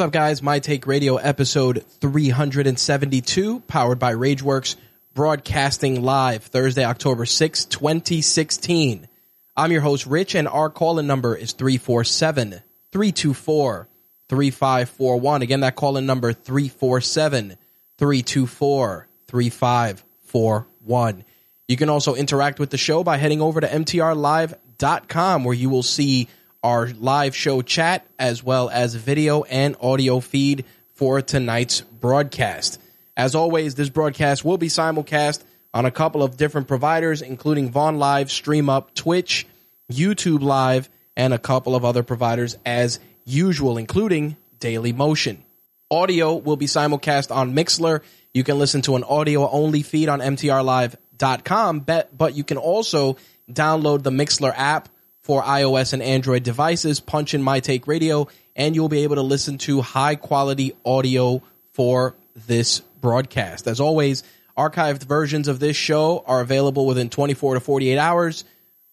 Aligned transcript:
What's 0.00 0.06
up, 0.06 0.12
guys? 0.14 0.42
My 0.42 0.60
Take 0.60 0.86
Radio 0.86 1.16
episode 1.16 1.84
372, 2.00 3.60
powered 3.60 3.98
by 3.98 4.14
Rageworks, 4.14 4.76
broadcasting 5.12 6.02
live 6.02 6.44
Thursday, 6.44 6.86
October 6.86 7.26
6, 7.26 7.66
2016. 7.66 9.06
I'm 9.54 9.72
your 9.72 9.82
host, 9.82 10.06
Rich, 10.06 10.34
and 10.34 10.48
our 10.48 10.70
call 10.70 10.98
in 11.00 11.06
number 11.06 11.36
is 11.36 11.52
347 11.52 12.62
324 12.92 13.88
3541. 14.30 15.42
Again, 15.42 15.60
that 15.60 15.76
call 15.76 15.98
in 15.98 16.06
number 16.06 16.32
347 16.32 17.58
324 17.98 19.06
3541. 19.28 21.24
You 21.68 21.76
can 21.76 21.90
also 21.90 22.14
interact 22.14 22.58
with 22.58 22.70
the 22.70 22.78
show 22.78 23.04
by 23.04 23.18
heading 23.18 23.42
over 23.42 23.60
to 23.60 23.68
mtrlive.com 23.68 25.44
where 25.44 25.54
you 25.54 25.68
will 25.68 25.82
see 25.82 26.26
our 26.62 26.88
live 26.88 27.34
show 27.34 27.62
chat 27.62 28.06
as 28.18 28.42
well 28.42 28.68
as 28.70 28.94
video 28.94 29.42
and 29.44 29.76
audio 29.80 30.20
feed 30.20 30.64
for 30.92 31.22
tonight's 31.22 31.80
broadcast. 31.80 32.80
As 33.16 33.34
always, 33.34 33.74
this 33.74 33.88
broadcast 33.88 34.44
will 34.44 34.58
be 34.58 34.68
simulcast 34.68 35.42
on 35.72 35.86
a 35.86 35.90
couple 35.90 36.22
of 36.22 36.36
different 36.36 36.68
providers, 36.68 37.22
including 37.22 37.70
Vaughn 37.70 37.98
Live, 37.98 38.28
StreamUp, 38.28 38.94
Twitch, 38.94 39.46
YouTube 39.90 40.42
Live, 40.42 40.88
and 41.16 41.32
a 41.32 41.38
couple 41.38 41.74
of 41.74 41.84
other 41.84 42.02
providers 42.02 42.56
as 42.64 43.00
usual, 43.24 43.78
including 43.78 44.36
Daily 44.58 44.92
Motion. 44.92 45.44
Audio 45.90 46.34
will 46.34 46.56
be 46.56 46.66
simulcast 46.66 47.34
on 47.34 47.54
Mixlr. 47.54 48.02
You 48.32 48.44
can 48.44 48.58
listen 48.58 48.82
to 48.82 48.96
an 48.96 49.04
audio 49.04 49.48
only 49.48 49.82
feed 49.82 50.08
on 50.08 50.20
mtrlive.com, 50.20 51.80
but 51.80 52.34
you 52.34 52.44
can 52.44 52.58
also 52.58 53.16
download 53.50 54.02
the 54.02 54.10
Mixlr 54.10 54.52
app 54.56 54.88
for 55.22 55.42
iOS 55.42 55.92
and 55.92 56.02
Android 56.02 56.42
devices. 56.42 57.00
Punch 57.00 57.34
in 57.34 57.42
My 57.42 57.60
Take 57.60 57.86
Radio, 57.86 58.28
and 58.56 58.74
you'll 58.74 58.88
be 58.88 59.04
able 59.04 59.16
to 59.16 59.22
listen 59.22 59.58
to 59.58 59.80
high 59.80 60.14
quality 60.14 60.72
audio 60.84 61.42
for 61.72 62.14
this 62.46 62.80
broadcast. 63.00 63.66
As 63.66 63.80
always, 63.80 64.22
archived 64.56 65.04
versions 65.04 65.48
of 65.48 65.60
this 65.60 65.76
show 65.76 66.24
are 66.26 66.40
available 66.40 66.86
within 66.86 67.08
24 67.08 67.54
to 67.54 67.60
48 67.60 67.98
hours 67.98 68.44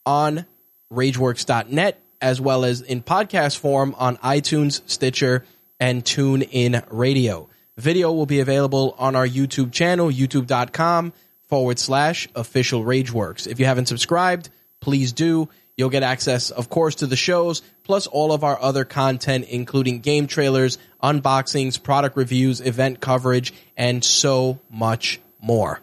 on 0.05 0.45
rageworks.net, 0.91 1.99
as 2.21 2.41
well 2.41 2.65
as 2.65 2.81
in 2.81 3.01
podcast 3.01 3.57
form 3.57 3.95
on 3.97 4.17
iTunes, 4.17 4.81
Stitcher, 4.89 5.45
and 5.79 6.03
TuneIn 6.03 6.85
Radio. 6.89 7.49
Video 7.77 8.11
will 8.11 8.25
be 8.25 8.39
available 8.39 8.95
on 8.97 9.15
our 9.15 9.27
YouTube 9.27 9.71
channel, 9.71 10.09
youtube.com 10.09 11.13
forward 11.47 11.77
slash 11.77 12.27
official 12.35 12.83
Rageworks. 12.83 13.47
If 13.47 13.59
you 13.59 13.65
haven't 13.65 13.85
subscribed, 13.87 14.49
please 14.81 15.13
do. 15.13 15.49
You'll 15.77 15.91
get 15.91 16.01
access, 16.01 16.49
of 16.49 16.69
course, 16.69 16.95
to 16.95 17.07
the 17.07 17.15
shows, 17.15 17.61
plus 17.83 18.07
all 18.07 18.31
of 18.31 18.43
our 18.43 18.59
other 18.59 18.83
content, 18.83 19.45
including 19.47 19.99
game 19.99 20.25
trailers, 20.25 20.79
unboxings, 21.03 21.81
product 21.81 22.17
reviews, 22.17 22.61
event 22.61 22.99
coverage, 22.99 23.53
and 23.77 24.03
so 24.03 24.59
much 24.71 25.19
more. 25.39 25.79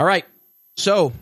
All 0.00 0.06
right. 0.06 0.24
So 0.76 1.12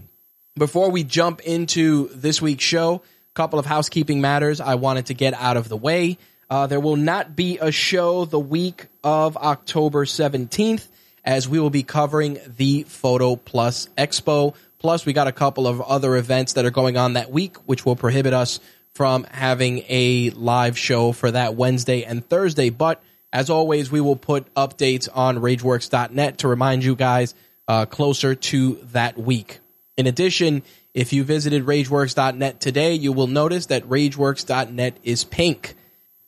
before 0.56 0.90
we 0.90 1.04
jump 1.04 1.42
into 1.42 2.08
this 2.14 2.40
week's 2.40 2.64
show, 2.64 2.96
a 2.96 3.34
couple 3.34 3.58
of 3.58 3.66
housekeeping 3.66 4.22
matters 4.22 4.58
I 4.58 4.76
wanted 4.76 5.06
to 5.06 5.14
get 5.14 5.34
out 5.34 5.58
of 5.58 5.68
the 5.68 5.76
way. 5.76 6.16
Uh, 6.48 6.66
there 6.66 6.80
will 6.80 6.96
not 6.96 7.36
be 7.36 7.58
a 7.58 7.70
show 7.70 8.24
the 8.24 8.40
week 8.40 8.86
of 9.02 9.36
October 9.36 10.06
17th 10.06 10.86
as 11.24 11.48
we 11.48 11.58
will 11.58 11.70
be 11.70 11.82
covering 11.82 12.38
the 12.56 12.84
Photo 12.84 13.36
Plus 13.36 13.88
Expo 13.98 14.54
Plus, 14.84 15.06
we 15.06 15.14
got 15.14 15.26
a 15.26 15.32
couple 15.32 15.66
of 15.66 15.80
other 15.80 16.14
events 16.14 16.52
that 16.52 16.66
are 16.66 16.70
going 16.70 16.98
on 16.98 17.14
that 17.14 17.32
week, 17.32 17.56
which 17.64 17.86
will 17.86 17.96
prohibit 17.96 18.34
us 18.34 18.60
from 18.92 19.24
having 19.30 19.82
a 19.88 20.28
live 20.32 20.76
show 20.76 21.12
for 21.12 21.30
that 21.30 21.54
Wednesday 21.54 22.04
and 22.04 22.22
Thursday. 22.28 22.68
But 22.68 23.02
as 23.32 23.48
always, 23.48 23.90
we 23.90 24.02
will 24.02 24.14
put 24.14 24.52
updates 24.52 25.08
on 25.10 25.38
RageWorks.net 25.38 26.36
to 26.36 26.48
remind 26.48 26.84
you 26.84 26.96
guys 26.96 27.34
uh, 27.66 27.86
closer 27.86 28.34
to 28.34 28.74
that 28.92 29.16
week. 29.16 29.60
In 29.96 30.06
addition, 30.06 30.62
if 30.92 31.14
you 31.14 31.24
visited 31.24 31.64
RageWorks.net 31.64 32.60
today, 32.60 32.92
you 32.92 33.10
will 33.10 33.26
notice 33.26 33.64
that 33.64 33.88
RageWorks.net 33.88 34.98
is 35.02 35.24
pink. 35.24 35.76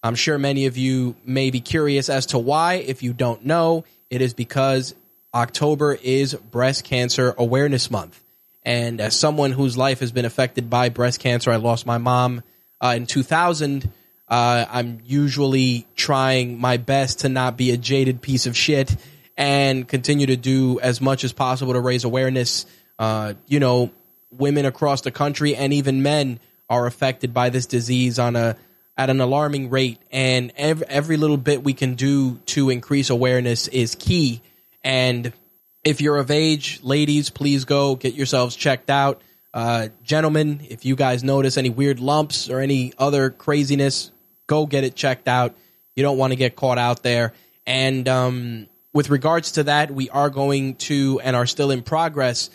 I'm 0.03 0.15
sure 0.15 0.39
many 0.39 0.65
of 0.65 0.78
you 0.78 1.15
may 1.27 1.50
be 1.50 1.61
curious 1.61 2.09
as 2.09 2.25
to 2.28 2.39
why. 2.39 2.77
If 2.77 3.03
you 3.03 3.12
don't 3.12 3.45
know, 3.45 3.84
it 4.09 4.22
is 4.22 4.33
because 4.33 4.95
October 5.34 5.99
is 6.03 6.33
Breast 6.33 6.84
Cancer 6.84 7.34
Awareness 7.37 7.91
Month. 7.91 8.22
And 8.66 9.00
as 9.00 9.15
someone 9.15 9.53
whose 9.53 9.77
life 9.77 10.00
has 10.00 10.10
been 10.10 10.25
affected 10.25 10.69
by 10.69 10.88
breast 10.88 11.21
cancer, 11.21 11.53
I 11.53 11.56
lost 11.56 11.87
my 11.87 11.99
mom 11.99 12.43
uh, 12.81 12.94
in 12.97 13.06
2000. 13.06 13.88
Uh, 14.28 14.65
I'm 14.69 15.00
usually 15.06 15.87
trying 15.94 16.60
my 16.60 16.77
best 16.77 17.21
to 17.21 17.28
not 17.28 17.56
be 17.56 17.71
a 17.71 17.77
jaded 17.77 18.21
piece 18.21 18.47
of 18.47 18.56
shit 18.56 18.97
and 19.37 19.87
continue 19.87 20.27
to 20.27 20.37
do 20.37 20.81
as 20.81 21.00
much 21.00 21.22
as 21.22 21.32
possible 21.32 21.75
to 21.75 21.81
raise 21.81 22.03
awareness. 22.03 22.66
Uh, 22.99 23.34
you 23.47 23.60
know, 23.60 23.93
women 24.32 24.66
across 24.66 25.03
the 25.03 25.12
country 25.12 25.54
and 25.54 25.72
even 25.72 26.03
men 26.03 26.41
are 26.69 26.87
affected 26.87 27.33
by 27.33 27.50
this 27.50 27.66
disease 27.66 28.19
on 28.19 28.34
a 28.34 28.56
at 28.98 29.10
an 29.10 29.21
alarming 29.21 29.69
rate, 29.69 29.98
and 30.10 30.53
every, 30.56 30.87
every 30.88 31.16
little 31.19 31.37
bit 31.37 31.62
we 31.62 31.75
can 31.75 31.94
do 31.94 32.38
to 32.47 32.71
increase 32.71 33.10
awareness 33.10 33.69
is 33.69 33.94
key. 33.94 34.41
And 34.83 35.33
if 35.86 36.00
you're 36.00 36.16
of 36.16 36.32
age, 36.32 36.80
ladies, 36.82 37.30
please 37.30 37.64
go 37.64 37.94
get 37.94 38.14
yourselves 38.14 38.56
checked 38.56 38.91
out. 38.91 39.22
Uh, 39.54 39.88
gentlemen, 40.03 40.60
if 40.68 40.84
you 40.84 40.97
guys 40.97 41.22
notice 41.22 41.56
any 41.56 41.71
weird 41.71 42.00
lumps 42.00 42.50
or 42.50 42.59
any 42.59 42.92
other 42.98 43.30
craziness, 43.30 44.10
go 44.48 44.66
get 44.66 44.83
it 44.83 44.97
checked 44.97 45.28
out. 45.28 45.54
You 45.94 46.03
don't 46.03 46.18
want 46.18 46.33
to 46.33 46.36
get 46.36 46.56
caught 46.56 46.77
out 46.77 47.04
there. 47.04 47.34
And 47.66 48.09
um, 48.09 48.66
with 48.92 49.10
regards 49.10 49.53
to 49.53 49.62
that, 49.62 49.92
we 49.92 50.10
are 50.10 50.28
going 50.28 50.74
to 50.74 51.21
and 51.22 51.36
are 51.36 51.47
still 51.47 51.71
in 51.71 51.83
progress 51.83 52.50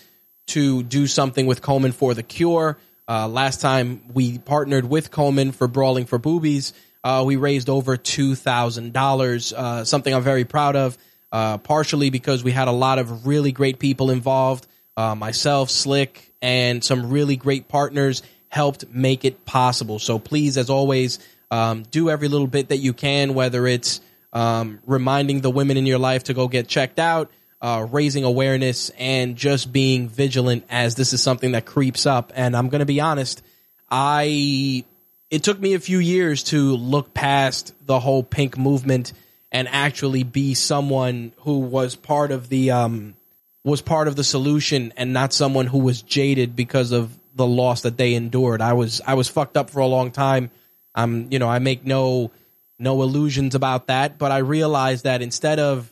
to 0.47 0.83
do 0.83 1.07
something 1.07 1.47
with 1.47 1.61
Komen 1.61 1.93
for 1.93 2.13
the 2.13 2.23
Cure. 2.23 2.77
Uh, 3.07 3.29
last 3.29 3.61
time 3.61 4.01
we 4.13 4.39
partnered 4.39 4.83
with 4.83 5.09
Komen 5.09 5.55
for 5.55 5.69
Brawling 5.69 6.05
for 6.05 6.19
Boobies, 6.19 6.73
uh, 7.01 7.23
we 7.25 7.37
raised 7.37 7.69
over 7.69 7.95
$2,000, 7.95 9.53
uh, 9.53 9.85
something 9.85 10.13
I'm 10.13 10.21
very 10.21 10.43
proud 10.43 10.75
of 10.75 10.97
uh, 11.31 11.57
partially 11.59 12.09
because 12.09 12.43
we 12.43 12.51
had 12.51 12.67
a 12.67 12.73
lot 12.73 12.99
of 12.99 13.25
really 13.27 13.51
great 13.51 13.79
people 13.79 14.11
involved. 14.11 14.67
Uh, 14.97 15.15
myself, 15.15 15.69
Slick, 15.69 16.33
and 16.41 16.83
some 16.83 17.09
really 17.09 17.35
great 17.35 17.67
partners 17.67 18.23
helped 18.49 18.89
make 18.89 19.23
it 19.23 19.45
possible. 19.45 19.99
So 19.99 20.19
please, 20.19 20.57
as 20.57 20.69
always, 20.69 21.19
um, 21.49 21.83
do 21.83 22.09
every 22.09 22.27
little 22.27 22.47
bit 22.47 22.69
that 22.69 22.77
you 22.77 22.93
can, 22.93 23.33
whether 23.33 23.65
it's 23.65 24.01
um, 24.33 24.79
reminding 24.85 25.41
the 25.41 25.49
women 25.49 25.77
in 25.77 25.85
your 25.85 25.99
life 25.99 26.25
to 26.25 26.33
go 26.33 26.47
get 26.47 26.67
checked 26.67 26.99
out, 26.99 27.31
uh, 27.61 27.87
raising 27.91 28.23
awareness 28.23 28.89
and 28.97 29.35
just 29.35 29.71
being 29.71 30.09
vigilant 30.09 30.65
as 30.69 30.95
this 30.95 31.13
is 31.13 31.21
something 31.21 31.51
that 31.53 31.65
creeps 31.65 32.05
up. 32.05 32.31
And 32.35 32.55
I'm 32.55 32.69
going 32.69 32.79
to 32.79 32.85
be 32.85 32.99
honest, 32.99 33.41
I 33.89 34.83
it 35.29 35.43
took 35.43 35.59
me 35.59 35.75
a 35.75 35.79
few 35.79 35.99
years 35.99 36.43
to 36.43 36.75
look 36.75 37.13
past 37.13 37.73
the 37.85 37.99
whole 37.99 38.23
pink 38.23 38.57
movement 38.57 39.13
and 39.51 39.67
actually 39.67 40.23
be 40.23 40.53
someone 40.53 41.33
who 41.39 41.59
was 41.59 41.95
part 41.95 42.31
of 42.31 42.49
the 42.49 42.71
um, 42.71 43.15
was 43.63 43.81
part 43.81 44.07
of 44.07 44.15
the 44.15 44.23
solution 44.23 44.93
and 44.97 45.13
not 45.13 45.33
someone 45.33 45.67
who 45.67 45.79
was 45.79 46.01
jaded 46.01 46.55
because 46.55 46.91
of 46.91 47.17
the 47.35 47.45
loss 47.45 47.81
that 47.81 47.97
they 47.97 48.13
endured. 48.13 48.61
I 48.61 48.73
was 48.73 49.01
I 49.05 49.15
was 49.15 49.27
fucked 49.27 49.57
up 49.57 49.69
for 49.69 49.79
a 49.79 49.87
long 49.87 50.11
time. 50.11 50.51
I'm 50.95 51.31
you 51.31 51.39
know 51.39 51.49
I 51.49 51.59
make 51.59 51.85
no 51.85 52.31
no 52.79 53.01
illusions 53.01 53.55
about 53.55 53.87
that, 53.87 54.17
but 54.17 54.31
I 54.31 54.39
realized 54.39 55.03
that 55.03 55.21
instead 55.21 55.59
of 55.59 55.91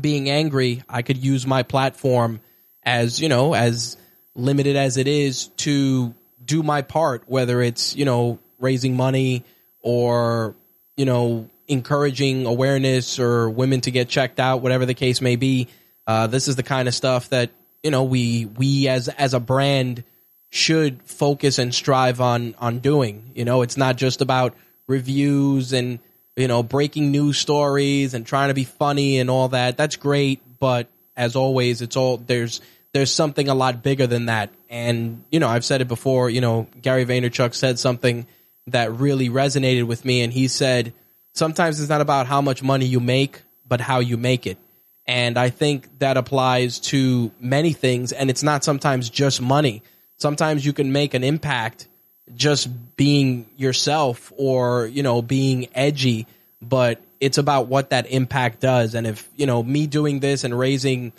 being 0.00 0.30
angry, 0.30 0.82
I 0.88 1.02
could 1.02 1.18
use 1.18 1.46
my 1.46 1.62
platform 1.62 2.40
as 2.82 3.20
you 3.20 3.28
know 3.28 3.54
as 3.54 3.96
limited 4.34 4.76
as 4.76 4.96
it 4.96 5.08
is 5.08 5.48
to 5.48 6.14
do 6.44 6.62
my 6.62 6.82
part, 6.82 7.24
whether 7.26 7.60
it's 7.60 7.94
you 7.96 8.04
know 8.04 8.38
raising 8.58 8.96
money 8.96 9.44
or 9.82 10.54
you 10.96 11.04
know 11.04 11.48
encouraging 11.70 12.46
awareness 12.46 13.18
or 13.18 13.48
women 13.48 13.80
to 13.82 13.90
get 13.90 14.08
checked 14.08 14.40
out, 14.40 14.60
whatever 14.60 14.84
the 14.84 14.94
case 14.94 15.20
may 15.20 15.36
be. 15.36 15.68
Uh, 16.06 16.26
this 16.26 16.48
is 16.48 16.56
the 16.56 16.62
kind 16.62 16.88
of 16.88 16.94
stuff 16.94 17.28
that 17.30 17.50
you 17.82 17.90
know 17.90 18.04
we 18.04 18.44
we 18.44 18.88
as 18.88 19.08
as 19.08 19.32
a 19.32 19.40
brand 19.40 20.04
should 20.50 21.00
focus 21.04 21.58
and 21.58 21.74
strive 21.74 22.20
on 22.20 22.54
on 22.58 22.80
doing. 22.80 23.30
You 23.34 23.44
know, 23.44 23.62
it's 23.62 23.76
not 23.76 23.96
just 23.96 24.20
about 24.20 24.54
reviews 24.88 25.72
and 25.72 26.00
you 26.36 26.48
know 26.48 26.62
breaking 26.62 27.12
news 27.12 27.38
stories 27.38 28.12
and 28.14 28.26
trying 28.26 28.48
to 28.48 28.54
be 28.54 28.64
funny 28.64 29.18
and 29.18 29.30
all 29.30 29.48
that. 29.48 29.76
That's 29.76 29.96
great, 29.96 30.40
but 30.58 30.88
as 31.16 31.36
always, 31.36 31.82
it's 31.82 31.96
all 31.96 32.16
there's 32.16 32.60
there's 32.92 33.12
something 33.12 33.48
a 33.48 33.54
lot 33.54 33.82
bigger 33.82 34.08
than 34.08 34.26
that. 34.26 34.50
And 34.68 35.22
you 35.30 35.38
know, 35.38 35.48
I've 35.48 35.64
said 35.64 35.80
it 35.80 35.88
before. 35.88 36.28
You 36.28 36.40
know, 36.40 36.66
Gary 36.82 37.06
Vaynerchuk 37.06 37.54
said 37.54 37.78
something 37.78 38.26
that 38.66 38.92
really 38.92 39.28
resonated 39.28 39.84
with 39.84 40.04
me, 40.04 40.22
and 40.22 40.32
he 40.32 40.48
said 40.48 40.92
sometimes 41.32 41.80
it's 41.80 41.88
not 41.88 42.00
about 42.00 42.26
how 42.26 42.40
much 42.40 42.62
money 42.62 42.86
you 42.86 43.00
make, 43.00 43.42
but 43.66 43.80
how 43.80 44.00
you 44.00 44.16
make 44.16 44.46
it. 44.46 44.58
And 45.06 45.38
I 45.38 45.50
think 45.50 45.98
that 45.98 46.16
applies 46.16 46.78
to 46.80 47.32
many 47.40 47.72
things. 47.72 48.12
And 48.12 48.30
it's 48.30 48.42
not 48.42 48.62
sometimes 48.62 49.10
just 49.10 49.40
money. 49.40 49.82
Sometimes 50.18 50.64
you 50.64 50.72
can 50.72 50.92
make 50.92 51.14
an 51.14 51.24
impact 51.24 51.88
just 52.36 52.68
being 52.96 53.50
yourself 53.56 54.32
or, 54.36 54.86
you 54.86 55.02
know, 55.02 55.20
being 55.20 55.68
edgy, 55.74 56.26
but 56.62 57.00
it's 57.18 57.38
about 57.38 57.66
what 57.66 57.90
that 57.90 58.06
impact 58.10 58.60
does. 58.60 58.94
And 58.94 59.06
if, 59.06 59.28
you 59.36 59.46
know, 59.46 59.62
me 59.62 59.86
doing 59.86 60.20
this 60.20 60.44
and 60.44 60.56
raising 60.56 61.12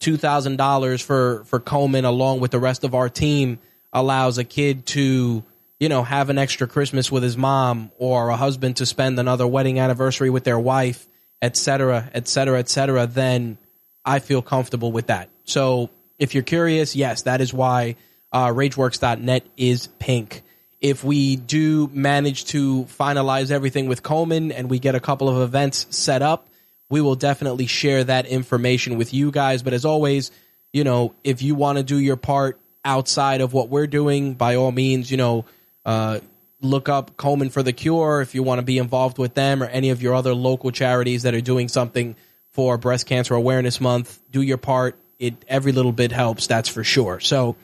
$2,000 0.00 1.02
for, 1.02 1.44
for 1.44 1.60
Komen 1.60 2.04
along 2.04 2.40
with 2.40 2.50
the 2.50 2.58
rest 2.58 2.84
of 2.84 2.94
our 2.94 3.08
team 3.08 3.58
allows 3.92 4.38
a 4.38 4.44
kid 4.44 4.86
to, 4.86 5.44
you 5.78 5.88
know, 5.88 6.02
have 6.02 6.30
an 6.30 6.38
extra 6.38 6.66
Christmas 6.66 7.12
with 7.12 7.22
his 7.22 7.36
mom 7.36 7.90
or 7.98 8.28
a 8.30 8.36
husband 8.36 8.76
to 8.76 8.86
spend 8.86 9.18
another 9.18 9.46
wedding 9.46 9.78
anniversary 9.78 10.30
with 10.30 10.44
their 10.44 10.58
wife, 10.58 11.06
et 11.42 11.56
cetera, 11.56 12.10
et 12.14 12.26
cetera, 12.28 12.58
et 12.58 12.68
cetera, 12.68 13.06
then 13.06 13.58
I 14.04 14.20
feel 14.20 14.40
comfortable 14.40 14.90
with 14.90 15.08
that. 15.08 15.28
So 15.44 15.90
if 16.18 16.34
you're 16.34 16.42
curious, 16.42 16.96
yes, 16.96 17.22
that 17.22 17.40
is 17.40 17.52
why 17.52 17.96
uh, 18.32 18.48
RageWorks.net 18.48 19.46
is 19.56 19.88
pink. 19.98 20.42
If 20.80 21.04
we 21.04 21.36
do 21.36 21.90
manage 21.92 22.46
to 22.46 22.84
finalize 22.84 23.50
everything 23.50 23.86
with 23.86 24.02
Komen 24.02 24.52
and 24.54 24.70
we 24.70 24.78
get 24.78 24.94
a 24.94 25.00
couple 25.00 25.28
of 25.28 25.42
events 25.42 25.86
set 25.90 26.22
up, 26.22 26.48
we 26.88 27.00
will 27.00 27.16
definitely 27.16 27.66
share 27.66 28.04
that 28.04 28.26
information 28.26 28.96
with 28.96 29.12
you 29.12 29.30
guys. 29.30 29.62
But 29.62 29.72
as 29.72 29.84
always, 29.84 30.30
you 30.72 30.84
know, 30.84 31.14
if 31.24 31.42
you 31.42 31.54
want 31.54 31.78
to 31.78 31.84
do 31.84 31.98
your 31.98 32.16
part 32.16 32.60
outside 32.84 33.40
of 33.40 33.52
what 33.52 33.68
we're 33.68 33.88
doing, 33.88 34.34
by 34.34 34.54
all 34.54 34.70
means, 34.70 35.10
you 35.10 35.16
know, 35.16 35.44
uh, 35.86 36.20
look 36.60 36.88
up 36.90 37.16
Komen 37.16 37.50
for 37.50 37.62
the 37.62 37.72
Cure 37.72 38.20
if 38.20 38.34
you 38.34 38.42
want 38.42 38.58
to 38.58 38.62
be 38.62 38.76
involved 38.76 39.16
with 39.16 39.34
them 39.34 39.62
or 39.62 39.66
any 39.66 39.90
of 39.90 40.02
your 40.02 40.14
other 40.14 40.34
local 40.34 40.70
charities 40.70 41.22
that 41.22 41.34
are 41.34 41.40
doing 41.40 41.68
something 41.68 42.16
for 42.50 42.76
Breast 42.76 43.06
Cancer 43.06 43.34
Awareness 43.34 43.80
Month. 43.80 44.20
Do 44.30 44.42
your 44.42 44.58
part. 44.58 44.98
It 45.18 45.34
every 45.48 45.72
little 45.72 45.92
bit 45.92 46.12
helps. 46.12 46.46
That's 46.46 46.68
for 46.68 46.84
sure. 46.84 47.20
So 47.20 47.56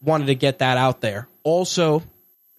wanted 0.00 0.26
to 0.26 0.34
get 0.34 0.60
that 0.60 0.78
out 0.78 1.00
there. 1.00 1.28
Also, 1.42 2.02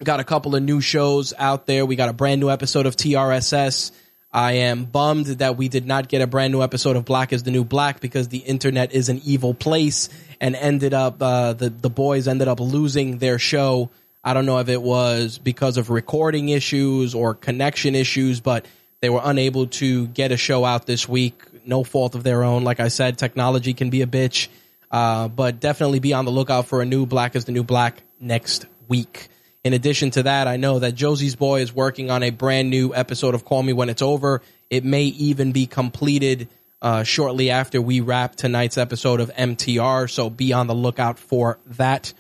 got 0.04 0.20
a 0.20 0.24
couple 0.24 0.56
of 0.56 0.62
new 0.62 0.82
shows 0.82 1.34
out 1.38 1.66
there. 1.66 1.86
We 1.86 1.96
got 1.96 2.10
a 2.10 2.14
brand 2.14 2.42
new 2.42 2.50
episode 2.50 2.86
of 2.86 2.96
TRSS. 2.96 3.92
I 4.32 4.54
am 4.54 4.86
bummed 4.86 5.28
that 5.28 5.58
we 5.58 5.70
did 5.70 5.88
not 5.88 6.10
get 6.10 6.22
a 6.22 6.28
brand 6.28 6.52
new 6.52 6.62
episode 6.62 6.98
of 6.98 7.06
Black 7.06 7.32
is 7.32 7.44
the 7.44 7.52
New 7.52 7.64
Black 7.64 8.02
because 8.02 8.28
the 8.28 8.40
internet 8.40 8.92
is 8.92 9.10
an 9.10 9.22
evil 9.24 9.54
place 9.54 10.10
and 10.42 10.56
ended 10.56 10.94
up 10.94 11.22
uh, 11.22 11.54
the 11.54 11.70
the 11.70 11.90
boys 11.90 12.28
ended 12.28 12.48
up 12.48 12.60
losing 12.60 13.20
their 13.20 13.40
show 13.40 13.90
I 14.28 14.34
don't 14.34 14.46
know 14.46 14.58
if 14.58 14.68
it 14.68 14.82
was 14.82 15.38
because 15.38 15.78
of 15.78 15.90
recording 15.90 16.50
issues 16.50 17.16
or 17.16 17.34
connection 17.34 17.96
issues, 17.96 18.42
but 18.42 18.66
they 19.00 19.10
were 19.10 19.22
unable 19.24 19.68
to 19.68 20.08
get 20.08 20.34
a 20.34 20.38
show 20.38 20.66
out 20.66 20.86
this 20.86 21.08
week. 21.08 21.42
No 21.66 21.86
fault 21.86 22.14
of 22.14 22.26
their 22.26 22.44
own. 22.44 22.66
Like 22.66 22.82
I 22.82 22.90
said, 22.90 23.18
technology 23.18 23.74
can 23.74 23.90
be 23.90 24.02
a 24.02 24.06
bitch, 24.06 24.50
uh, 24.92 25.30
but 25.30 25.62
definitely 25.62 26.00
be 26.00 26.12
on 26.12 26.26
the 26.26 26.32
lookout 26.32 26.68
for 26.68 26.82
a 26.82 26.86
new 26.86 27.06
Black 27.06 27.38
is 27.38 27.46
the 27.46 27.54
New 27.54 27.64
Black 27.64 28.04
next 28.20 28.66
week. 28.90 29.30
In 29.64 29.72
addition 29.72 30.12
to 30.12 30.24
that, 30.24 30.50
I 30.50 30.58
know 30.58 30.80
that 30.80 30.94
Josie's 30.94 31.38
Boy 31.38 31.62
is 31.62 31.74
working 31.74 32.12
on 32.12 32.22
a 32.22 32.30
brand 32.30 32.70
new 32.70 32.94
episode 32.94 33.34
of 33.34 33.46
Call 33.46 33.64
Me 33.64 33.72
When 33.72 33.88
It's 33.88 34.02
Over. 34.02 34.42
It 34.70 34.84
may 34.84 35.04
even 35.04 35.54
be 35.54 35.68
completed 35.68 36.50
uh, 36.82 37.04
shortly 37.04 37.50
after 37.50 37.82
we 37.82 38.02
wrap 38.02 38.36
tonight's 38.36 38.78
episode 38.78 39.22
of 39.22 39.34
MTR, 39.36 40.12
so 40.12 40.30
be 40.30 40.52
on 40.52 40.68
the 40.68 40.76
lookout 40.76 41.18
for 41.18 41.60
that 41.68 42.14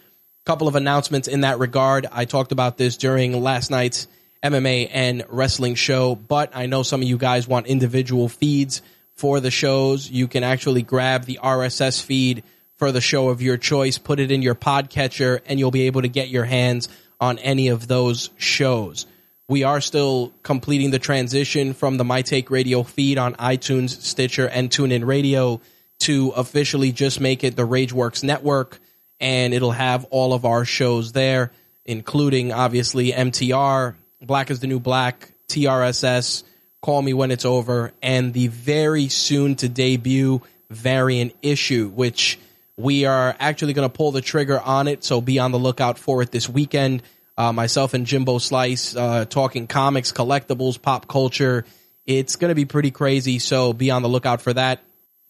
couple 0.48 0.70
of 0.70 0.78
announcements 0.78 1.28
in 1.28 1.42
that 1.42 1.60
regard. 1.60 2.08
I 2.10 2.24
talked 2.24 2.54
about 2.54 2.78
this 2.78 2.96
during 2.96 3.44
last 3.44 3.70
night's 3.70 4.08
MMA 4.42 4.90
and 4.94 5.26
wrestling 5.28 5.76
show, 5.76 6.16
but 6.16 6.56
I 6.56 6.68
know 6.68 6.84
some 6.84 7.02
of 7.02 7.08
you 7.10 7.18
guys 7.18 7.50
want 7.50 7.68
individual 7.68 8.30
feeds 8.30 8.82
for 9.16 9.42
the 9.42 9.52
shows. 9.52 10.10
You 10.10 10.30
can 10.30 10.46
actually 10.46 10.84
grab 10.84 11.26
the 11.26 11.42
RSS 11.44 12.02
feed 12.02 12.46
for 12.78 12.94
the 12.94 13.02
show 13.02 13.28
of 13.28 13.42
your 13.42 13.58
choice, 13.58 13.98
put 13.98 14.22
it 14.22 14.32
in 14.32 14.42
your 14.42 14.56
podcatcher, 14.56 15.42
and 15.48 15.60
you'll 15.60 15.70
be 15.70 15.88
able 15.88 16.04
to 16.04 16.08
get 16.08 16.30
your 16.30 16.46
hands 16.46 16.88
on 17.20 17.40
any 17.40 17.68
of 17.68 17.90
those 17.90 18.30
shows. 18.38 19.06
We 19.50 19.64
are 19.64 19.82
still 19.82 20.32
completing 20.44 20.92
the 20.92 21.00
transition 21.00 21.74
from 21.74 21.98
the 21.98 22.06
My 22.06 22.22
Take 22.22 22.50
Radio 22.50 22.84
feed 22.84 23.18
on 23.18 23.36
iTunes, 23.36 23.90
Stitcher, 24.02 24.48
and 24.48 24.70
TuneIn 24.70 25.06
Radio 25.06 25.60
to 26.00 26.30
officially 26.38 26.94
just 26.94 27.20
make 27.20 27.44
it 27.44 27.58
the 27.58 27.68
Rageworks 27.68 28.24
Network 28.24 28.80
and 29.20 29.54
it'll 29.54 29.72
have 29.72 30.06
all 30.06 30.34
of 30.34 30.46
our 30.46 30.66
shows 30.66 31.12
there, 31.12 31.52
including 31.86 32.52
obviously 32.52 33.12
MTR, 33.12 33.96
Black 34.22 34.50
is 34.52 34.60
the 34.60 34.68
New 34.68 34.80
Black, 34.80 35.32
TRSS, 35.48 36.44
Call 36.82 37.02
Me 37.02 37.14
When 37.14 37.32
It's 37.32 37.46
Over, 37.46 37.94
and 38.02 38.34
the 38.34 38.48
very 38.48 39.08
soon 39.10 39.56
to 39.58 39.70
debut 39.70 40.42
variant 40.70 41.34
issue, 41.42 41.90
which 41.90 42.40
we 42.76 43.06
are 43.06 43.36
actually 43.40 43.74
going 43.74 43.90
to 43.90 43.96
pull 43.96 44.12
the 44.12 44.22
trigger 44.22 44.60
on 44.60 44.88
it. 44.88 45.04
So 45.04 45.22
be 45.22 45.40
on 45.40 45.52
the 45.52 45.60
lookout 45.60 45.98
for 45.98 46.22
it 46.22 46.32
this 46.32 46.48
weekend. 46.48 47.04
Uh, 47.38 47.54
myself 47.54 47.94
and 47.94 48.06
Jimbo 48.06 48.40
Slice 48.40 48.96
uh, 48.96 49.26
talking 49.26 49.68
comics, 49.68 50.12
collectibles, 50.12 50.82
pop 50.82 51.08
culture. 51.08 51.66
It's 52.06 52.36
going 52.36 52.50
to 52.50 52.56
be 52.56 52.66
pretty 52.66 52.92
crazy. 52.92 53.40
So 53.40 53.74
be 53.74 53.92
on 53.92 54.02
the 54.02 54.10
lookout 54.10 54.42
for 54.42 54.54
that. 54.54 54.82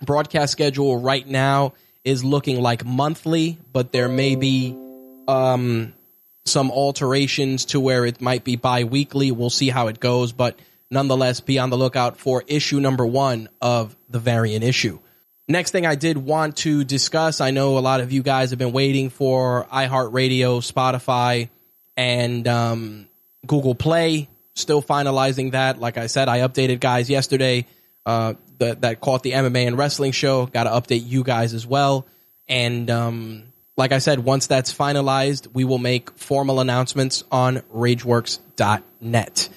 Broadcast 0.05 0.51
schedule 0.51 0.99
right 0.99 1.27
now 1.27 1.73
is 2.03 2.23
looking 2.23 2.61
like 2.61 2.85
monthly, 2.85 3.57
but 3.73 3.91
there 3.91 4.09
may 4.09 4.35
be 4.35 4.77
um, 5.27 5.93
some 6.45 6.71
alterations 6.71 7.65
to 7.65 7.79
where 7.79 8.05
it 8.05 8.21
might 8.21 8.43
be 8.43 8.55
bi-weekly. 8.55 9.31
We'll 9.31 9.49
see 9.49 9.69
how 9.69 9.87
it 9.87 9.99
goes, 9.99 10.31
but 10.31 10.57
nonetheless, 10.89 11.41
be 11.41 11.59
on 11.59 11.69
the 11.69 11.77
lookout 11.77 12.17
for 12.17 12.43
issue 12.47 12.79
number 12.79 13.05
one 13.05 13.49
of 13.61 13.95
the 14.09 14.19
variant 14.19 14.63
issue. 14.63 14.99
Next 15.49 15.71
thing 15.71 15.85
I 15.85 15.95
did 15.95 16.17
want 16.17 16.57
to 16.57 16.83
discuss, 16.83 17.39
I 17.39 17.51
know 17.51 17.77
a 17.77 17.79
lot 17.79 18.01
of 18.01 18.11
you 18.11 18.21
guys 18.21 18.49
have 18.49 18.59
been 18.59 18.73
waiting 18.73 19.09
for 19.09 19.65
iHeartRadio, 19.71 20.59
Spotify, 20.59 21.49
and 21.95 22.47
um, 22.47 23.07
Google 23.45 23.75
Play. 23.75 24.27
Still 24.55 24.81
finalizing 24.81 25.51
that. 25.51 25.79
Like 25.79 25.97
I 25.97 26.07
said, 26.07 26.27
I 26.27 26.39
updated 26.39 26.79
guys 26.79 27.09
yesterday 27.09 27.65
uh, 28.05 28.33
that 28.59 28.81
that 28.81 29.01
caught 29.01 29.23
the 29.23 29.31
MMA 29.31 29.67
and 29.67 29.77
wrestling 29.77 30.11
show. 30.11 30.45
Got 30.45 30.63
to 30.63 30.69
update 30.71 31.05
you 31.05 31.23
guys 31.23 31.53
as 31.53 31.65
well. 31.65 32.07
And 32.47 32.89
um, 32.89 33.43
like 33.75 33.91
I 33.91 33.99
said, 33.99 34.19
once 34.19 34.47
that's 34.47 34.73
finalized, 34.73 35.53
we 35.53 35.63
will 35.63 35.77
make 35.77 36.11
formal 36.17 36.59
announcements 36.59 37.23
on 37.31 37.57
RageWorks.net. 37.73 39.49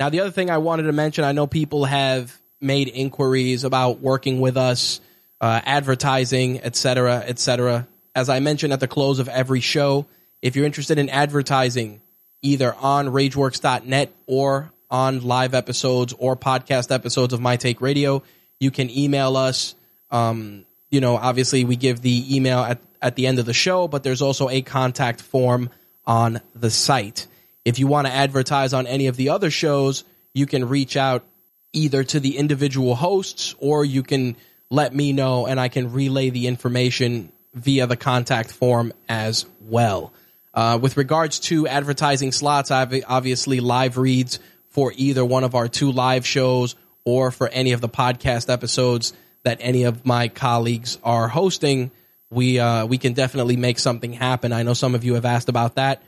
Now, 0.00 0.08
the 0.08 0.20
other 0.20 0.30
thing 0.30 0.50
I 0.50 0.58
wanted 0.58 0.84
to 0.84 0.92
mention, 0.92 1.24
I 1.24 1.32
know 1.32 1.46
people 1.46 1.84
have 1.84 2.36
made 2.60 2.88
inquiries 2.88 3.64
about 3.64 4.00
working 4.00 4.40
with 4.40 4.56
us, 4.56 5.00
uh, 5.40 5.60
advertising, 5.64 6.60
etc., 6.60 7.24
etc. 7.26 7.86
As 8.14 8.28
I 8.28 8.40
mentioned 8.40 8.72
at 8.72 8.80
the 8.80 8.88
close 8.88 9.18
of 9.18 9.28
every 9.28 9.60
show, 9.60 10.06
if 10.42 10.56
you're 10.56 10.66
interested 10.66 10.98
in 10.98 11.08
advertising 11.08 12.00
either 12.42 12.74
on 12.74 13.08
RageWorks.net 13.08 14.12
or 14.26 14.72
on 14.90 15.20
live 15.22 15.54
episodes 15.54 16.14
or 16.18 16.36
podcast 16.36 16.92
episodes 16.92 17.32
of 17.32 17.40
My 17.40 17.56
Take 17.56 17.80
Radio, 17.80 18.22
you 18.60 18.70
can 18.70 18.90
email 18.90 19.36
us 19.36 19.74
um, 20.10 20.64
you 20.90 21.00
know, 21.00 21.16
obviously 21.16 21.64
we 21.64 21.76
give 21.76 22.00
the 22.00 22.36
email 22.36 22.60
at, 22.60 22.80
at 23.02 23.16
the 23.16 23.26
end 23.26 23.38
of 23.38 23.46
the 23.46 23.52
show, 23.52 23.88
but 23.88 24.02
there's 24.02 24.22
also 24.22 24.48
a 24.48 24.62
contact 24.62 25.20
form 25.20 25.70
on 26.06 26.40
the 26.54 26.70
site. 26.70 27.26
If 27.64 27.78
you 27.78 27.86
want 27.86 28.06
to 28.06 28.12
advertise 28.12 28.72
on 28.72 28.86
any 28.86 29.08
of 29.08 29.16
the 29.16 29.30
other 29.30 29.50
shows, 29.50 30.04
you 30.32 30.46
can 30.46 30.68
reach 30.68 30.96
out 30.96 31.24
either 31.72 32.02
to 32.02 32.20
the 32.20 32.38
individual 32.38 32.94
hosts 32.94 33.54
or 33.58 33.84
you 33.84 34.02
can 34.02 34.36
let 34.70 34.94
me 34.94 35.12
know 35.12 35.46
and 35.46 35.60
I 35.60 35.68
can 35.68 35.92
relay 35.92 36.30
the 36.30 36.46
information 36.46 37.30
via 37.54 37.86
the 37.86 37.96
contact 37.96 38.50
form 38.50 38.92
as 39.08 39.44
well. 39.60 40.12
Uh, 40.54 40.78
with 40.80 40.96
regards 40.96 41.40
to 41.40 41.68
advertising 41.68 42.32
slots, 42.32 42.70
I've 42.70 42.94
obviously 43.06 43.60
live 43.60 43.98
reads 43.98 44.40
for 44.70 44.92
either 44.96 45.24
one 45.24 45.44
of 45.44 45.54
our 45.54 45.68
two 45.68 45.92
live 45.92 46.26
shows 46.26 46.74
or 47.08 47.30
for 47.30 47.48
any 47.48 47.72
of 47.72 47.80
the 47.80 47.88
podcast 47.88 48.52
episodes 48.52 49.12
that 49.44 49.58
any 49.60 49.84
of 49.84 50.04
my 50.04 50.28
colleagues 50.28 50.98
are 51.02 51.28
hosting. 51.28 51.90
We 52.30 52.58
uh, 52.58 52.86
we 52.86 52.98
can 52.98 53.14
definitely 53.14 53.56
make 53.56 53.78
something 53.78 54.12
happen. 54.12 54.52
I 54.52 54.62
know 54.62 54.74
some 54.74 54.94
of 54.94 55.04
you 55.04 55.14
have 55.14 55.24
asked 55.24 55.48
about 55.48 55.76
that, 55.76 56.02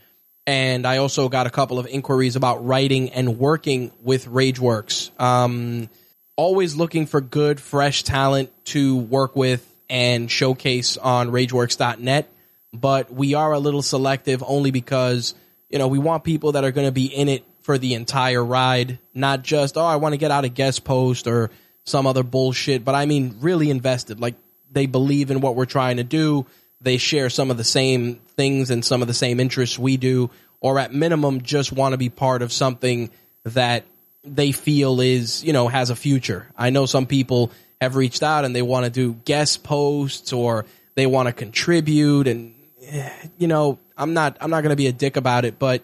and 0.47 0.87
I 0.87 0.99
also 0.99 1.29
got 1.29 1.47
a 1.47 1.51
couple 1.51 1.79
of 1.79 1.87
inquiries 1.87 2.37
about 2.37 2.67
writing 2.67 3.11
and 3.11 3.39
working 3.39 3.91
with 4.03 4.27
RageWorks. 4.27 5.19
Um, 5.19 5.89
always 6.37 6.77
looking 6.77 7.07
for 7.07 7.21
good, 7.21 7.61
fresh 7.61 8.03
talent 8.03 8.51
to 8.67 8.99
work 8.99 9.35
with 9.35 9.67
and 9.89 10.31
showcase 10.31 10.99
on 10.99 11.31
RageWorks.net 11.31 12.31
but 12.73 13.13
we 13.13 13.35
are 13.35 13.53
a 13.53 13.59
little 13.59 13.83
selective 13.83 14.43
only 14.47 14.71
because 14.71 15.35
you 15.69 15.79
know 15.79 15.89
we 15.89 15.99
want 15.99 16.25
people 16.25 16.53
that 16.53 16.65
are 16.65 16.71
going 16.71 16.87
to 16.87 16.93
be 16.93 17.07
in 17.07 17.29
it 17.29 17.45
for 17.71 17.79
the 17.79 17.95
entire 17.95 18.45
ride, 18.45 18.99
not 19.15 19.45
just 19.45 19.77
oh 19.77 19.85
I 19.85 19.95
want 19.95 20.13
to 20.13 20.17
get 20.17 20.33
out 20.33 20.45
a 20.45 20.49
guest 20.49 20.83
post 20.83 21.29
or 21.29 21.53
some 21.85 22.05
other 22.05 22.25
bullshit, 22.25 22.85
but 22.85 22.97
I 22.97 23.07
mean 23.07 23.37
really 23.39 23.71
invested. 23.71 24.19
Like 24.19 24.35
they 24.73 24.87
believe 24.87 25.31
in 25.31 25.41
what 25.41 25.55
we're 25.55 25.67
trying 25.67 25.99
to 25.99 26.03
do. 26.03 26.47
They 26.81 26.97
share 26.97 27.31
some 27.31 27.49
of 27.49 27.59
the 27.59 27.63
same 27.63 28.17
things 28.37 28.71
and 28.71 28.85
some 28.85 29.03
of 29.03 29.07
the 29.07 29.15
same 29.15 29.39
interests 29.39 29.79
we 29.79 29.99
do, 29.99 30.31
or 30.61 30.81
at 30.81 30.93
minimum 30.93 31.43
just 31.43 31.71
want 31.71 31.93
to 31.93 31.97
be 31.97 32.09
part 32.09 32.43
of 32.43 32.53
something 32.53 33.09
that 33.45 33.85
they 34.25 34.51
feel 34.51 35.01
is 35.01 35.45
you 35.45 35.53
know 35.53 35.69
has 35.69 35.91
a 35.91 35.97
future. 35.97 36.49
I 36.59 36.71
know 36.71 36.87
some 36.87 37.07
people 37.07 37.53
have 37.81 37.95
reached 37.95 38.25
out 38.25 38.45
and 38.45 38.53
they 38.53 38.63
want 38.63 38.87
to 38.87 38.91
do 38.91 39.13
guest 39.25 39.63
posts 39.63 40.33
or 40.33 40.67
they 40.97 41.07
want 41.07 41.29
to 41.29 41.33
contribute 41.33 42.27
and 42.27 42.53
eh, 42.83 43.13
you 43.39 43.47
know, 43.47 43.79
I'm 43.97 44.13
not 44.13 44.39
I'm 44.41 44.51
not 44.51 44.63
going 44.63 44.71
to 44.71 44.77
be 44.77 44.89
a 44.89 44.93
dick 44.93 45.17
about 45.17 45.45
it, 45.45 45.61
but 45.61 45.83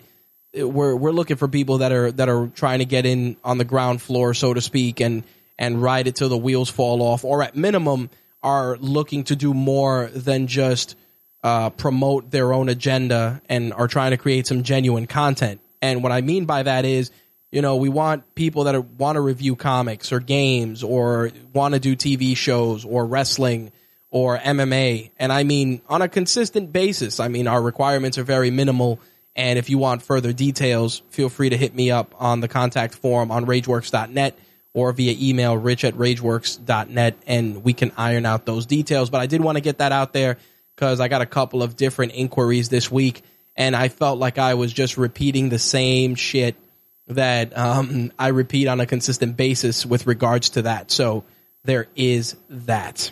we're 0.56 0.96
we're 0.96 1.12
looking 1.12 1.36
for 1.36 1.48
people 1.48 1.78
that 1.78 1.92
are 1.92 2.12
that 2.12 2.28
are 2.28 2.48
trying 2.48 2.80
to 2.80 2.84
get 2.84 3.06
in 3.06 3.36
on 3.44 3.58
the 3.58 3.64
ground 3.64 4.02
floor, 4.02 4.34
so 4.34 4.54
to 4.54 4.60
speak, 4.60 5.00
and 5.00 5.24
and 5.58 5.82
ride 5.82 6.06
it 6.06 6.16
till 6.16 6.28
the 6.28 6.36
wheels 6.36 6.68
fall 6.68 7.02
off, 7.02 7.24
or 7.24 7.42
at 7.42 7.56
minimum 7.56 8.10
are 8.42 8.76
looking 8.78 9.24
to 9.24 9.36
do 9.36 9.52
more 9.52 10.06
than 10.14 10.46
just 10.46 10.96
uh, 11.42 11.70
promote 11.70 12.30
their 12.30 12.52
own 12.52 12.68
agenda 12.68 13.40
and 13.48 13.72
are 13.72 13.88
trying 13.88 14.10
to 14.10 14.16
create 14.16 14.46
some 14.46 14.62
genuine 14.62 15.06
content. 15.06 15.60
And 15.82 16.02
what 16.02 16.12
I 16.12 16.20
mean 16.20 16.44
by 16.44 16.62
that 16.62 16.84
is, 16.84 17.10
you 17.50 17.62
know, 17.62 17.76
we 17.76 17.88
want 17.88 18.34
people 18.34 18.64
that 18.64 18.74
are, 18.74 18.80
want 18.80 19.16
to 19.16 19.20
review 19.20 19.56
comics 19.56 20.12
or 20.12 20.20
games 20.20 20.82
or 20.82 21.30
want 21.52 21.74
to 21.74 21.80
do 21.80 21.96
TV 21.96 22.36
shows 22.36 22.84
or 22.84 23.06
wrestling 23.06 23.72
or 24.10 24.38
MMA. 24.38 25.10
And 25.18 25.32
I 25.32 25.44
mean, 25.44 25.82
on 25.88 26.02
a 26.02 26.08
consistent 26.08 26.72
basis, 26.72 27.20
I 27.20 27.28
mean, 27.28 27.46
our 27.46 27.60
requirements 27.60 28.18
are 28.18 28.24
very 28.24 28.50
minimal. 28.50 29.00
And 29.36 29.58
if 29.58 29.70
you 29.70 29.78
want 29.78 30.02
further 30.02 30.32
details, 30.32 31.02
feel 31.10 31.28
free 31.28 31.50
to 31.50 31.56
hit 31.56 31.74
me 31.74 31.90
up 31.90 32.14
on 32.18 32.40
the 32.40 32.48
contact 32.48 32.94
form 32.94 33.30
on 33.30 33.46
rageworks.net 33.46 34.38
or 34.72 34.92
via 34.92 35.14
email, 35.18 35.56
rich 35.56 35.84
at 35.84 35.94
rageworks.net, 35.94 37.16
and 37.26 37.62
we 37.62 37.72
can 37.72 37.92
iron 37.96 38.26
out 38.26 38.46
those 38.46 38.66
details. 38.66 39.10
But 39.10 39.20
I 39.20 39.26
did 39.26 39.40
want 39.40 39.56
to 39.56 39.62
get 39.62 39.78
that 39.78 39.92
out 39.92 40.12
there 40.12 40.38
because 40.74 41.00
I 41.00 41.08
got 41.08 41.22
a 41.22 41.26
couple 41.26 41.62
of 41.62 41.76
different 41.76 42.12
inquiries 42.14 42.68
this 42.68 42.90
week, 42.90 43.22
and 43.54 43.76
I 43.76 43.88
felt 43.88 44.18
like 44.18 44.38
I 44.38 44.54
was 44.54 44.72
just 44.72 44.96
repeating 44.96 45.48
the 45.48 45.58
same 45.58 46.14
shit 46.14 46.56
that 47.08 47.56
um, 47.56 48.12
I 48.18 48.28
repeat 48.28 48.68
on 48.68 48.80
a 48.80 48.86
consistent 48.86 49.36
basis 49.36 49.86
with 49.86 50.06
regards 50.06 50.50
to 50.50 50.62
that. 50.62 50.90
So 50.90 51.24
there 51.64 51.88
is 51.94 52.36
that. 52.48 53.10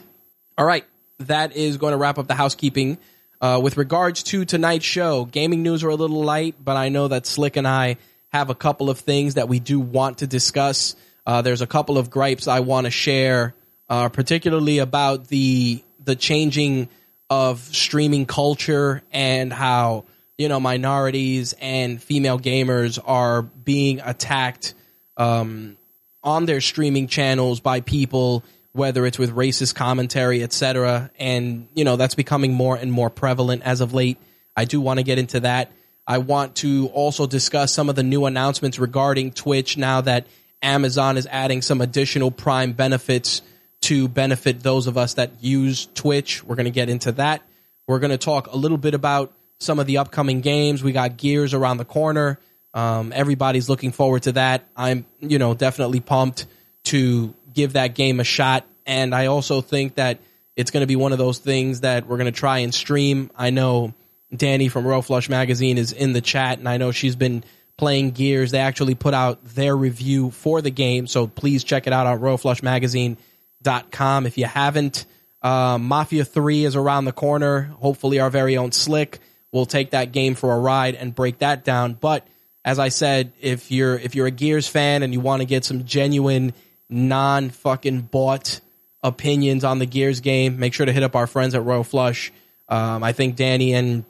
All 0.59 0.67
right 0.67 0.85
that 1.19 1.57
is 1.57 1.77
going 1.77 1.93
to 1.93 1.97
wrap 1.97 2.19
up 2.19 2.27
the 2.27 2.35
housekeeping. 2.35 2.99
Uh, 3.45 3.59
with 3.59 3.77
regards 3.77 4.23
to 4.23 4.47
tonight's 4.47 4.87
show, 4.87 5.27
gaming 5.27 5.63
news 5.63 5.85
are 5.85 5.91
a 5.91 5.95
little 5.95 6.25
light, 6.25 6.55
but 6.65 6.79
I 6.79 6.89
know 6.89 7.09
that 7.09 7.27
Slick 7.27 7.57
and 7.57 7.69
I 7.69 7.99
have 8.29 8.49
a 8.49 8.55
couple 8.55 8.89
of 8.89 9.01
things 9.01 9.35
that 9.35 9.51
we 9.51 9.59
do 9.59 9.79
want 9.79 10.19
to 10.19 10.27
discuss. 10.27 10.97
Uh, 11.27 11.43
there's 11.43 11.61
a 11.61 11.67
couple 11.67 11.99
of 11.99 12.09
gripes 12.09 12.49
I 12.49 12.61
want 12.61 12.87
to 12.87 12.91
share, 12.91 13.55
uh, 13.91 14.09
particularly 14.09 14.79
about 14.79 15.29
the 15.29 15.85
the 16.03 16.17
changing 16.17 16.89
of 17.29 17.61
streaming 17.61 18.25
culture 18.25 19.03
and 19.13 19.53
how 19.53 20.07
you 20.39 20.49
know 20.49 20.59
minorities 20.59 21.55
and 21.61 22.03
female 22.03 22.39
gamers 22.39 22.99
are 23.05 23.43
being 23.43 24.01
attacked 24.01 24.73
um, 25.19 25.77
on 26.23 26.47
their 26.47 26.63
streaming 26.63 27.09
channels 27.09 27.61
by 27.61 27.83
people 27.83 28.43
whether 28.75 29.07
it's 29.07 29.19
with 29.19 29.35
racist 29.35 29.77
commentary, 29.77 30.43
etc. 30.43 31.11
And, 31.17 31.69
you 31.75 31.85
know, 31.85 31.95
that's 31.95 32.17
becoming 32.17 32.53
more 32.53 32.77
and 32.77 32.91
more 32.91 33.09
prevalent 33.09 33.63
as 33.63 33.81
of 33.81 33.95
late. 33.95 34.19
I 34.57 34.65
do 34.65 34.81
want 34.81 34.99
to 34.99 35.05
get 35.05 35.17
into 35.17 35.41
that. 35.41 35.71
I 36.07 36.19
want 36.19 36.57
to 36.57 36.89
also 36.93 37.27
discuss 37.27 37.73
some 37.73 37.89
of 37.89 37.95
the 37.95 38.03
new 38.03 38.27
announcements 38.27 38.81
regarding 38.81 39.31
Twitch 39.31 39.79
now 39.79 40.01
that 40.03 40.27
Amazon 40.61 41.17
is 41.17 41.29
adding 41.31 41.63
some 41.63 41.81
additional 41.81 42.33
Prime 42.33 42.73
benefits 42.73 43.43
to 43.83 44.09
benefit 44.09 44.61
those 44.61 44.89
of 44.89 44.99
us 44.99 45.15
that 45.15 45.31
use 45.41 45.89
Twitch. 45.95 46.43
We're 46.43 46.57
going 46.57 46.65
to 46.65 46.73
get 46.73 46.89
into 46.89 47.13
that. 47.13 47.43
We're 47.87 48.01
going 48.01 48.11
to 48.11 48.19
talk 48.19 48.53
a 48.53 48.57
little 48.57 48.79
bit 48.79 48.95
about 48.95 49.33
some 49.59 49.79
of 49.79 49.87
the 49.87 49.99
upcoming 49.99 50.41
games. 50.41 50.83
We 50.83 50.91
got 50.91 51.17
Gears 51.17 51.55
around 51.55 51.77
the 51.77 51.85
corner. 51.85 52.41
Um, 52.73 53.13
everybody's 53.15 53.69
looking 53.69 53.93
forward 53.93 54.25
to 54.25 54.33
that. 54.33 54.67
I'm, 54.77 55.07
you 55.21 55.39
know, 55.39 55.55
definitely 55.55 56.01
pumped 56.01 56.47
to 56.85 57.35
give 57.55 57.75
that 57.75 57.95
game 57.95 58.21
a 58.21 58.25
shot. 58.25 58.67
And 58.87 59.15
I 59.15 59.27
also 59.27 59.61
think 59.61 59.95
that 59.95 60.19
it's 60.57 60.71
going 60.71 60.83
to 60.83 60.87
be 60.87 60.97
one 60.97 61.13
of 61.13 61.19
those 61.19 61.39
things 61.39 61.81
that 61.81 62.07
we're 62.07 62.19
going 62.19 62.33
to 62.33 62.39
try 62.39 62.59
and 62.59 62.75
stream. 62.75 63.31
I 63.37 63.51
know 63.51 63.95
Danny 64.35 64.69
from 64.69 64.87
Royal 64.87 65.03
Flush 65.03 65.29
Magazine 65.29 65.77
is 65.79 65.93
in 65.93 66.13
the 66.13 66.21
chat, 66.21 66.59
and 66.59 66.69
I 66.69 66.77
know 66.77 66.93
she's 66.93 67.17
been 67.17 67.43
playing 67.77 68.13
Gears. 68.13 68.53
They 68.53 68.59
actually 68.59 68.95
put 68.95 69.15
out 69.15 69.45
their 69.45 69.77
review 69.77 70.31
for 70.31 70.63
the 70.63 70.71
game, 70.71 71.07
so 71.07 71.27
please 71.27 71.65
check 71.65 71.87
it 71.87 71.93
out 71.93 72.07
on 72.07 72.19
RoyalFlushMagazine.com 72.21 74.27
if 74.27 74.39
you 74.39 74.47
haven't. 74.47 75.05
Uh, 75.43 75.77
Mafia 75.79 76.25
3 76.25 76.65
is 76.65 76.75
around 76.77 77.05
the 77.05 77.13
corner. 77.13 77.75
Hopefully, 77.81 78.21
our 78.21 78.31
very 78.31 78.57
own 78.57 78.73
Slick 78.73 79.19
will 79.53 79.67
take 79.67 79.91
that 79.91 80.13
game 80.13 80.35
for 80.35 80.53
a 80.53 80.59
ride 80.59 80.95
and 80.95 81.15
break 81.15 81.39
that 81.39 81.65
down. 81.65 81.93
But 81.95 82.27
as 82.65 82.79
I 82.79 82.89
said, 82.89 83.33
if 83.41 83.71
you're 83.71 83.99
if 83.99 84.15
you're 84.15 84.27
a 84.27 84.31
Gears 84.31 84.67
fan 84.67 85.03
and 85.03 85.13
you 85.13 85.21
want 85.21 85.43
to 85.43 85.47
get 85.47 85.65
some 85.65 85.85
genuine 85.85 86.55
non 86.95 87.51
fucking 87.51 88.03
bought 88.03 88.61
opinions 89.03 89.65
on 89.65 89.79
the 89.79 89.87
Gears 89.87 90.21
game, 90.21 90.59
make 90.59 90.73
sure 90.73 90.87
to 90.87 90.93
hit 90.93 91.03
up 91.03 91.15
our 91.15 91.27
friends 91.27 91.55
at 91.55 91.63
Royal 91.63 91.85
Flush. 91.85 92.33
Um, 92.69 93.05
I 93.05 93.13
think 93.13 93.37
Danny 93.37 93.75
and 93.75 94.05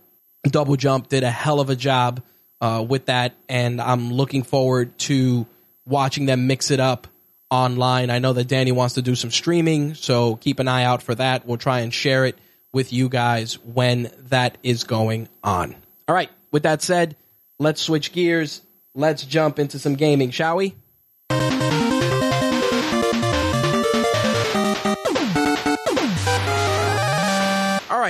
Double 0.45 0.77
Jump 0.77 1.09
did 1.09 1.25
a 1.25 1.31
hell 1.31 1.59
of 1.59 1.71
a 1.71 1.77
job 1.77 2.23
uh, 2.61 2.85
with 2.87 3.07
that, 3.07 3.35
and 3.49 3.81
I'm 3.81 4.13
looking 4.13 4.45
forward 4.45 4.97
to 5.01 5.47
watching 5.85 6.27
them 6.27 6.47
mix 6.47 6.71
it 6.71 6.81
up 6.81 7.09
online. 7.51 8.11
I 8.11 8.21
know 8.21 8.33
that 8.33 8.49
Danny 8.49 8.73
wants 8.73 8.95
to 8.95 9.03
do 9.03 9.15
some 9.15 9.31
streaming, 9.31 9.95
so 9.95 10.37
keep 10.37 10.61
an 10.61 10.69
eye 10.69 10.85
out 10.85 11.03
for 11.03 11.15
that. 11.15 11.47
We'll 11.47 11.59
try 11.59 11.81
and 11.81 11.93
share 11.93 12.25
it 12.25 12.39
with 12.73 12.93
you 12.93 13.09
guys 13.09 13.55
when 13.65 14.11
that 14.29 14.59
is 14.63 14.85
going 14.85 15.29
on. 15.43 15.75
All 16.09 16.15
right, 16.15 16.31
with 16.53 16.63
that 16.65 16.83
said, 16.83 17.17
let's 17.59 17.81
switch 17.81 18.13
gears. 18.13 18.63
Let's 18.95 19.25
jump 19.25 19.59
into 19.59 19.79
some 19.79 19.95
gaming, 19.95 20.31
shall 20.31 20.57
we? 20.57 20.75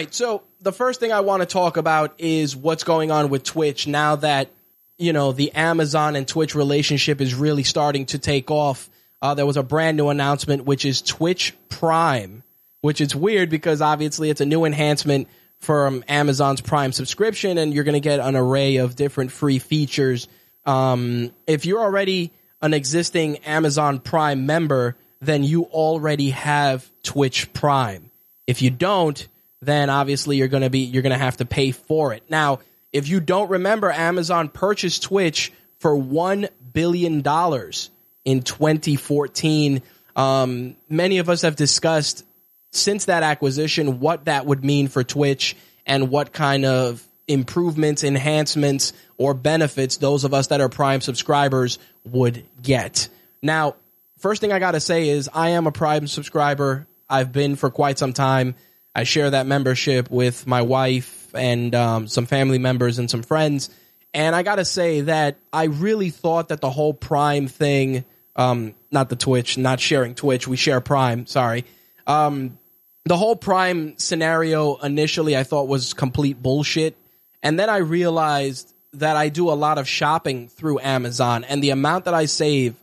Right. 0.04 0.14
So 0.14 0.42
the 0.60 0.72
first 0.72 1.00
thing 1.00 1.12
I 1.12 1.20
want 1.20 1.42
to 1.42 1.46
talk 1.46 1.76
about 1.76 2.14
is 2.18 2.54
what's 2.54 2.84
going 2.84 3.10
on 3.10 3.30
with 3.30 3.42
Twitch 3.42 3.86
now 3.86 4.16
that 4.16 4.50
you 4.98 5.12
know 5.12 5.32
the 5.32 5.52
Amazon 5.52 6.16
and 6.16 6.26
Twitch 6.26 6.54
relationship 6.54 7.20
is 7.20 7.34
really 7.34 7.62
starting 7.62 8.06
to 8.06 8.18
take 8.18 8.50
off. 8.50 8.88
Uh, 9.22 9.34
there 9.34 9.46
was 9.46 9.56
a 9.56 9.62
brand 9.62 9.96
new 9.96 10.08
announcement, 10.08 10.64
which 10.64 10.84
is 10.84 11.00
Twitch 11.00 11.54
Prime, 11.68 12.42
which 12.82 13.00
is 13.00 13.16
weird 13.16 13.48
because 13.48 13.80
obviously 13.80 14.30
it's 14.30 14.40
a 14.40 14.46
new 14.46 14.64
enhancement 14.64 15.28
from 15.60 16.04
Amazon's 16.08 16.60
Prime 16.60 16.92
subscription, 16.92 17.56
and 17.56 17.72
you're 17.72 17.84
going 17.84 17.94
to 17.94 18.00
get 18.00 18.20
an 18.20 18.36
array 18.36 18.76
of 18.76 18.96
different 18.96 19.32
free 19.32 19.58
features. 19.58 20.28
Um, 20.66 21.32
if 21.46 21.64
you're 21.64 21.80
already 21.80 22.32
an 22.60 22.74
existing 22.74 23.38
Amazon 23.38 23.98
Prime 23.98 24.44
member, 24.44 24.96
then 25.20 25.42
you 25.42 25.64
already 25.64 26.30
have 26.30 26.90
Twitch 27.02 27.50
Prime. 27.54 28.10
If 28.46 28.60
you 28.60 28.68
don't, 28.68 29.26
then 29.64 29.90
obviously 29.90 30.36
you're 30.36 30.48
going 30.48 30.62
to 30.62 30.70
be 30.70 30.80
you're 30.80 31.02
going 31.02 31.12
to 31.12 31.18
have 31.18 31.36
to 31.38 31.44
pay 31.44 31.70
for 31.70 32.12
it. 32.12 32.22
Now, 32.28 32.60
if 32.92 33.08
you 33.08 33.20
don't 33.20 33.50
remember, 33.50 33.90
Amazon 33.90 34.48
purchased 34.48 35.02
Twitch 35.02 35.52
for 35.78 35.96
one 35.96 36.48
billion 36.72 37.22
dollars 37.22 37.90
in 38.24 38.42
2014. 38.42 39.82
Um, 40.16 40.76
many 40.88 41.18
of 41.18 41.28
us 41.28 41.42
have 41.42 41.56
discussed 41.56 42.24
since 42.70 43.06
that 43.06 43.22
acquisition, 43.22 44.00
what 44.00 44.24
that 44.26 44.46
would 44.46 44.64
mean 44.64 44.88
for 44.88 45.04
Twitch 45.04 45.56
and 45.86 46.10
what 46.10 46.32
kind 46.32 46.64
of 46.64 47.06
improvements, 47.28 48.04
enhancements, 48.04 48.92
or 49.16 49.34
benefits 49.34 49.96
those 49.96 50.24
of 50.24 50.34
us 50.34 50.48
that 50.48 50.60
are 50.60 50.68
Prime 50.68 51.00
subscribers 51.00 51.78
would 52.04 52.44
get. 52.62 53.08
Now, 53.42 53.76
first 54.18 54.40
thing 54.40 54.52
I 54.52 54.58
got 54.58 54.72
to 54.72 54.80
say 54.80 55.08
is 55.08 55.28
I 55.32 55.50
am 55.50 55.66
a 55.66 55.72
Prime 55.72 56.06
subscriber. 56.06 56.86
I've 57.08 57.32
been 57.32 57.56
for 57.56 57.70
quite 57.70 57.98
some 57.98 58.12
time. 58.12 58.54
I 58.94 59.04
share 59.04 59.30
that 59.30 59.46
membership 59.46 60.10
with 60.10 60.46
my 60.46 60.62
wife 60.62 61.34
and 61.34 61.74
um, 61.74 62.08
some 62.08 62.26
family 62.26 62.58
members 62.58 62.98
and 62.98 63.10
some 63.10 63.22
friends. 63.22 63.70
And 64.12 64.36
I 64.36 64.44
got 64.44 64.56
to 64.56 64.64
say 64.64 65.02
that 65.02 65.36
I 65.52 65.64
really 65.64 66.10
thought 66.10 66.48
that 66.48 66.60
the 66.60 66.70
whole 66.70 66.94
Prime 66.94 67.48
thing, 67.48 68.04
um, 68.36 68.74
not 68.92 69.08
the 69.08 69.16
Twitch, 69.16 69.58
not 69.58 69.80
sharing 69.80 70.14
Twitch, 70.14 70.46
we 70.46 70.56
share 70.56 70.80
Prime, 70.80 71.26
sorry. 71.26 71.64
Um, 72.06 72.58
the 73.04 73.16
whole 73.16 73.34
Prime 73.36 73.98
scenario 73.98 74.76
initially 74.76 75.36
I 75.36 75.42
thought 75.42 75.66
was 75.66 75.92
complete 75.92 76.40
bullshit. 76.40 76.96
And 77.42 77.58
then 77.58 77.68
I 77.68 77.78
realized 77.78 78.72
that 78.94 79.16
I 79.16 79.28
do 79.28 79.50
a 79.50 79.54
lot 79.54 79.78
of 79.78 79.88
shopping 79.88 80.48
through 80.48 80.78
Amazon 80.80 81.42
and 81.44 81.62
the 81.62 81.70
amount 81.70 82.04
that 82.04 82.14
I 82.14 82.26
save 82.26 82.76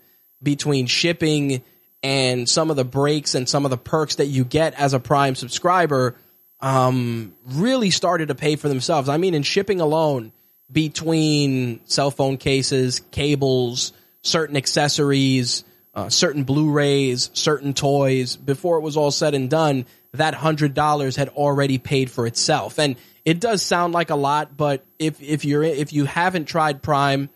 between 0.44 0.88
shipping 0.88 1.63
and 2.03 2.50
some 2.50 2.70
of 2.70 2.75
the 2.75 2.84
breaks 2.84 3.36
and 3.36 3.48
some 3.48 3.65
of 3.65 3.72
the 3.72 3.77
perks 3.77 4.15
that 4.15 4.27
you 4.27 4.43
get 4.43 4.74
as 4.74 4.93
a 4.93 5.00
Prime 5.00 5.36
subscriber 5.36 6.15
um, 6.60 7.34
really 7.46 7.89
started 7.89 8.27
to 8.27 8.36
pay 8.36 8.55
for 8.55 8.70
themselves. 8.70 9.10
I 9.10 9.17
mean, 9.17 9.34
in 9.34 9.43
shipping 9.43 9.81
alone, 9.81 10.31
between 10.72 11.81
cell 11.86 12.12
phone 12.12 12.38
cases, 12.38 13.01
cables, 13.12 13.93
certain 14.22 14.55
accessories, 14.55 15.63
uh, 15.93 16.10
certain 16.10 16.43
Blu-rays, 16.43 17.29
certain 17.34 17.74
toys, 17.74 18.36
before 18.36 18.77
it 18.77 18.81
was 18.81 18.96
all 18.96 19.12
said 19.12 19.34
and 19.34 19.50
done, 19.50 19.86
that 20.13 20.34
hundred 20.34 20.74
dollars 20.74 21.15
had 21.15 21.29
already 21.29 21.77
paid 21.77 22.10
for 22.10 22.25
itself. 22.25 22.79
And 22.79 22.96
it 23.25 23.39
does 23.39 23.62
sound 23.62 23.93
like 23.93 24.10
a 24.10 24.15
lot, 24.15 24.55
but 24.55 24.86
if 24.98 25.22
if 25.22 25.46
you're 25.46 25.63
if 25.63 25.93
you 25.93 26.05
haven't 26.05 26.46
tried 26.46 26.81
Prime, 26.81 27.29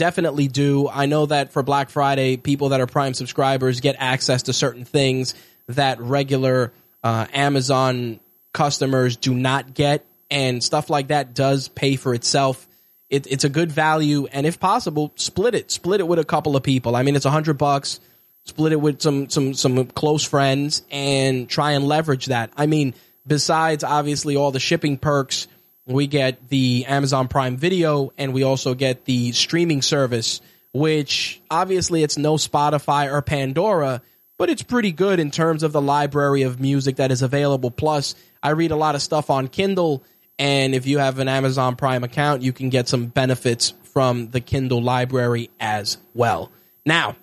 definitely 0.00 0.48
do. 0.48 0.88
I 0.88 1.04
know 1.04 1.26
that 1.26 1.52
for 1.52 1.62
Black 1.62 1.90
Friday, 1.90 2.38
people 2.38 2.70
that 2.70 2.80
are 2.80 2.86
Prime 2.86 3.12
subscribers 3.12 3.80
get 3.80 3.96
access 3.98 4.44
to 4.44 4.54
certain 4.54 4.86
things 4.86 5.34
that 5.68 6.00
regular 6.00 6.72
uh, 7.04 7.26
Amazon 7.34 8.18
customers 8.54 9.18
do 9.18 9.34
not 9.34 9.74
get, 9.74 10.06
and 10.30 10.64
stuff 10.64 10.88
like 10.88 11.08
that 11.08 11.34
does 11.34 11.68
pay 11.68 11.96
for 11.96 12.14
itself. 12.14 12.66
It, 13.10 13.26
it's 13.30 13.44
a 13.44 13.50
good 13.50 13.70
value, 13.70 14.26
and 14.32 14.46
if 14.46 14.58
possible, 14.58 15.12
split 15.16 15.54
it. 15.54 15.70
Split 15.70 16.00
it 16.00 16.08
with 16.08 16.18
a 16.18 16.24
couple 16.24 16.56
of 16.56 16.62
people. 16.62 16.96
I 16.96 17.02
mean, 17.02 17.14
it's 17.14 17.26
a 17.26 17.30
hundred 17.30 17.58
bucks. 17.58 18.00
Split 18.44 18.72
it 18.72 18.80
with 18.80 19.02
some 19.02 19.28
some 19.28 19.52
some 19.52 19.84
close 19.84 20.24
friends, 20.24 20.82
and 20.90 21.46
try 21.46 21.72
and 21.72 21.86
leverage 21.86 22.26
that. 22.26 22.50
I 22.56 22.64
mean 22.64 22.94
besides 23.26 23.84
obviously 23.84 24.36
all 24.36 24.50
the 24.50 24.60
shipping 24.60 24.96
perks, 24.96 25.46
we 25.92 26.06
get 26.06 26.48
the 26.48 26.84
Amazon 26.86 27.28
Prime 27.28 27.56
Video 27.56 28.12
and 28.16 28.32
we 28.32 28.42
also 28.42 28.74
get 28.74 29.04
the 29.04 29.32
streaming 29.32 29.82
service, 29.82 30.40
which 30.72 31.40
obviously 31.50 32.02
it's 32.02 32.16
no 32.16 32.34
Spotify 32.34 33.12
or 33.12 33.22
Pandora, 33.22 34.02
but 34.38 34.50
it's 34.50 34.62
pretty 34.62 34.92
good 34.92 35.20
in 35.20 35.30
terms 35.30 35.62
of 35.62 35.72
the 35.72 35.80
library 35.82 36.42
of 36.42 36.60
music 36.60 36.96
that 36.96 37.10
is 37.10 37.22
available. 37.22 37.70
Plus, 37.70 38.14
I 38.42 38.50
read 38.50 38.70
a 38.70 38.76
lot 38.76 38.94
of 38.94 39.02
stuff 39.02 39.30
on 39.30 39.48
Kindle, 39.48 40.02
and 40.38 40.74
if 40.74 40.86
you 40.86 40.98
have 40.98 41.18
an 41.18 41.28
Amazon 41.28 41.76
Prime 41.76 42.04
account, 42.04 42.42
you 42.42 42.52
can 42.52 42.70
get 42.70 42.88
some 42.88 43.06
benefits 43.06 43.74
from 43.92 44.28
the 44.30 44.40
Kindle 44.40 44.82
library 44.82 45.50
as 45.60 45.98
well. 46.14 46.50
Now, 46.86 47.16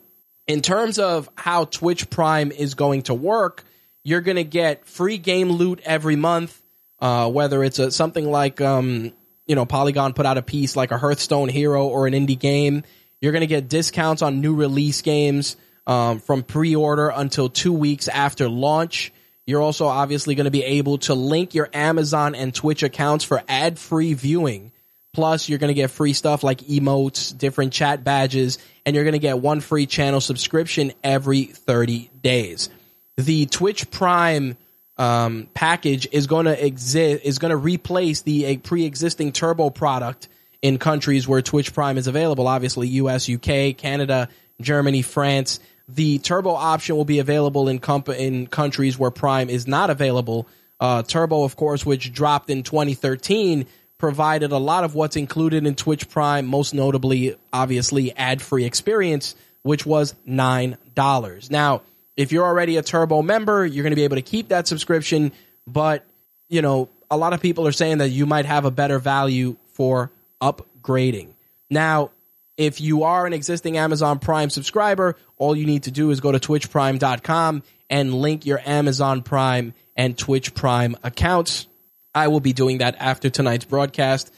in 0.45 0.61
terms 0.61 0.99
of 0.99 1.29
how 1.35 1.65
Twitch 1.65 2.09
Prime 2.09 2.51
is 2.51 2.75
going 2.75 3.03
to 3.03 3.13
work, 3.13 3.63
you're 4.03 4.21
going 4.21 4.37
to 4.37 4.43
get 4.43 4.85
free 4.85 5.17
game 5.17 5.51
loot 5.51 5.81
every 5.83 6.15
month, 6.15 6.61
uh, 6.99 7.29
whether 7.29 7.63
it's 7.63 7.79
a, 7.79 7.91
something 7.91 8.29
like, 8.29 8.61
um, 8.61 9.11
you 9.45 9.55
know, 9.55 9.65
Polygon 9.65 10.13
put 10.13 10.25
out 10.25 10.37
a 10.37 10.41
piece 10.41 10.75
like 10.75 10.91
a 10.91 10.97
Hearthstone 10.97 11.49
hero 11.49 11.87
or 11.87 12.07
an 12.07 12.13
indie 12.13 12.37
game. 12.37 12.83
You're 13.21 13.31
going 13.31 13.41
to 13.41 13.47
get 13.47 13.69
discounts 13.69 14.21
on 14.21 14.41
new 14.41 14.55
release 14.55 15.01
games 15.01 15.57
um, 15.85 16.19
from 16.19 16.43
pre 16.43 16.75
order 16.75 17.09
until 17.09 17.49
two 17.49 17.73
weeks 17.73 18.07
after 18.07 18.49
launch. 18.49 19.13
You're 19.45 19.61
also 19.61 19.87
obviously 19.87 20.35
going 20.35 20.45
to 20.45 20.51
be 20.51 20.63
able 20.63 20.97
to 20.99 21.13
link 21.13 21.53
your 21.53 21.69
Amazon 21.73 22.35
and 22.35 22.53
Twitch 22.53 22.83
accounts 22.83 23.23
for 23.23 23.41
ad 23.47 23.79
free 23.79 24.13
viewing. 24.13 24.71
Plus, 25.13 25.49
you're 25.49 25.57
going 25.57 25.69
to 25.69 25.73
get 25.73 25.89
free 25.89 26.13
stuff 26.13 26.43
like 26.43 26.59
emotes, 26.59 27.35
different 27.35 27.73
chat 27.73 28.03
badges, 28.03 28.59
and 28.85 28.95
you're 28.95 29.05
going 29.05 29.13
to 29.13 29.19
get 29.19 29.39
one 29.39 29.61
free 29.61 29.85
channel 29.85 30.21
subscription 30.21 30.91
every 31.03 31.45
30 31.45 32.11
days 32.21 32.69
the 33.17 33.47
Twitch 33.47 33.89
Prime 33.91 34.57
um, 34.97 35.47
package 35.53 36.07
is 36.11 36.27
going 36.27 36.45
to 36.45 36.65
exist 36.65 37.23
is 37.23 37.39
going 37.39 37.51
to 37.51 37.57
replace 37.57 38.21
the 38.21 38.57
pre-existing 38.57 39.31
Turbo 39.31 39.69
product 39.69 40.27
in 40.61 40.79
countries 40.79 41.27
where 41.27 41.41
Twitch 41.41 41.73
Prime 41.73 41.97
is 41.97 42.07
available. 42.07 42.47
Obviously, 42.47 42.87
U.S., 42.87 43.27
U.K., 43.27 43.73
Canada, 43.73 44.29
Germany, 44.59 45.01
France. 45.01 45.59
The 45.87 46.17
Turbo 46.19 46.51
option 46.51 46.95
will 46.95 47.05
be 47.05 47.19
available 47.19 47.69
in 47.69 47.79
comp- 47.79 48.09
in 48.09 48.47
countries 48.47 48.97
where 48.97 49.11
Prime 49.11 49.49
is 49.49 49.67
not 49.67 49.89
available. 49.89 50.47
Uh, 50.79 51.03
Turbo, 51.03 51.43
of 51.43 51.55
course, 51.55 51.85
which 51.85 52.11
dropped 52.11 52.49
in 52.49 52.63
2013, 52.63 53.67
provided 53.97 54.51
a 54.51 54.57
lot 54.57 54.83
of 54.83 54.95
what's 54.95 55.15
included 55.15 55.65
in 55.65 55.75
Twitch 55.75 56.09
Prime, 56.09 56.45
most 56.45 56.73
notably, 56.73 57.35
obviously, 57.53 58.15
ad-free 58.15 58.65
experience, 58.65 59.35
which 59.61 59.85
was 59.85 60.15
nine 60.25 60.77
dollars. 60.93 61.49
Now 61.49 61.83
if 62.17 62.31
you're 62.31 62.45
already 62.45 62.77
a 62.77 62.81
Turbo 62.81 63.21
member, 63.21 63.65
you're 63.65 63.83
going 63.83 63.91
to 63.91 63.95
be 63.95 64.03
able 64.03 64.17
to 64.17 64.23
keep 64.23 64.49
that 64.49 64.67
subscription. 64.67 65.31
But, 65.67 66.03
you 66.49 66.61
know, 66.61 66.89
a 67.09 67.15
lot 67.15 67.33
of 67.33 67.41
people 67.41 67.67
are 67.67 67.71
saying 67.71 67.99
that 67.99 68.09
you 68.09 68.25
might 68.25 68.45
have 68.45 68.65
a 68.65 68.71
better 68.71 68.99
value 68.99 69.55
for 69.73 70.11
upgrading. 70.41 71.29
Now, 71.69 72.09
if 72.57 72.81
you 72.81 73.03
are 73.03 73.27
an 73.27 73.33
existing 73.33 73.77
Amazon 73.77 74.17
Prime 74.17 74.49
subscriber, 74.49 75.15
all 75.37 75.55
you 75.55 75.67
need 75.67 75.83
to 75.83 75.91
do 75.91 76.09
is 76.09 76.19
go 76.19 76.31
to 76.31 76.39
twitchprime.com 76.39 77.63
and 77.89 78.13
link 78.13 78.45
your 78.45 78.59
Amazon 78.65 79.21
Prime 79.21 79.75
and 79.95 80.17
Twitch 80.17 80.55
Prime 80.55 80.95
accounts. 81.03 81.67
I 82.15 82.29
will 82.29 82.39
be 82.39 82.53
doing 82.53 82.79
that 82.79 82.95
after 82.97 83.29
tonight's 83.29 83.65
broadcast. 83.65 84.33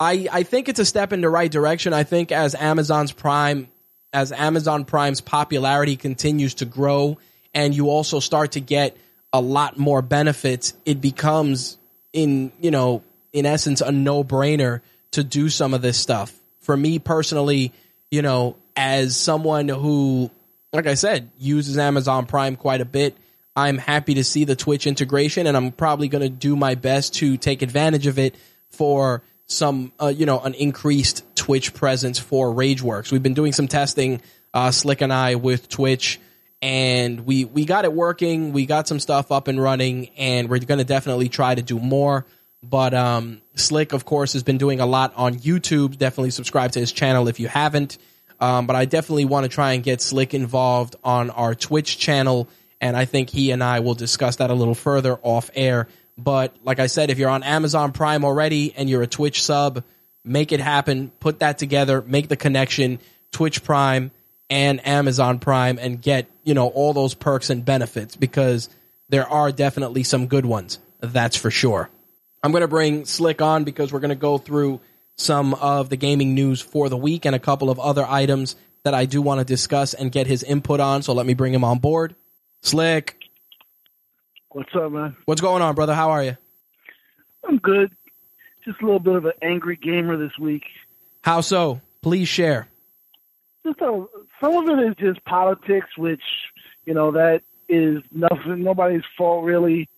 I, 0.00 0.28
I 0.32 0.42
think 0.44 0.68
it's 0.68 0.78
a 0.78 0.84
step 0.86 1.12
in 1.12 1.20
the 1.20 1.28
right 1.28 1.50
direction. 1.50 1.92
I 1.92 2.04
think 2.04 2.32
as 2.32 2.54
Amazon's 2.54 3.12
Prime 3.12 3.68
as 4.12 4.32
Amazon 4.32 4.84
Prime's 4.84 5.20
popularity 5.20 5.96
continues 5.96 6.54
to 6.54 6.64
grow 6.64 7.18
and 7.54 7.74
you 7.74 7.90
also 7.90 8.20
start 8.20 8.52
to 8.52 8.60
get 8.60 8.96
a 9.32 9.40
lot 9.40 9.78
more 9.78 10.02
benefits, 10.02 10.74
it 10.84 11.00
becomes 11.00 11.78
in, 12.12 12.52
you 12.60 12.70
know, 12.70 13.02
in 13.32 13.46
essence 13.46 13.80
a 13.80 13.92
no-brainer 13.92 14.80
to 15.12 15.24
do 15.24 15.48
some 15.48 15.74
of 15.74 15.82
this 15.82 15.98
stuff. 15.98 16.32
For 16.60 16.76
me 16.76 16.98
personally, 16.98 17.72
you 18.10 18.22
know, 18.22 18.56
as 18.76 19.16
someone 19.16 19.68
who 19.68 20.30
like 20.72 20.86
I 20.86 20.94
said, 20.94 21.30
uses 21.38 21.78
Amazon 21.78 22.26
Prime 22.26 22.56
quite 22.56 22.80
a 22.80 22.84
bit, 22.84 23.16
I'm 23.56 23.78
happy 23.78 24.14
to 24.14 24.24
see 24.24 24.44
the 24.44 24.56
Twitch 24.56 24.86
integration 24.86 25.46
and 25.46 25.56
I'm 25.56 25.72
probably 25.72 26.08
going 26.08 26.22
to 26.22 26.28
do 26.28 26.56
my 26.56 26.74
best 26.74 27.14
to 27.16 27.36
take 27.36 27.62
advantage 27.62 28.06
of 28.06 28.18
it 28.18 28.34
for 28.70 29.22
some, 29.48 29.92
uh, 30.00 30.08
you 30.08 30.26
know, 30.26 30.40
an 30.40 30.54
increased 30.54 31.24
Twitch 31.34 31.74
presence 31.74 32.18
for 32.18 32.54
RageWorks. 32.54 33.10
We've 33.10 33.22
been 33.22 33.34
doing 33.34 33.52
some 33.52 33.66
testing, 33.66 34.20
uh, 34.54 34.70
Slick 34.70 35.00
and 35.00 35.12
I, 35.12 35.34
with 35.34 35.68
Twitch, 35.68 36.20
and 36.60 37.20
we 37.20 37.44
we 37.44 37.64
got 37.64 37.84
it 37.84 37.92
working. 37.92 38.52
We 38.52 38.66
got 38.66 38.86
some 38.86 39.00
stuff 39.00 39.32
up 39.32 39.48
and 39.48 39.60
running, 39.60 40.10
and 40.16 40.48
we're 40.48 40.58
going 40.58 40.78
to 40.78 40.84
definitely 40.84 41.28
try 41.28 41.54
to 41.54 41.62
do 41.62 41.78
more. 41.78 42.26
But 42.62 42.92
um, 42.92 43.40
Slick, 43.54 43.92
of 43.92 44.04
course, 44.04 44.34
has 44.34 44.42
been 44.42 44.58
doing 44.58 44.80
a 44.80 44.86
lot 44.86 45.12
on 45.16 45.36
YouTube. 45.36 45.96
Definitely 45.96 46.30
subscribe 46.30 46.72
to 46.72 46.80
his 46.80 46.92
channel 46.92 47.28
if 47.28 47.40
you 47.40 47.48
haven't. 47.48 47.98
Um, 48.40 48.66
but 48.66 48.76
I 48.76 48.84
definitely 48.84 49.24
want 49.24 49.44
to 49.44 49.48
try 49.48 49.72
and 49.72 49.82
get 49.82 50.00
Slick 50.00 50.34
involved 50.34 50.94
on 51.02 51.30
our 51.30 51.54
Twitch 51.54 51.98
channel, 51.98 52.48
and 52.80 52.96
I 52.96 53.04
think 53.04 53.30
he 53.30 53.50
and 53.50 53.64
I 53.64 53.80
will 53.80 53.94
discuss 53.94 54.36
that 54.36 54.50
a 54.50 54.54
little 54.54 54.74
further 54.74 55.18
off 55.22 55.50
air 55.54 55.88
but 56.18 56.54
like 56.64 56.80
I 56.80 56.88
said, 56.88 57.10
if 57.10 57.18
you're 57.18 57.30
on 57.30 57.44
Amazon 57.44 57.92
Prime 57.92 58.24
already 58.24 58.74
and 58.76 58.90
you're 58.90 59.02
a 59.02 59.06
Twitch 59.06 59.42
sub, 59.42 59.84
make 60.24 60.50
it 60.50 60.60
happen. 60.60 61.10
Put 61.20 61.38
that 61.38 61.58
together, 61.58 62.02
make 62.02 62.28
the 62.28 62.36
connection, 62.36 62.98
Twitch 63.30 63.62
Prime 63.62 64.10
and 64.50 64.84
Amazon 64.86 65.38
Prime, 65.38 65.78
and 65.78 66.02
get, 66.02 66.26
you 66.42 66.54
know, 66.54 66.68
all 66.68 66.92
those 66.92 67.14
perks 67.14 67.50
and 67.50 67.64
benefits 67.64 68.16
because 68.16 68.68
there 69.08 69.28
are 69.28 69.52
definitely 69.52 70.02
some 70.02 70.26
good 70.26 70.44
ones. 70.44 70.78
That's 71.00 71.36
for 71.36 71.50
sure. 71.50 71.88
I'm 72.42 72.50
going 72.50 72.62
to 72.62 72.68
bring 72.68 73.04
Slick 73.04 73.40
on 73.40 73.64
because 73.64 73.92
we're 73.92 74.00
going 74.00 74.10
to 74.10 74.16
go 74.16 74.38
through 74.38 74.80
some 75.16 75.54
of 75.54 75.88
the 75.88 75.96
gaming 75.96 76.34
news 76.34 76.60
for 76.60 76.88
the 76.88 76.96
week 76.96 77.24
and 77.24 77.34
a 77.34 77.40
couple 77.40 77.70
of 77.70 77.78
other 77.78 78.04
items 78.04 78.56
that 78.84 78.94
I 78.94 79.04
do 79.04 79.20
want 79.20 79.40
to 79.40 79.44
discuss 79.44 79.94
and 79.94 80.10
get 80.10 80.26
his 80.26 80.42
input 80.42 80.80
on. 80.80 81.02
So 81.02 81.12
let 81.12 81.26
me 81.26 81.34
bring 81.34 81.52
him 81.52 81.64
on 81.64 81.78
board. 81.78 82.14
Slick. 82.62 83.17
What's 84.50 84.74
up, 84.74 84.90
man? 84.92 85.14
What's 85.26 85.42
going 85.42 85.60
on, 85.60 85.74
brother? 85.74 85.94
How 85.94 86.10
are 86.10 86.24
you? 86.24 86.36
I'm 87.46 87.58
good. 87.58 87.94
Just 88.64 88.80
a 88.80 88.84
little 88.84 88.98
bit 88.98 89.14
of 89.14 89.26
an 89.26 89.32
angry 89.42 89.76
gamer 89.76 90.16
this 90.16 90.36
week. 90.38 90.64
How 91.22 91.42
so? 91.42 91.82
Please 92.00 92.28
share. 92.28 92.68
Just 93.64 93.80
a, 93.80 94.06
some 94.40 94.56
of 94.56 94.78
it 94.78 94.82
is 94.82 94.94
just 94.98 95.24
politics, 95.26 95.88
which 95.98 96.22
you 96.86 96.94
know 96.94 97.12
that 97.12 97.42
is 97.68 98.02
nothing, 98.10 98.62
nobody's 98.62 99.02
fault 99.16 99.44
really. 99.44 99.88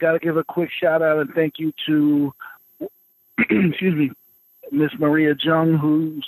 Got 0.00 0.12
to 0.12 0.18
give 0.18 0.36
a 0.36 0.42
quick 0.42 0.70
shout 0.72 1.00
out 1.00 1.20
and 1.20 1.30
thank 1.32 1.54
you 1.58 1.72
to, 1.86 2.34
excuse 3.38 3.94
me, 3.94 4.10
Miss 4.72 4.90
Maria 4.98 5.36
Jung, 5.40 5.74
who's 5.74 6.26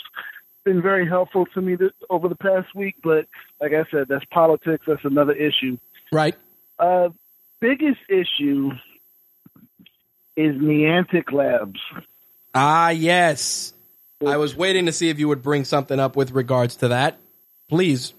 been 0.63 0.81
very 0.81 1.09
helpful 1.09 1.47
to 1.55 1.61
me 1.61 1.75
this, 1.75 1.91
over 2.09 2.29
the 2.29 2.37
past 2.37 2.73
week. 2.77 2.97
But 3.03 3.27
like 3.61 3.73
I 3.73 3.85
said, 3.91 4.07
that's 4.09 4.25
politics. 4.27 4.85
That's 4.87 5.05
another 5.05 5.33
issue. 5.33 5.77
Right. 6.13 6.37
Uh, 6.79 7.09
biggest 7.65 8.01
issue 8.11 8.73
is 10.37 10.55
Niantic 10.57 11.33
Labs. 11.33 11.81
Ah, 12.55 12.91
yes. 12.91 13.73
I 14.27 14.37
was 14.37 14.55
waiting 14.55 14.85
to 14.85 14.93
see 14.93 15.09
if 15.09 15.19
you 15.19 15.29
would 15.29 15.43
bring 15.43 15.65
something 15.65 15.99
up 15.99 16.15
with 16.15 16.33
regards 16.33 16.77
to 16.77 16.89
that. 16.89 17.19
Please 17.71 18.13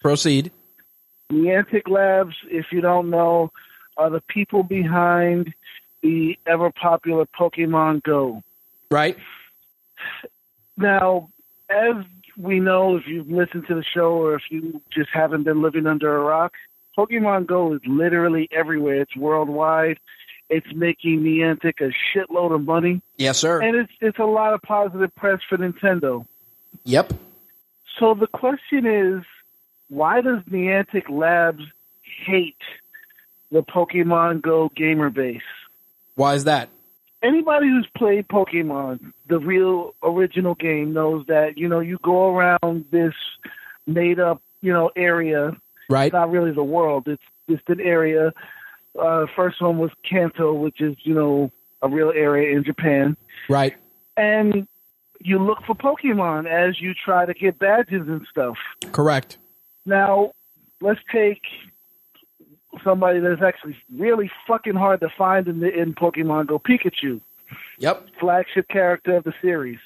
proceed. 0.00 0.52
Niantic 1.32 1.88
Labs, 1.88 2.36
if 2.48 2.66
you 2.70 2.80
don't 2.80 3.10
know, 3.10 3.50
are 3.96 4.10
the 4.10 4.20
people 4.20 4.62
behind 4.62 5.52
the 6.02 6.38
ever 6.46 6.70
popular 6.70 7.26
Pokemon 7.26 8.00
Go. 8.04 8.44
Right. 8.92 9.18
Now, 10.76 11.30
as 11.68 11.96
we 12.36 12.60
know, 12.60 12.96
if 12.96 13.08
you've 13.08 13.28
listened 13.28 13.66
to 13.66 13.74
the 13.74 13.84
show 13.84 14.12
or 14.12 14.36
if 14.36 14.42
you 14.50 14.80
just 14.92 15.10
haven't 15.12 15.42
been 15.42 15.62
living 15.62 15.88
under 15.88 16.16
a 16.16 16.20
rock, 16.20 16.52
Pokemon 16.96 17.46
Go 17.46 17.74
is 17.74 17.80
literally 17.86 18.48
everywhere. 18.52 19.00
It's 19.02 19.16
worldwide. 19.16 19.98
It's 20.50 20.66
making 20.74 21.20
Niantic 21.22 21.80
a 21.80 21.90
shitload 22.16 22.54
of 22.54 22.64
money, 22.64 23.00
Yes, 23.16 23.38
sir. 23.38 23.62
and 23.62 23.74
it's 23.76 23.92
it's 24.00 24.18
a 24.18 24.24
lot 24.24 24.52
of 24.54 24.60
positive 24.62 25.14
press 25.14 25.40
for 25.48 25.56
Nintendo. 25.58 26.26
yep. 26.84 27.12
So 27.98 28.14
the 28.14 28.26
question 28.26 28.86
is, 28.86 29.22
why 29.88 30.20
does 30.20 30.42
Niantic 30.50 31.08
Labs 31.08 31.62
hate 32.26 32.56
the 33.50 33.62
Pokemon 33.62 34.42
Go 34.42 34.70
gamer 34.76 35.10
base? 35.10 35.40
Why 36.16 36.34
is 36.34 36.44
that? 36.44 36.68
Anybody 37.22 37.68
who's 37.68 37.86
played 37.96 38.28
Pokemon, 38.28 39.12
the 39.28 39.38
real 39.38 39.94
original 40.02 40.54
game, 40.54 40.92
knows 40.92 41.24
that 41.28 41.56
you 41.56 41.68
know 41.68 41.80
you 41.80 41.98
go 42.02 42.28
around 42.36 42.84
this 42.90 43.14
made 43.86 44.20
up 44.20 44.42
you 44.60 44.72
know 44.72 44.90
area. 44.94 45.56
Right. 45.88 46.06
It's 46.06 46.12
not 46.12 46.30
really 46.30 46.52
the 46.52 46.64
world; 46.64 47.06
it's 47.08 47.22
just 47.48 47.68
an 47.68 47.80
area. 47.80 48.32
Uh, 48.98 49.26
first 49.34 49.60
one 49.60 49.78
was 49.78 49.90
Kanto, 50.08 50.52
which 50.54 50.80
is 50.80 50.96
you 51.02 51.14
know 51.14 51.50
a 51.82 51.88
real 51.88 52.12
area 52.14 52.56
in 52.56 52.64
Japan, 52.64 53.16
Right. 53.48 53.74
and 54.16 54.66
you 55.20 55.38
look 55.38 55.58
for 55.66 55.74
Pokemon 55.74 56.46
as 56.46 56.80
you 56.80 56.92
try 56.94 57.26
to 57.26 57.34
get 57.34 57.58
badges 57.58 58.08
and 58.08 58.26
stuff. 58.30 58.56
Correct. 58.92 59.38
Now, 59.86 60.32
let's 60.80 61.00
take 61.12 61.42
somebody 62.82 63.20
that's 63.20 63.42
actually 63.42 63.76
really 63.96 64.30
fucking 64.46 64.74
hard 64.74 65.00
to 65.00 65.08
find 65.16 65.46
in 65.48 65.60
the 65.60 65.72
in 65.72 65.94
Pokemon 65.94 66.46
Go, 66.48 66.58
Pikachu, 66.58 67.20
Yep. 67.78 68.08
flagship 68.20 68.68
character 68.68 69.16
of 69.16 69.24
the 69.24 69.32
series. 69.42 69.78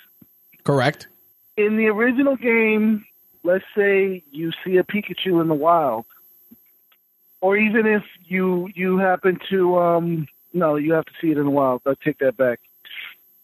Correct. 0.64 1.08
In 1.56 1.76
the 1.76 1.86
original 1.88 2.36
game, 2.36 3.04
let's 3.48 3.64
say 3.74 4.22
you 4.30 4.52
see 4.62 4.76
a 4.76 4.84
Pikachu 4.84 5.40
in 5.40 5.48
the 5.48 5.54
wild, 5.54 6.04
or 7.40 7.56
even 7.56 7.86
if 7.86 8.02
you 8.26 8.68
you 8.74 8.98
happen 8.98 9.38
to 9.50 9.78
um 9.78 10.28
no, 10.52 10.76
you 10.76 10.92
have 10.92 11.06
to 11.06 11.12
see 11.20 11.30
it 11.30 11.38
in 11.38 11.44
the 11.44 11.50
wild. 11.50 11.80
I 11.86 11.94
take 12.04 12.18
that 12.18 12.36
back, 12.36 12.60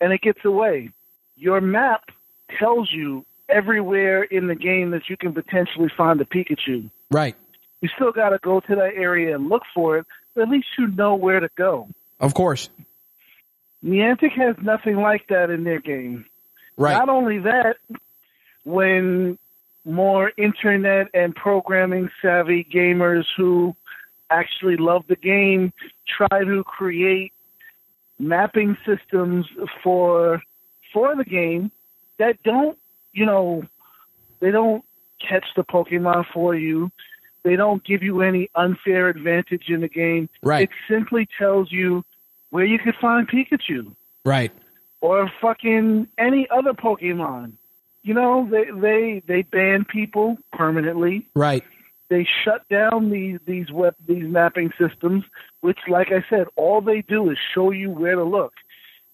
and 0.01 0.13
it 0.13 0.21
gets 0.21 0.45
away. 0.45 0.91
Your 1.37 1.61
map 1.61 2.11
tells 2.59 2.93
you 2.93 3.25
everywhere 3.49 4.23
in 4.23 4.47
the 4.47 4.55
game 4.55 4.91
that 4.91 5.09
you 5.09 5.17
can 5.17 5.33
potentially 5.33 5.91
find 5.97 6.21
a 6.21 6.25
Pikachu. 6.25 6.91
Right. 7.11 7.35
You 7.81 7.89
still 7.95 8.13
got 8.13 8.31
to 8.31 8.39
go 8.39 8.61
to 8.61 8.75
that 8.77 8.93
area 8.95 9.35
and 9.35 9.49
look 9.49 9.63
for 9.75 9.99
it, 9.99 10.07
but 10.35 10.43
at 10.43 10.49
least 10.49 10.69
you 10.79 10.87
know 10.89 11.15
where 11.15 11.41
to 11.41 11.49
go. 11.57 11.89
Of 12.21 12.35
course. 12.35 12.71
Niantic 13.85 14.33
has 14.33 14.57
nothing 14.63 14.97
like 14.97 15.29
that 15.29 15.51
in 15.51 15.65
their 15.65 15.81
game. 15.81 16.25
Right. 16.77 16.95
Not 16.95 17.11
only 17.11 17.41
that, 17.41 17.77
when 18.65 19.39
more 19.85 20.33
internet 20.37 21.09
and 21.15 21.35
programming 21.35 22.11
savvy 22.23 22.65
gamers 22.65 23.25
who 23.37 23.75
actually 24.31 24.77
love 24.77 25.05
the 25.09 25.17
game 25.17 25.73
try 26.09 26.45
to 26.45 26.65
create 26.65 27.33
mapping 28.19 28.77
systems 28.87 29.47
for 29.83 30.43
for 30.93 31.17
the 31.17 31.25
game 31.25 31.71
that 32.19 32.43
don't, 32.45 32.79
you 33.13 33.27
know, 33.27 33.65
they 34.41 34.51
don't 34.51 34.85
catch 35.21 35.45
the 35.57 35.65
Pokemon 35.65 36.25
for 36.33 36.55
you. 36.55 36.91
They 37.43 37.57
don't 37.57 37.85
give 37.85 38.03
you 38.03 38.23
any 38.23 38.49
unfair 38.55 39.09
advantage 39.09 39.65
in 39.69 39.81
the 39.81 39.89
game. 39.89 40.29
Right. 40.43 40.71
It 40.71 40.71
simply 40.89 41.29
tells 41.39 41.71
you 41.71 42.05
where 42.51 42.65
you 42.65 42.79
could 42.79 42.95
find 43.01 43.29
Pikachu 43.29 43.95
Right. 44.25 44.53
or 45.01 45.31
fucking 45.43 46.09
any 46.17 46.49
other 46.51 46.73
Pokemon. 46.73 47.53
You 48.05 48.13
know, 48.15 48.47
they 48.51 48.67
they 48.71 49.23
they 49.27 49.43
ban 49.43 49.85
people 49.87 50.37
permanently. 50.53 51.27
Right. 51.35 51.65
They 52.11 52.29
shut 52.45 52.69
down 52.69 53.11
these 53.11 53.41
these 53.47 53.73
web 53.73 53.95
these 54.07 54.25
mapping 54.25 54.73
systems, 54.79 55.25
which, 55.63 55.79
like 55.89 56.09
I 56.13 56.23
said, 56.29 56.47
all 56.55 56.83
they 56.83 57.01
do 57.01 57.31
is 57.31 57.39
show 57.55 57.71
you 57.71 57.91
where 57.91 58.15
to 58.15 58.25
look. 58.25 58.53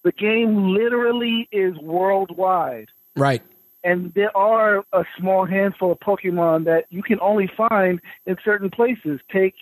The 0.03 0.11
game 0.13 0.75
literally 0.75 1.49
is 1.53 1.77
worldwide, 1.79 2.89
Right. 3.15 3.43
and 3.85 4.13
there 4.15 4.37
are 4.37 4.83
a 4.93 5.05
small 5.19 5.45
handful 5.45 5.93
of 5.93 6.01
Pokemon 6.01 6.65
that 6.65 6.87
you 6.91 7.03
can 7.03 7.21
only 7.21 7.47
find 7.47 8.01
in 8.27 8.37
certain 8.45 8.71
places. 8.71 9.21
Take, 9.31 9.55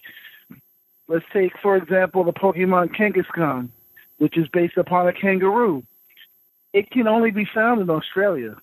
let's 1.06 1.24
take 1.34 1.52
for 1.60 1.76
example 1.76 2.24
the 2.24 2.32
Pokemon 2.32 2.96
Kangaskhan, 2.96 3.68
which 4.16 4.38
is 4.38 4.48
based 4.48 4.78
upon 4.78 5.06
a 5.06 5.12
kangaroo. 5.12 5.82
It 6.72 6.90
can 6.90 7.08
only 7.08 7.30
be 7.30 7.44
found 7.44 7.80
in 7.80 7.90
Australia, 7.90 8.56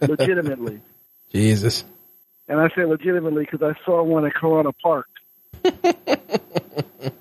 legitimately. 0.00 0.80
Jesus. 1.32 1.84
And 2.48 2.60
I 2.60 2.68
say 2.74 2.84
legitimately 2.84 3.46
because 3.50 3.62
I 3.62 3.74
saw 3.84 4.02
one 4.02 4.26
at 4.26 4.34
Corona 4.34 4.72
Park 4.72 5.06
at 5.64 7.14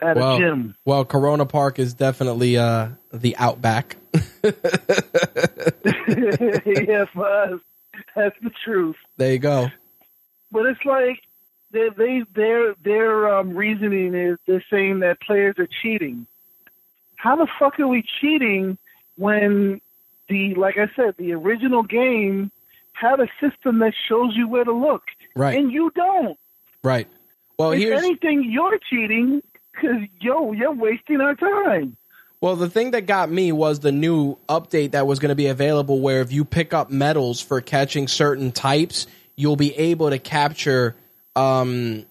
Well, 0.00 0.36
a 0.36 0.38
gym. 0.38 0.74
well, 0.84 1.04
Corona 1.04 1.46
Park 1.46 1.78
is 1.78 1.94
definitely 1.94 2.56
uh 2.58 2.88
the 3.12 3.36
outback. 3.36 3.96
yeah, 4.44 4.50
for 7.12 7.26
us, 7.26 7.60
that's 8.14 8.36
the 8.42 8.50
truth. 8.64 8.96
there 9.16 9.32
you 9.32 9.38
go. 9.38 9.68
But 10.50 10.66
it's 10.66 10.84
like 10.84 11.20
they, 11.72 11.88
they 11.96 12.22
their 12.34 12.74
their 12.84 13.34
um, 13.38 13.54
reasoning 13.56 14.14
is 14.14 14.38
they're 14.46 14.64
saying 14.70 15.00
that 15.00 15.20
players 15.20 15.54
are 15.58 15.68
cheating. 15.82 16.26
How 17.16 17.36
the 17.36 17.46
fuck 17.58 17.78
are 17.80 17.88
we 17.88 18.04
cheating 18.20 18.78
when 19.16 19.80
the 20.32 20.54
like 20.60 20.76
I 20.78 20.88
said 20.96 21.14
the 21.18 21.32
original 21.32 21.82
game 21.82 22.50
had 22.92 23.20
a 23.20 23.28
system 23.40 23.78
that 23.80 23.92
shows 24.08 24.32
you 24.36 24.48
where 24.48 24.64
to 24.64 24.72
look, 24.72 25.02
Right. 25.36 25.56
and 25.58 25.70
you 25.72 25.90
don't. 25.94 26.38
Right. 26.82 27.08
Well, 27.58 27.72
if 27.72 27.80
here's 27.80 28.02
anything, 28.02 28.50
you're 28.50 28.78
cheating 28.90 29.42
because 29.72 29.98
yo, 30.20 30.52
you're 30.52 30.72
wasting 30.72 31.20
our 31.20 31.34
time. 31.34 31.96
Well, 32.40 32.56
the 32.56 32.68
thing 32.68 32.90
that 32.90 33.02
got 33.06 33.30
me 33.30 33.52
was 33.52 33.78
the 33.80 33.92
new 33.92 34.36
update 34.48 34.90
that 34.92 35.06
was 35.06 35.20
going 35.20 35.28
to 35.28 35.36
be 35.36 35.46
available 35.46 36.00
where 36.00 36.20
if 36.22 36.32
you 36.32 36.44
pick 36.44 36.74
up 36.74 36.90
medals 36.90 37.40
for 37.40 37.60
catching 37.60 38.08
certain 38.08 38.50
types, 38.50 39.06
you'll 39.36 39.54
be 39.56 39.72
able 39.76 40.10
to 40.10 40.18
capture 40.18 40.96
um, 41.36 42.04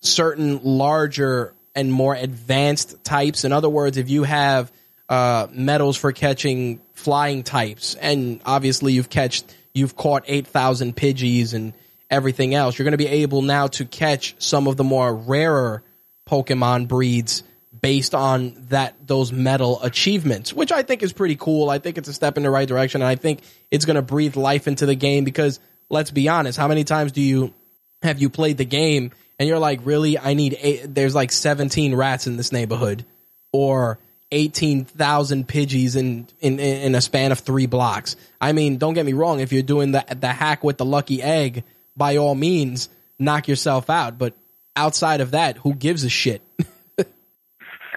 certain 0.00 0.60
larger 0.64 1.52
and 1.74 1.92
more 1.92 2.14
advanced 2.14 3.04
types. 3.04 3.44
In 3.44 3.52
other 3.52 3.68
words, 3.68 3.98
if 3.98 4.08
you 4.08 4.22
have 4.24 4.72
uh, 5.10 5.46
medals 5.52 5.96
for 5.98 6.12
catching 6.12 6.80
flying 7.00 7.42
types, 7.42 7.94
and 7.94 8.40
obviously 8.44 8.92
you've 8.92 9.10
catched 9.10 9.54
you've 9.74 9.96
caught 9.96 10.24
eight 10.26 10.46
thousand 10.46 10.96
Pidgeys 10.96 11.54
and 11.54 11.72
everything 12.10 12.54
else, 12.54 12.78
you're 12.78 12.84
going 12.84 12.92
to 12.92 12.98
be 12.98 13.06
able 13.06 13.42
now 13.42 13.68
to 13.68 13.84
catch 13.84 14.34
some 14.38 14.66
of 14.66 14.76
the 14.76 14.84
more 14.84 15.14
rarer 15.14 15.82
Pokemon 16.28 16.88
breeds 16.88 17.42
based 17.80 18.14
on 18.14 18.54
that 18.68 18.94
those 19.06 19.32
metal 19.32 19.82
achievements, 19.82 20.52
which 20.52 20.72
I 20.72 20.82
think 20.82 21.02
is 21.02 21.12
pretty 21.12 21.36
cool. 21.36 21.70
I 21.70 21.78
think 21.78 21.98
it's 21.98 22.08
a 22.08 22.12
step 22.12 22.36
in 22.36 22.42
the 22.42 22.50
right 22.50 22.68
direction, 22.68 23.02
and 23.02 23.08
I 23.08 23.16
think 23.16 23.40
it's 23.70 23.84
going 23.84 23.96
to 23.96 24.02
breathe 24.02 24.36
life 24.36 24.68
into 24.68 24.86
the 24.86 24.94
game 24.94 25.24
because 25.24 25.60
let's 25.88 26.10
be 26.10 26.28
honest, 26.28 26.58
how 26.58 26.68
many 26.68 26.84
times 26.84 27.12
do 27.12 27.20
you 27.20 27.54
have 28.02 28.20
you 28.20 28.30
played 28.30 28.56
the 28.56 28.64
game 28.64 29.12
and 29.38 29.48
you're 29.48 29.58
like, 29.58 29.80
really, 29.84 30.18
I 30.18 30.34
need 30.34 30.58
eight, 30.60 30.94
there's 30.94 31.14
like 31.14 31.32
17 31.32 31.94
rats 31.94 32.26
in 32.26 32.36
this 32.36 32.52
neighborhood. 32.52 33.06
Or 33.52 33.98
18,000 34.32 35.46
Pidgeys 35.48 35.96
in, 35.96 36.26
in, 36.40 36.58
in 36.60 36.94
a 36.94 37.00
span 37.00 37.32
of 37.32 37.40
three 37.40 37.66
blocks. 37.66 38.16
I 38.40 38.52
mean, 38.52 38.78
don't 38.78 38.94
get 38.94 39.04
me 39.06 39.12
wrong. 39.12 39.40
If 39.40 39.52
you're 39.52 39.62
doing 39.62 39.92
the, 39.92 40.04
the 40.18 40.28
hack 40.28 40.62
with 40.64 40.78
the 40.78 40.84
lucky 40.84 41.22
egg, 41.22 41.64
by 41.96 42.16
all 42.16 42.34
means, 42.34 42.88
knock 43.18 43.48
yourself 43.48 43.90
out. 43.90 44.18
But 44.18 44.34
outside 44.76 45.20
of 45.20 45.32
that, 45.32 45.56
who 45.58 45.74
gives 45.74 46.04
a 46.04 46.08
shit? 46.08 46.42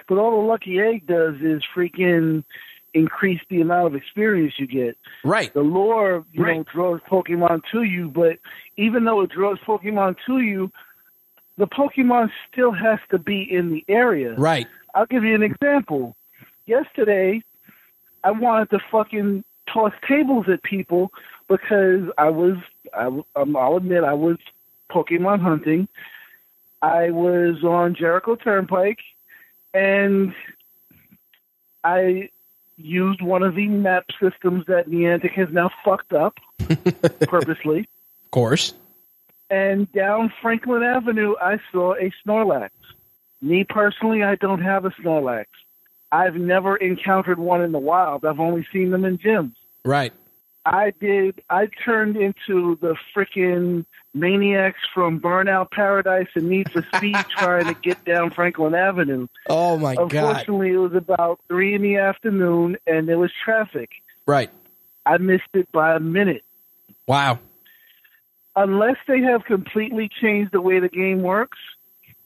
But 0.06 0.18
all 0.18 0.32
the 0.42 0.46
lucky 0.46 0.78
egg 0.80 1.06
does 1.06 1.36
is 1.40 1.62
freaking 1.74 2.44
increase 2.92 3.40
the 3.48 3.62
amount 3.62 3.86
of 3.86 3.94
experience 3.94 4.52
you 4.58 4.66
get. 4.66 4.98
right. 5.24 5.52
The 5.54 5.62
lure, 5.62 6.26
you 6.30 6.44
Right. 6.44 6.58
know, 6.58 6.64
draws 6.70 7.00
Pokemon 7.10 7.62
to 7.72 7.82
you, 7.84 8.08
but 8.10 8.38
even 8.76 9.04
though 9.04 9.22
it 9.22 9.30
draws 9.30 9.58
Pokemon 9.66 10.16
to 10.26 10.40
you, 10.40 10.70
the 11.56 11.66
Pokemon 11.66 12.30
still 12.52 12.70
has 12.72 12.98
to 13.12 13.18
be 13.18 13.42
in 13.50 13.70
the 13.72 13.82
area. 13.88 14.34
Right. 14.34 14.66
I'll 14.94 15.06
give 15.06 15.24
you 15.24 15.34
an 15.34 15.42
example. 15.42 16.14
Yesterday, 16.66 17.42
I 18.22 18.30
wanted 18.30 18.70
to 18.70 18.78
fucking 18.90 19.44
toss 19.72 19.92
tables 20.08 20.46
at 20.48 20.62
people 20.62 21.12
because 21.48 22.08
I 22.16 22.30
was, 22.30 22.56
I, 22.92 23.06
um, 23.36 23.56
I'll 23.56 23.76
admit, 23.76 24.04
I 24.04 24.14
was 24.14 24.38
Pokemon 24.90 25.40
hunting. 25.40 25.88
I 26.80 27.10
was 27.10 27.64
on 27.64 27.94
Jericho 27.94 28.34
Turnpike, 28.34 28.98
and 29.72 30.34
I 31.82 32.28
used 32.76 33.22
one 33.22 33.42
of 33.42 33.54
the 33.54 33.68
map 33.68 34.06
systems 34.20 34.64
that 34.66 34.88
Niantic 34.88 35.32
has 35.32 35.48
now 35.50 35.70
fucked 35.84 36.12
up 36.12 36.38
purposely. 37.20 37.80
Of 37.80 38.30
course. 38.30 38.74
And 39.50 39.90
down 39.92 40.32
Franklin 40.42 40.82
Avenue, 40.82 41.34
I 41.40 41.58
saw 41.72 41.94
a 41.94 42.12
Snorlax. 42.26 42.70
Me 43.40 43.64
personally, 43.64 44.22
I 44.22 44.34
don't 44.36 44.62
have 44.62 44.84
a 44.84 44.90
Snorlax. 44.90 45.46
I've 46.14 46.36
never 46.36 46.76
encountered 46.76 47.40
one 47.40 47.60
in 47.60 47.72
the 47.72 47.80
wild. 47.80 48.24
I've 48.24 48.38
only 48.38 48.64
seen 48.72 48.90
them 48.92 49.04
in 49.04 49.18
gyms. 49.18 49.54
Right. 49.84 50.12
I 50.64 50.92
did. 51.00 51.42
I 51.50 51.66
turned 51.84 52.16
into 52.16 52.78
the 52.80 52.94
freaking 53.14 53.84
maniacs 54.14 54.78
from 54.94 55.20
Burnout 55.20 55.72
Paradise 55.72 56.28
and 56.36 56.48
Need 56.48 56.70
for 56.70 56.86
Speed 56.94 57.16
trying 57.36 57.66
to 57.66 57.74
get 57.74 58.04
down 58.04 58.30
Franklin 58.30 58.76
Avenue. 58.76 59.26
Oh 59.48 59.76
my 59.76 59.96
god. 59.96 60.12
Unfortunately, 60.12 60.70
it 60.70 60.76
was 60.76 60.94
about 60.94 61.40
three 61.48 61.74
in 61.74 61.82
the 61.82 61.96
afternoon 61.96 62.76
and 62.86 63.08
there 63.08 63.18
was 63.18 63.32
traffic. 63.44 63.90
Right. 64.24 64.50
I 65.04 65.18
missed 65.18 65.42
it 65.52 65.70
by 65.72 65.96
a 65.96 66.00
minute. 66.00 66.44
Wow. 67.08 67.40
Unless 68.54 68.98
they 69.08 69.20
have 69.20 69.44
completely 69.46 70.08
changed 70.22 70.52
the 70.52 70.60
way 70.60 70.78
the 70.78 70.88
game 70.88 71.22
works, 71.22 71.58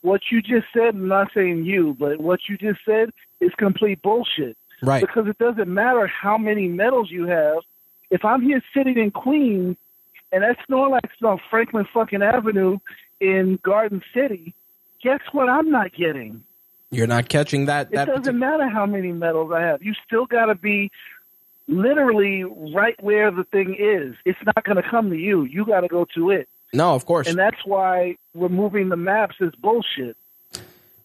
what 0.03 0.21
you 0.31 0.43
just 0.43 0.67
said, 0.75 0.95
I'm 0.95 1.09
not 1.09 1.29
saying 1.35 1.65
you, 1.65 1.97
but 1.99 2.21
what 2.21 2.41
you 2.51 2.59
just 2.59 2.81
said 2.85 3.13
is 3.41 3.51
complete 3.57 4.03
bullshit. 4.03 4.57
Right. 4.83 5.01
Because 5.01 5.27
it 5.27 5.39
doesn't 5.39 5.69
matter 5.69 6.07
how 6.07 6.39
many 6.39 6.69
medals 6.69 7.11
you 7.11 7.27
have. 7.27 7.59
If 8.11 8.25
I'm 8.25 8.43
here 8.43 8.63
sitting 8.75 8.97
in 8.97 9.11
Queens 9.11 9.77
and 10.33 10.43
that 10.43 10.57
Snorlax 10.69 11.09
on 11.25 11.41
Franklin 11.51 11.87
fucking 11.93 12.23
Avenue 12.23 12.79
in 13.21 13.59
Garden 13.63 14.03
City, 14.15 14.55
guess 15.03 15.21
what 15.33 15.49
I'm 15.49 15.71
not 15.71 15.93
getting? 15.93 16.45
You're 16.91 17.07
not 17.07 17.29
catching 17.29 17.67
that 17.67 17.89
It 17.89 17.97
that 17.97 18.07
doesn't 18.07 18.37
partic- 18.37 18.39
matter 18.39 18.69
how 18.69 18.87
many 18.87 19.13
medals 19.13 19.53
I 19.53 19.61
have. 19.63 19.83
You 19.83 19.95
still 20.07 20.27
got 20.27 20.47
to 20.47 20.55
be 20.55 20.91
literally 21.67 22.45
right 22.45 22.97
where 23.03 23.31
the 23.31 23.45
thing 23.45 23.77
is. 23.79 24.15
It's 24.25 24.39
not 24.47 24.65
going 24.65 24.77
to 24.77 24.89
come 24.89 25.11
to 25.11 25.17
you. 25.17 25.43
You 25.45 25.67
got 25.67 25.81
to 25.81 25.89
go 25.89 26.07
to 26.15 26.31
it. 26.31 26.49
No, 26.73 26.95
of 26.95 27.05
course. 27.07 27.29
And 27.29 27.39
that's 27.39 27.65
why 27.65 28.17
removing 28.35 28.89
the 28.89 28.97
maps 28.97 29.37
is 29.41 29.55
bullshit. 29.57 30.17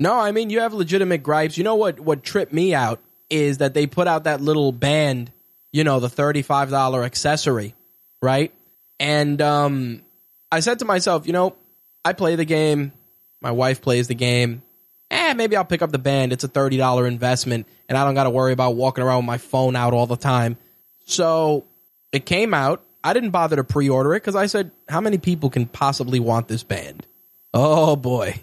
No, 0.03 0.19
I 0.19 0.33
mean 0.33 0.49
you 0.49 0.59
have 0.59 0.73
legitimate 0.73 1.23
gripes. 1.23 1.57
You 1.57 1.63
know 1.63 1.75
what 1.75 1.97
what 1.97 2.23
tripped 2.23 2.51
me 2.51 2.75
out 2.75 2.99
is 3.29 3.59
that 3.59 3.73
they 3.73 3.87
put 3.87 4.05
out 4.05 4.25
that 4.25 4.41
little 4.41 4.73
band, 4.73 5.31
you 5.71 5.85
know, 5.85 6.01
the 6.01 6.09
$35 6.09 7.05
accessory, 7.05 7.73
right? 8.21 8.53
And 8.99 9.41
um 9.41 10.03
I 10.51 10.59
said 10.59 10.79
to 10.79 10.85
myself, 10.85 11.25
you 11.25 11.31
know, 11.31 11.55
I 12.03 12.11
play 12.11 12.35
the 12.35 12.43
game, 12.43 12.91
my 13.39 13.51
wife 13.51 13.81
plays 13.81 14.09
the 14.09 14.13
game. 14.13 14.61
Eh, 15.09 15.35
maybe 15.35 15.55
I'll 15.55 15.63
pick 15.63 15.81
up 15.81 15.93
the 15.93 15.99
band. 15.99 16.33
It's 16.33 16.43
a 16.43 16.49
$30 16.49 17.07
investment 17.07 17.65
and 17.87 17.97
I 17.97 18.03
don't 18.03 18.13
got 18.13 18.25
to 18.25 18.29
worry 18.29 18.51
about 18.51 18.75
walking 18.75 19.05
around 19.05 19.19
with 19.19 19.27
my 19.27 19.37
phone 19.37 19.77
out 19.77 19.93
all 19.93 20.07
the 20.07 20.17
time. 20.17 20.57
So, 21.05 21.63
it 22.11 22.25
came 22.25 22.53
out. 22.53 22.83
I 23.05 23.13
didn't 23.13 23.29
bother 23.29 23.55
to 23.55 23.63
pre-order 23.63 24.15
it 24.15 24.19
cuz 24.19 24.35
I 24.35 24.47
said, 24.47 24.71
how 24.89 24.99
many 24.99 25.17
people 25.17 25.49
can 25.49 25.65
possibly 25.65 26.19
want 26.19 26.49
this 26.49 26.63
band? 26.63 27.07
Oh 27.53 27.95
boy. 27.95 28.41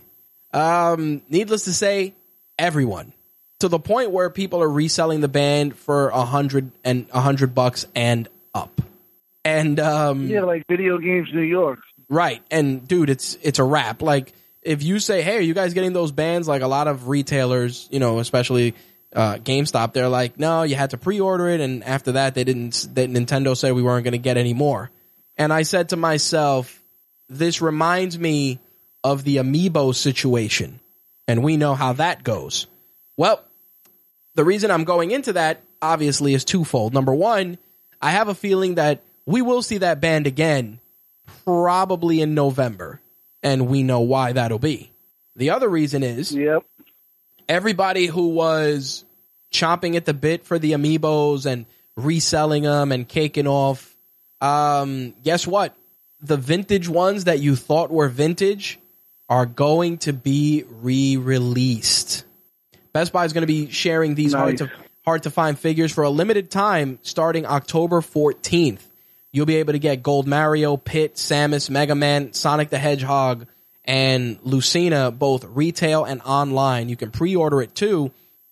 Um, 0.52 1.22
needless 1.28 1.64
to 1.64 1.72
say, 1.72 2.14
everyone. 2.58 3.12
To 3.60 3.68
the 3.68 3.78
point 3.78 4.10
where 4.10 4.30
people 4.30 4.62
are 4.62 4.70
reselling 4.70 5.20
the 5.20 5.28
band 5.28 5.76
for 5.76 6.08
a 6.08 6.24
hundred 6.24 6.72
and 6.84 7.06
a 7.12 7.20
hundred 7.20 7.54
bucks 7.54 7.86
and 7.94 8.28
up. 8.54 8.80
And 9.44 9.78
um 9.78 10.28
Yeah, 10.28 10.42
like 10.42 10.64
Video 10.68 10.98
Games 10.98 11.28
New 11.32 11.42
York. 11.42 11.80
Right. 12.08 12.42
And 12.50 12.86
dude, 12.86 13.10
it's 13.10 13.36
it's 13.42 13.58
a 13.58 13.64
wrap. 13.64 14.02
Like 14.02 14.32
if 14.62 14.82
you 14.82 14.98
say, 14.98 15.22
"Hey, 15.22 15.36
are 15.36 15.42
you 15.42 15.54
guys 15.54 15.74
getting 15.74 15.92
those 15.92 16.12
bands?" 16.12 16.48
like 16.48 16.62
a 16.62 16.66
lot 16.66 16.88
of 16.88 17.08
retailers, 17.08 17.88
you 17.90 18.00
know, 18.00 18.18
especially 18.18 18.74
uh, 19.14 19.34
GameStop, 19.34 19.92
they're 19.92 20.08
like, 20.08 20.38
"No, 20.38 20.62
you 20.62 20.76
had 20.76 20.90
to 20.90 20.98
pre-order 20.98 21.48
it," 21.48 21.60
and 21.60 21.84
after 21.84 22.12
that, 22.12 22.34
they 22.34 22.44
didn't. 22.44 22.88
That 22.94 23.10
Nintendo 23.10 23.56
said 23.56 23.72
we 23.74 23.82
weren't 23.82 24.04
going 24.04 24.12
to 24.12 24.18
get 24.18 24.36
any 24.36 24.54
more. 24.54 24.90
And 25.36 25.52
I 25.52 25.62
said 25.62 25.90
to 25.90 25.96
myself, 25.96 26.82
"This 27.28 27.60
reminds 27.60 28.18
me 28.18 28.58
of 29.02 29.24
the 29.24 29.36
Amiibo 29.36 29.94
situation, 29.94 30.80
and 31.28 31.42
we 31.42 31.56
know 31.56 31.74
how 31.74 31.92
that 31.94 32.24
goes." 32.24 32.66
Well, 33.16 33.42
the 34.34 34.44
reason 34.44 34.70
I'm 34.70 34.84
going 34.84 35.10
into 35.10 35.34
that 35.34 35.62
obviously 35.82 36.34
is 36.34 36.44
twofold. 36.44 36.94
Number 36.94 37.14
one, 37.14 37.58
I 38.00 38.10
have 38.12 38.28
a 38.28 38.34
feeling 38.34 38.76
that 38.76 39.02
we 39.26 39.42
will 39.42 39.62
see 39.62 39.78
that 39.78 40.00
band 40.00 40.26
again 40.26 40.80
probably 41.44 42.20
in 42.20 42.34
November, 42.34 43.00
and 43.42 43.68
we 43.68 43.82
know 43.82 44.00
why 44.00 44.32
that'll 44.32 44.58
be. 44.58 44.90
The 45.36 45.50
other 45.50 45.68
reason 45.68 46.02
is 46.02 46.32
Yep. 46.34 46.64
everybody 47.48 48.06
who 48.06 48.28
was 48.28 49.04
chomping 49.52 49.96
at 49.96 50.04
the 50.04 50.14
bit 50.14 50.44
for 50.44 50.58
the 50.58 50.72
amiibos 50.72 51.46
and 51.46 51.66
reselling 51.96 52.64
them 52.64 52.92
and 52.92 53.08
caking 53.08 53.46
off. 53.46 53.96
Um, 54.40 55.14
guess 55.22 55.46
what? 55.46 55.74
The 56.20 56.36
vintage 56.36 56.88
ones 56.88 57.24
that 57.24 57.38
you 57.40 57.56
thought 57.56 57.90
were 57.90 58.08
vintage 58.08 58.78
are 59.30 59.46
going 59.46 59.98
to 59.98 60.12
be 60.12 60.64
re-released. 60.68 62.24
Best 62.92 63.12
Buy 63.12 63.24
is 63.24 63.32
going 63.32 63.42
to 63.42 63.46
be 63.46 63.70
sharing 63.70 64.16
these 64.16 64.34
hard 64.34 64.58
to 64.58 64.70
hard 65.04 65.22
to 65.22 65.30
find 65.30 65.58
figures 65.58 65.92
for 65.92 66.04
a 66.04 66.10
limited 66.10 66.50
time 66.50 66.98
starting 67.02 67.46
October 67.46 68.00
14th. 68.00 68.80
You'll 69.32 69.46
be 69.46 69.56
able 69.56 69.72
to 69.72 69.78
get 69.78 70.02
Gold 70.02 70.26
Mario, 70.26 70.76
Pit, 70.76 71.14
Samus, 71.14 71.70
Mega 71.70 71.94
Man, 71.94 72.32
Sonic 72.32 72.68
the 72.68 72.78
Hedgehog, 72.78 73.46
and 73.84 74.38
Lucina 74.42 75.12
both 75.12 75.44
retail 75.44 76.04
and 76.04 76.20
online. 76.22 76.88
You 76.88 76.96
can 76.96 77.12
pre-order 77.12 77.62
it 77.62 77.74
too, 77.74 78.10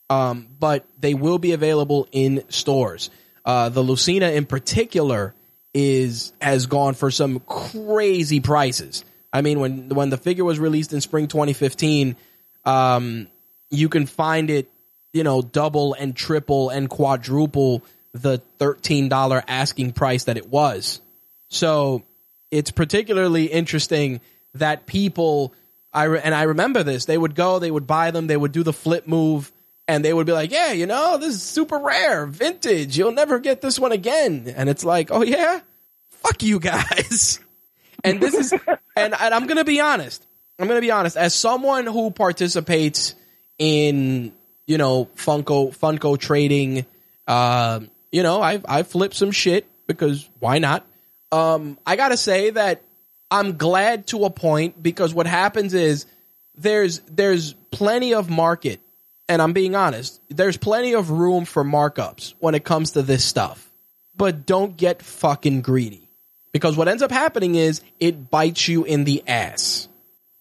um, 0.09 0.47
but 0.59 0.87
they 0.99 1.15
will 1.15 1.39
be 1.39 1.53
available 1.53 2.09
in 2.13 2.45
stores. 2.49 3.11
Uh, 3.45 3.69
the 3.69 3.83
Lucina 3.83 4.31
in 4.31 4.47
particular 4.47 5.35
is 5.75 6.33
has 6.41 6.67
gone 6.67 6.95
for 6.95 7.11
some 7.11 7.41
crazy 7.41 8.39
prices. 8.41 9.05
I 9.33 9.43
mean, 9.43 9.61
when 9.61 9.89
when 9.91 10.11
the 10.11 10.17
figure 10.17 10.45
was 10.45 10.59
released 10.59 10.93
in 10.93 11.01
spring 11.01 11.29
2015, 11.29 12.17
um, 12.65 13.29
you 13.71 13.89
can 13.89 14.07
find 14.07 14.51
it, 14.51 14.71
you 15.13 15.23
know, 15.23 15.43
double 15.43 15.95
and 15.95 16.17
triple 16.17 16.71
and 16.71 16.89
quadruple 16.89 17.83
the 18.13 18.41
$13 18.59 19.43
asking 19.47 19.93
price 19.93 20.25
that 20.25 20.37
it 20.37 20.49
was. 20.49 21.01
So 21.49 22.05
it's 22.51 22.71
particularly 22.71 23.47
interesting 23.47 24.21
that 24.55 24.87
people, 24.87 25.55
I 25.93 26.05
re- 26.05 26.21
and 26.23 26.35
I 26.35 26.45
remember 26.45 26.83
this, 26.83 27.05
they 27.05 27.19
would 27.19 27.35
go, 27.35 27.59
they 27.59 27.71
would 27.71 27.87
buy 27.87 28.11
them, 28.11 28.27
they 28.27 28.37
would 28.37 28.53
do 28.53 28.63
the 28.63 28.73
flip 28.73 29.07
move, 29.07 29.53
and 29.87 30.05
they 30.05 30.13
would 30.13 30.27
be 30.27 30.33
like, 30.33 30.51
yeah, 30.51 30.73
you 30.73 30.87
know, 30.87 31.19
this 31.19 31.35
is 31.35 31.43
super 31.43 31.79
rare, 31.79 32.27
vintage, 32.27 32.97
you'll 32.97 33.13
never 33.13 33.39
get 33.39 33.61
this 33.61 33.79
one 33.79 33.93
again. 33.93 34.53
And 34.57 34.69
it's 34.69 34.85
like, 34.85 35.11
oh 35.11 35.23
yeah? 35.23 35.61
Fuck 36.11 36.43
you 36.43 36.59
guys. 36.61 37.41
And 38.05 38.21
this 38.21 38.35
is, 38.35 38.53
and, 38.97 39.15
and 39.15 39.35
I'm 39.35 39.47
gonna 39.47 39.65
be 39.65 39.81
honest, 39.81 40.27
I'm 40.59 40.69
gonna 40.69 40.81
be 40.81 40.91
honest, 40.91 41.17
as 41.17 41.35
someone 41.35 41.87
who 41.87 42.11
participates 42.11 43.15
in, 43.59 44.33
you 44.67 44.79
know, 44.79 45.07
Funko, 45.17 45.77
Funko 45.77 46.19
trading, 46.19 46.87
um, 47.27 47.91
you 48.11 48.23
know, 48.23 48.41
I 48.41 48.61
I 48.67 48.83
flip 48.83 49.15
some 49.15 49.31
shit 49.31 49.67
because 49.87 50.29
why 50.39 50.59
not? 50.59 50.87
Um, 51.31 51.79
I 51.87 51.97
gotta 51.97 52.17
say 52.17 52.51
that 52.51 52.83
I'm 53.31 53.57
glad 53.57 54.07
to 54.09 54.25
a 54.25 54.31
point 54.31 54.83
because 54.83 55.13
what 55.13 55.27
happens 55.27 55.75
is 55.75 56.07
there's 56.57 57.01
there's 57.01 57.53
plenty 57.71 58.15
of 58.15 58.31
market, 58.31 58.81
and 59.29 59.43
I'm 59.43 59.53
being 59.53 59.75
honest. 59.75 60.21
There's 60.29 60.57
plenty 60.57 60.95
of 60.95 61.11
room 61.11 61.45
for 61.45 61.65
markups 61.65 62.35
when 62.39 62.55
it 62.55 62.65
comes 62.65 62.93
to 62.93 63.03
this 63.03 63.25
stuff, 63.25 63.71
but 64.17 64.47
don't 64.47 64.77
get 64.77 65.03
fucking 65.03 65.61
greedy 65.61 66.08
because 66.53 66.77
what 66.77 66.89
ends 66.89 67.03
up 67.03 67.11
happening 67.11 67.55
is 67.55 67.83
it 68.01 68.31
bites 68.31 68.69
you 68.69 68.85
in 68.85 69.05
the 69.05 69.23
ass. 69.27 69.89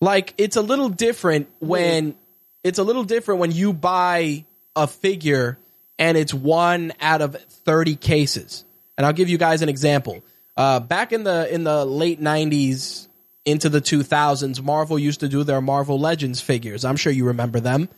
Like 0.01 0.33
it's 0.37 0.55
a 0.55 0.61
little 0.61 0.89
different 0.89 1.49
when 1.59 2.15
it's 2.63 2.79
a 2.79 2.83
little 2.83 3.03
different 3.03 3.39
when 3.39 3.51
you 3.51 3.73
buy 3.73 4.45
a 4.75 4.87
figure 4.87 5.57
and 5.99 6.17
it's 6.17 6.33
one 6.33 6.93
out 7.01 7.21
of 7.21 7.35
30 7.35 7.95
cases. 7.95 8.63
And 8.97 9.05
I'll 9.05 9.13
give 9.13 9.29
you 9.29 9.37
guys 9.37 9.61
an 9.61 9.69
example. 9.69 10.23
Uh, 10.55 10.79
back 10.79 11.13
in 11.13 11.23
the 11.23 11.53
in 11.53 11.63
the 11.63 11.85
late 11.85 12.19
90s 12.21 13.07
into 13.45 13.69
the 13.69 13.79
2000s, 13.81 14.61
Marvel 14.61 14.99
used 14.99 15.21
to 15.21 15.27
do 15.27 15.43
their 15.43 15.61
Marvel 15.61 15.99
Legends 15.99 16.41
figures. 16.41 16.83
I'm 16.83 16.97
sure 16.97 17.11
you 17.11 17.25
remember 17.25 17.59
them. 17.59 17.89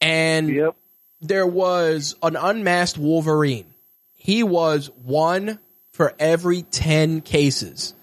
And 0.00 0.48
Yep. 0.50 0.76
there 1.20 1.46
was 1.46 2.16
an 2.22 2.36
unmasked 2.36 2.98
Wolverine. 2.98 3.66
He 4.14 4.42
was 4.42 4.90
one 5.04 5.58
for 5.96 6.14
every 6.18 6.60
10 6.60 7.22
cases. 7.22 7.94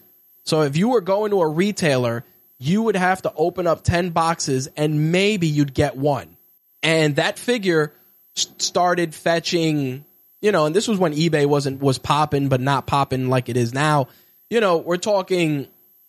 So 0.45 0.63
if 0.63 0.75
you 0.75 0.89
were 0.89 1.01
going 1.01 1.29
to 1.29 1.41
a 1.41 1.47
retailer, 1.47 2.25
you 2.57 2.81
would 2.81 2.95
have 2.95 3.21
to 3.21 3.33
open 3.35 3.67
up 3.67 3.83
10 3.83 4.09
boxes 4.09 4.67
and 4.75 5.11
maybe 5.11 5.47
you'd 5.47 5.75
get 5.75 5.95
one. 5.95 6.35
And 6.81 7.17
that 7.17 7.37
figure 7.37 7.93
started 8.35 9.13
fetching, 9.13 10.05
you 10.41 10.51
know, 10.51 10.65
and 10.65 10.75
this 10.75 10.87
was 10.87 10.97
when 10.97 11.13
eBay 11.13 11.45
wasn't 11.45 11.81
was 11.81 11.99
popping 11.99 12.49
but 12.49 12.59
not 12.59 12.87
popping 12.87 13.29
like 13.29 13.47
it 13.47 13.57
is 13.57 13.75
now. 13.75 14.07
You 14.49 14.59
know, 14.59 14.77
we're 14.77 14.97
talking 14.97 15.67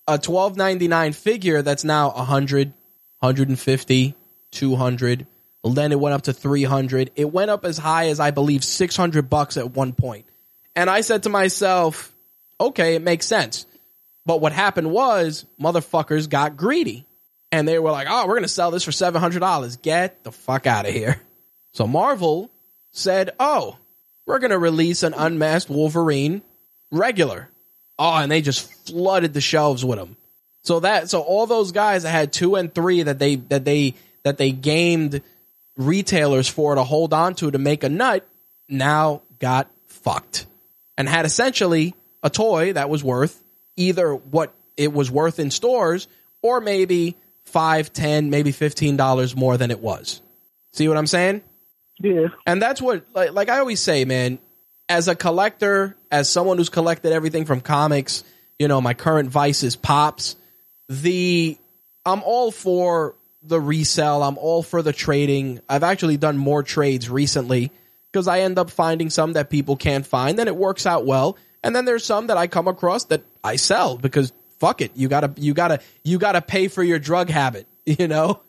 a 0.08 0.18
12.99 0.18 1.14
figure 1.14 1.60
that's 1.60 1.84
now 1.84 2.10
100, 2.12 2.68
150, 3.20 4.14
200. 4.50 5.26
Then 5.64 5.92
it 5.92 6.00
went 6.00 6.14
up 6.14 6.22
to 6.22 6.32
300. 6.32 7.10
It 7.14 7.30
went 7.30 7.50
up 7.50 7.66
as 7.66 7.76
high 7.76 8.08
as 8.08 8.20
I 8.20 8.30
believe 8.30 8.64
600 8.64 9.28
bucks 9.28 9.58
at 9.58 9.72
one 9.72 9.92
point. 9.92 10.24
And 10.76 10.90
I 10.90 11.02
said 11.02 11.24
to 11.24 11.28
myself, 11.28 12.14
okay, 12.60 12.94
it 12.94 13.02
makes 13.02 13.26
sense. 13.26 13.66
But 14.26 14.40
what 14.40 14.52
happened 14.52 14.90
was 14.90 15.44
motherfuckers 15.60 16.28
got 16.28 16.56
greedy 16.56 17.06
and 17.52 17.68
they 17.68 17.78
were 17.78 17.90
like, 17.90 18.06
oh, 18.10 18.26
we're 18.26 18.34
going 18.34 18.42
to 18.42 18.48
sell 18.48 18.70
this 18.70 18.84
for 18.84 18.90
$700. 18.90 19.82
Get 19.82 20.24
the 20.24 20.32
fuck 20.32 20.66
out 20.66 20.86
of 20.86 20.92
here. 20.94 21.20
So 21.72 21.86
Marvel 21.86 22.50
said, 22.92 23.30
oh, 23.38 23.76
we're 24.26 24.38
going 24.38 24.50
to 24.50 24.58
release 24.58 25.02
an 25.02 25.14
unmasked 25.14 25.70
Wolverine 25.70 26.42
regular. 26.90 27.50
Oh, 27.98 28.14
and 28.14 28.30
they 28.30 28.40
just 28.40 28.72
flooded 28.86 29.34
the 29.34 29.40
shelves 29.40 29.84
with 29.84 29.98
them. 29.98 30.16
So 30.62 30.80
that, 30.80 31.10
so 31.10 31.20
all 31.20 31.46
those 31.46 31.72
guys 31.72 32.04
that 32.04 32.10
had 32.10 32.32
two 32.32 32.54
and 32.56 32.74
three 32.74 33.02
that 33.02 33.18
they, 33.18 33.36
that 33.36 33.64
they, 33.64 33.94
that 34.22 34.38
they 34.38 34.50
gamed 34.50 35.20
retailers 35.76 36.48
for 36.48 36.74
to 36.74 36.84
hold 36.84 37.12
on 37.12 37.34
to 37.34 37.50
to 37.50 37.58
make 37.58 37.84
a 37.84 37.88
nut 37.88 38.26
now 38.68 39.22
got 39.38 39.68
fucked 39.88 40.46
and 40.96 41.08
had 41.08 41.26
essentially 41.26 41.94
a 42.22 42.30
toy 42.30 42.72
that 42.72 42.88
was 42.88 43.02
worth 43.04 43.42
either 43.76 44.14
what 44.14 44.54
it 44.76 44.92
was 44.92 45.10
worth 45.10 45.38
in 45.38 45.50
stores 45.50 46.08
or 46.42 46.60
maybe 46.60 47.16
five, 47.44 47.92
ten, 47.92 48.30
maybe 48.30 48.52
fifteen 48.52 48.96
dollars 48.96 49.36
more 49.36 49.56
than 49.56 49.70
it 49.70 49.80
was. 49.80 50.20
See 50.72 50.88
what 50.88 50.96
I'm 50.96 51.06
saying? 51.06 51.42
Yeah. 52.00 52.28
And 52.46 52.60
that's 52.60 52.82
what 52.82 53.06
like, 53.14 53.32
like 53.32 53.48
I 53.48 53.58
always 53.58 53.80
say, 53.80 54.04
man, 54.04 54.38
as 54.88 55.08
a 55.08 55.14
collector, 55.14 55.96
as 56.10 56.28
someone 56.28 56.58
who's 56.58 56.68
collected 56.68 57.12
everything 57.12 57.44
from 57.44 57.60
comics, 57.60 58.24
you 58.58 58.68
know, 58.68 58.80
my 58.80 58.94
current 58.94 59.30
vice 59.30 59.62
is 59.62 59.76
pops, 59.76 60.36
the 60.88 61.56
I'm 62.04 62.22
all 62.22 62.50
for 62.50 63.14
the 63.42 63.60
resell, 63.60 64.22
I'm 64.22 64.38
all 64.38 64.62
for 64.62 64.82
the 64.82 64.92
trading. 64.92 65.60
I've 65.68 65.82
actually 65.82 66.16
done 66.16 66.36
more 66.36 66.62
trades 66.62 67.08
recently 67.08 67.70
because 68.14 68.28
I 68.28 68.42
end 68.42 68.60
up 68.60 68.70
finding 68.70 69.10
some 69.10 69.32
that 69.32 69.50
people 69.50 69.74
can't 69.74 70.06
find 70.06 70.38
and 70.38 70.48
it 70.48 70.54
works 70.54 70.86
out 70.86 71.04
well. 71.04 71.36
And 71.64 71.74
then 71.74 71.84
there's 71.84 72.04
some 72.04 72.28
that 72.28 72.36
I 72.36 72.46
come 72.46 72.68
across 72.68 73.06
that 73.06 73.24
I 73.42 73.56
sell 73.56 73.98
because 73.98 74.32
fuck 74.60 74.80
it, 74.80 74.92
you 74.94 75.08
gotta 75.08 75.32
you 75.36 75.52
gotta 75.52 75.80
you 76.04 76.18
gotta 76.20 76.40
pay 76.40 76.68
for 76.68 76.84
your 76.84 77.00
drug 77.00 77.28
habit, 77.28 77.66
you 77.84 78.06
know? 78.06 78.40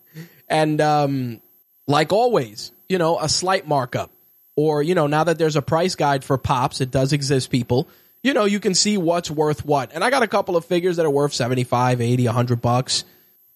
And 0.47 0.79
um 0.81 1.41
like 1.87 2.13
always, 2.13 2.73
you 2.87 2.99
know, 2.99 3.17
a 3.19 3.27
slight 3.27 3.67
markup. 3.67 4.11
Or, 4.55 4.83
you 4.83 4.93
know, 4.93 5.07
now 5.07 5.23
that 5.23 5.39
there's 5.39 5.55
a 5.55 5.63
price 5.63 5.95
guide 5.95 6.23
for 6.23 6.37
pops, 6.37 6.79
it 6.79 6.91
does 6.91 7.11
exist, 7.11 7.49
people. 7.49 7.87
You 8.21 8.33
know, 8.33 8.45
you 8.45 8.59
can 8.59 8.75
see 8.75 8.97
what's 8.97 9.31
worth 9.31 9.65
what. 9.65 9.91
And 9.93 10.03
I 10.03 10.11
got 10.11 10.21
a 10.21 10.27
couple 10.27 10.55
of 10.55 10.63
figures 10.63 10.97
that 10.97 11.05
are 11.05 11.09
worth 11.09 11.33
75, 11.33 11.99
80, 12.01 12.25
100 12.25 12.61
bucks. 12.61 13.03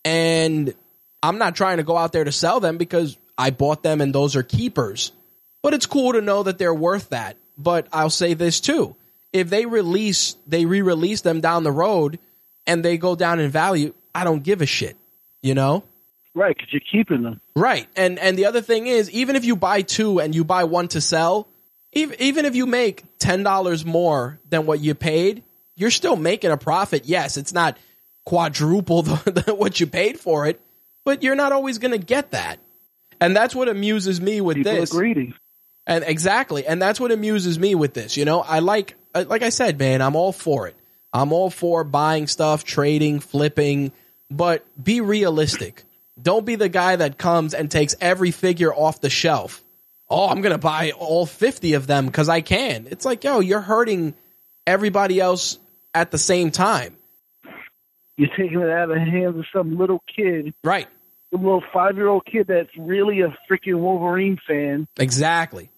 And 0.04 0.74
I'm 1.22 1.38
not 1.38 1.56
trying 1.56 1.78
to 1.78 1.84
go 1.84 1.96
out 1.96 2.12
there 2.12 2.24
to 2.24 2.32
sell 2.32 2.60
them 2.60 2.78
because 2.78 3.16
I 3.38 3.52
bought 3.52 3.84
them 3.84 4.02
and 4.02 4.14
those 4.14 4.36
are 4.36 4.44
keepers. 4.44 5.14
But 5.62 5.74
it's 5.74 5.86
cool 5.86 6.14
to 6.14 6.22
know 6.22 6.44
that 6.44 6.58
they're 6.58 6.74
worth 6.74 7.10
that. 7.10 7.38
But 7.58 7.88
I'll 7.92 8.10
say 8.10 8.34
this 8.34 8.60
too. 8.60 8.96
If 9.34 9.50
they 9.50 9.66
release, 9.66 10.36
they 10.48 10.66
re-release 10.66 11.22
them 11.22 11.42
down 11.42 11.64
the 11.64 11.72
road 11.72 12.20
and 12.66 12.84
they 12.84 12.98
go 12.98 13.16
down 13.16 13.40
in 13.40 13.52
value, 13.52 13.94
I 14.16 14.24
don't 14.24 14.44
give 14.44 14.62
a 14.62 14.66
shit. 14.66 14.96
You 15.42 15.54
know? 15.54 15.84
Right, 16.34 16.56
because 16.56 16.72
you're 16.72 16.82
keeping 16.92 17.24
them. 17.24 17.42
Right. 17.56 17.88
And 17.96 18.20
and 18.20 18.38
the 18.38 18.46
other 18.46 18.62
thing 18.62 18.88
is, 18.88 19.10
even 19.12 19.36
if 19.36 19.44
you 19.44 19.56
buy 19.56 19.82
two 19.82 20.20
and 20.20 20.34
you 20.34 20.44
buy 20.44 20.64
one 20.64 20.88
to 20.90 21.02
sell, 21.02 21.48
even 21.92 22.16
even 22.22 22.46
if 22.46 22.56
you 22.56 22.66
make 22.66 23.04
ten 23.18 23.44
dollars 23.44 23.84
more 23.84 24.40
than 24.50 24.66
what 24.66 24.80
you 24.80 24.96
paid, 24.96 25.44
you're 25.76 25.92
still 25.92 26.16
making 26.16 26.52
a 26.52 26.58
profit. 26.58 27.06
Yes, 27.06 27.36
it's 27.36 27.52
not 27.52 27.78
quadruple 28.26 29.02
the, 29.04 29.56
what 29.58 29.80
you 29.80 29.88
paid 29.88 30.20
for 30.20 30.46
it, 30.46 30.62
but 31.04 31.24
you're 31.24 31.36
not 31.36 31.52
always 31.52 31.80
going 31.80 31.92
to 31.92 32.06
get 32.06 32.32
that. 32.32 32.60
And 33.20 33.36
that's 33.36 33.56
what 33.56 33.68
amuses 33.68 34.22
me 34.22 34.40
with 34.40 34.58
People 34.58 34.74
this. 34.74 34.94
are 34.94 34.98
greedy. 34.98 35.34
And 35.90 36.04
exactly, 36.06 36.68
and 36.68 36.80
that's 36.80 37.00
what 37.00 37.12
amuses 37.12 37.58
me 37.58 37.74
with 37.74 37.96
this. 37.96 38.16
You 38.16 38.24
know, 38.24 38.42
I 38.42 38.60
like, 38.60 38.96
uh, 39.16 39.26
like 39.28 39.42
I 39.42 39.50
said, 39.50 39.80
man, 39.80 40.04
I'm 40.04 40.16
all 40.16 40.32
for 40.32 40.68
it. 40.68 40.76
I'm 41.12 41.34
all 41.34 41.50
for 41.50 41.84
buying 41.84 42.28
stuff, 42.28 42.64
trading, 42.64 43.20
flipping, 43.20 43.92
but 44.30 44.64
be 44.82 45.02
realistic. 45.02 45.84
Don't 46.22 46.46
be 46.46 46.56
the 46.56 46.70
guy 46.70 46.96
that 46.96 47.18
comes 47.18 47.56
and 47.56 47.72
takes 47.72 47.96
every 48.00 48.30
figure 48.30 48.72
off 48.72 49.02
the 49.02 49.10
shelf. 49.10 49.64
Oh, 50.08 50.30
I'm 50.30 50.42
gonna 50.42 50.60
buy 50.60 50.92
all 50.92 51.26
50 51.26 51.74
of 51.74 51.88
them 51.88 52.06
because 52.06 52.30
I 52.30 52.42
can. 52.42 52.86
It's 52.92 53.04
like, 53.04 53.24
yo, 53.24 53.40
you're 53.40 53.60
hurting 53.60 54.14
everybody 54.68 55.20
else 55.20 55.58
at 55.96 56.12
the 56.12 56.20
same 56.20 56.52
time. 56.52 56.98
You're 58.16 58.30
taking 58.38 58.60
it 58.60 58.70
out 58.70 58.92
of 58.92 58.96
the 58.96 59.00
hands 59.00 59.40
of 59.40 59.46
some 59.52 59.76
little 59.76 60.04
kid, 60.16 60.54
Right. 60.64 60.88
Little 61.38 61.64
five 61.74 61.96
year 61.96 62.08
old 62.08 62.26
kid 62.26 62.48
that's 62.48 62.70
really 62.78 63.22
a 63.22 63.36
freaking 63.50 63.80
Wolverine 63.80 64.38
fan. 64.48 64.88
Exactly. 64.98 65.70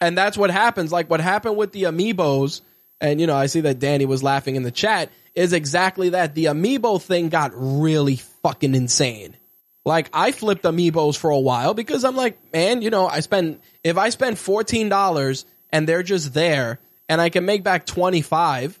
And 0.00 0.16
that's 0.16 0.36
what 0.36 0.50
happens. 0.50 0.92
Like 0.92 1.08
what 1.10 1.20
happened 1.20 1.56
with 1.56 1.72
the 1.72 1.84
amiibos, 1.84 2.60
and 3.00 3.20
you 3.20 3.26
know, 3.26 3.36
I 3.36 3.46
see 3.46 3.60
that 3.62 3.78
Danny 3.78 4.06
was 4.06 4.22
laughing 4.22 4.56
in 4.56 4.62
the 4.62 4.70
chat, 4.70 5.10
is 5.34 5.52
exactly 5.52 6.10
that. 6.10 6.34
The 6.34 6.46
amiibo 6.46 7.00
thing 7.00 7.28
got 7.28 7.52
really 7.54 8.16
fucking 8.42 8.74
insane. 8.74 9.36
Like 9.84 10.08
I 10.12 10.32
flipped 10.32 10.64
amiibos 10.64 11.16
for 11.16 11.30
a 11.30 11.38
while 11.38 11.74
because 11.74 12.04
I'm 12.04 12.16
like, 12.16 12.38
man, 12.52 12.82
you 12.82 12.90
know, 12.90 13.06
I 13.06 13.20
spend 13.20 13.60
if 13.82 13.98
I 13.98 14.08
spend 14.08 14.38
fourteen 14.38 14.88
dollars 14.88 15.44
and 15.70 15.86
they're 15.86 16.02
just 16.02 16.32
there 16.32 16.78
and 17.08 17.20
I 17.20 17.28
can 17.28 17.44
make 17.44 17.62
back 17.62 17.84
twenty 17.84 18.22
five, 18.22 18.78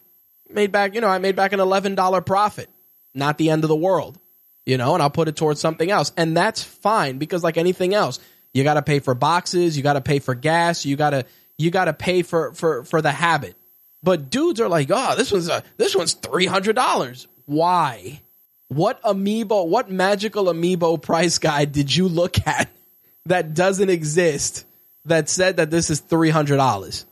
made 0.48 0.72
back, 0.72 0.94
you 0.94 1.00
know, 1.00 1.08
I 1.08 1.18
made 1.18 1.36
back 1.36 1.52
an 1.52 1.60
eleven 1.60 1.94
dollar 1.94 2.20
profit. 2.20 2.70
Not 3.14 3.38
the 3.38 3.50
end 3.50 3.62
of 3.62 3.68
the 3.68 3.76
world. 3.76 4.18
You 4.66 4.78
know, 4.78 4.94
and 4.94 5.02
I'll 5.02 5.10
put 5.10 5.28
it 5.28 5.36
towards 5.36 5.60
something 5.60 5.90
else. 5.90 6.12
And 6.16 6.36
that's 6.36 6.62
fine 6.62 7.18
because 7.18 7.44
like 7.44 7.58
anything 7.58 7.92
else, 7.92 8.18
you 8.54 8.64
gotta 8.64 8.82
pay 8.82 9.00
for 9.00 9.14
boxes, 9.14 9.76
you 9.76 9.82
gotta 9.82 10.00
pay 10.00 10.20
for 10.20 10.34
gas, 10.34 10.86
you 10.86 10.96
gotta 10.96 11.26
you 11.58 11.70
gotta 11.70 11.92
pay 11.92 12.22
for 12.22 12.52
for 12.54 12.84
for 12.84 13.02
the 13.02 13.12
habit. 13.12 13.56
But 14.02 14.30
dudes 14.30 14.60
are 14.60 14.68
like, 14.68 14.90
oh, 14.90 15.14
this 15.16 15.32
one's 15.32 15.48
a, 15.48 15.62
this 15.76 15.94
one's 15.94 16.14
three 16.14 16.46
hundred 16.46 16.76
dollars. 16.76 17.26
Why? 17.46 18.20
What 18.68 19.02
amiibo? 19.02 19.66
What 19.66 19.90
magical 19.90 20.44
amiibo 20.44 21.00
price 21.00 21.38
guide 21.38 21.72
did 21.72 21.94
you 21.94 22.08
look 22.08 22.46
at 22.46 22.70
that 23.26 23.54
doesn't 23.54 23.90
exist 23.90 24.66
that 25.04 25.28
said 25.28 25.58
that 25.58 25.70
this 25.70 25.90
is 25.90 26.00
three 26.00 26.30
hundred 26.30 26.56
dollars? 26.56 27.06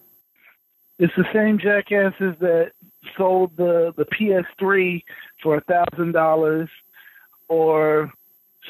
It's 0.98 1.14
the 1.16 1.26
same 1.32 1.58
jackasses 1.58 2.36
that 2.40 2.72
sold 3.16 3.56
the 3.56 3.92
the 3.96 4.04
PS3 4.04 5.02
for 5.42 5.56
a 5.56 5.60
thousand 5.62 6.12
dollars, 6.12 6.68
or 7.52 8.10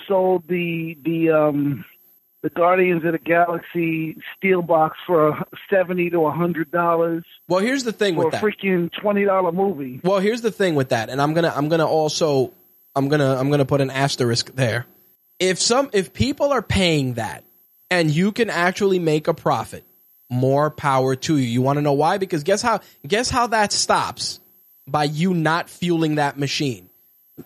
sold 0.09 0.43
the 0.49 0.97
the 1.05 1.31
um 1.31 1.85
the 2.43 2.51
Guardians 2.51 3.05
of 3.05 3.13
the 3.13 3.19
Galaxy 3.19 4.17
steel 4.37 4.63
box 4.63 4.99
for 5.07 5.29
a 5.29 5.47
seventy 5.71 6.11
to 6.11 6.27
a 6.27 6.33
hundred 6.33 6.73
dollars 6.73 7.25
Well, 7.49 7.61
here's 7.61 7.85
the 7.85 7.93
thing 7.93 8.17
for 8.17 8.23
a 8.23 8.25
with 8.25 8.33
that. 8.33 8.43
A 8.43 8.47
freaking 8.47 8.91
twenty 9.01 9.25
dollar 9.25 9.53
movie. 9.53 10.01
Well, 10.03 10.19
here's 10.19 10.41
the 10.43 10.51
thing 10.51 10.75
with 10.75 10.89
that, 10.89 11.09
and 11.09 11.23
I'm 11.23 11.33
gonna 11.33 11.53
I'm 11.55 11.69
gonna 11.69 11.87
also 11.87 12.53
I'm 12.97 13.09
gonna 13.09 13.37
I'm 13.37 13.51
gonna 13.51 13.65
put 13.65 13.81
an 13.81 13.91
asterisk 13.91 14.55
there. 14.57 14.87
If 15.39 15.61
some 15.61 15.91
if 15.93 16.13
people 16.13 16.53
are 16.53 16.63
paying 16.63 17.15
that 17.15 17.45
and 17.91 18.11
you 18.11 18.33
can 18.33 18.51
actually 18.51 18.99
make 18.99 19.29
a 19.29 19.35
profit, 19.35 19.85
more 20.29 20.71
power 20.71 21.15
to 21.15 21.37
you. 21.37 21.45
You 21.47 21.63
want 21.63 21.77
to 21.77 21.83
know 21.83 21.93
why? 21.93 22.19
Because 22.19 22.43
guess 22.43 22.63
how 22.63 22.81
guess 23.07 23.31
how 23.31 23.47
that 23.49 23.71
stops 23.73 24.41
by 24.89 25.05
you 25.05 25.35
not 25.35 25.71
fueling 25.71 26.17
that 26.17 26.37
machine. 26.39 26.89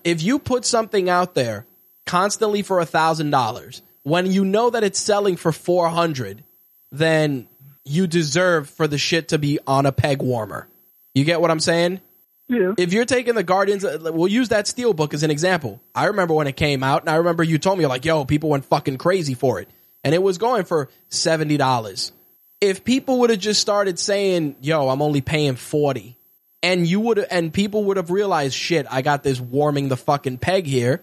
If 0.04 0.22
you 0.22 0.38
put 0.38 0.64
something 0.64 1.09
out 1.09 1.35
there 1.35 1.66
constantly 2.06 2.62
for 2.62 2.80
a 2.80 2.87
thousand 2.87 3.30
dollars 3.30 3.82
when 4.03 4.26
you 4.26 4.44
know 4.44 4.70
that 4.70 4.84
it's 4.84 5.01
selling 5.01 5.36
for 5.36 5.51
four 5.51 5.88
hundred, 5.88 6.44
then 6.92 7.49
you 7.84 8.07
deserve 8.07 8.70
for 8.70 8.86
the 8.86 8.99
shit 8.99 9.28
to 9.28 9.38
be 9.38 9.59
on 9.66 9.86
a 9.86 9.92
peg 9.92 10.22
warmer. 10.22 10.68
You 11.14 11.24
get 11.24 11.40
what 11.40 11.51
I'm 11.51 11.61
saying? 11.61 12.01
Yeah. 12.49 12.74
if 12.78 12.92
you're 12.92 13.05
taking 13.05 13.34
the 13.34 13.42
Guardians, 13.42 13.84
we'll 13.84 14.30
use 14.30 14.51
that 14.51 14.68
Steel 14.68 14.94
book 14.94 15.12
as 15.12 15.24
an 15.24 15.32
example. 15.32 15.82
I 15.97 16.05
remember 16.05 16.32
when 16.34 16.47
it 16.47 16.57
came 16.57 16.84
out, 16.84 17.03
and 17.03 17.11
I 17.11 17.16
remember 17.16 17.42
you 17.42 17.59
told 17.59 17.78
me 17.78 17.86
like, 17.86 18.05
"Yo, 18.05 18.24
people 18.24 18.51
went 18.51 18.64
fucking 18.64 18.99
crazy 18.99 19.34
for 19.34 19.61
it," 19.61 19.68
and 20.05 20.14
it 20.14 20.22
was 20.22 20.38
going 20.38 20.64
for 20.64 20.88
seventy 21.09 21.57
dollars. 21.57 22.12
If 22.61 22.84
people 22.84 23.18
would 23.18 23.30
have 23.30 23.40
just 23.40 23.61
started 23.61 23.99
saying, 23.99 24.55
"Yo, 24.61 24.88
I'm 24.88 25.03
only 25.03 25.20
paying 25.20 25.57
40 25.57 26.16
and 26.62 26.86
you 26.86 27.00
would 27.00 27.18
and 27.18 27.52
people 27.52 27.84
would 27.84 27.96
have 27.96 28.11
realized, 28.11 28.54
"Shit, 28.54 28.86
I 28.90 29.02
got 29.02 29.22
this 29.22 29.40
warming 29.40 29.88
the 29.88 29.96
fucking 29.96 30.38
peg 30.38 30.66
here," 30.66 31.02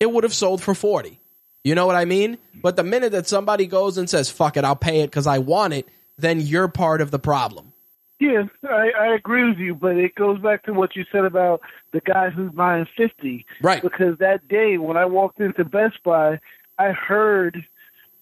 it 0.00 0.10
would 0.10 0.24
have 0.24 0.34
sold 0.34 0.62
for 0.62 0.74
forty. 0.74 1.20
You 1.62 1.74
know 1.74 1.86
what 1.86 1.96
I 1.96 2.04
mean? 2.04 2.38
But 2.54 2.76
the 2.76 2.84
minute 2.84 3.12
that 3.12 3.26
somebody 3.26 3.66
goes 3.66 3.98
and 3.98 4.08
says, 4.08 4.30
"Fuck 4.30 4.56
it, 4.56 4.64
I'll 4.64 4.76
pay 4.76 5.00
it 5.00 5.10
because 5.10 5.26
I 5.26 5.38
want 5.38 5.74
it," 5.74 5.88
then 6.18 6.40
you're 6.40 6.68
part 6.68 7.00
of 7.00 7.10
the 7.10 7.18
problem. 7.18 7.72
Yeah, 8.20 8.44
I, 8.62 8.90
I 8.98 9.14
agree 9.14 9.48
with 9.48 9.58
you, 9.58 9.74
but 9.74 9.96
it 9.96 10.14
goes 10.14 10.40
back 10.40 10.62
to 10.64 10.72
what 10.72 10.94
you 10.94 11.04
said 11.10 11.24
about 11.24 11.60
the 11.92 12.00
guy 12.00 12.30
who's 12.30 12.52
buying 12.52 12.86
50. 12.96 13.44
Right. 13.60 13.82
Because 13.82 14.18
that 14.18 14.46
day 14.48 14.78
when 14.78 14.96
I 14.96 15.04
walked 15.04 15.40
into 15.40 15.64
Best 15.64 16.02
Buy, 16.04 16.38
I 16.78 16.92
heard, 16.92 17.66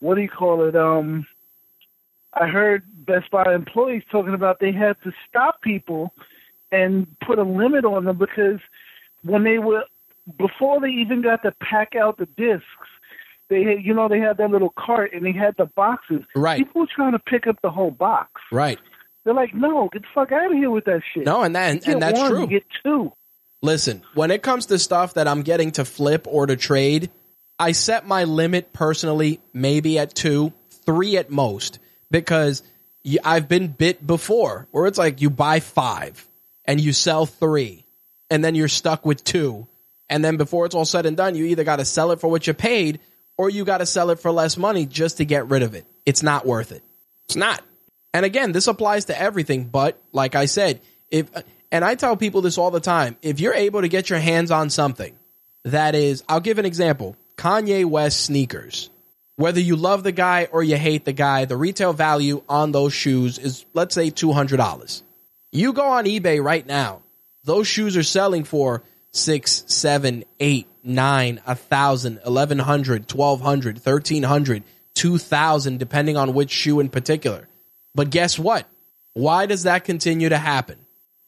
what 0.01 0.15
do 0.15 0.23
you 0.23 0.29
call 0.29 0.67
it? 0.67 0.75
Um, 0.75 1.27
I 2.33 2.49
heard 2.49 2.83
Best 3.07 3.31
Buy 3.31 3.55
employees 3.55 4.03
talking 4.11 4.35
about 4.35 4.61
they 4.61 4.73
had 4.73 4.97
to 5.05 5.13
stop 5.29 5.61
people 5.61 6.13
and 6.73 7.07
put 7.25 7.39
a 7.39 7.45
limit 7.45 7.85
on 7.85 8.07
them 8.07 8.19
because 8.19 8.59
when 9.23 9.45
they 9.45 9.59
were, 9.59 9.85
before 10.39 10.81
they 10.81 10.89
even 10.89 11.23
got 11.23 11.43
to 11.43 11.53
pack 11.61 11.95
out 11.95 12.19
the 12.19 12.27
discs, 12.27 12.67
they 13.49 13.63
had, 13.63 13.85
you 13.85 13.93
know, 13.93 14.09
they 14.09 14.19
had 14.19 14.39
that 14.39 14.51
little 14.51 14.73
cart 14.77 15.13
and 15.13 15.25
they 15.25 15.33
had 15.33 15.55
the 15.59 15.67
boxes. 15.67 16.23
Right. 16.35 16.59
People 16.59 16.81
were 16.81 16.89
trying 16.93 17.13
to 17.13 17.19
pick 17.19 17.47
up 17.47 17.61
the 17.63 17.71
whole 17.71 17.91
box. 17.91 18.41
Right. 18.51 18.79
They're 19.25 19.35
like, 19.35 19.55
no, 19.55 19.89
get 19.93 20.03
the 20.03 20.09
fuck 20.15 20.33
out 20.33 20.47
of 20.51 20.53
here 20.53 20.71
with 20.71 20.87
that 20.87 21.03
shit. 21.15 21.25
No, 21.25 21.43
and 21.43 21.55
that 21.55 21.71
and, 21.71 21.87
and 21.87 22.03
that's 22.03 22.19
one, 22.19 22.31
true. 22.31 22.41
You 22.41 22.47
get 22.49 22.65
two. 22.83 23.13
Listen, 23.61 24.03
when 24.15 24.33
it 24.33 24.43
comes 24.43 24.67
to 24.67 24.79
stuff 24.79 25.15
that 25.15 25.29
I'm 25.29 25.43
getting 25.43 25.71
to 25.73 25.85
flip 25.85 26.27
or 26.27 26.47
to 26.47 26.57
trade, 26.57 27.11
I 27.59 27.73
set 27.73 28.07
my 28.07 28.25
limit 28.25 28.73
personally 28.73 29.41
maybe 29.53 29.99
at 29.99 30.15
two, 30.15 30.53
three 30.85 31.17
at 31.17 31.31
most, 31.31 31.79
because 32.11 32.65
I've 33.23 33.47
been 33.49 33.69
bit 33.69 34.05
before 34.05 34.67
where 34.73 34.87
it's 34.87 34.99
like 34.99 35.21
you 35.21 35.31
buy 35.31 35.61
five 35.61 36.29
and 36.65 36.81
you 36.81 36.93
sell 36.93 37.27
three, 37.27 37.85
and 38.31 38.45
then 38.45 38.55
you're 38.55 38.69
stuck 38.69 39.05
with 39.05 39.25
two. 39.25 39.67
And 40.09 40.25
then 40.25 40.37
before 40.37 40.67
it's 40.67 40.75
all 40.75 40.85
said 40.85 41.07
and 41.07 41.17
done, 41.17 41.35
you 41.35 41.47
either 41.47 41.65
got 41.65 41.77
to 41.77 41.85
sell 41.85 42.11
it 42.11 42.21
for 42.21 42.29
what 42.29 42.47
you 42.47 42.53
paid 42.53 43.01
or 43.39 43.49
you 43.49 43.65
got 43.65 43.79
to 43.79 43.87
sell 43.87 44.11
it 44.11 44.21
for 44.21 44.31
less 44.31 44.57
money 44.57 44.87
just 44.87 45.17
to 45.17 45.25
get 45.25 45.49
rid 45.49 45.63
of 45.63 45.75
it. 45.75 45.87
It's 46.05 46.23
not 46.23 46.47
worth 46.47 46.73
it. 46.73 46.83
It's 47.25 47.37
not. 47.37 47.63
And 48.13 48.27
again, 48.27 48.53
this 48.53 48.67
applies 48.67 49.07
to 49.07 49.19
everything, 49.19 49.65
but 49.65 50.01
like 50.13 50.35
I 50.35 50.45
said, 50.45 50.81
if 51.11 51.31
and 51.71 51.85
I 51.85 51.95
tell 51.95 52.17
people 52.17 52.43
this 52.43 52.59
all 52.59 52.71
the 52.71 52.81
time, 52.81 53.17
if 53.23 53.41
you're 53.41 53.55
able 53.55 53.81
to 53.81 53.89
get 53.89 54.11
your 54.11 54.19
hands 54.19 54.51
on 54.51 54.69
something 54.69 55.17
that 55.65 55.95
is, 55.95 56.23
I'll 56.29 56.41
give 56.41 56.59
an 56.59 56.67
example, 56.67 57.17
Kanye 57.37 57.87
West 57.87 58.21
sneakers. 58.21 58.91
Whether 59.37 59.61
you 59.61 59.77
love 59.77 60.03
the 60.03 60.13
guy 60.13 60.49
or 60.53 60.63
you 60.63 60.77
hate 60.77 61.07
the 61.07 61.15
guy, 61.15 61.47
the 61.47 61.57
retail 61.57 61.95
value 61.95 62.43
on 62.49 62.73
those 62.73 62.93
shoes 62.93 63.39
is 63.39 63.65
let's 63.73 63.95
say 63.95 64.11
$200. 64.11 65.03
You 65.55 65.73
go 65.75 65.85
on 65.87 66.07
eBay 66.07 66.43
right 66.43 66.67
now, 66.67 67.03
those 67.45 67.67
shoes 67.67 67.97
are 67.97 68.03
selling 68.03 68.45
for 68.45 68.83
six, 69.11 69.65
seven, 69.67 70.25
eight, 70.41 70.67
nine, 70.83 71.41
a 71.47 71.55
thousand, 71.55 72.21
eleven 72.25 72.59
hundred, 72.59 73.07
twelve 73.07 73.41
hundred, 73.43 73.79
thirteen 73.79 74.23
hundred, 74.23 74.65
two 74.95 75.19
thousand, 75.19 75.79
depending 75.79 76.17
on 76.17 76.33
which 76.33 76.51
shoe 76.51 76.81
in 76.81 76.89
particular. 76.89 77.49
But 77.95 78.09
guess 78.11 78.39
what? 78.39 78.67
Why 79.13 79.45
does 79.45 79.65
that 79.65 79.85
continue 79.85 80.31
to 80.31 80.39
happen? 80.39 80.79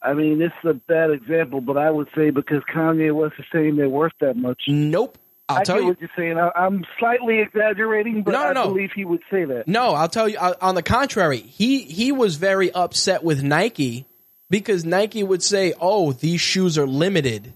I 0.00 0.14
mean, 0.14 0.38
this 0.38 0.52
is 0.62 0.70
a 0.70 0.74
bad 0.74 1.10
example, 1.10 1.60
but 1.60 1.76
I 1.76 1.90
would 1.90 2.08
say 2.16 2.30
because 2.30 2.62
Kanye 2.74 3.14
West 3.14 3.34
is 3.38 3.44
saying 3.52 3.76
they're 3.76 3.88
worth 3.88 4.12
that 4.20 4.36
much. 4.36 4.62
Nope. 4.68 5.18
I'll 5.50 5.58
I 5.58 5.62
tell 5.64 5.78
you. 5.80 5.88
what 5.88 6.00
you're 6.00 6.08
saying. 6.16 6.38
I, 6.38 6.50
I'm 6.56 6.86
slightly 6.98 7.40
exaggerating, 7.40 8.22
but 8.22 8.32
No, 8.32 8.42
I 8.46 8.52
no. 8.54 8.68
believe 8.68 8.92
he 8.94 9.04
would 9.04 9.20
say 9.30 9.44
that. 9.44 9.68
No, 9.68 9.92
I'll 9.94 10.08
tell 10.08 10.26
you. 10.26 10.38
uh, 10.38 10.54
On 10.62 10.74
the 10.74 10.82
contrary, 10.82 11.38
he 11.40 11.80
he 11.80 12.12
was 12.12 12.36
very 12.36 12.72
upset 12.72 13.22
with 13.22 13.42
Nike 13.42 14.06
because 14.54 14.84
Nike 14.84 15.24
would 15.24 15.42
say, 15.42 15.74
"Oh, 15.80 16.12
these 16.12 16.40
shoes 16.40 16.78
are 16.78 16.86
limited," 16.86 17.52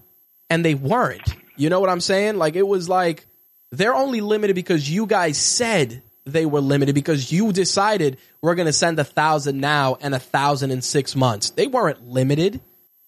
and 0.49 0.65
they 0.65 0.75
weren't. 0.75 1.33
You 1.55 1.69
know 1.69 1.79
what 1.79 1.89
I'm 1.89 2.01
saying? 2.01 2.35
Like 2.35 2.57
it 2.57 2.67
was 2.67 2.89
like 2.89 3.25
they're 3.71 3.95
only 3.95 4.19
limited 4.19 4.53
because 4.53 4.91
you 4.91 5.05
guys 5.05 5.37
said 5.37 6.01
they 6.25 6.45
were 6.45 6.59
limited 6.59 6.95
because 6.95 7.31
you 7.31 7.53
decided 7.53 8.17
we're 8.41 8.55
going 8.55 8.65
to 8.65 8.73
send 8.73 8.99
a 8.99 9.05
thousand 9.05 9.61
now 9.61 9.95
and 10.01 10.13
a 10.13 10.19
thousand 10.19 10.71
in 10.71 10.81
six 10.81 11.15
months. 11.15 11.51
They 11.51 11.67
weren't 11.67 12.05
limited, 12.05 12.59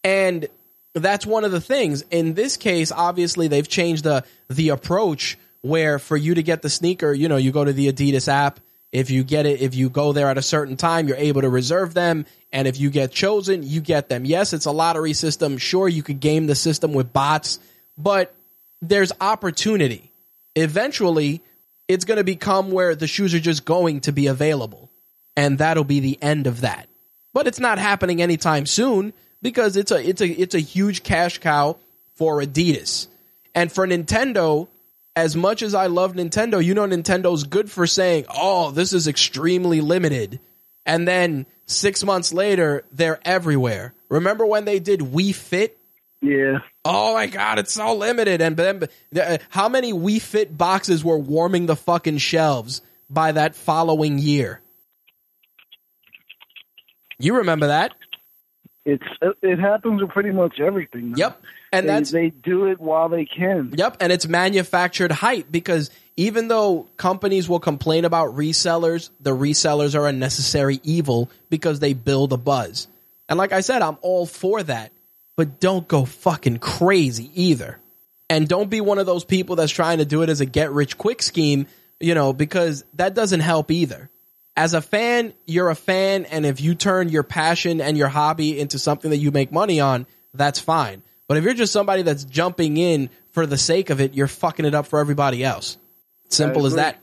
and 0.05 0.47
that's 0.95 1.25
one 1.25 1.43
of 1.43 1.51
the 1.51 1.59
things. 1.59 2.05
In 2.11 2.33
this 2.33 2.55
case, 2.55 2.93
obviously 2.93 3.49
they've 3.49 3.67
changed 3.67 4.05
the 4.05 4.23
the 4.49 4.69
approach 4.69 5.37
where 5.63 5.99
for 5.99 6.15
you 6.15 6.35
to 6.35 6.43
get 6.43 6.61
the 6.61 6.69
sneaker, 6.69 7.11
you 7.11 7.27
know, 7.27 7.35
you 7.35 7.51
go 7.51 7.65
to 7.65 7.73
the 7.73 7.91
Adidas 7.91 8.29
app. 8.29 8.61
If 8.91 9.09
you 9.09 9.23
get 9.23 9.45
it, 9.45 9.61
if 9.61 9.73
you 9.73 9.89
go 9.89 10.11
there 10.11 10.27
at 10.27 10.37
a 10.37 10.41
certain 10.41 10.75
time, 10.75 11.07
you're 11.07 11.17
able 11.17 11.41
to 11.41 11.49
reserve 11.49 11.93
them. 11.93 12.25
And 12.51 12.67
if 12.67 12.79
you 12.79 12.89
get 12.89 13.11
chosen, 13.11 13.63
you 13.63 13.79
get 13.79 14.09
them. 14.09 14.25
Yes, 14.25 14.51
it's 14.51 14.65
a 14.65 14.71
lottery 14.71 15.13
system. 15.13 15.57
Sure, 15.57 15.87
you 15.87 16.03
could 16.03 16.19
game 16.19 16.47
the 16.47 16.55
system 16.55 16.91
with 16.93 17.13
bots, 17.13 17.59
but 17.97 18.35
there's 18.81 19.13
opportunity. 19.21 20.11
Eventually, 20.55 21.41
it's 21.87 22.03
going 22.03 22.17
to 22.17 22.23
become 22.25 22.71
where 22.71 22.95
the 22.95 23.07
shoes 23.07 23.33
are 23.33 23.39
just 23.39 23.63
going 23.63 24.01
to 24.01 24.11
be 24.11 24.27
available. 24.27 24.89
And 25.37 25.57
that'll 25.57 25.85
be 25.85 26.01
the 26.01 26.21
end 26.21 26.45
of 26.45 26.61
that. 26.61 26.89
But 27.33 27.47
it's 27.47 27.59
not 27.59 27.79
happening 27.79 28.21
anytime 28.21 28.65
soon 28.65 29.13
because 29.41 29.77
it's 29.77 29.91
a 29.91 30.07
it's 30.07 30.21
a 30.21 30.27
it's 30.27 30.55
a 30.55 30.59
huge 30.59 31.03
cash 31.03 31.37
cow 31.37 31.77
for 32.15 32.41
Adidas. 32.41 33.07
And 33.55 33.71
for 33.71 33.87
Nintendo, 33.87 34.67
as 35.15 35.35
much 35.35 35.61
as 35.61 35.73
I 35.73 35.87
love 35.87 36.13
Nintendo, 36.13 36.63
you 36.63 36.73
know 36.73 36.87
Nintendo's 36.87 37.43
good 37.43 37.69
for 37.69 37.85
saying, 37.87 38.25
"Oh, 38.33 38.71
this 38.71 38.93
is 38.93 39.07
extremely 39.07 39.81
limited." 39.81 40.39
And 40.85 41.07
then 41.07 41.45
6 41.67 42.03
months 42.03 42.33
later, 42.33 42.83
they're 42.91 43.19
everywhere. 43.23 43.93
Remember 44.09 44.45
when 44.45 44.65
they 44.65 44.79
did 44.79 44.99
Wii 44.99 45.35
Fit? 45.35 45.77
Yeah. 46.21 46.59
Oh 46.85 47.13
my 47.13 47.27
god, 47.27 47.59
it's 47.59 47.73
so 47.73 47.95
limited. 47.95 48.41
And 48.41 48.57
then 48.57 48.83
uh, 49.19 49.37
how 49.49 49.69
many 49.69 49.93
Wii 49.93 50.21
Fit 50.21 50.57
boxes 50.57 51.03
were 51.03 51.17
warming 51.17 51.65
the 51.65 51.75
fucking 51.75 52.17
shelves 52.19 52.81
by 53.09 53.31
that 53.31 53.55
following 53.55 54.17
year? 54.17 54.61
You 57.19 57.37
remember 57.37 57.67
that? 57.67 57.93
It's 58.85 59.03
it 59.41 59.59
happens 59.59 60.01
with 60.01 60.09
pretty 60.11 60.31
much 60.31 60.59
everything. 60.59 61.13
Yep. 61.15 61.41
And 61.71 61.87
they, 61.87 61.93
that's 61.93 62.11
they 62.11 62.29
do 62.29 62.65
it 62.65 62.79
while 62.79 63.09
they 63.09 63.25
can. 63.25 63.73
Yep, 63.75 63.97
and 64.01 64.11
it's 64.11 64.27
manufactured 64.27 65.11
hype 65.11 65.49
because 65.49 65.89
even 66.17 66.47
though 66.49 66.87
companies 66.97 67.47
will 67.47 67.59
complain 67.59 68.05
about 68.05 68.35
resellers, 68.35 69.09
the 69.19 69.31
resellers 69.31 69.95
are 69.95 70.07
a 70.07 70.11
necessary 70.11 70.79
evil 70.83 71.29
because 71.49 71.79
they 71.79 71.93
build 71.93 72.33
a 72.33 72.37
buzz. 72.37 72.87
And 73.29 73.37
like 73.37 73.53
I 73.53 73.61
said, 73.61 73.81
I'm 73.81 73.97
all 74.01 74.25
for 74.25 74.61
that, 74.63 74.91
but 75.37 75.59
don't 75.59 75.87
go 75.87 76.03
fucking 76.03 76.57
crazy 76.59 77.31
either. 77.33 77.79
And 78.29 78.47
don't 78.47 78.69
be 78.69 78.81
one 78.81 78.99
of 78.99 79.05
those 79.05 79.23
people 79.23 79.55
that's 79.55 79.71
trying 79.71 79.99
to 79.99 80.05
do 80.05 80.21
it 80.21 80.29
as 80.29 80.41
a 80.41 80.45
get 80.45 80.71
rich 80.71 80.97
quick 80.97 81.21
scheme, 81.21 81.67
you 81.99 82.13
know, 82.13 82.33
because 82.33 82.83
that 82.95 83.13
doesn't 83.13 83.39
help 83.39 83.71
either. 83.71 84.09
As 84.55 84.73
a 84.73 84.81
fan, 84.81 85.33
you're 85.45 85.69
a 85.69 85.75
fan, 85.75 86.25
and 86.25 86.45
if 86.45 86.59
you 86.59 86.75
turn 86.75 87.07
your 87.07 87.23
passion 87.23 87.79
and 87.79 87.97
your 87.97 88.09
hobby 88.09 88.59
into 88.59 88.79
something 88.79 89.11
that 89.11 89.17
you 89.17 89.31
make 89.31 89.51
money 89.51 89.79
on, 89.79 90.05
that's 90.33 90.59
fine. 90.59 91.01
But 91.31 91.37
if 91.37 91.45
you're 91.45 91.53
just 91.53 91.71
somebody 91.71 92.01
that's 92.01 92.25
jumping 92.25 92.75
in 92.75 93.09
for 93.29 93.45
the 93.45 93.57
sake 93.57 93.89
of 93.89 94.01
it, 94.01 94.15
you're 94.15 94.27
fucking 94.27 94.65
it 94.65 94.75
up 94.75 94.85
for 94.85 94.99
everybody 94.99 95.45
else. 95.45 95.77
Simple 96.27 96.65
as 96.65 96.75
that. 96.75 96.99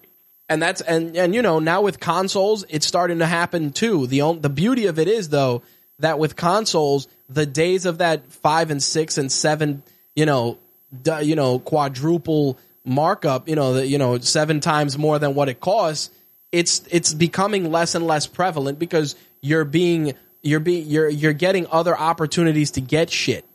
And 0.50 0.60
that's 0.60 0.82
and 0.82 1.16
and 1.16 1.34
you 1.34 1.40
know 1.40 1.60
now 1.60 1.80
with 1.80 1.98
consoles, 1.98 2.62
it's 2.68 2.86
starting 2.86 3.20
to 3.20 3.26
happen 3.26 3.72
too. 3.72 4.06
The 4.06 4.20
on, 4.20 4.42
the 4.42 4.50
beauty 4.50 4.84
of 4.84 4.98
it 4.98 5.08
is 5.08 5.30
though 5.30 5.62
that 6.00 6.18
with 6.18 6.36
consoles, 6.36 7.08
the 7.30 7.46
days 7.46 7.86
of 7.86 7.96
that 7.98 8.30
five 8.30 8.70
and 8.70 8.82
six 8.82 9.16
and 9.16 9.32
seven, 9.32 9.82
you 10.14 10.26
know, 10.26 10.58
du- 11.02 11.24
you 11.24 11.34
know 11.34 11.58
quadruple 11.58 12.58
markup, 12.84 13.48
you 13.48 13.56
know, 13.56 13.72
the, 13.72 13.86
you 13.86 13.96
know 13.96 14.18
seven 14.18 14.60
times 14.60 14.98
more 14.98 15.18
than 15.18 15.34
what 15.34 15.48
it 15.48 15.58
costs. 15.58 16.10
It's 16.52 16.82
it's 16.90 17.14
becoming 17.14 17.72
less 17.72 17.94
and 17.94 18.06
less 18.06 18.26
prevalent 18.26 18.78
because 18.78 19.16
you're 19.40 19.64
being 19.64 20.12
you're 20.42 20.60
being 20.60 20.86
you're 20.86 21.08
you're 21.08 21.32
getting 21.32 21.66
other 21.72 21.96
opportunities 21.96 22.72
to 22.72 22.82
get 22.82 23.08
shit. 23.08 23.46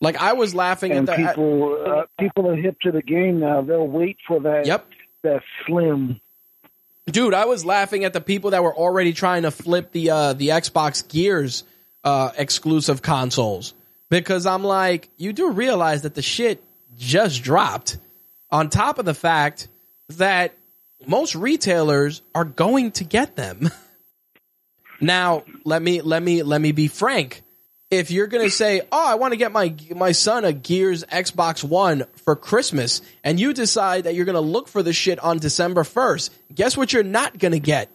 Like 0.00 0.16
I 0.16 0.34
was 0.34 0.54
laughing 0.54 0.92
And 0.92 1.08
at 1.08 1.16
the 1.16 1.26
people 1.26 1.84
uh, 1.86 2.02
people 2.20 2.48
are 2.50 2.56
hip 2.56 2.78
to 2.80 2.92
the 2.92 3.02
game 3.02 3.40
now. 3.40 3.62
They'll 3.62 3.86
wait 3.88 4.18
for 4.26 4.40
that 4.40 4.66
Yep. 4.66 4.86
that 5.22 5.42
slim. 5.66 6.20
dude 7.10 7.34
i 7.34 7.44
was 7.46 7.64
laughing 7.64 8.04
at 8.04 8.12
the 8.12 8.20
people 8.20 8.50
that 8.50 8.62
were 8.62 8.74
already 8.74 9.12
trying 9.12 9.42
to 9.42 9.50
flip 9.50 9.92
the 9.92 10.10
uh 10.10 10.32
the 10.34 10.48
xbox 10.48 11.06
gears 11.08 11.64
uh 12.04 12.30
exclusive 12.36 13.00
consoles 13.00 13.74
because 14.10 14.44
i'm 14.46 14.62
like 14.64 15.08
you 15.16 15.32
do 15.32 15.50
realize 15.50 16.02
that 16.02 16.14
the 16.14 16.22
shit 16.22 16.62
just 16.98 17.42
dropped 17.42 17.98
on 18.50 18.68
top 18.68 18.98
of 18.98 19.04
the 19.04 19.14
fact 19.14 19.68
that 20.10 20.54
most 21.06 21.34
retailers 21.34 22.22
are 22.34 22.44
going 22.44 22.90
to 22.90 23.04
get 23.04 23.36
them 23.36 23.70
now 25.00 25.44
let 25.64 25.80
me 25.82 26.00
let 26.02 26.22
me 26.22 26.42
let 26.42 26.60
me 26.60 26.72
be 26.72 26.88
frank 26.88 27.42
if 27.90 28.10
you're 28.10 28.26
going 28.26 28.44
to 28.44 28.50
say, 28.50 28.82
"Oh, 28.90 29.06
I 29.06 29.14
want 29.14 29.32
to 29.32 29.36
get 29.36 29.52
my 29.52 29.74
my 29.94 30.12
son 30.12 30.44
a 30.44 30.52
Gears 30.52 31.04
Xbox 31.04 31.62
One 31.62 32.04
for 32.24 32.34
Christmas," 32.34 33.02
and 33.22 33.38
you 33.38 33.52
decide 33.52 34.04
that 34.04 34.14
you're 34.14 34.24
going 34.24 34.34
to 34.34 34.40
look 34.40 34.68
for 34.68 34.82
the 34.82 34.92
shit 34.92 35.18
on 35.20 35.38
December 35.38 35.82
1st, 35.82 36.30
guess 36.54 36.76
what 36.76 36.92
you're 36.92 37.02
not 37.02 37.38
going 37.38 37.52
to 37.52 37.60
get? 37.60 37.90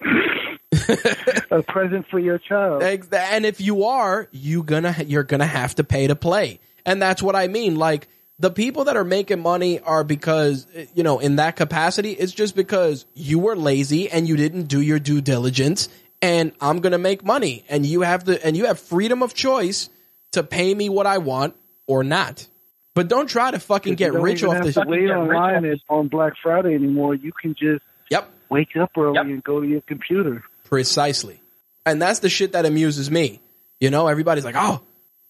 A 1.50 1.62
present 1.62 2.06
for 2.10 2.18
your 2.18 2.38
child. 2.38 2.82
And 2.82 3.46
if 3.46 3.60
you 3.60 3.84
are, 3.84 4.28
you 4.32 4.62
gonna 4.62 4.94
you're 5.06 5.22
gonna 5.22 5.46
have 5.46 5.74
to 5.76 5.84
pay 5.84 6.06
to 6.06 6.14
play, 6.16 6.60
and 6.86 7.00
that's 7.00 7.22
what 7.22 7.36
I 7.36 7.48
mean. 7.48 7.76
Like 7.76 8.08
the 8.38 8.50
people 8.50 8.84
that 8.84 8.96
are 8.96 9.04
making 9.04 9.40
money 9.40 9.80
are 9.80 10.04
because 10.04 10.66
you 10.94 11.02
know 11.02 11.18
in 11.18 11.36
that 11.36 11.56
capacity, 11.56 12.12
it's 12.12 12.32
just 12.32 12.54
because 12.54 13.06
you 13.14 13.38
were 13.38 13.56
lazy 13.56 14.10
and 14.10 14.28
you 14.28 14.36
didn't 14.36 14.64
do 14.64 14.80
your 14.80 14.98
due 14.98 15.20
diligence 15.20 15.88
and 16.22 16.52
I'm 16.60 16.80
going 16.80 16.92
to 16.92 16.98
make 16.98 17.24
money 17.24 17.64
and 17.68 17.84
you 17.86 18.00
have 18.02 18.24
the 18.24 18.44
and 18.44 18.56
you 18.56 18.66
have 18.66 18.78
freedom 18.80 19.22
of 19.22 19.34
choice 19.34 19.88
to 20.32 20.42
pay 20.42 20.74
me 20.74 20.88
what 20.88 21.06
I 21.06 21.18
want 21.18 21.54
or 21.86 22.04
not. 22.04 22.46
But 22.94 23.08
don't 23.08 23.28
try 23.28 23.50
to 23.52 23.58
fucking 23.60 23.94
get 23.94 24.12
rich 24.12 24.42
off 24.42 24.54
have 24.54 24.64
this. 24.64 24.74
to 24.74 24.84
wait 24.86 25.08
online 25.08 25.64
at, 25.64 25.78
on 25.88 26.08
Black 26.08 26.32
Friday 26.42 26.74
anymore. 26.74 27.14
You 27.14 27.32
can 27.40 27.54
just 27.54 27.82
Yep, 28.10 28.28
wake 28.50 28.76
up 28.76 28.90
early 28.98 29.14
Yep. 29.14 29.24
and 29.26 29.44
go 29.44 29.60
to 29.60 29.66
your 29.66 29.80
computer. 29.82 30.42
precisely. 30.64 31.40
And 31.86 32.02
that's 32.02 32.18
the 32.18 32.28
shit 32.28 32.52
that 32.52 32.66
amuses 32.66 33.10
me. 33.10 33.40
You 33.80 33.90
know, 33.90 34.08
everybody's 34.08 34.44
like, 34.44 34.56
"Oh, 34.58 34.82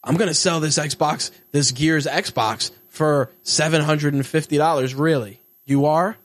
I'm 0.03 0.17
going 0.17 0.29
to 0.29 0.35
sell 0.35 0.61
this 0.61 0.79
Xbox, 0.79 1.31
this 1.53 1.71
Gears 1.73 2.07
Xbox 2.07 2.71
for 2.89 3.31
$750." 3.45 4.99
Really? 4.99 5.41
You 5.67 5.87
are? 5.87 6.17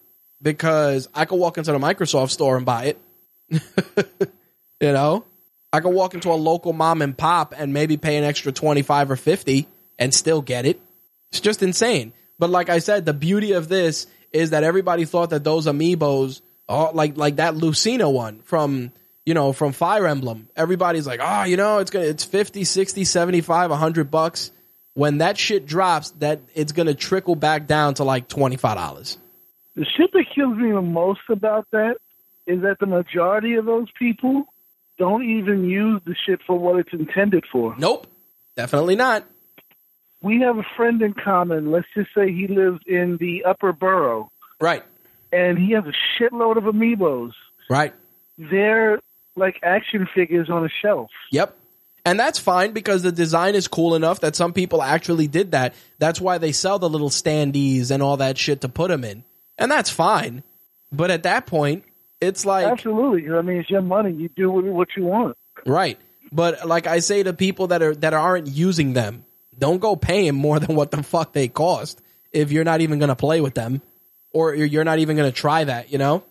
Because 0.41 1.09
I 1.13 1.25
could 1.25 1.35
walk 1.35 1.57
into 1.57 1.71
the 1.71 1.79
Microsoft 1.79 2.29
store 2.31 2.55
and 2.57 2.65
buy 2.65 2.95
it. 2.95 2.99
you 4.83 4.93
know? 4.93 5.25
I 5.71 5.79
could 5.79 5.93
walk 5.93 6.13
into 6.13 6.29
a 6.29 6.35
local 6.35 6.73
mom 6.73 7.01
and 7.01 7.17
pop 7.17 7.55
and 7.57 7.73
maybe 7.73 7.97
pay 7.97 8.17
an 8.17 8.23
extra 8.23 8.51
25 8.51 9.11
or 9.11 9.15
50 9.15 9.67
and 9.97 10.13
still 10.13 10.41
get 10.41 10.65
it. 10.65 10.79
It's 11.31 11.39
just 11.39 11.63
insane. 11.63 12.13
But 12.37 12.51
like 12.51 12.69
I 12.69 12.79
said, 12.79 13.05
the 13.05 13.13
beauty 13.13 13.53
of 13.53 13.69
this 13.69 14.05
is 14.31 14.51
that 14.51 14.63
everybody 14.63 15.05
thought 15.05 15.31
that 15.31 15.43
those 15.43 15.65
amiibos, 15.65 16.41
oh, 16.69 16.91
like 16.93 17.17
like 17.17 17.37
that 17.37 17.55
Lucina 17.55 18.09
one 18.09 18.39
from 18.41 18.91
you 19.25 19.33
know 19.33 19.53
from 19.53 19.71
Fire 19.71 20.05
Emblem, 20.07 20.47
everybody's 20.55 21.07
like, 21.07 21.21
oh, 21.23 21.43
you 21.43 21.57
know, 21.57 21.79
it's 21.79 21.89
gonna 21.89 22.05
it's 22.05 22.23
50, 22.23 22.63
60, 22.63 23.05
75, 23.05 23.69
100 23.69 24.11
bucks. 24.11 24.51
When 24.95 25.19
that 25.19 25.39
shit 25.39 25.65
drops, 25.65 26.11
that 26.19 26.41
it's 26.53 26.71
gonna 26.71 26.93
trickle 26.93 27.35
back 27.35 27.65
down 27.65 27.95
to 27.95 28.03
like 28.03 28.27
twenty 28.27 28.57
five 28.57 28.77
dollars. 28.77 29.17
The 29.75 29.85
shit 29.85 30.11
that 30.11 30.25
kills 30.35 30.55
me 30.55 30.71
the 30.71 30.83
most 30.83 31.21
about 31.29 31.67
that 31.71 31.95
is 32.45 32.61
that 32.61 32.77
the 32.79 32.85
majority 32.85 33.55
of 33.55 33.65
those 33.65 33.87
people 33.97 34.45
don't 34.97 35.23
even 35.23 35.69
use 35.69 36.01
the 36.05 36.15
shit 36.25 36.39
for 36.45 36.57
what 36.57 36.77
it's 36.79 36.93
intended 36.93 37.45
for. 37.51 37.75
Nope, 37.77 38.07
definitely 38.55 38.95
not. 38.95 39.25
We 40.21 40.39
have 40.41 40.57
a 40.57 40.65
friend 40.77 41.01
in 41.01 41.13
common. 41.13 41.71
Let's 41.71 41.87
just 41.95 42.09
say 42.15 42.31
he 42.31 42.47
lives 42.47 42.79
in 42.87 43.17
the 43.19 43.43
upper 43.45 43.73
borough 43.73 44.31
Right, 44.61 44.83
and 45.31 45.57
he 45.57 45.71
has 45.73 45.83
a 45.85 45.93
shitload 46.21 46.57
of 46.57 46.63
amiibos. 46.63 47.33
right. 47.69 47.93
They're 48.37 48.99
like 49.35 49.59
action 49.63 50.07
figures 50.13 50.49
on 50.49 50.65
a 50.65 50.69
shelf. 50.81 51.09
Yep. 51.31 51.55
And 52.05 52.19
that's 52.19 52.39
fine 52.39 52.71
because 52.73 53.01
the 53.01 53.11
design 53.11 53.55
is 53.55 53.67
cool 53.67 53.95
enough 53.95 54.19
that 54.21 54.35
some 54.35 54.53
people 54.53 54.81
actually 54.81 55.27
did 55.27 55.51
that. 55.51 55.73
That's 55.99 56.19
why 56.19 56.37
they 56.37 56.51
sell 56.51 56.77
the 56.79 56.89
little 56.89 57.09
standees 57.09 57.91
and 57.91 58.01
all 58.03 58.17
that 58.17 58.37
shit 58.37 58.61
to 58.61 58.69
put 58.69 58.89
them 58.89 59.03
in. 59.03 59.23
And 59.57 59.71
that's 59.71 59.89
fine. 59.89 60.43
But 60.91 61.11
at 61.11 61.23
that 61.23 61.45
point, 61.45 61.85
it's 62.23 62.45
like, 62.45 62.65
Absolutely. 62.65 63.29
I 63.31 63.41
mean, 63.41 63.57
it's 63.57 63.69
your 63.69 63.81
money. 63.81 64.11
You 64.13 64.29
do 64.29 64.51
with 64.51 64.65
it 64.65 64.71
what 64.71 64.89
you 64.97 65.03
want. 65.05 65.37
right. 65.65 65.99
But 66.31 66.67
like 66.67 66.87
I 66.87 66.99
say 66.99 67.21
to 67.21 67.31
people 67.33 67.67
that 67.67 67.83
are 67.83 67.93
that 67.97 68.13
aren't 68.15 68.47
using 68.47 68.93
them, 68.93 69.23
don't 69.57 69.77
go 69.79 69.95
paying 69.95 70.33
more 70.33 70.59
than 70.59 70.75
what 70.75 70.89
the 70.89 71.03
fuck 71.03 71.31
they 71.33 71.47
cost 71.47 72.01
if 72.31 72.51
you're 72.51 72.63
not 72.63 72.81
even 72.81 72.97
going 72.97 73.09
to 73.09 73.15
play 73.15 73.39
with 73.39 73.53
them 73.53 73.81
or 74.31 74.55
you're 74.55 74.83
not 74.83 74.97
even 74.97 75.15
going 75.15 75.31
to 75.31 75.35
try 75.35 75.63
that, 75.63 75.91
you 75.91 75.99
know? 75.99 76.23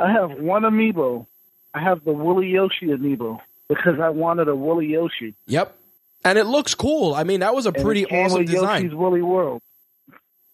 I 0.00 0.10
have 0.10 0.32
one 0.40 0.62
amiibo. 0.62 1.26
I 1.72 1.80
have 1.80 2.04
the 2.04 2.12
Woolly 2.12 2.48
Yoshi 2.48 2.86
amiibo 2.86 3.38
because 3.68 4.00
I 4.00 4.08
wanted 4.08 4.48
a 4.48 4.56
Woolly 4.56 4.86
Yoshi. 4.86 5.36
Yep. 5.46 5.76
And 6.24 6.36
it 6.36 6.46
looks 6.46 6.74
cool. 6.74 7.14
I 7.14 7.22
mean, 7.22 7.40
that 7.40 7.54
was 7.54 7.66
a 7.66 7.72
And 7.72 7.82
pretty 7.84 8.04
awesome 8.06 8.44
design. 8.44 8.82
Yoshi's 8.82 8.94
Woolly 8.96 9.22
World. 9.22 9.62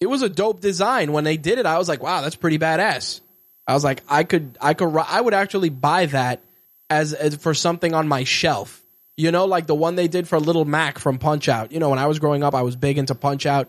it 0.01 0.07
was 0.07 0.21
a 0.21 0.29
dope 0.29 0.61
design 0.61 1.13
when 1.13 1.25
they 1.25 1.37
did 1.39 1.59
it 1.59 1.65
i 1.67 1.77
was 1.79 1.89
like 1.89 2.03
wow 2.03 2.21
that's 2.21 2.37
pretty 2.37 2.59
badass 2.59 3.21
i 3.69 3.75
was 3.75 3.85
like 3.85 4.03
i 4.09 4.25
could 4.25 4.59
i 4.61 4.75
could 4.75 4.97
i 4.97 5.21
would 5.21 5.35
actually 5.35 5.69
buy 5.69 6.07
that 6.07 6.43
as, 6.91 7.13
as 7.13 7.37
for 7.37 7.55
something 7.55 7.95
on 7.95 8.09
my 8.09 8.25
shelf 8.25 8.83
you 9.17 9.31
know 9.31 9.45
like 9.45 9.67
the 9.67 9.75
one 9.75 9.95
they 9.95 10.09
did 10.09 10.27
for 10.27 10.41
little 10.41 10.65
mac 10.65 10.99
from 10.99 11.19
punch 11.19 11.49
out 11.49 11.71
you 11.71 11.79
know 11.79 11.91
when 11.91 11.99
i 12.01 12.07
was 12.07 12.19
growing 12.19 12.43
up 12.43 12.55
i 12.55 12.63
was 12.63 12.75
big 12.75 12.99
into 12.99 13.15
punch 13.15 13.47
out 13.47 13.69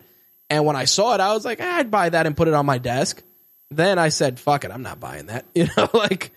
and 0.49 0.65
when 0.65 0.75
i 0.75 0.85
saw 0.85 1.13
it 1.13 1.21
i 1.21 1.33
was 1.33 1.45
like 1.45 1.59
eh, 1.59 1.75
i'd 1.75 1.91
buy 1.91 2.09
that 2.09 2.25
and 2.25 2.35
put 2.35 2.47
it 2.47 2.55
on 2.55 2.65
my 2.65 2.79
desk 2.79 3.21
then 3.69 3.99
i 3.99 4.09
said 4.09 4.39
fuck 4.39 4.63
it 4.65 4.71
i'm 4.71 4.81
not 4.81 4.99
buying 4.99 5.27
that 5.27 5.45
you 5.53 5.67
know 5.77 5.89
like 5.93 6.31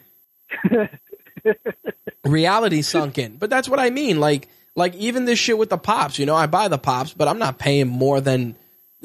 reality 2.24 2.82
sunk 2.82 3.18
in. 3.18 3.36
But 3.36 3.50
that's 3.50 3.68
what 3.68 3.80
I 3.80 3.90
mean. 3.90 4.20
Like, 4.20 4.48
like 4.74 4.94
even 4.94 5.24
this 5.24 5.38
shit 5.38 5.58
with 5.58 5.70
the 5.70 5.78
pops. 5.78 6.18
You 6.18 6.26
know, 6.26 6.34
I 6.34 6.46
buy 6.46 6.68
the 6.68 6.78
pops, 6.78 7.12
but 7.12 7.28
I'm 7.28 7.38
not 7.38 7.58
paying 7.58 7.88
more 7.88 8.20
than. 8.20 8.56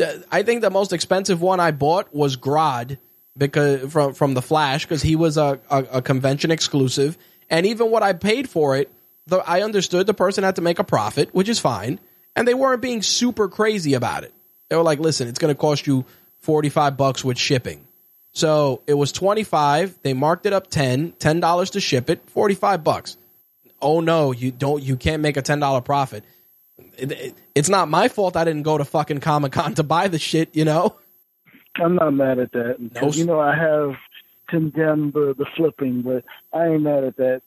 uh, 0.01 0.13
I 0.31 0.43
think 0.43 0.61
the 0.61 0.69
most 0.69 0.93
expensive 0.93 1.41
one 1.41 1.59
I 1.59 1.71
bought 1.71 2.13
was 2.13 2.37
Grodd 2.37 2.97
because 3.37 3.91
from 3.91 4.13
from 4.13 4.33
the 4.33 4.41
Flash 4.41 4.85
because 4.85 5.01
he 5.01 5.15
was 5.15 5.37
a, 5.37 5.59
a 5.69 5.85
a 5.93 6.01
convention 6.01 6.51
exclusive, 6.51 7.17
and 7.49 7.65
even 7.65 7.91
what 7.91 8.03
I 8.03 8.13
paid 8.13 8.49
for 8.49 8.75
it, 8.75 8.91
the, 9.27 9.37
I 9.37 9.61
understood 9.61 10.07
the 10.07 10.13
person 10.13 10.43
had 10.43 10.55
to 10.55 10.61
make 10.61 10.79
a 10.79 10.83
profit, 10.83 11.33
which 11.33 11.49
is 11.49 11.59
fine, 11.59 11.99
and 12.35 12.47
they 12.47 12.53
weren't 12.53 12.81
being 12.81 13.01
super 13.01 13.47
crazy 13.47 13.93
about 13.93 14.23
it. 14.23 14.33
They 14.69 14.75
were 14.75 14.83
like, 14.83 14.99
"Listen, 14.99 15.27
it's 15.27 15.39
going 15.39 15.53
to 15.53 15.59
cost 15.59 15.85
you 15.87 16.05
forty 16.39 16.69
five 16.69 16.97
bucks 16.97 17.23
with 17.23 17.37
shipping." 17.37 17.83
So 18.33 18.81
it 18.85 18.93
was 18.93 19.11
25. 19.13 19.97
They 20.03 20.13
marked 20.13 20.45
it 20.45 20.53
up 20.53 20.67
10, 20.69 21.13
$10 21.13 21.71
to 21.71 21.79
ship 21.79 22.07
it, 22.07 22.21
45 22.29 22.83
bucks. 22.83 23.17
Oh 23.81 23.99
no, 23.99 24.31
you 24.31 24.51
don't, 24.51 24.83
you 24.83 24.95
can't 24.95 25.23
make 25.23 25.37
a 25.37 25.41
$10 25.41 25.83
profit. 25.83 26.23
It- 26.99 27.11
it- 27.11 27.35
it's 27.55 27.69
not 27.69 27.89
my 27.89 28.09
fault 28.09 28.37
I 28.37 28.43
didn't 28.43 28.61
go 28.61 28.77
to 28.77 28.85
fucking 28.85 29.21
Comic 29.21 29.53
Con 29.53 29.73
to 29.75 29.81
buy 29.83 30.07
the 30.07 30.19
shit, 30.19 30.55
you 30.55 30.65
know? 30.65 30.95
I'm 31.79 31.95
not 31.95 32.11
mad 32.11 32.39
at 32.39 32.51
that. 32.53 32.75
No. 32.79 33.09
You 33.09 33.25
know, 33.25 33.39
I 33.39 33.55
have 33.55 33.95
condemned 34.47 35.13
the, 35.13 35.35
the 35.37 35.45
flipping, 35.55 36.01
but 36.01 36.23
I 36.53 36.67
ain't 36.67 36.83
mad 36.83 37.03
at 37.03 37.17
that. 37.17 37.41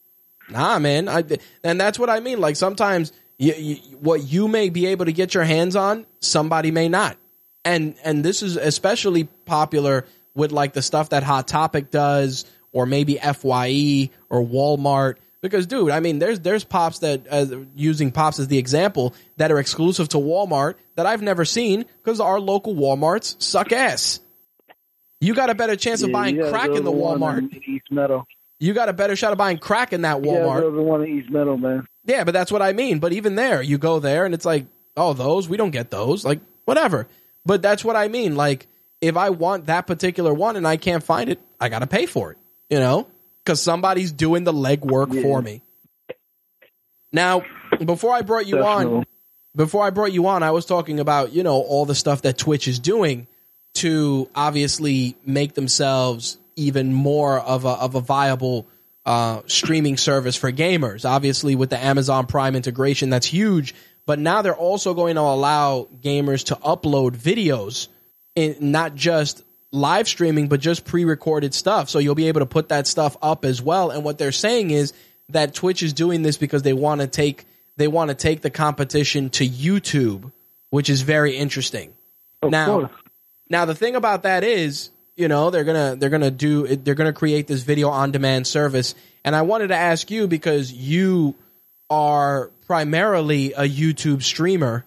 Nah, 0.48 0.78
man. 0.78 1.08
I, 1.08 1.24
and 1.62 1.80
that's 1.80 1.98
what 1.98 2.10
I 2.10 2.20
mean. 2.20 2.40
Like 2.40 2.56
sometimes 2.56 3.12
you, 3.38 3.54
you, 3.54 3.76
what 3.98 4.22
you 4.22 4.48
may 4.48 4.68
be 4.68 4.86
able 4.86 5.06
to 5.06 5.12
get 5.12 5.34
your 5.34 5.44
hands 5.44 5.76
on, 5.76 6.06
somebody 6.20 6.70
may 6.70 6.88
not. 6.88 7.16
And, 7.64 7.94
and 8.04 8.24
this 8.24 8.42
is 8.42 8.56
especially 8.56 9.24
popular 9.24 10.06
with 10.34 10.52
like 10.52 10.72
the 10.72 10.82
stuff 10.82 11.10
that 11.10 11.22
Hot 11.22 11.46
Topic 11.46 11.90
does 11.90 12.44
or 12.72 12.86
maybe 12.86 13.16
FYE 13.16 14.10
or 14.28 14.44
Walmart. 14.44 15.16
Because 15.40 15.66
dude, 15.66 15.90
I 15.90 16.00
mean, 16.00 16.18
there's, 16.18 16.40
there's 16.40 16.64
pops 16.64 16.98
that, 17.00 17.26
as 17.26 17.54
using 17.74 18.12
pops 18.12 18.38
as 18.38 18.48
the 18.48 18.58
example, 18.58 19.14
that 19.36 19.50
are 19.50 19.58
exclusive 19.58 20.08
to 20.10 20.18
Walmart 20.18 20.74
that 21.00 21.06
I've 21.06 21.22
never 21.22 21.46
seen 21.46 21.86
because 22.04 22.20
our 22.20 22.38
local 22.38 22.74
Walmarts 22.74 23.40
suck 23.42 23.72
ass. 23.72 24.20
You 25.18 25.32
got 25.34 25.48
a 25.48 25.54
better 25.54 25.76
chance 25.76 26.02
of 26.02 26.12
buying 26.12 26.36
crack 26.38 26.68
go 26.68 26.76
in 26.76 26.84
the 26.84 26.92
Walmart. 26.92 27.38
in 27.38 27.62
East 27.66 27.86
Meadow. 27.90 28.26
You 28.58 28.74
got 28.74 28.90
a 28.90 28.92
better 28.92 29.16
shot 29.16 29.32
of 29.32 29.38
buying 29.38 29.56
crack 29.56 29.94
in 29.94 30.02
that 30.02 30.22
Yeah, 30.22 30.32
Walmart. 30.32 30.60
to 30.60 30.70
the 30.70 30.82
one 30.82 31.02
in 31.02 31.18
East 31.18 31.30
Meadow, 31.30 31.56
man. 31.56 31.86
Yeah, 32.04 32.24
but 32.24 32.32
that's 32.32 32.52
what 32.52 32.60
I 32.60 32.74
mean. 32.74 32.98
But 32.98 33.14
even 33.14 33.34
there, 33.34 33.62
you 33.62 33.78
go 33.78 33.98
there 33.98 34.26
and 34.26 34.34
it's 34.34 34.44
like, 34.44 34.66
oh, 34.96 35.14
those, 35.14 35.48
we 35.48 35.56
don't 35.56 35.70
get 35.70 35.90
those. 35.90 36.22
Like, 36.24 36.40
whatever. 36.66 37.08
But 37.46 37.62
that's 37.62 37.82
what 37.82 37.96
I 37.96 38.08
mean. 38.08 38.36
Like, 38.36 38.66
if 39.00 39.16
I 39.16 39.30
want 39.30 39.66
that 39.66 39.86
particular 39.86 40.34
one 40.34 40.56
and 40.56 40.68
I 40.68 40.76
can't 40.76 41.02
find 41.02 41.30
it, 41.30 41.40
I 41.58 41.70
got 41.70 41.78
to 41.78 41.86
pay 41.86 42.04
for 42.04 42.32
it, 42.32 42.38
you 42.68 42.78
know? 42.78 43.06
Because 43.42 43.62
somebody's 43.62 44.12
doing 44.12 44.44
the 44.44 44.52
legwork 44.52 45.14
Yeah. 45.14 45.22
for 45.22 45.40
me. 45.40 45.62
Now, 47.12 47.42
before 47.84 48.12
I 48.14 48.22
brought 48.22 48.46
you 48.46 48.58
on, 48.62 48.82
Definitely. 48.84 49.04
Before 49.54 49.84
I 49.84 49.90
brought 49.90 50.12
you 50.12 50.26
on, 50.28 50.42
I 50.42 50.50
was 50.50 50.66
talking 50.66 51.00
about, 51.00 51.32
you 51.32 51.42
know, 51.42 51.60
all 51.60 51.86
the 51.86 51.94
stuff 51.94 52.22
that 52.22 52.38
Twitch 52.38 52.68
is 52.68 52.78
doing 52.78 53.26
to 53.74 54.28
obviously 54.34 55.16
make 55.24 55.54
themselves 55.54 56.38
even 56.56 56.92
more 56.92 57.38
of 57.38 57.64
a, 57.64 57.68
of 57.68 57.94
a 57.94 58.00
viable 58.00 58.66
uh, 59.06 59.42
streaming 59.46 59.96
service 59.96 60.36
for 60.36 60.52
gamers. 60.52 61.08
Obviously, 61.08 61.54
with 61.54 61.70
the 61.70 61.78
Amazon 61.78 62.26
Prime 62.26 62.54
integration, 62.54 63.10
that's 63.10 63.26
huge. 63.26 63.74
But 64.06 64.18
now 64.18 64.42
they're 64.42 64.56
also 64.56 64.94
going 64.94 65.14
to 65.16 65.20
allow 65.20 65.88
gamers 66.00 66.46
to 66.46 66.56
upload 66.56 67.16
videos, 67.16 67.88
in 68.34 68.56
not 68.72 68.94
just 68.94 69.42
live 69.72 70.08
streaming, 70.08 70.48
but 70.48 70.60
just 70.60 70.84
pre-recorded 70.84 71.54
stuff. 71.54 71.88
So 71.88 71.98
you'll 71.98 72.14
be 72.14 72.28
able 72.28 72.40
to 72.40 72.46
put 72.46 72.70
that 72.70 72.86
stuff 72.86 73.16
up 73.22 73.44
as 73.44 73.62
well. 73.62 73.90
And 73.90 74.04
what 74.04 74.18
they're 74.18 74.32
saying 74.32 74.70
is 74.70 74.92
that 75.28 75.54
Twitch 75.54 75.82
is 75.82 75.92
doing 75.92 76.22
this 76.22 76.36
because 76.36 76.62
they 76.62 76.72
want 76.72 77.00
to 77.00 77.06
take 77.06 77.46
they 77.80 77.88
want 77.88 78.10
to 78.10 78.14
take 78.14 78.42
the 78.42 78.50
competition 78.50 79.30
to 79.30 79.48
YouTube, 79.48 80.32
which 80.68 80.90
is 80.90 81.00
very 81.00 81.36
interesting. 81.36 81.94
Of 82.42 82.50
now, 82.50 82.80
course. 82.80 82.92
now 83.48 83.64
the 83.64 83.74
thing 83.74 83.96
about 83.96 84.24
that 84.24 84.44
is, 84.44 84.90
you 85.16 85.28
know, 85.28 85.50
they're 85.50 85.64
gonna 85.64 85.96
they're 85.96 86.10
gonna 86.10 86.30
do 86.30 86.76
they're 86.76 86.94
gonna 86.94 87.14
create 87.14 87.46
this 87.46 87.62
video 87.62 87.88
on 87.88 88.12
demand 88.12 88.46
service, 88.46 88.94
and 89.24 89.34
I 89.34 89.42
wanted 89.42 89.68
to 89.68 89.76
ask 89.76 90.10
you 90.10 90.28
because 90.28 90.70
you 90.70 91.34
are 91.88 92.50
primarily 92.66 93.54
a 93.54 93.62
YouTube 93.62 94.22
streamer, 94.22 94.84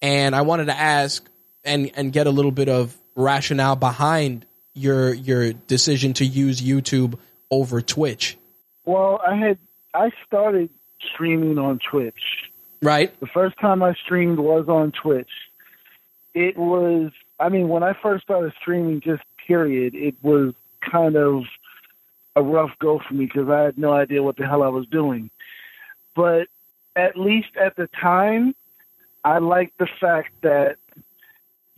and 0.00 0.36
I 0.36 0.42
wanted 0.42 0.66
to 0.66 0.76
ask 0.76 1.28
and 1.64 1.90
and 1.96 2.12
get 2.12 2.28
a 2.28 2.30
little 2.30 2.52
bit 2.52 2.68
of 2.68 2.96
rationale 3.16 3.74
behind 3.74 4.46
your 4.74 5.12
your 5.12 5.52
decision 5.52 6.12
to 6.14 6.24
use 6.24 6.60
YouTube 6.60 7.18
over 7.50 7.80
Twitch, 7.80 8.38
Well, 8.84 9.20
I 9.26 9.34
had 9.34 9.58
I 9.94 10.10
started 10.26 10.70
streaming 11.14 11.58
on 11.58 11.78
Twitch. 11.90 12.50
right? 12.82 13.18
The 13.20 13.26
first 13.26 13.58
time 13.58 13.82
I 13.82 13.94
streamed 13.94 14.38
was 14.38 14.68
on 14.68 14.92
Twitch. 14.92 15.30
It 16.34 16.56
was, 16.56 17.10
I 17.40 17.48
mean, 17.48 17.68
when 17.68 17.82
I 17.82 17.94
first 18.00 18.24
started 18.24 18.52
streaming, 18.60 19.00
just 19.00 19.22
period, 19.46 19.94
it 19.94 20.14
was 20.22 20.54
kind 20.80 21.16
of 21.16 21.44
a 22.36 22.42
rough 22.42 22.70
go 22.78 23.00
for 23.06 23.14
me 23.14 23.26
because 23.26 23.48
I 23.48 23.62
had 23.62 23.78
no 23.78 23.92
idea 23.92 24.22
what 24.22 24.36
the 24.36 24.46
hell 24.46 24.62
I 24.62 24.68
was 24.68 24.86
doing. 24.86 25.30
But 26.14 26.48
at 26.94 27.16
least 27.16 27.48
at 27.60 27.76
the 27.76 27.88
time, 28.00 28.54
I 29.24 29.38
liked 29.38 29.78
the 29.78 29.88
fact 30.00 30.30
that 30.42 30.76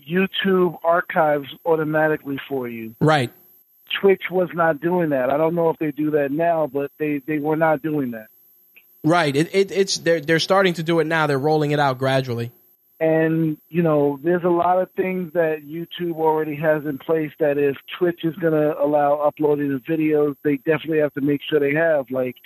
YouTube 0.06 0.78
archives 0.84 1.48
automatically 1.64 2.38
for 2.48 2.68
you. 2.68 2.94
Right. 3.00 3.32
Twitch 4.00 4.24
was 4.30 4.48
not 4.54 4.80
doing 4.80 5.10
that. 5.10 5.30
I 5.30 5.36
don't 5.36 5.54
know 5.54 5.70
if 5.70 5.78
they 5.78 5.90
do 5.90 6.10
that 6.12 6.30
now, 6.30 6.66
but 6.72 6.90
they, 6.98 7.22
they 7.26 7.38
were 7.38 7.56
not 7.56 7.82
doing 7.82 8.12
that. 8.12 8.28
Right. 9.03 9.34
It, 9.34 9.55
it, 9.55 9.70
it's 9.70 9.98
they're 9.98 10.20
they're 10.20 10.38
starting 10.38 10.74
to 10.74 10.82
do 10.82 11.01
it 11.01 11.07
now. 11.07 11.26
They're 11.26 11.38
rolling 11.38 11.70
it 11.70 11.80
out 11.80 11.98
gradually. 11.98 12.53
And 13.01 13.57
you 13.70 13.82
know, 13.82 14.20
there's 14.22 14.44
a 14.44 14.51
lot 14.51 14.80
of 14.80 14.90
things 14.92 15.32
that 15.32 15.62
YouTube 15.64 16.16
already 16.16 16.55
has 16.57 16.84
in 16.84 16.98
place 16.98 17.32
that 17.40 17.57
if 17.57 17.76
Twitch 17.98 18.20
is 18.24 18.36
going 18.36 18.53
to 18.53 18.78
allow 18.78 19.20
uploading 19.20 19.72
of 19.72 19.82
videos, 19.84 20.36
they 20.44 20.57
definitely 20.57 20.98
have 20.98 21.14
to 21.14 21.22
make 21.22 21.40
sure 21.48 21.59
they 21.59 21.74
have 21.74 22.11
like 22.11 22.36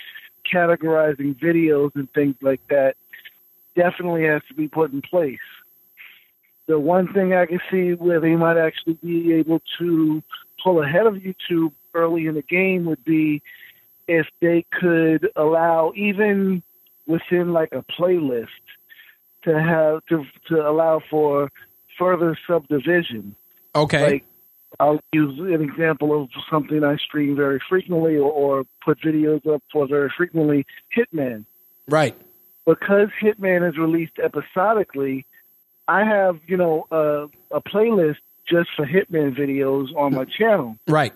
categorizing 0.51 1.37
videos 1.37 1.91
and 1.95 2.11
things 2.13 2.35
like 2.41 2.61
that. 2.69 2.95
Definitely 3.75 4.23
has 4.23 4.41
to 4.47 4.53
be 4.53 4.69
put 4.69 4.93
in 4.93 5.01
place. 5.01 5.39
The 6.67 6.79
one 6.79 7.11
thing 7.13 7.33
I 7.33 7.45
can 7.45 7.59
see 7.69 7.91
where 7.91 8.21
they 8.21 8.35
might 8.35 8.57
actually 8.57 8.93
be 8.93 9.33
able 9.33 9.61
to 9.79 10.23
pull 10.63 10.81
ahead 10.81 11.05
of 11.05 11.15
YouTube 11.15 11.73
early 11.93 12.27
in 12.27 12.35
the 12.35 12.41
game 12.41 12.85
would 12.85 13.03
be 13.03 13.41
if 14.07 14.27
they 14.41 14.65
could 14.71 15.29
allow 15.35 15.91
even 15.95 16.63
within 17.07 17.53
like 17.53 17.69
a 17.71 17.83
playlist 17.99 18.47
to 19.43 19.59
have 19.59 20.05
to 20.07 20.25
to 20.49 20.67
allow 20.67 21.01
for 21.09 21.51
further 21.97 22.37
subdivision. 22.47 23.35
Okay. 23.75 24.03
Like 24.03 24.25
I'll 24.79 24.99
use 25.13 25.39
an 25.39 25.61
example 25.61 26.21
of 26.21 26.29
something 26.51 26.83
I 26.83 26.97
stream 26.97 27.35
very 27.35 27.61
frequently 27.69 28.17
or, 28.17 28.31
or 28.31 28.63
put 28.83 28.99
videos 29.01 29.45
up 29.47 29.63
for 29.71 29.87
very 29.87 30.11
frequently. 30.15 30.65
Hitman. 30.95 31.45
Right. 31.87 32.15
Because 32.65 33.09
Hitman 33.21 33.67
is 33.69 33.77
released 33.77 34.19
episodically, 34.21 35.25
I 35.87 36.03
have 36.03 36.39
you 36.47 36.57
know 36.57 36.87
a, 36.91 37.27
a 37.55 37.61
playlist 37.61 38.17
just 38.47 38.69
for 38.75 38.85
Hitman 38.85 39.37
videos 39.37 39.95
on 39.95 40.13
my 40.13 40.25
channel. 40.25 40.77
Right. 40.87 41.13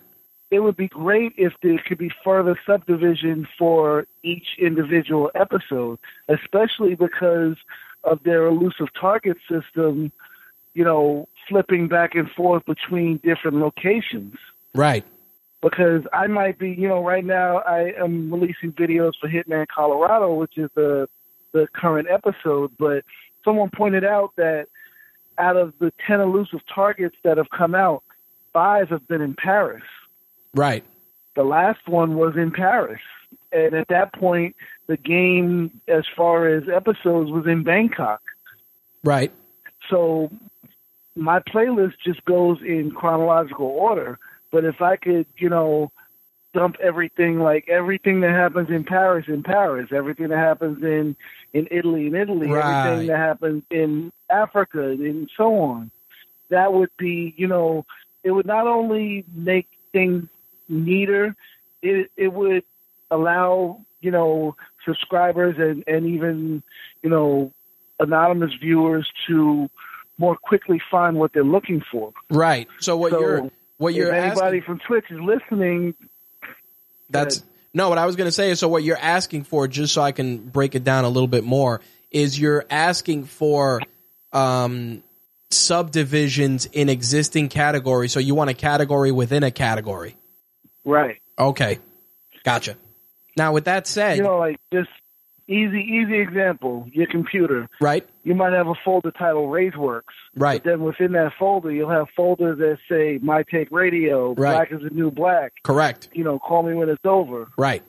It 0.52 0.62
would 0.62 0.78
be 0.78 0.88
great 0.88 1.34
if 1.38 1.54
there 1.62 1.82
could 1.88 2.00
be 2.00 2.12
further 2.24 2.60
subdivision 2.66 3.47
for 3.58 4.08
each 4.24 4.47
individual 4.58 5.30
episode, 5.36 6.00
especially 6.28 6.95
because 6.95 7.56
of 8.04 8.24
their 8.24 8.47
elusive 8.47 8.88
target 9.00 9.38
system, 9.47 10.12
you 10.74 10.84
know, 10.84 11.28
flipping 11.47 11.88
back 11.88 12.16
and 12.16 12.30
forth 12.32 12.66
between 12.66 13.18
different 13.18 13.58
locations. 13.58 14.36
Right. 14.74 15.06
Because 15.62 16.04
I 16.14 16.28
might 16.28 16.58
be, 16.58 16.72
you 16.72 16.88
know, 16.88 17.04
right 17.04 17.26
now 17.26 17.58
I 17.58 17.93
am 18.00 18.32
releasing 18.32 18.72
videos 18.72 19.12
for 19.20 19.28
Hitman 19.28 19.68
Colorado, 19.68 20.34
which 20.34 20.58
is 20.58 20.70
the 20.76 21.08
the 21.52 21.68
current 21.74 22.08
episode, 22.10 22.72
but 22.78 23.04
someone 23.43 23.72
pointed 23.76 24.04
out 24.06 24.34
that 24.38 24.68
out 25.39 25.58
of 25.58 25.74
the 25.80 25.91
10 26.06 26.20
elusive 26.20 26.60
targets 26.74 27.16
that 27.24 27.38
have 27.38 27.50
come 27.50 27.74
out, 27.74 28.04
five 28.54 28.89
have 28.89 29.08
been 29.08 29.22
in 29.22 29.34
Paris. 29.36 29.84
Right. 30.54 30.84
The 31.36 31.43
last 31.43 31.88
one 31.88 32.16
was 32.16 32.36
in 32.36 32.52
Paris. 32.52 33.02
And 33.52 33.74
at 33.74 33.88
that 33.89 34.14
point, 34.14 34.56
the 34.88 34.97
game, 34.97 35.82
as 35.88 36.04
far 36.16 36.47
as 36.47 36.64
episodes, 36.68 37.32
was 37.32 37.45
in 37.47 37.64
Bangkok. 37.64 38.22
Right. 39.04 39.32
So 39.89 40.32
my 41.16 41.39
playlist 41.39 41.93
just 42.04 42.24
goes 42.26 42.60
in 42.62 42.91
chronological 42.91 43.68
order. 43.68 44.20
But 44.52 44.66
if 44.66 44.82
I 44.82 44.95
could, 44.95 45.28
you 45.38 45.50
know, 45.50 45.91
dump 46.54 46.78
everything 46.82 47.39
like 47.39 47.70
everything 47.70 48.22
that 48.22 48.32
happens 48.32 48.70
in 48.70 48.84
Paris 48.84 49.26
in 49.28 49.43
Paris, 49.43 49.89
everything 49.93 50.30
that 50.30 50.38
happens 50.38 50.84
in 50.84 51.16
in 51.54 51.68
Italy 51.70 52.08
in 52.08 52.16
Italy, 52.16 52.47
Right. 52.47 52.88
everything 52.88 53.08
that 53.08 53.18
happens 53.18 53.64
in 53.70 54.12
Africa 54.30 54.89
and 54.89 55.30
so 55.38 55.56
on. 55.60 55.91
That 56.50 56.74
would 56.74 56.89
be, 56.97 57.36
you 57.38 57.47
know, 57.47 57.86
it 58.24 58.32
would 58.32 58.47
not 58.47 58.66
only 58.66 59.24
make 59.36 59.68
things 59.91 60.28
neater, 60.70 61.36
it 61.82 62.11
it 62.15 62.32
would 62.32 62.63
allow, 63.11 63.82
you 64.01 64.11
know, 64.11 64.55
subscribers 64.86 65.55
and 65.57 65.84
and 65.88 66.05
even, 66.05 66.63
you 67.03 67.09
know, 67.09 67.51
anonymous 67.99 68.51
viewers 68.59 69.09
to 69.28 69.70
more 70.17 70.36
quickly 70.36 70.82
find 70.91 71.17
what 71.17 71.34
they're 71.34 71.43
looking 71.43 71.82
for. 71.91 72.13
Right. 72.30 72.67
So 72.80 72.97
what 72.97 73.11
So, 73.11 73.20
you're 73.20 73.51
what 73.78 73.93
you're 73.93 74.13
if 74.13 74.24
anybody 74.24 74.59
asking, 74.59 74.61
from 74.63 74.80
Twitch 74.86 75.05
is 75.09 75.20
listening, 75.20 75.95
that's 77.09 77.43
no 77.74 77.89
what 77.89 77.97
I 77.97 78.05
was 78.05 78.15
going 78.15 78.28
to 78.28 78.32
say 78.32 78.51
is 78.51 78.59
so 78.59 78.67
what 78.67 78.84
you're 78.84 78.97
asking 78.97 79.45
for 79.45 79.67
just 79.67 79.93
so 79.93 80.01
I 80.01 80.11
can 80.11 80.38
break 80.38 80.76
it 80.76 80.84
down 80.84 81.05
a 81.05 81.09
little 81.09 81.28
bit 81.28 81.43
more 81.43 81.82
is 82.11 82.39
you're 82.39 82.65
asking 82.70 83.26
for 83.26 83.82
um 84.34 85.03
subdivisions 85.51 86.65
in 86.67 86.89
existing 86.89 87.49
categories 87.49 88.11
so 88.11 88.20
you 88.20 88.36
want 88.36 88.49
a 88.51 88.53
category 88.53 89.11
within 89.11 89.43
a 89.43 89.51
category. 89.51 90.15
Right? 90.86 91.18
Okay. 91.38 91.80
Gotcha. 92.44 92.76
Now 93.38 93.54
with 93.54 93.66
that 93.66 93.88
said, 93.88 94.18
You 94.18 94.24
know, 94.24 94.38
like 94.40 94.60
just 94.74 94.90
easy, 95.48 95.80
easy 95.82 96.20
example. 96.20 96.88
Your 96.92 97.08
computer. 97.08 97.68
right? 97.82 98.08
You 98.24 98.36
might 98.36 98.54
have 98.54 98.68
a 98.68 98.76
folder 98.86 99.12
titled 99.12 99.50
Rageworks. 99.50 100.04
Right. 100.36 100.62
But 100.64 100.70
then 100.70 100.84
within 100.84 101.14
that 101.14 101.34
folder, 101.40 101.72
you'll 101.72 101.90
have 101.90 102.08
folders 102.16 102.60
that 102.60 102.78
say 102.90 103.20
My 103.22 103.44
Take 103.44 103.72
Radio, 103.72 104.34
Right. 104.34 104.54
Black 104.68 104.72
is 104.72 104.82
the 104.82 104.90
New 104.94 105.12
Black. 105.12 105.54
Correct. 105.64 106.10
You 106.14 106.24
know, 106.24 106.40
Call 106.40 106.64
Me 106.64 106.74
When 106.76 106.90
It's 106.90 107.04
Over. 107.06 107.48
Right. 107.58 107.84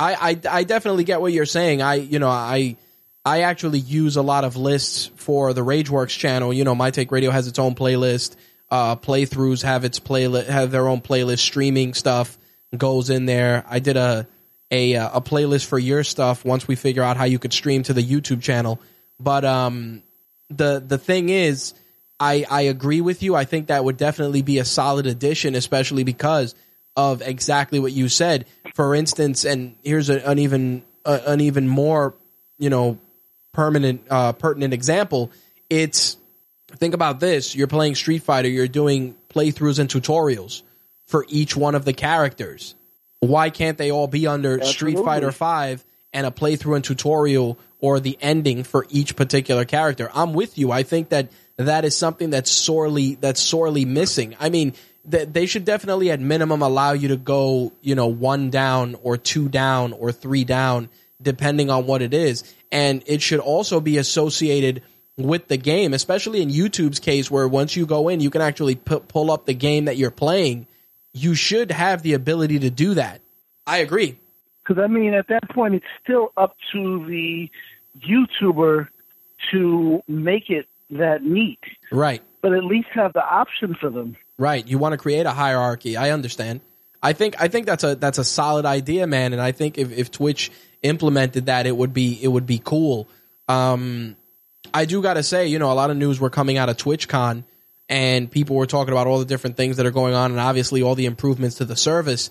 I, 0.00 0.14
I 0.14 0.58
I 0.60 0.64
definitely 0.64 1.04
get 1.04 1.20
what 1.20 1.32
you're 1.32 1.46
saying. 1.46 1.80
I 1.80 1.94
you 1.94 2.18
know 2.18 2.28
I 2.28 2.76
I 3.24 3.42
actually 3.42 3.78
use 3.78 4.16
a 4.16 4.22
lot 4.22 4.42
of 4.44 4.56
lists 4.56 5.10
for 5.14 5.52
the 5.52 5.60
Rageworks 5.60 6.18
channel. 6.18 6.52
You 6.52 6.64
know, 6.64 6.74
My 6.74 6.90
Take 6.90 7.12
Radio 7.12 7.30
has 7.30 7.46
its 7.46 7.58
own 7.60 7.74
playlist. 7.76 8.34
Uh, 8.72 8.96
playthroughs 8.96 9.62
have 9.62 9.84
its 9.84 10.00
playlist 10.00 10.46
have 10.46 10.70
their 10.70 10.88
own 10.88 11.02
playlist. 11.02 11.40
Streaming 11.40 11.92
stuff 11.92 12.38
goes 12.74 13.10
in 13.10 13.26
there. 13.26 13.66
I 13.68 13.80
did 13.80 13.98
a 13.98 14.26
a 14.70 14.96
uh, 14.96 15.10
a 15.12 15.20
playlist 15.20 15.66
for 15.66 15.78
your 15.78 16.02
stuff 16.02 16.42
once 16.42 16.66
we 16.66 16.74
figure 16.74 17.02
out 17.02 17.18
how 17.18 17.24
you 17.24 17.38
could 17.38 17.52
stream 17.52 17.82
to 17.82 17.92
the 17.92 18.02
YouTube 18.02 18.40
channel. 18.40 18.80
But 19.20 19.44
um, 19.44 20.02
the 20.48 20.82
the 20.84 20.96
thing 20.96 21.28
is, 21.28 21.74
I 22.18 22.46
I 22.48 22.62
agree 22.62 23.02
with 23.02 23.22
you. 23.22 23.34
I 23.34 23.44
think 23.44 23.66
that 23.66 23.84
would 23.84 23.98
definitely 23.98 24.40
be 24.40 24.56
a 24.56 24.64
solid 24.64 25.06
addition, 25.06 25.54
especially 25.54 26.02
because 26.02 26.54
of 26.96 27.20
exactly 27.20 27.78
what 27.78 27.92
you 27.92 28.08
said. 28.08 28.46
For 28.74 28.94
instance, 28.94 29.44
and 29.44 29.76
here's 29.84 30.08
a, 30.08 30.26
an 30.26 30.38
even 30.38 30.82
an 31.04 31.42
even 31.42 31.68
more 31.68 32.14
you 32.56 32.70
know 32.70 32.98
permanent 33.52 34.06
uh, 34.08 34.32
pertinent 34.32 34.72
example. 34.72 35.30
It's 35.68 36.16
think 36.76 36.94
about 36.94 37.20
this: 37.20 37.54
you're 37.54 37.66
playing 37.66 37.94
Street 37.94 38.22
Fighter, 38.22 38.48
you're 38.48 38.68
doing 38.68 39.14
playthroughs 39.28 39.78
and 39.78 39.88
tutorials 39.88 40.62
for 41.06 41.26
each 41.28 41.56
one 41.56 41.74
of 41.74 41.84
the 41.84 41.92
characters. 41.92 42.74
Why 43.20 43.50
can't 43.50 43.78
they 43.78 43.90
all 43.90 44.08
be 44.08 44.26
under 44.26 44.62
Street 44.64 44.98
Fighter 44.98 45.32
Five 45.32 45.84
and 46.12 46.26
a 46.26 46.30
playthrough 46.30 46.76
and 46.76 46.84
tutorial 46.84 47.58
or 47.78 48.00
the 48.00 48.18
ending 48.20 48.64
for 48.64 48.86
each 48.90 49.14
particular 49.14 49.64
character? 49.64 50.10
I'm 50.12 50.32
with 50.32 50.58
you. 50.58 50.72
I 50.72 50.82
think 50.82 51.10
that 51.10 51.28
that 51.56 51.84
is 51.84 51.96
something 51.96 52.30
that's 52.30 52.50
sorely 52.50 53.14
that's 53.16 53.40
sorely 53.40 53.84
missing. 53.84 54.34
I 54.40 54.48
mean, 54.48 54.74
th- 55.10 55.28
they 55.32 55.46
should 55.46 55.64
definitely 55.64 56.10
at 56.10 56.20
minimum 56.20 56.62
allow 56.62 56.92
you 56.92 57.08
to 57.08 57.16
go, 57.16 57.72
you 57.80 57.94
know, 57.94 58.08
one 58.08 58.50
down 58.50 58.96
or 59.02 59.16
two 59.16 59.48
down 59.48 59.92
or 59.92 60.12
three 60.12 60.44
down, 60.44 60.88
depending 61.20 61.70
on 61.70 61.86
what 61.86 62.02
it 62.02 62.14
is, 62.14 62.42
and 62.70 63.02
it 63.06 63.22
should 63.22 63.40
also 63.40 63.80
be 63.80 63.98
associated 63.98 64.82
with 65.26 65.48
the 65.48 65.56
game, 65.56 65.94
especially 65.94 66.42
in 66.42 66.48
YouTube's 66.50 66.98
case, 66.98 67.30
where 67.30 67.46
once 67.48 67.76
you 67.76 67.86
go 67.86 68.08
in, 68.08 68.20
you 68.20 68.30
can 68.30 68.42
actually 68.42 68.74
pu- 68.76 69.00
pull 69.00 69.30
up 69.30 69.46
the 69.46 69.54
game 69.54 69.86
that 69.86 69.96
you're 69.96 70.10
playing. 70.10 70.66
You 71.12 71.34
should 71.34 71.70
have 71.70 72.02
the 72.02 72.14
ability 72.14 72.60
to 72.60 72.70
do 72.70 72.94
that. 72.94 73.20
I 73.66 73.78
agree. 73.78 74.18
Because 74.66 74.82
I 74.82 74.86
mean, 74.86 75.14
at 75.14 75.28
that 75.28 75.48
point, 75.50 75.74
it's 75.74 75.84
still 76.02 76.32
up 76.36 76.56
to 76.72 77.04
the 77.06 77.50
YouTuber 78.00 78.88
to 79.50 80.02
make 80.08 80.50
it 80.50 80.66
that 80.90 81.22
neat, 81.22 81.58
Right. 81.90 82.22
but 82.42 82.52
at 82.52 82.64
least 82.64 82.88
have 82.92 83.12
the 83.12 83.24
option 83.24 83.74
for 83.80 83.90
them. 83.90 84.16
Right. 84.38 84.66
You 84.66 84.78
want 84.78 84.92
to 84.92 84.98
create 84.98 85.26
a 85.26 85.30
hierarchy. 85.32 85.96
I 85.96 86.10
understand. 86.10 86.60
I 87.02 87.12
think 87.12 87.40
I 87.40 87.48
think 87.48 87.66
that's 87.66 87.82
a 87.82 87.96
that's 87.96 88.18
a 88.18 88.24
solid 88.24 88.64
idea, 88.64 89.06
man. 89.06 89.32
And 89.32 89.42
I 89.42 89.50
think 89.52 89.76
if, 89.78 89.90
if 89.96 90.10
Twitch 90.12 90.50
implemented 90.82 91.46
that, 91.46 91.66
it 91.66 91.76
would 91.76 91.92
be 91.92 92.18
it 92.22 92.28
would 92.28 92.46
be 92.46 92.60
cool. 92.62 93.08
Um, 93.48 94.16
I 94.72 94.84
do 94.84 95.02
got 95.02 95.14
to 95.14 95.22
say, 95.22 95.46
you 95.48 95.58
know, 95.58 95.72
a 95.72 95.74
lot 95.74 95.90
of 95.90 95.96
news 95.96 96.20
were 96.20 96.30
coming 96.30 96.58
out 96.58 96.68
of 96.68 96.76
TwitchCon, 96.76 97.44
and 97.88 98.30
people 98.30 98.56
were 98.56 98.66
talking 98.66 98.92
about 98.92 99.06
all 99.06 99.18
the 99.18 99.24
different 99.24 99.56
things 99.56 99.76
that 99.76 99.86
are 99.86 99.90
going 99.90 100.14
on, 100.14 100.30
and 100.30 100.40
obviously 100.40 100.82
all 100.82 100.94
the 100.94 101.06
improvements 101.06 101.56
to 101.56 101.64
the 101.64 101.76
service. 101.76 102.30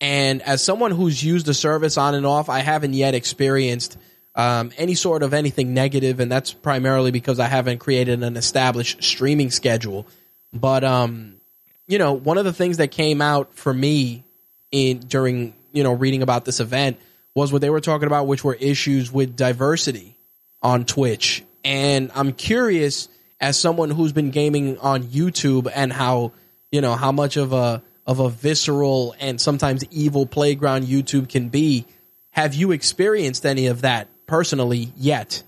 And 0.00 0.42
as 0.42 0.62
someone 0.62 0.90
who's 0.90 1.22
used 1.22 1.46
the 1.46 1.54
service 1.54 1.96
on 1.96 2.14
and 2.14 2.26
off, 2.26 2.48
I 2.48 2.60
haven't 2.60 2.94
yet 2.94 3.14
experienced 3.14 3.96
um, 4.34 4.72
any 4.78 4.94
sort 4.94 5.22
of 5.22 5.34
anything 5.34 5.74
negative, 5.74 6.20
and 6.20 6.30
that's 6.30 6.52
primarily 6.52 7.10
because 7.10 7.38
I 7.38 7.46
haven't 7.46 7.78
created 7.78 8.22
an 8.22 8.36
established 8.36 9.02
streaming 9.02 9.50
schedule. 9.50 10.06
But 10.52 10.84
um, 10.84 11.36
you 11.86 11.98
know, 11.98 12.14
one 12.14 12.38
of 12.38 12.44
the 12.44 12.52
things 12.52 12.78
that 12.78 12.90
came 12.90 13.20
out 13.20 13.54
for 13.54 13.72
me 13.72 14.24
in 14.70 15.00
during 15.00 15.54
you 15.72 15.82
know 15.82 15.92
reading 15.92 16.22
about 16.22 16.44
this 16.44 16.60
event 16.60 16.98
was 17.34 17.52
what 17.52 17.60
they 17.60 17.70
were 17.70 17.80
talking 17.80 18.06
about, 18.06 18.26
which 18.26 18.44
were 18.44 18.54
issues 18.54 19.12
with 19.12 19.36
diversity 19.36 20.16
on 20.62 20.84
Twitch. 20.84 21.44
And 21.64 22.10
I'm 22.14 22.32
curious, 22.32 23.08
as 23.40 23.58
someone 23.58 23.90
who's 23.90 24.12
been 24.12 24.30
gaming 24.30 24.78
on 24.78 25.04
YouTube, 25.04 25.70
and 25.74 25.92
how 25.92 26.32
you 26.70 26.80
know 26.80 26.94
how 26.94 27.12
much 27.12 27.36
of 27.36 27.52
a 27.52 27.82
of 28.06 28.18
a 28.18 28.28
visceral 28.28 29.14
and 29.20 29.40
sometimes 29.40 29.84
evil 29.90 30.26
playground 30.26 30.84
YouTube 30.84 31.28
can 31.28 31.48
be. 31.48 31.86
Have 32.30 32.54
you 32.54 32.72
experienced 32.72 33.44
any 33.44 33.66
of 33.66 33.82
that 33.82 34.08
personally 34.26 34.92
yet? 34.96 35.42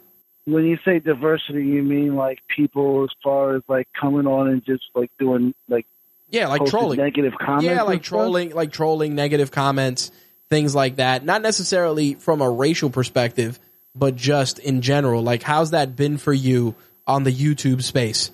When 0.44 0.64
you 0.64 0.78
say 0.84 0.98
diversity, 0.98 1.64
you 1.64 1.82
mean 1.82 2.16
like 2.16 2.40
people 2.54 3.04
as 3.04 3.10
far 3.22 3.56
as 3.56 3.62
like 3.66 3.88
coming 3.98 4.26
on 4.26 4.48
and 4.48 4.64
just 4.64 4.84
like 4.94 5.10
doing 5.18 5.54
like 5.68 5.86
yeah, 6.28 6.48
like 6.48 6.64
trolling, 6.66 6.98
negative 6.98 7.34
comments. 7.38 7.64
Yeah, 7.64 7.82
like 7.82 8.02
trolling, 8.02 8.48
stuff? 8.48 8.56
like 8.56 8.72
trolling, 8.72 9.14
negative 9.14 9.50
comments, 9.50 10.10
things 10.50 10.74
like 10.74 10.96
that. 10.96 11.24
Not 11.24 11.42
necessarily 11.42 12.14
from 12.14 12.40
a 12.40 12.50
racial 12.50 12.90
perspective, 12.90 13.58
but 13.94 14.16
just 14.16 14.58
in 14.58 14.80
general. 14.80 15.22
Like, 15.22 15.42
how's 15.42 15.70
that 15.70 15.96
been 15.96 16.18
for 16.18 16.32
you 16.32 16.74
on 17.06 17.24
the 17.24 17.32
YouTube 17.32 17.82
space? 17.82 18.30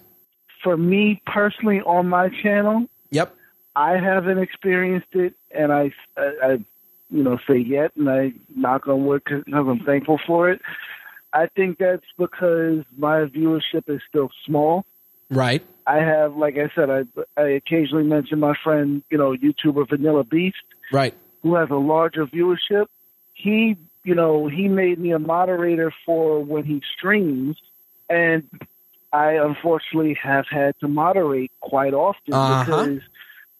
For 0.63 0.77
me 0.77 1.23
personally, 1.27 1.81
on 1.81 2.09
my 2.09 2.29
channel, 2.43 2.87
yep, 3.11 3.35
I 3.75 3.93
haven't 3.93 4.39
experienced 4.39 5.15
it, 5.15 5.35
and 5.51 5.73
I, 5.73 5.93
I, 6.17 6.33
I 6.43 6.51
you 7.11 7.23
know, 7.23 7.39
say 7.49 7.59
yet, 7.59 7.93
and 7.97 8.09
I 8.11 8.33
knock 8.55 8.87
on 8.87 9.07
wood 9.07 9.23
because 9.25 9.43
I'm 9.53 9.81
thankful 9.81 10.21
for 10.27 10.51
it. 10.51 10.61
I 11.33 11.47
think 11.47 11.79
that's 11.79 12.05
because 12.19 12.85
my 12.97 13.25
viewership 13.25 13.89
is 13.89 14.01
still 14.09 14.31
small. 14.45 14.85
Right. 15.31 15.63
I 15.87 15.97
have, 15.97 16.37
like 16.37 16.57
I 16.57 16.71
said, 16.75 16.91
I 16.91 17.05
I 17.41 17.49
occasionally 17.51 18.05
mention 18.05 18.41
my 18.41 18.55
friend, 18.63 19.03
you 19.11 19.19
know, 19.19 19.35
YouTuber 19.35 19.89
Vanilla 19.89 20.25
Beast, 20.25 20.57
right, 20.93 21.15
who 21.43 21.55
has 21.55 21.71
a 21.71 21.77
larger 21.77 22.27
viewership. 22.27 22.87
He, 23.35 23.77
you 24.05 24.15
know, 24.15 24.47
he 24.49 24.69
made 24.69 24.99
me 24.99 25.13
a 25.13 25.19
moderator 25.19 25.93
for 26.07 26.43
when 26.43 26.65
he 26.65 26.83
streams, 26.97 27.57
and 28.09 28.49
I 29.13 29.33
unfortunately 29.33 30.15
have 30.23 30.47
had 30.51 30.75
to 30.81 30.89
moderate 30.89 31.53
quite 31.61 31.95
often 31.95 32.33
Uh-huh. 32.35 32.65
because 32.65 33.01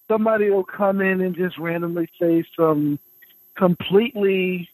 somebody 0.09 0.51
will 0.51 0.65
come 0.65 1.01
in 1.01 1.21
and 1.21 1.35
just 1.35 1.59
randomly 1.59 2.09
say 2.21 2.45
some 2.57 2.99
completely 3.57 4.69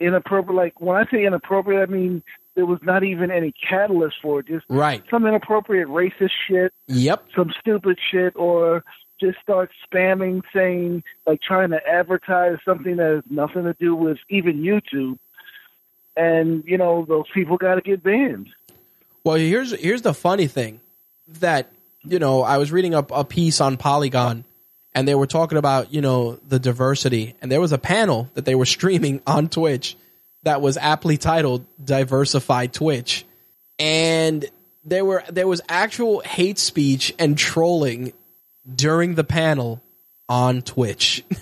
inappropriate. 0.00 0.56
Like 0.56 0.80
when 0.80 0.96
I 0.96 1.10
say 1.10 1.24
inappropriate, 1.24 1.88
I 1.88 1.92
mean 1.92 2.22
there 2.54 2.66
was 2.66 2.80
not 2.82 3.04
even 3.04 3.30
any 3.30 3.52
catalyst 3.52 4.16
for 4.20 4.40
it. 4.40 4.46
Just 4.48 4.66
right. 4.68 5.02
some 5.10 5.24
inappropriate 5.26 5.88
racist 5.88 6.32
shit, 6.48 6.72
Yep. 6.88 7.26
some 7.36 7.52
stupid 7.60 7.98
shit, 8.10 8.32
or 8.36 8.82
just 9.20 9.38
start 9.40 9.70
spamming, 9.86 10.42
saying 10.54 11.02
like 11.26 11.40
trying 11.40 11.70
to 11.70 11.86
advertise 11.86 12.58
something 12.64 12.96
that 12.96 13.14
has 13.16 13.24
nothing 13.30 13.64
to 13.64 13.74
do 13.78 13.94
with 13.94 14.18
even 14.28 14.62
YouTube. 14.62 15.18
And 16.16 16.64
you 16.66 16.78
know 16.78 17.04
those 17.08 17.26
people 17.32 17.56
got 17.56 17.76
to 17.76 17.80
get 17.80 18.02
banned. 18.02 18.48
Well, 19.24 19.36
here's 19.36 19.78
here's 19.78 20.02
the 20.02 20.14
funny 20.14 20.46
thing 20.46 20.80
that 21.40 21.70
you 22.02 22.18
know 22.18 22.42
I 22.42 22.58
was 22.58 22.72
reading 22.72 22.94
up 22.94 23.10
a 23.12 23.24
piece 23.24 23.60
on 23.60 23.76
Polygon, 23.76 24.44
and 24.94 25.06
they 25.06 25.14
were 25.14 25.26
talking 25.26 25.58
about 25.58 25.92
you 25.92 26.00
know 26.00 26.36
the 26.48 26.58
diversity, 26.58 27.34
and 27.40 27.52
there 27.52 27.60
was 27.60 27.72
a 27.72 27.78
panel 27.78 28.28
that 28.34 28.44
they 28.44 28.54
were 28.54 28.66
streaming 28.66 29.22
on 29.26 29.48
Twitch 29.48 29.96
that 30.42 30.60
was 30.60 30.76
aptly 30.76 31.18
titled 31.18 31.66
"Diversified 31.82 32.72
Twitch," 32.72 33.24
and 33.78 34.44
there 34.84 35.04
were 35.04 35.22
there 35.30 35.46
was 35.46 35.60
actual 35.68 36.20
hate 36.20 36.58
speech 36.58 37.14
and 37.18 37.36
trolling 37.36 38.12
during 38.72 39.14
the 39.14 39.24
panel 39.24 39.82
on 40.28 40.62
Twitch. 40.62 41.24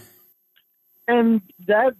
And 1.09 1.41
that 1.69 1.95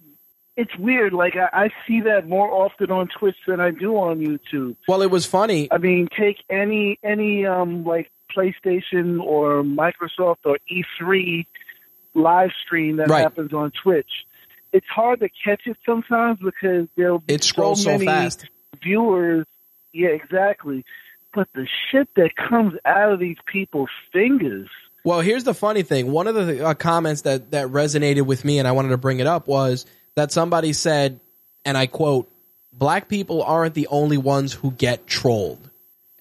it's 0.57 0.75
weird. 0.77 1.13
Like 1.13 1.35
I, 1.37 1.65
I 1.65 1.69
see 1.87 2.01
that 2.01 2.27
more 2.27 2.49
often 2.51 2.91
on 2.91 3.07
Twitch 3.07 3.37
than 3.47 3.61
I 3.61 3.71
do 3.71 3.95
on 3.95 4.19
YouTube. 4.19 4.75
well, 4.87 5.01
it 5.01 5.09
was 5.09 5.25
funny. 5.25 5.69
I 5.71 5.77
mean, 5.77 6.09
take 6.17 6.43
any 6.49 6.99
any 7.03 7.45
um 7.45 7.85
like 7.85 8.11
PlayStation 8.35 9.21
or 9.23 9.63
Microsoft 9.63 10.37
or 10.43 10.57
E3 10.69 11.45
live 12.15 12.49
stream 12.65 12.97
that 12.97 13.07
Right. 13.09 13.21
happens 13.21 13.53
on 13.53 13.71
Twitch. 13.81 14.09
It's 14.73 14.87
hard 14.87 15.21
to 15.21 15.29
catch 15.41 15.61
it 15.67 15.77
sometimes 15.85 16.39
because 16.43 16.89
there'll 16.97 17.19
be 17.19 17.35
It 17.35 17.43
scrolls 17.45 17.83
so 17.83 17.91
many 17.93 18.05
fast. 18.07 18.45
viewers. 18.83 19.45
Yeah, 19.93 20.09
exactly. 20.09 20.83
But 21.33 21.47
the 21.55 21.65
shit 21.89 22.09
that 22.17 22.31
comes 22.35 22.73
out 22.83 23.13
of 23.13 23.19
these 23.19 23.37
people's 23.45 23.89
fingers. 24.11 24.67
Well, 25.07 25.21
here's 25.21 25.45
the 25.45 25.53
funny 25.53 25.83
thing. 25.83 26.11
One 26.11 26.27
of 26.27 26.35
the 26.35 26.65
uh, 26.65 26.73
comments 26.73 27.21
that 27.21 27.51
that 27.51 27.69
resonated 27.69 28.23
with 28.23 28.43
me, 28.43 28.59
and 28.59 28.67
I 28.67 28.73
wanted 28.73 28.89
to 28.89 28.97
bring 28.97 29.21
it 29.21 29.25
up, 29.25 29.47
was 29.47 29.85
that 30.15 30.33
somebody 30.33 30.73
said, 30.73 31.21
and 31.63 31.77
I 31.77 31.87
quote, 31.87 32.29
"Black 32.73 33.07
people 33.07 33.41
aren't 33.41 33.73
the 33.73 33.87
only 33.87 34.17
ones 34.17 34.51
who 34.51 34.69
get 34.69 35.07
trolled," 35.07 35.69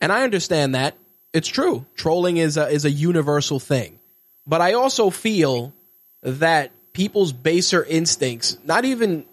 and 0.00 0.12
I 0.12 0.22
understand 0.22 0.76
that 0.76 0.96
it's 1.32 1.48
true. 1.48 1.84
Trolling 1.96 2.36
is 2.36 2.56
a 2.56 2.68
is 2.68 2.84
a 2.84 2.90
universal 2.90 3.58
thing, 3.58 3.98
but 4.46 4.60
I 4.60 4.74
also 4.74 5.10
feel 5.10 5.72
that 6.22 6.70
people's 6.92 7.32
baser 7.32 7.82
instincts, 7.82 8.56
not 8.64 8.84
even 8.84 9.24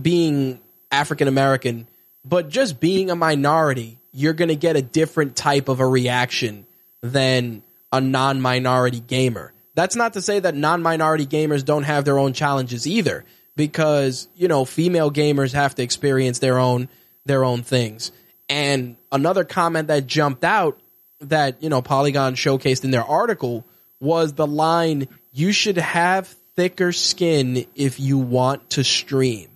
being 0.00 0.60
African 0.90 1.28
American, 1.28 1.88
but 2.24 2.48
just 2.48 2.80
being 2.80 3.10
a 3.10 3.16
minority, 3.16 3.98
you're 4.12 4.32
going 4.32 4.48
to 4.48 4.56
get 4.56 4.76
a 4.76 4.82
different 4.82 5.36
type 5.36 5.68
of 5.68 5.80
a 5.80 5.86
reaction 5.86 6.64
than 7.02 7.62
a 7.94 8.00
non 8.00 8.40
minority 8.40 9.00
gamer. 9.00 9.52
That's 9.74 9.96
not 9.96 10.14
to 10.14 10.22
say 10.22 10.40
that 10.40 10.54
non 10.54 10.82
minority 10.82 11.26
gamers 11.26 11.64
don't 11.64 11.84
have 11.84 12.04
their 12.04 12.18
own 12.18 12.32
challenges 12.32 12.86
either, 12.86 13.24
because, 13.56 14.28
you 14.34 14.48
know, 14.48 14.64
female 14.64 15.10
gamers 15.10 15.52
have 15.52 15.74
to 15.76 15.82
experience 15.82 16.40
their 16.40 16.58
own 16.58 16.88
their 17.24 17.44
own 17.44 17.62
things. 17.62 18.12
And 18.48 18.96
another 19.10 19.44
comment 19.44 19.88
that 19.88 20.06
jumped 20.06 20.44
out 20.44 20.78
that, 21.20 21.62
you 21.62 21.68
know, 21.68 21.80
Polygon 21.80 22.34
showcased 22.34 22.84
in 22.84 22.90
their 22.90 23.04
article 23.04 23.64
was 24.00 24.34
the 24.34 24.46
line, 24.46 25.08
you 25.32 25.52
should 25.52 25.78
have 25.78 26.26
thicker 26.56 26.92
skin 26.92 27.64
if 27.74 27.98
you 27.98 28.18
want 28.18 28.70
to 28.70 28.84
stream. 28.84 29.48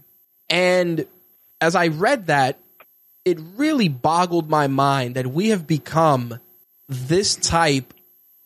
And 0.48 1.06
as 1.60 1.74
I 1.74 1.88
read 1.88 2.28
that, 2.28 2.58
it 3.24 3.38
really 3.56 3.88
boggled 3.88 4.48
my 4.48 4.68
mind 4.68 5.16
that 5.16 5.26
we 5.26 5.48
have 5.48 5.66
become 5.66 6.38
this 6.88 7.36
type 7.36 7.92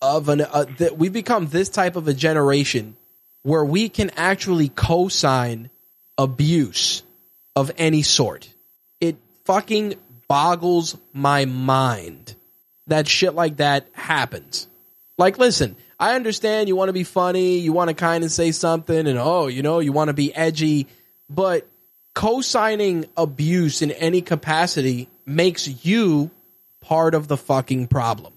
of 0.02 0.28
an 0.28 0.42
uh, 0.42 0.66
that 0.78 0.98
we've 0.98 1.12
become 1.12 1.46
this 1.46 1.68
type 1.68 1.96
of 1.96 2.08
a 2.08 2.12
generation 2.12 2.96
where 3.42 3.64
we 3.64 3.88
can 3.88 4.10
actually 4.16 4.68
co-sign 4.68 5.70
abuse 6.18 7.02
of 7.56 7.70
any 7.76 8.02
sort. 8.02 8.52
It 9.00 9.16
fucking 9.44 9.94
boggles 10.28 10.96
my 11.12 11.44
mind 11.44 12.34
that 12.86 13.08
shit 13.08 13.34
like 13.34 13.56
that 13.56 13.86
happens. 13.92 14.68
Like, 15.18 15.38
listen, 15.38 15.76
I 15.98 16.14
understand 16.14 16.68
you 16.68 16.76
want 16.76 16.88
to 16.88 16.94
be 16.94 17.04
funny, 17.04 17.58
you 17.58 17.72
want 17.72 17.88
to 17.88 17.94
kind 17.94 18.24
of 18.24 18.32
say 18.32 18.50
something, 18.50 19.06
and 19.06 19.18
oh, 19.18 19.46
you 19.46 19.62
know, 19.62 19.78
you 19.78 19.92
want 19.92 20.08
to 20.08 20.14
be 20.14 20.34
edgy, 20.34 20.88
but 21.30 21.66
co-signing 22.14 23.06
abuse 23.16 23.82
in 23.82 23.90
any 23.92 24.20
capacity 24.20 25.08
makes 25.24 25.84
you 25.84 26.30
part 26.80 27.14
of 27.14 27.28
the 27.28 27.36
fucking 27.36 27.86
problem. 27.86 28.32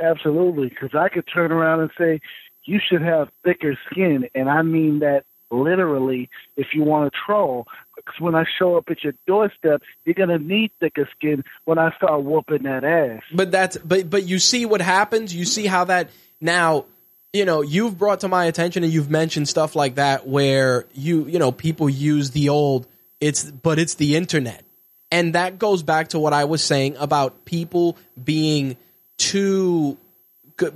Absolutely, 0.00 0.68
because 0.68 0.90
I 0.94 1.08
could 1.08 1.24
turn 1.32 1.52
around 1.52 1.80
and 1.80 1.90
say 1.96 2.20
you 2.64 2.80
should 2.86 3.02
have 3.02 3.28
thicker 3.44 3.78
skin, 3.90 4.28
and 4.34 4.48
I 4.48 4.62
mean 4.62 4.98
that 5.00 5.24
literally. 5.50 6.28
If 6.56 6.68
you 6.74 6.82
want 6.82 7.12
to 7.12 7.18
troll, 7.26 7.66
because 7.96 8.20
when 8.20 8.34
I 8.34 8.44
show 8.58 8.76
up 8.76 8.84
at 8.90 9.02
your 9.02 9.14
doorstep, 9.26 9.82
you're 10.04 10.14
gonna 10.14 10.38
need 10.38 10.72
thicker 10.80 11.08
skin 11.16 11.44
when 11.64 11.78
I 11.78 11.94
start 11.96 12.22
whooping 12.22 12.64
that 12.64 12.84
ass. 12.84 13.22
But 13.32 13.50
that's 13.50 13.76
but 13.78 14.10
but 14.10 14.24
you 14.24 14.38
see 14.38 14.66
what 14.66 14.82
happens. 14.82 15.34
You 15.34 15.44
see 15.44 15.66
how 15.66 15.84
that 15.84 16.10
now 16.40 16.84
you 17.32 17.44
know 17.44 17.62
you've 17.62 17.98
brought 17.98 18.20
to 18.20 18.28
my 18.28 18.44
attention 18.44 18.84
and 18.84 18.92
you've 18.92 19.10
mentioned 19.10 19.48
stuff 19.48 19.76
like 19.76 19.96
that 19.96 20.26
where 20.26 20.86
you 20.94 21.26
you 21.26 21.38
know 21.38 21.52
people 21.52 21.88
use 21.88 22.30
the 22.30 22.48
old 22.48 22.86
it's 23.20 23.50
but 23.50 23.78
it's 23.78 23.94
the 23.94 24.16
internet 24.16 24.64
and 25.10 25.34
that 25.34 25.58
goes 25.58 25.82
back 25.82 26.08
to 26.08 26.18
what 26.18 26.32
I 26.32 26.44
was 26.44 26.62
saying 26.62 26.96
about 26.98 27.44
people 27.44 27.96
being 28.22 28.76
too 29.18 29.98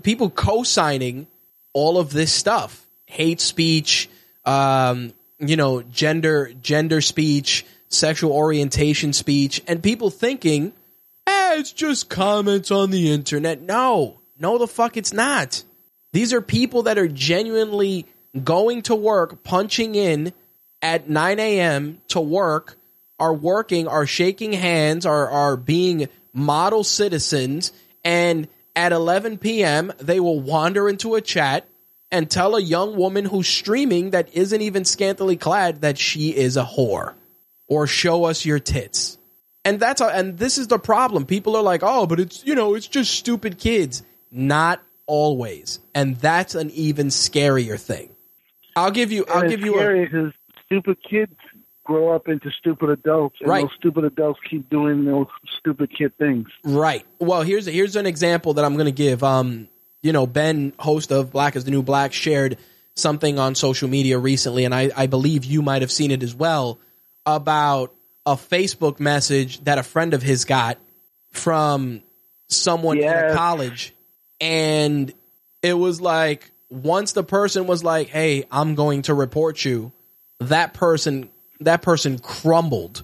people 0.03 0.31
co-signing 0.31 1.27
all 1.73 1.99
of 1.99 2.13
this 2.13 2.33
stuff 2.33 2.87
hate 3.07 3.41
speech 3.41 4.11
um 4.45 5.13
you 5.39 5.57
know 5.57 5.83
gender 5.83 6.53
gender 6.61 7.01
speech 7.01 7.65
sexual 7.89 8.33
orientation 8.33 9.13
speech 9.13 9.63
and 9.67 9.83
people 9.83 10.11
thinking 10.11 10.73
eh, 11.27 11.55
it's 11.59 11.73
just 11.73 12.09
comments 12.09 12.71
on 12.71 12.91
the 12.91 13.13
internet. 13.13 13.61
No, 13.61 14.21
no, 14.39 14.59
the 14.59 14.67
fuck 14.67 14.97
it's 14.97 15.13
not. 15.13 15.63
These 16.13 16.33
are 16.33 16.41
people 16.41 16.85
that 16.85 16.99
are 16.99 17.09
genuinely 17.09 18.07
going 18.43 18.83
to 18.83 18.95
work, 18.95 19.43
punching 19.45 19.95
in 19.95 20.33
at 20.81 21.09
9 21.09 21.39
a.m. 21.39 22.01
to 22.09 22.21
work, 22.21 22.77
are 23.19 23.35
working, 23.35 23.89
are 23.89 24.07
shaking 24.07 24.53
hands, 24.53 25.07
are, 25.07 25.29
are 25.29 25.57
being 25.57 26.09
model 26.33 26.85
citizens, 26.85 27.73
and 28.05 28.49
at 28.75 28.93
11 28.93 29.39
p.m., 29.39 29.93
they 29.99 30.21
will 30.21 30.41
wander 30.41 30.89
into 30.89 31.15
a 31.15 31.21
chat 31.21 31.69
and 32.11 32.31
tell 32.31 32.57
a 32.57 32.61
young 32.61 32.97
woman 32.97 33.25
who's 33.25 33.49
streaming 33.49 34.11
that 34.11 34.35
isn't 34.35 34.61
even 34.61 34.85
scantily 34.85 35.37
clad 35.37 35.81
that 35.81 35.99
she 35.99 36.35
is 36.35 36.57
a 36.57 36.65
whore 36.65 37.15
or 37.67 37.87
show 37.87 38.25
us 38.25 38.45
your 38.45 38.59
tits. 38.59 39.19
And 39.65 39.79
that's 39.79 40.01
a, 40.01 40.07
and 40.07 40.39
this 40.39 40.59
is 40.59 40.69
the 40.69 40.79
problem. 40.79 41.25
People 41.25 41.57
are 41.57 41.63
like, 41.63 41.83
"Oh, 41.85 42.07
but 42.07 42.19
it's, 42.19 42.45
you 42.45 42.55
know, 42.55 42.75
it's 42.75 42.89
just 42.89 43.13
stupid 43.15 43.59
kids." 43.59 44.03
Not 44.31 44.83
always. 45.07 45.79
And 45.95 46.17
that's 46.17 46.55
an 46.55 46.71
even 46.71 47.09
scarier 47.09 47.79
thing. 47.81 48.11
I'll 48.75 48.91
give 48.91 49.13
you 49.13 49.25
I'll 49.29 49.43
and 49.43 49.51
give 49.51 49.61
you 49.61 49.79
a 49.79 50.33
stupid 50.67 50.97
kids 51.09 51.35
grow 51.85 52.15
up 52.15 52.29
into 52.29 52.51
stupid 52.59 52.91
adults, 52.91 53.37
and 53.41 53.49
Right. 53.49 53.63
those 53.63 53.75
stupid 53.77 54.05
adults 54.05 54.41
keep 54.49 54.69
doing 54.71 55.05
those 55.05 55.27
stupid 55.59 55.91
kid 55.97 56.17
things. 56.19 56.47
Right. 56.65 57.05
Well, 57.19 57.43
here's 57.43 57.67
here's 57.67 57.97
an 57.97 58.07
example 58.07 58.55
that 58.55 58.65
I'm 58.65 58.75
going 58.75 58.87
to 58.87 58.93
give. 58.93 59.23
Um, 59.25 59.69
you 60.03 60.13
know, 60.13 60.27
Ben, 60.27 60.73
host 60.79 61.13
of 61.13 61.33
Black 61.33 61.57
is 61.57 61.65
the 61.65 61.71
New 61.71 61.83
Black, 61.83 62.13
shared 62.13 62.59
something 62.95 63.39
on 63.39 63.55
social 63.55 63.89
media 63.89 64.19
recently, 64.19 64.65
and 64.65 64.75
I, 64.75 64.91
I 64.97 65.07
believe 65.07 65.45
you 65.45 65.63
might 65.63 65.83
have 65.83 65.93
seen 65.93 66.11
it 66.11 66.23
as 66.23 66.35
well 66.35 66.79
about 67.25 67.93
a 68.27 68.35
Facebook 68.35 69.01
message 69.01 69.63
that 69.65 69.79
a 69.79 69.83
friend 69.83 70.13
of 70.15 70.23
his 70.23 70.45
got 70.45 70.79
from 71.33 72.03
someone 72.49 72.99
in 72.99 73.09
a 73.09 73.35
college, 73.35 73.95
and 74.41 75.13
it 75.63 75.75
was 75.75 76.01
like 76.01 76.51
once 76.69 77.13
the 77.13 77.25
person 77.25 77.67
was 77.67 77.83
like, 77.83 78.09
"Hey, 78.09 78.45
I'm 78.51 78.75
going 78.75 79.03
to 79.03 79.15
report 79.15 79.65
you," 79.65 79.93
that 80.41 80.75
person 80.75 81.31
that 81.65 81.83
person 81.83 82.19
crumbled. 82.19 83.03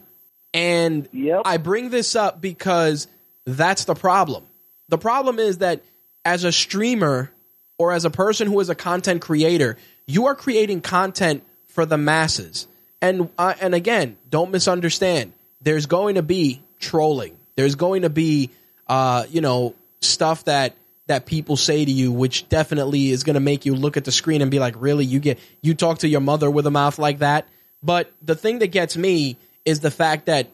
And 0.54 1.08
Yep. 1.12 1.42
I 1.44 1.56
bring 1.58 1.90
this 1.90 2.16
up 2.16 2.40
because 2.40 3.06
that's 3.44 3.84
the 3.84 3.94
problem. 3.94 4.44
The 4.88 4.98
problem 4.98 5.38
is 5.38 5.58
that 5.58 5.82
as 6.24 6.44
a 6.44 6.52
streamer 6.52 7.30
or 7.78 7.92
as 7.92 8.04
a 8.04 8.10
person 8.10 8.48
who 8.48 8.58
is 8.60 8.68
a 8.70 8.74
content 8.74 9.22
creator, 9.22 9.76
you 10.06 10.26
are 10.26 10.34
creating 10.34 10.80
content 10.80 11.44
for 11.68 11.86
the 11.86 11.98
masses. 11.98 12.66
And 13.00 13.30
uh, 13.38 13.54
and 13.60 13.74
again, 13.74 14.16
don't 14.28 14.50
misunderstand. 14.50 15.32
There's 15.60 15.86
going 15.86 16.16
to 16.16 16.22
be 16.22 16.60
trolling. 16.80 17.36
There's 17.56 17.74
going 17.74 18.02
to 18.02 18.10
be 18.10 18.50
uh, 18.88 19.26
you 19.30 19.40
know, 19.40 19.74
stuff 20.00 20.44
that 20.44 20.74
that 21.06 21.24
people 21.24 21.56
say 21.56 21.84
to 21.84 21.90
you 21.90 22.12
which 22.12 22.48
definitely 22.50 23.10
is 23.10 23.24
going 23.24 23.34
to 23.34 23.40
make 23.40 23.64
you 23.64 23.74
look 23.74 23.96
at 23.96 24.04
the 24.04 24.12
screen 24.12 24.42
and 24.42 24.50
be 24.50 24.58
like, 24.58 24.74
"Really? 24.78 25.04
You 25.04 25.20
get 25.20 25.38
you 25.62 25.74
talk 25.74 25.98
to 25.98 26.08
your 26.08 26.20
mother 26.20 26.50
with 26.50 26.66
a 26.66 26.70
mouth 26.70 26.98
like 26.98 27.18
that?" 27.18 27.46
But 27.82 28.12
the 28.22 28.34
thing 28.34 28.58
that 28.60 28.68
gets 28.68 28.96
me 28.96 29.36
is 29.64 29.80
the 29.80 29.90
fact 29.90 30.26
that 30.26 30.48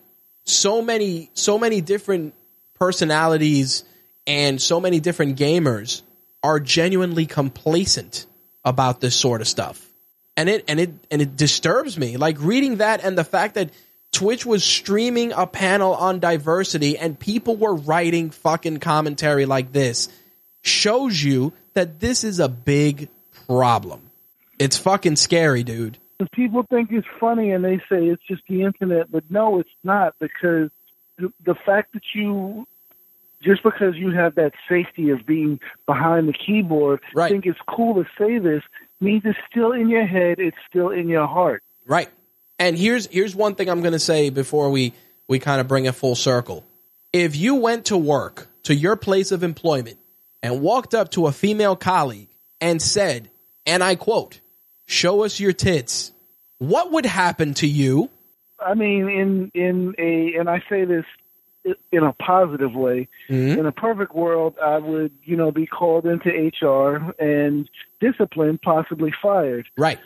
so 0.44 0.82
many 0.82 1.30
so 1.34 1.58
many 1.58 1.80
different 1.80 2.34
personalities 2.78 3.84
and 4.26 4.60
so 4.60 4.80
many 4.80 5.00
different 5.00 5.38
gamers 5.38 6.02
are 6.42 6.60
genuinely 6.60 7.26
complacent 7.26 8.26
about 8.64 9.00
this 9.00 9.14
sort 9.14 9.40
of 9.40 9.48
stuff. 9.48 9.86
And 10.36 10.48
it 10.48 10.64
and 10.68 10.80
it 10.80 10.90
and 11.10 11.22
it 11.22 11.36
disturbs 11.36 11.98
me. 11.98 12.16
Like 12.16 12.36
reading 12.40 12.76
that 12.76 13.02
and 13.04 13.16
the 13.16 13.24
fact 13.24 13.54
that 13.54 13.70
Twitch 14.12 14.44
was 14.44 14.62
streaming 14.62 15.32
a 15.32 15.46
panel 15.46 15.94
on 15.94 16.20
diversity 16.20 16.98
and 16.98 17.18
people 17.18 17.56
were 17.56 17.74
writing 17.74 18.30
fucking 18.30 18.78
commentary 18.78 19.46
like 19.46 19.72
this 19.72 20.08
shows 20.62 21.22
you 21.22 21.52
that 21.74 22.00
this 22.00 22.24
is 22.24 22.40
a 22.40 22.48
big 22.48 23.08
problem. 23.46 24.10
It's 24.58 24.78
fucking 24.78 25.16
scary, 25.16 25.62
dude. 25.62 25.98
And 26.20 26.30
people 26.30 26.64
think 26.68 26.90
it's 26.92 27.06
funny, 27.18 27.50
and 27.50 27.64
they 27.64 27.78
say 27.88 28.06
it's 28.06 28.22
just 28.26 28.42
the 28.48 28.62
internet, 28.62 29.10
but 29.10 29.24
no, 29.30 29.58
it's 29.58 29.68
not 29.82 30.14
because 30.20 30.70
the, 31.18 31.32
the 31.44 31.54
fact 31.54 31.92
that 31.94 32.02
you 32.14 32.66
just 33.42 33.62
because 33.62 33.94
you 33.96 34.10
have 34.10 34.36
that 34.36 34.52
safety 34.68 35.10
of 35.10 35.26
being 35.26 35.60
behind 35.86 36.26
the 36.28 36.32
keyboard, 36.32 37.00
Right. 37.14 37.30
think 37.30 37.44
it's 37.44 37.58
cool 37.68 38.02
to 38.02 38.08
say 38.18 38.38
this 38.38 38.62
means 39.00 39.22
it's 39.26 39.38
still 39.50 39.72
in 39.72 39.90
your 39.90 40.06
head, 40.06 40.38
it's 40.38 40.56
still 40.68 40.88
in 40.88 41.08
your 41.08 41.26
heart. 41.26 41.62
Right. 41.86 42.08
And 42.58 42.78
here's 42.78 43.06
here's 43.06 43.34
one 43.34 43.54
thing 43.54 43.68
I'm 43.68 43.80
going 43.80 43.92
to 43.92 43.98
say 43.98 44.30
before 44.30 44.70
we 44.70 44.94
we 45.28 45.38
kind 45.38 45.60
of 45.60 45.68
bring 45.68 45.84
it 45.84 45.94
full 45.94 46.14
circle. 46.14 46.64
If 47.12 47.36
you 47.36 47.56
went 47.56 47.86
to 47.86 47.96
work 47.98 48.48
to 48.64 48.74
your 48.74 48.96
place 48.96 49.30
of 49.30 49.42
employment 49.42 49.98
and 50.42 50.62
walked 50.62 50.94
up 50.94 51.10
to 51.12 51.26
a 51.26 51.32
female 51.32 51.76
colleague 51.76 52.28
and 52.60 52.80
said, 52.80 53.30
and 53.66 53.82
I 53.82 53.94
quote, 53.96 54.40
"Show 54.86 55.24
us 55.24 55.40
your 55.40 55.52
tits." 55.52 56.12
What 56.58 56.92
would 56.92 57.06
happen 57.06 57.54
to 57.54 57.66
you? 57.66 58.10
I 58.64 58.74
mean, 58.74 59.08
in 59.08 59.50
in 59.54 59.94
a, 59.98 60.38
and 60.38 60.48
I 60.48 60.62
say 60.68 60.84
this 60.84 61.04
in 61.92 62.02
a 62.02 62.12
positive 62.12 62.74
way. 62.74 63.08
Mm-hmm. 63.28 63.58
In 63.58 63.66
a 63.66 63.72
perfect 63.72 64.14
world, 64.14 64.54
I 64.62 64.78
would, 64.78 65.12
you 65.24 65.36
know, 65.36 65.50
be 65.50 65.66
called 65.66 66.06
into 66.06 66.28
HR 66.28 67.14
and 67.18 67.68
disciplined, 68.00 68.62
possibly 68.62 69.12
fired. 69.22 69.66
Right. 69.76 69.98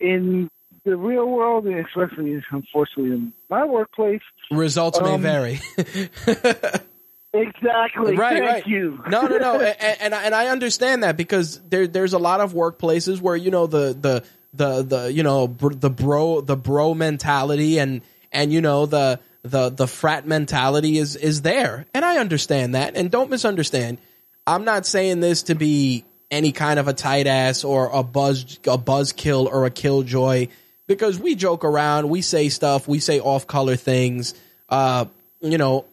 In 0.00 0.50
the 0.84 0.96
real 0.96 1.28
world, 1.28 1.66
and 1.66 1.84
especially 1.86 2.42
unfortunately 2.50 3.12
in 3.12 3.32
my 3.48 3.64
workplace, 3.64 4.22
Results 4.50 5.00
may 5.00 5.14
Um, 5.14 5.22
vary. 5.22 5.60
exactly. 7.34 8.16
right, 8.16 8.38
Thank 8.38 8.50
right. 8.50 8.66
you. 8.66 9.02
No, 9.08 9.26
no, 9.26 9.36
no, 9.38 9.60
and, 9.80 9.96
and 10.00 10.14
I- 10.14 10.22
and 10.24 10.34
I 10.34 10.46
understand 10.48 11.02
that 11.02 11.16
because 11.16 11.60
there 11.68 11.86
there's 11.86 12.12
a 12.12 12.18
lot 12.18 12.40
of 12.40 12.52
workplaces 12.52 13.20
where 13.20 13.36
you 13.36 13.50
know 13.50 13.66
the 13.66 13.92
the 13.92 14.24
the 14.54 14.82
the 14.82 15.12
you 15.12 15.22
know 15.22 15.48
br- 15.48 15.74
the 15.74 15.90
bro 15.90 16.40
the 16.40 16.56
bro 16.56 16.94
mentality 16.94 17.78
and 17.78 18.02
and 18.32 18.52
you 18.52 18.60
know 18.60 18.86
the 18.86 19.18
the 19.42 19.68
the 19.68 19.86
frat 19.86 20.26
mentality 20.26 20.96
is 20.98 21.16
is 21.16 21.42
there, 21.42 21.86
and 21.92 22.04
I 22.04 22.18
understand 22.18 22.74
that, 22.74 22.96
and 22.96 23.10
don't 23.10 23.30
misunderstand. 23.30 23.98
I'm 24.46 24.64
not 24.64 24.86
saying 24.86 25.20
this 25.20 25.44
to 25.44 25.54
be 25.54 26.04
any 26.30 26.52
kind 26.52 26.78
of 26.78 26.88
a 26.88 26.92
tight 26.92 27.26
ass 27.26 27.64
or 27.64 27.90
a 27.92 28.02
buzz 28.02 28.58
a 28.66 28.78
buzzkill 28.78 29.46
or 29.46 29.66
a 29.66 29.70
killjoy 29.70 30.48
because 30.86 31.18
we 31.18 31.34
joke 31.34 31.64
around, 31.64 32.08
we 32.08 32.20
say 32.22 32.48
stuff, 32.48 32.86
we 32.88 32.98
say 32.98 33.20
off 33.20 33.46
color 33.46 33.76
things, 33.76 34.34
uh, 34.68 35.06
you 35.40 35.56
know, 35.58 35.84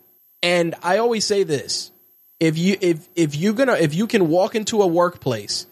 and 0.43 0.75
I 0.83 0.97
always 0.97 1.25
say 1.25 1.43
this: 1.43 1.91
if 2.39 2.57
you 2.57 2.77
if 2.81 3.07
if 3.15 3.35
you 3.35 3.53
gonna 3.53 3.73
if 3.73 3.93
you 3.93 4.07
can 4.07 4.29
walk 4.29 4.55
into 4.55 4.81
a 4.81 4.87
workplace 4.87 5.67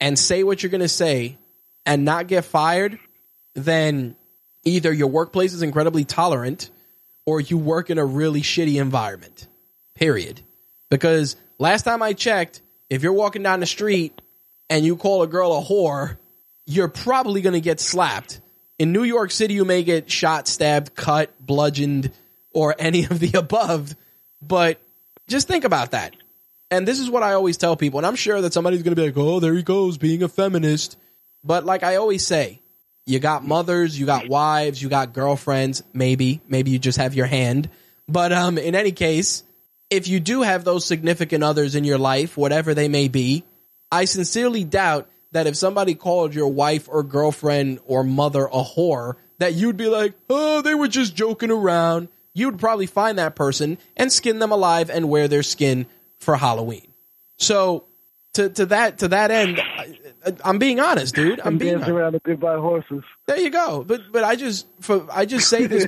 and 0.00 0.18
say 0.18 0.42
what 0.44 0.62
you're 0.62 0.70
gonna 0.70 0.88
say 0.88 1.38
and 1.86 2.04
not 2.04 2.26
get 2.26 2.44
fired, 2.44 2.98
then 3.54 4.16
either 4.64 4.92
your 4.92 5.08
workplace 5.08 5.52
is 5.52 5.62
incredibly 5.62 6.04
tolerant 6.04 6.70
or 7.26 7.40
you 7.40 7.58
work 7.58 7.90
in 7.90 7.98
a 7.98 8.04
really 8.04 8.42
shitty 8.42 8.80
environment. 8.80 9.46
Period. 9.94 10.40
Because 10.88 11.36
last 11.58 11.82
time 11.82 12.02
I 12.02 12.12
checked, 12.12 12.60
if 12.88 13.02
you're 13.02 13.12
walking 13.12 13.42
down 13.42 13.60
the 13.60 13.66
street 13.66 14.20
and 14.68 14.84
you 14.84 14.96
call 14.96 15.22
a 15.22 15.26
girl 15.26 15.56
a 15.56 15.62
whore, 15.62 16.18
you're 16.66 16.88
probably 16.88 17.40
going 17.40 17.54
to 17.54 17.60
get 17.60 17.80
slapped. 17.80 18.40
In 18.78 18.92
New 18.92 19.04
York 19.04 19.30
City, 19.30 19.54
you 19.54 19.64
may 19.64 19.82
get 19.82 20.10
shot, 20.10 20.48
stabbed, 20.48 20.94
cut, 20.94 21.34
bludgeoned, 21.44 22.12
or 22.52 22.74
any 22.78 23.04
of 23.04 23.18
the 23.20 23.32
above. 23.38 23.94
But 24.42 24.80
just 25.28 25.48
think 25.48 25.64
about 25.64 25.92
that. 25.92 26.14
And 26.70 26.86
this 26.86 27.00
is 27.00 27.10
what 27.10 27.22
I 27.22 27.32
always 27.32 27.56
tell 27.56 27.76
people. 27.76 27.98
And 27.98 28.06
I'm 28.06 28.16
sure 28.16 28.40
that 28.40 28.52
somebody's 28.52 28.82
going 28.82 28.94
to 28.94 29.00
be 29.00 29.06
like, 29.06 29.16
oh, 29.16 29.40
there 29.40 29.54
he 29.54 29.62
goes, 29.62 29.98
being 29.98 30.22
a 30.22 30.28
feminist. 30.28 30.96
But 31.42 31.64
like 31.64 31.82
I 31.82 31.96
always 31.96 32.24
say, 32.24 32.60
you 33.06 33.18
got 33.18 33.44
mothers, 33.44 33.98
you 33.98 34.06
got 34.06 34.28
wives, 34.28 34.80
you 34.80 34.88
got 34.88 35.12
girlfriends, 35.12 35.82
maybe, 35.92 36.40
maybe 36.48 36.70
you 36.70 36.78
just 36.78 36.98
have 36.98 37.14
your 37.14 37.26
hand. 37.26 37.68
But 38.06 38.32
um, 38.32 38.56
in 38.56 38.74
any 38.74 38.92
case, 38.92 39.42
if 39.88 40.06
you 40.06 40.20
do 40.20 40.42
have 40.42 40.62
those 40.62 40.86
significant 40.86 41.42
others 41.42 41.74
in 41.74 41.84
your 41.84 41.98
life, 41.98 42.36
whatever 42.36 42.74
they 42.74 42.88
may 42.88 43.08
be, 43.08 43.44
I 43.90 44.04
sincerely 44.04 44.62
doubt 44.62 45.08
that 45.32 45.46
if 45.46 45.56
somebody 45.56 45.94
called 45.94 46.34
your 46.34 46.48
wife 46.48 46.88
or 46.88 47.02
girlfriend 47.02 47.80
or 47.86 48.04
mother 48.04 48.46
a 48.46 48.62
whore, 48.62 49.14
that 49.38 49.54
you'd 49.54 49.76
be 49.76 49.88
like, 49.88 50.14
oh, 50.28 50.62
they 50.62 50.74
were 50.74 50.88
just 50.88 51.16
joking 51.16 51.50
around. 51.50 52.08
You'd 52.34 52.58
probably 52.58 52.86
find 52.86 53.18
that 53.18 53.34
person 53.34 53.78
and 53.96 54.12
skin 54.12 54.38
them 54.38 54.52
alive 54.52 54.90
and 54.90 55.08
wear 55.08 55.28
their 55.28 55.42
skin 55.42 55.86
for 56.18 56.36
Halloween. 56.36 56.86
So 57.38 57.84
to 58.34 58.48
to 58.50 58.66
that 58.66 58.98
to 58.98 59.08
that 59.08 59.30
end, 59.30 59.60
I, 59.60 59.96
I'm 60.44 60.58
being 60.58 60.78
honest, 60.78 61.14
dude. 61.14 61.40
I'm 61.42 61.58
being 61.58 61.76
honest. 61.76 61.90
around 61.90 62.12
the 62.12 62.20
goodbye 62.20 62.58
horses. 62.58 63.02
There 63.26 63.38
you 63.38 63.50
go. 63.50 63.84
But 63.84 64.12
but 64.12 64.22
I 64.22 64.36
just 64.36 64.66
for 64.80 65.06
I 65.10 65.26
just 65.26 65.48
say 65.48 65.66
this, 65.66 65.86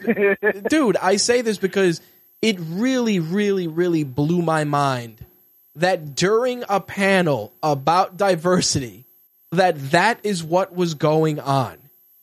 dude. 0.68 0.96
I 0.96 1.16
say 1.16 1.42
this 1.42 1.58
because 1.58 2.00
it 2.40 2.56
really, 2.58 3.20
really, 3.20 3.68
really 3.68 4.02
blew 4.04 4.42
my 4.42 4.64
mind 4.64 5.24
that 5.76 6.14
during 6.14 6.64
a 6.68 6.80
panel 6.80 7.52
about 7.62 8.16
diversity, 8.16 9.06
that 9.52 9.78
that 9.92 10.20
is 10.24 10.42
what 10.42 10.74
was 10.74 10.94
going 10.94 11.38
on. 11.38 11.76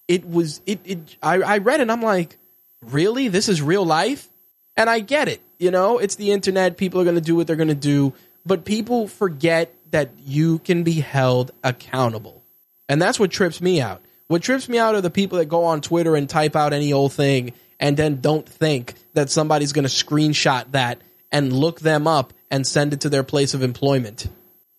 It 0.07 0.27
was 0.27 0.61
it. 0.65 0.81
it 0.83 1.15
I, 1.23 1.35
I 1.35 1.57
read 1.59 1.79
it. 1.79 1.83
and 1.83 1.91
I'm 1.91 2.01
like, 2.01 2.37
really? 2.81 3.27
This 3.27 3.49
is 3.49 3.61
real 3.61 3.85
life? 3.85 4.29
And 4.75 4.89
I 4.89 4.99
get 4.99 5.27
it. 5.27 5.41
You 5.57 5.71
know, 5.71 5.97
it's 5.97 6.15
the 6.15 6.31
internet. 6.31 6.77
People 6.77 7.01
are 7.01 7.03
going 7.03 7.15
to 7.15 7.21
do 7.21 7.35
what 7.35 7.47
they're 7.47 7.55
going 7.55 7.67
to 7.69 7.75
do. 7.75 8.13
But 8.45 8.65
people 8.65 9.07
forget 9.07 9.73
that 9.91 10.11
you 10.25 10.59
can 10.59 10.83
be 10.83 11.01
held 11.01 11.51
accountable. 11.63 12.43
And 12.87 13.01
that's 13.01 13.19
what 13.19 13.31
trips 13.31 13.61
me 13.61 13.81
out. 13.81 14.01
What 14.27 14.41
trips 14.41 14.69
me 14.69 14.77
out 14.77 14.95
are 14.95 15.01
the 15.01 15.09
people 15.09 15.39
that 15.39 15.45
go 15.45 15.65
on 15.65 15.81
Twitter 15.81 16.15
and 16.15 16.29
type 16.29 16.55
out 16.55 16.71
any 16.71 16.93
old 16.93 17.13
thing 17.13 17.53
and 17.79 17.97
then 17.97 18.21
don't 18.21 18.47
think 18.47 18.93
that 19.13 19.29
somebody's 19.29 19.73
going 19.73 19.87
to 19.87 19.89
screenshot 19.89 20.71
that 20.71 21.01
and 21.31 21.53
look 21.53 21.79
them 21.79 22.07
up 22.07 22.33
and 22.51 22.65
send 22.65 22.93
it 22.93 23.01
to 23.01 23.09
their 23.09 23.23
place 23.23 23.53
of 23.53 23.63
employment. 23.63 24.27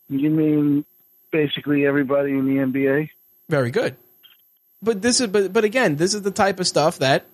You 0.09 0.31
mean 0.31 0.85
basically 1.31 1.87
everybody 1.87 2.33
in 2.33 2.47
the 2.47 2.63
NBA. 2.63 3.11
Very 3.49 3.71
good. 3.71 3.97
But 4.83 5.03
this 5.03 5.21
is 5.21 5.27
but 5.27 5.53
but 5.53 5.65
again, 5.65 5.97
this 5.97 6.15
is 6.15 6.23
the 6.23 6.31
type 6.31 6.59
of 6.59 6.67
stuff 6.67 6.99
that 7.01 7.27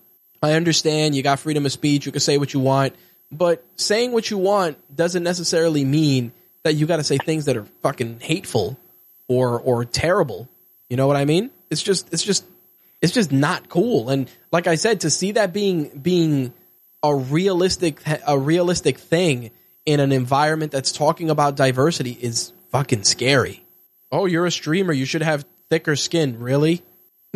I 0.42 0.52
understand. 0.52 1.14
You 1.14 1.22
got 1.22 1.40
freedom 1.40 1.66
of 1.66 1.72
speech. 1.72 2.06
You 2.06 2.12
can 2.12 2.20
say 2.20 2.38
what 2.38 2.52
you 2.52 2.60
want, 2.60 2.94
but 3.30 3.64
saying 3.76 4.12
what 4.12 4.30
you 4.30 4.38
want 4.38 4.78
doesn't 4.94 5.22
necessarily 5.22 5.84
mean 5.84 6.32
that 6.62 6.74
you 6.74 6.86
got 6.86 6.96
to 6.96 7.04
say 7.04 7.18
things 7.18 7.46
that 7.46 7.56
are 7.56 7.66
fucking 7.82 8.20
hateful 8.20 8.78
or 9.28 9.60
or 9.60 9.84
terrible. 9.84 10.48
You 10.88 10.96
know 10.96 11.06
what 11.06 11.16
I 11.16 11.24
mean? 11.24 11.50
It's 11.70 11.82
just 11.82 12.12
it's 12.12 12.22
just 12.22 12.44
it's 13.00 13.12
just 13.12 13.32
not 13.32 13.68
cool. 13.68 14.10
And 14.10 14.30
like 14.52 14.66
I 14.66 14.76
said, 14.76 15.00
to 15.00 15.10
see 15.10 15.32
that 15.32 15.52
being 15.52 15.88
being 15.88 16.52
a 17.02 17.14
realistic 17.14 18.00
a 18.26 18.38
realistic 18.38 18.98
thing 18.98 19.50
in 19.84 20.00
an 20.00 20.12
environment 20.12 20.72
that's 20.72 20.92
talking 20.92 21.30
about 21.30 21.56
diversity 21.56 22.12
is 22.20 22.52
fucking 22.70 23.04
scary. 23.04 23.64
Oh, 24.10 24.26
you're 24.26 24.46
a 24.46 24.50
streamer. 24.50 24.92
You 24.92 25.04
should 25.04 25.22
have 25.22 25.44
thicker 25.70 25.96
skin. 25.96 26.40
Really? 26.40 26.82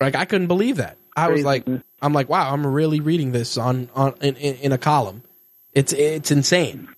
like 0.00 0.14
I 0.14 0.24
couldn't 0.24 0.48
believe 0.48 0.76
that. 0.76 0.96
I 1.20 1.28
was 1.28 1.44
like, 1.44 1.66
I'm 2.02 2.12
like, 2.12 2.28
wow, 2.28 2.52
I'm 2.52 2.66
really 2.66 3.00
reading 3.00 3.32
this 3.32 3.56
on 3.56 3.88
on 3.94 4.14
in, 4.20 4.36
in, 4.36 4.54
in 4.56 4.72
a 4.72 4.78
column. 4.78 5.22
It's 5.72 5.92
it's 5.92 6.30
insane. 6.30 6.88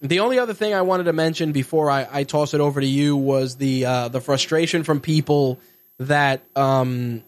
The 0.00 0.20
only 0.20 0.38
other 0.38 0.52
thing 0.52 0.74
I 0.74 0.82
wanted 0.82 1.04
to 1.04 1.12
mention 1.12 1.52
before 1.52 1.88
I, 1.88 2.08
I 2.10 2.24
toss 2.24 2.54
it 2.54 2.60
over 2.60 2.80
to 2.80 2.86
you 2.86 3.16
was 3.16 3.56
the 3.56 3.86
uh, 3.86 4.08
the 4.08 4.20
frustration 4.20 4.82
from 4.82 5.00
people 5.00 5.60
that 5.98 6.42
um, 6.56 7.22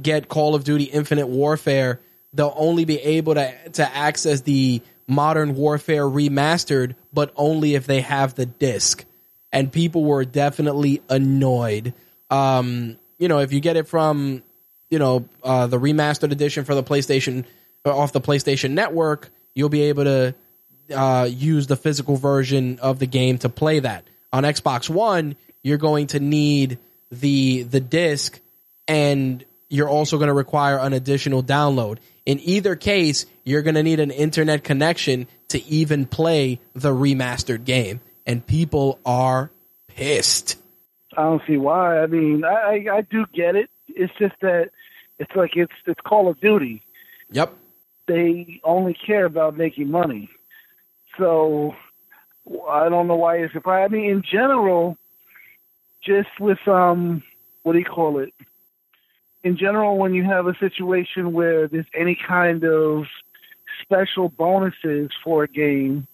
get 0.00 0.28
Call 0.28 0.54
of 0.54 0.64
Duty 0.64 0.84
Infinite 0.84 1.26
Warfare. 1.26 2.00
They'll 2.32 2.54
only 2.56 2.86
be 2.86 2.98
able 2.98 3.34
to 3.34 3.54
to 3.74 3.94
access 3.94 4.40
the 4.40 4.80
Modern 5.06 5.54
Warfare 5.54 6.04
remastered, 6.04 6.94
but 7.12 7.32
only 7.36 7.74
if 7.74 7.86
they 7.86 8.00
have 8.00 8.34
the 8.34 8.46
disc. 8.46 9.04
And 9.52 9.70
people 9.70 10.02
were 10.02 10.24
definitely 10.24 11.02
annoyed. 11.08 11.94
Um, 12.30 12.98
you 13.18 13.28
know, 13.28 13.38
if 13.38 13.52
you 13.52 13.60
get 13.60 13.76
it 13.76 13.86
from 13.86 14.42
you 14.90 14.98
know 14.98 15.28
uh, 15.42 15.66
the 15.66 15.78
remastered 15.78 16.32
edition 16.32 16.64
for 16.64 16.74
the 16.74 16.82
PlayStation 16.82 17.44
uh, 17.84 17.96
off 17.96 18.12
the 18.12 18.20
PlayStation 18.20 18.70
Network, 18.70 19.30
you'll 19.54 19.68
be 19.68 19.82
able 19.82 20.04
to 20.04 20.34
uh, 20.94 21.28
use 21.30 21.66
the 21.66 21.76
physical 21.76 22.16
version 22.16 22.78
of 22.80 22.98
the 22.98 23.06
game 23.06 23.38
to 23.38 23.48
play 23.48 23.80
that. 23.80 24.04
On 24.32 24.42
Xbox 24.42 24.88
One, 24.88 25.36
you're 25.62 25.78
going 25.78 26.08
to 26.08 26.20
need 26.20 26.78
the 27.10 27.62
the 27.62 27.80
disc, 27.80 28.40
and 28.88 29.44
you're 29.68 29.88
also 29.88 30.18
going 30.18 30.28
to 30.28 30.34
require 30.34 30.78
an 30.78 30.92
additional 30.92 31.42
download. 31.42 31.98
In 32.26 32.40
either 32.40 32.74
case, 32.74 33.26
you're 33.44 33.62
going 33.62 33.74
to 33.74 33.82
need 33.82 34.00
an 34.00 34.10
internet 34.10 34.64
connection 34.64 35.26
to 35.48 35.64
even 35.66 36.06
play 36.06 36.60
the 36.74 36.90
remastered 36.90 37.64
game, 37.64 38.00
and 38.26 38.44
people 38.46 38.98
are 39.04 39.50
pissed. 39.88 40.58
I 41.16 41.22
don't 41.22 41.42
see 41.46 41.56
why. 41.56 42.00
I 42.00 42.06
mean, 42.06 42.44
I 42.44 42.50
I, 42.50 42.96
I 42.96 43.00
do 43.02 43.24
get 43.32 43.56
it. 43.56 43.70
It's 43.94 44.12
just 44.18 44.34
that 44.40 44.70
it's 45.18 45.34
like 45.34 45.56
it's 45.56 45.72
it's 45.86 46.00
Call 46.00 46.28
of 46.28 46.40
Duty. 46.40 46.82
Yep. 47.30 47.54
They 48.06 48.60
only 48.64 48.94
care 48.94 49.24
about 49.24 49.56
making 49.56 49.90
money. 49.90 50.28
So 51.18 51.74
I 52.68 52.88
don't 52.88 53.06
know 53.06 53.16
why 53.16 53.38
you're 53.38 53.50
surprised. 53.50 53.92
I 53.92 53.96
mean, 53.96 54.10
in 54.10 54.22
general, 54.22 54.96
just 56.02 56.28
with 56.38 56.66
um, 56.68 57.22
what 57.62 57.72
do 57.72 57.78
you 57.78 57.84
call 57.84 58.18
it? 58.18 58.34
In 59.42 59.56
general, 59.56 59.98
when 59.98 60.14
you 60.14 60.24
have 60.24 60.46
a 60.46 60.56
situation 60.58 61.32
where 61.32 61.68
there's 61.68 61.86
any 61.94 62.16
kind 62.26 62.64
of 62.64 63.04
special 63.82 64.28
bonuses 64.28 65.10
for 65.22 65.44
a 65.44 65.48
game, 65.48 66.06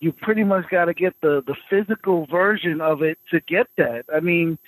you 0.00 0.12
pretty 0.12 0.44
much 0.44 0.68
got 0.70 0.86
to 0.86 0.94
get 0.94 1.14
the 1.22 1.42
the 1.46 1.54
physical 1.70 2.26
version 2.26 2.80
of 2.80 3.02
it 3.02 3.18
to 3.30 3.40
get 3.40 3.66
that. 3.76 4.04
I 4.14 4.20
mean, 4.20 4.58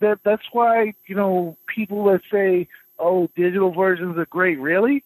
that 0.00 0.20
that's 0.24 0.42
why 0.52 0.94
you 1.06 1.14
know 1.14 1.56
people 1.66 2.04
that 2.04 2.20
say, 2.30 2.68
"Oh, 2.98 3.28
digital 3.36 3.72
versions 3.72 4.18
are 4.18 4.26
great." 4.26 4.58
Really? 4.58 5.04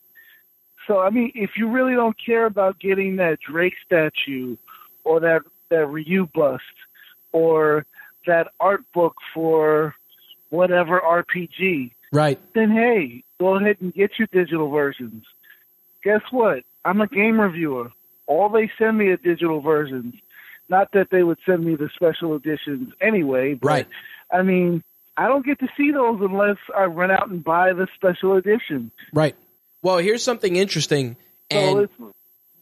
So 0.86 1.00
I 1.00 1.10
mean, 1.10 1.32
if 1.34 1.50
you 1.56 1.68
really 1.68 1.94
don't 1.94 2.16
care 2.24 2.46
about 2.46 2.80
getting 2.80 3.16
that 3.16 3.38
Drake 3.40 3.74
statue 3.84 4.56
or 5.04 5.20
that 5.20 5.42
that 5.70 5.86
Ryu 5.86 6.28
bust 6.34 6.62
or 7.32 7.86
that 8.26 8.48
art 8.60 8.84
book 8.92 9.16
for 9.32 9.94
whatever 10.50 11.00
RPG, 11.00 11.92
right? 12.12 12.38
Then 12.54 12.70
hey, 12.70 13.24
go 13.38 13.56
ahead 13.56 13.76
and 13.80 13.94
get 13.94 14.12
your 14.18 14.28
digital 14.32 14.70
versions. 14.70 15.24
Guess 16.02 16.22
what? 16.30 16.64
I'm 16.84 17.00
a 17.00 17.06
game 17.06 17.40
reviewer. 17.40 17.92
All 18.26 18.48
they 18.48 18.70
send 18.78 18.98
me 18.98 19.08
are 19.08 19.16
digital 19.16 19.60
versions. 19.60 20.14
Not 20.68 20.92
that 20.92 21.08
they 21.10 21.22
would 21.22 21.38
send 21.44 21.64
me 21.64 21.74
the 21.76 21.90
special 21.94 22.34
editions 22.34 22.92
anyway, 23.00 23.54
but 23.54 23.68
right. 23.68 23.88
I 24.32 24.42
mean, 24.42 24.82
I 25.16 25.28
don't 25.28 25.44
get 25.44 25.58
to 25.60 25.68
see 25.76 25.90
those 25.90 26.20
unless 26.20 26.56
I 26.76 26.84
run 26.84 27.10
out 27.10 27.28
and 27.28 27.44
buy 27.44 27.72
the 27.72 27.86
special 27.94 28.36
edition. 28.36 28.90
Right. 29.12 29.36
Well, 29.82 29.98
here's 29.98 30.22
something 30.22 30.56
interesting. 30.56 31.16
And 31.50 31.88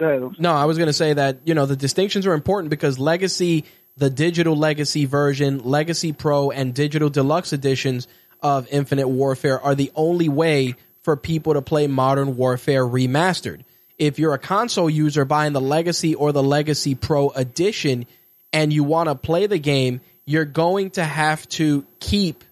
no, 0.01 0.55
I 0.55 0.65
was 0.65 0.79
going 0.79 0.89
to 0.89 0.93
say 0.93 1.13
that 1.13 1.39
you 1.45 1.55
know 1.55 1.67
the 1.67 1.77
distinctions 1.77 2.27
are 2.27 2.33
important 2.33 2.71
because 2.71 2.99
Legacy, 2.99 3.65
the 3.97 4.11
digital 4.11 4.57
Legacy 4.57 5.05
version, 5.05 5.59
Legacy 5.59 6.13
Pro, 6.13 6.51
and 6.51 6.75
digital 6.75 7.11
deluxe 7.11 7.53
editions 7.53 8.09
of 8.43 8.67
Infinite 8.71 9.09
Warfare 9.09 9.61
are 9.61 9.75
the 9.75 9.93
only 9.95 10.29
way 10.29 10.75
for 11.03 11.17
people 11.17 11.55
to 11.55 11.63
play 11.63 11.87
Modern 11.87 12.37
Warfare 12.37 12.85
remastered. 12.85 13.63
If 13.99 14.19
you're 14.19 14.35
a 14.35 14.39
console 14.39 14.89
user 14.89 15.25
buying 15.25 15.53
the 15.53 15.61
Legacy 15.61 16.15
or 16.15 16.33
the 16.33 16.43
Legacy 16.43 16.95
Pro 16.95 17.29
edition 17.31 18.07
and 18.53 18.73
you 18.73 18.83
want 18.83 19.09
to 19.09 19.15
play 19.15 19.47
the 19.47 19.59
game, 19.59 20.01
you're 20.31 20.45
going 20.45 20.91
to 20.91 21.03
have 21.03 21.49
to 21.49 21.85
keep 21.99 22.45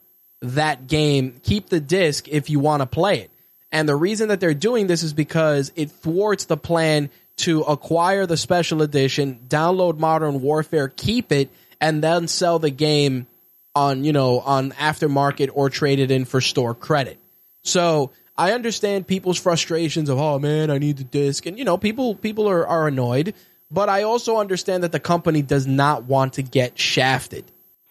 that 0.42 0.88
game, 0.88 1.40
keep 1.44 1.68
the 1.68 1.78
disc 1.78 2.26
if 2.28 2.50
you 2.50 2.58
want 2.58 2.82
to 2.82 2.86
play 2.86 3.20
it. 3.20 3.30
And 3.70 3.88
the 3.88 3.94
reason 3.94 4.28
that 4.28 4.40
they're 4.40 4.52
doing 4.52 4.88
this 4.88 5.04
is 5.04 5.12
because 5.12 5.70
it 5.76 5.92
thwarts 5.92 6.46
the 6.46 6.56
plan 6.56 7.08
to 7.36 7.62
acquire 7.62 8.26
the 8.26 8.36
special 8.36 8.82
edition, 8.82 9.44
download 9.46 9.96
Modern 9.96 10.40
Warfare, 10.40 10.88
keep 10.88 11.30
it, 11.30 11.50
and 11.80 12.02
then 12.02 12.26
sell 12.26 12.58
the 12.58 12.70
game 12.70 13.28
on, 13.76 14.02
you 14.02 14.12
know, 14.12 14.40
on 14.40 14.72
aftermarket 14.72 15.50
or 15.54 15.70
trade 15.70 16.00
it 16.00 16.10
in 16.10 16.24
for 16.24 16.40
store 16.40 16.74
credit. 16.74 17.16
So 17.62 18.10
I 18.36 18.54
understand 18.54 19.06
people's 19.06 19.38
frustrations 19.38 20.08
of, 20.08 20.18
oh 20.18 20.40
man, 20.40 20.72
I 20.72 20.78
need 20.78 20.96
the 20.96 21.04
disc. 21.04 21.46
And, 21.46 21.56
you 21.56 21.64
know, 21.64 21.78
people, 21.78 22.16
people 22.16 22.48
are, 22.48 22.66
are 22.66 22.88
annoyed, 22.88 23.34
but 23.70 23.88
I 23.88 24.02
also 24.02 24.38
understand 24.38 24.82
that 24.82 24.90
the 24.90 24.98
company 24.98 25.42
does 25.42 25.68
not 25.68 26.04
want 26.04 26.32
to 26.34 26.42
get 26.42 26.76
shafted. 26.76 27.44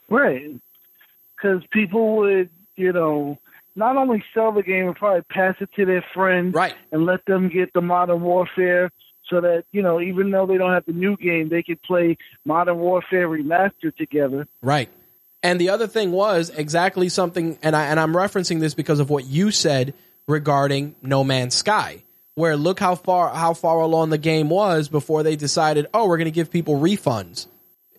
Right. 0.10 0.60
Cause 1.42 1.62
people 1.72 2.18
would, 2.18 2.50
you 2.76 2.92
know, 2.92 3.38
not 3.76 3.96
only 3.96 4.24
sell 4.34 4.52
the 4.52 4.64
game, 4.64 4.88
but 4.88 4.98
probably 4.98 5.22
pass 5.30 5.56
it 5.60 5.70
to 5.76 5.86
their 5.86 6.04
friends 6.14 6.56
right. 6.56 6.76
and 6.92 7.06
let 7.06 7.26
them 7.26 7.50
get 7.50 7.72
the 7.74 7.82
Modern 7.82 8.22
Warfare 8.22 8.92
so 9.30 9.42
that, 9.42 9.66
you 9.72 9.82
know, 9.82 10.02
even 10.02 10.32
though 10.32 10.46
they 10.46 10.58
don't 10.58 10.74
have 10.74 10.86
the 10.86 10.94
new 10.94 11.16
game, 11.18 11.50
they 11.50 11.62
could 11.62 11.82
play 11.84 12.18
Modern 12.46 12.78
Warfare 12.78 13.28
Remastered 13.28 13.96
together. 13.98 14.48
Right. 14.62 14.90
And 15.44 15.62
the 15.62 15.70
other 15.70 15.88
thing 15.88 16.12
was 16.12 16.50
exactly 16.50 17.10
something, 17.10 17.60
and 17.62 17.76
I 17.76 17.86
and 17.86 18.00
I'm 18.00 18.14
referencing 18.14 18.60
this 18.60 18.74
because 18.74 19.00
of 19.00 19.10
what 19.10 19.26
you 19.26 19.52
said 19.52 19.94
regarding 20.28 20.96
No 21.02 21.24
Man's 21.24 21.56
Sky, 21.56 22.04
where 22.34 22.58
look 22.58 22.80
how 22.80 22.96
far 22.96 23.30
how 23.34 23.54
far 23.54 23.80
along 23.80 24.10
the 24.10 24.18
game 24.18 24.50
was 24.50 24.90
before 24.90 25.22
they 25.22 25.36
decided, 25.36 25.86
oh, 25.94 26.08
we're 26.08 26.18
going 26.18 26.26
to 26.26 26.32
give 26.32 26.50
people 26.50 26.80
refunds. 26.80 27.48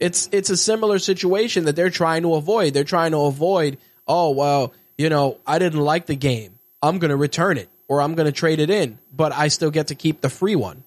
It's 0.01 0.29
it's 0.33 0.51
a 0.51 0.57
similar 0.57 0.99
situation 0.99 1.65
that 1.65 1.77
they're 1.77 1.91
trying 1.91 2.23
to 2.23 2.35
avoid. 2.35 2.75
They're 2.75 2.85
trying 2.85 3.13
to 3.13 3.23
avoid, 3.23 3.79
oh 4.07 4.31
well, 4.31 4.73
you 4.97 5.09
know, 5.09 5.39
I 5.47 5.59
didn't 5.59 5.81
like 5.81 6.07
the 6.07 6.17
game. 6.17 6.59
I'm 6.83 6.99
going 6.99 7.11
to 7.11 7.17
return 7.17 7.59
it 7.59 7.69
or 7.89 8.01
I'm 8.03 8.15
going 8.15 8.27
to 8.27 8.33
trade 8.33 8.61
it 8.61 8.71
in, 8.71 8.99
but 9.13 9.33
I 9.33 9.49
still 9.49 9.71
get 9.71 9.89
to 9.89 9.95
keep 9.95 10.21
the 10.21 10.29
free 10.29 10.55
one. 10.57 10.85